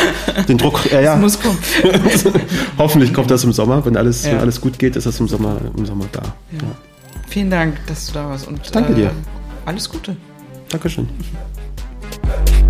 Den 0.47 0.57
Druck, 0.57 0.91
ja, 0.91 1.01
ja. 1.01 1.13
Es 1.13 1.21
muss 1.21 1.39
kommen. 1.39 1.59
Hoffentlich 2.79 3.13
kommt 3.13 3.29
das 3.29 3.43
im 3.43 3.53
Sommer. 3.53 3.85
Wenn 3.85 3.95
alles, 3.95 4.25
ja. 4.25 4.31
wenn 4.31 4.39
alles 4.39 4.59
gut 4.59 4.79
geht, 4.79 4.95
ist 4.95 5.05
das 5.05 5.19
im 5.19 5.27
Sommer, 5.27 5.61
im 5.77 5.85
Sommer 5.85 6.05
da. 6.11 6.23
Ja. 6.23 6.57
Ja. 6.59 6.75
Vielen 7.27 7.51
Dank, 7.51 7.85
dass 7.85 8.07
du 8.07 8.13
da 8.13 8.29
warst. 8.29 8.47
Und, 8.47 8.61
Danke 8.73 8.95
dir. 8.95 9.05
Äh, 9.05 9.11
alles 9.67 9.87
Gute. 9.87 10.17
Dankeschön. 10.69 11.07
Bye. 12.21 12.68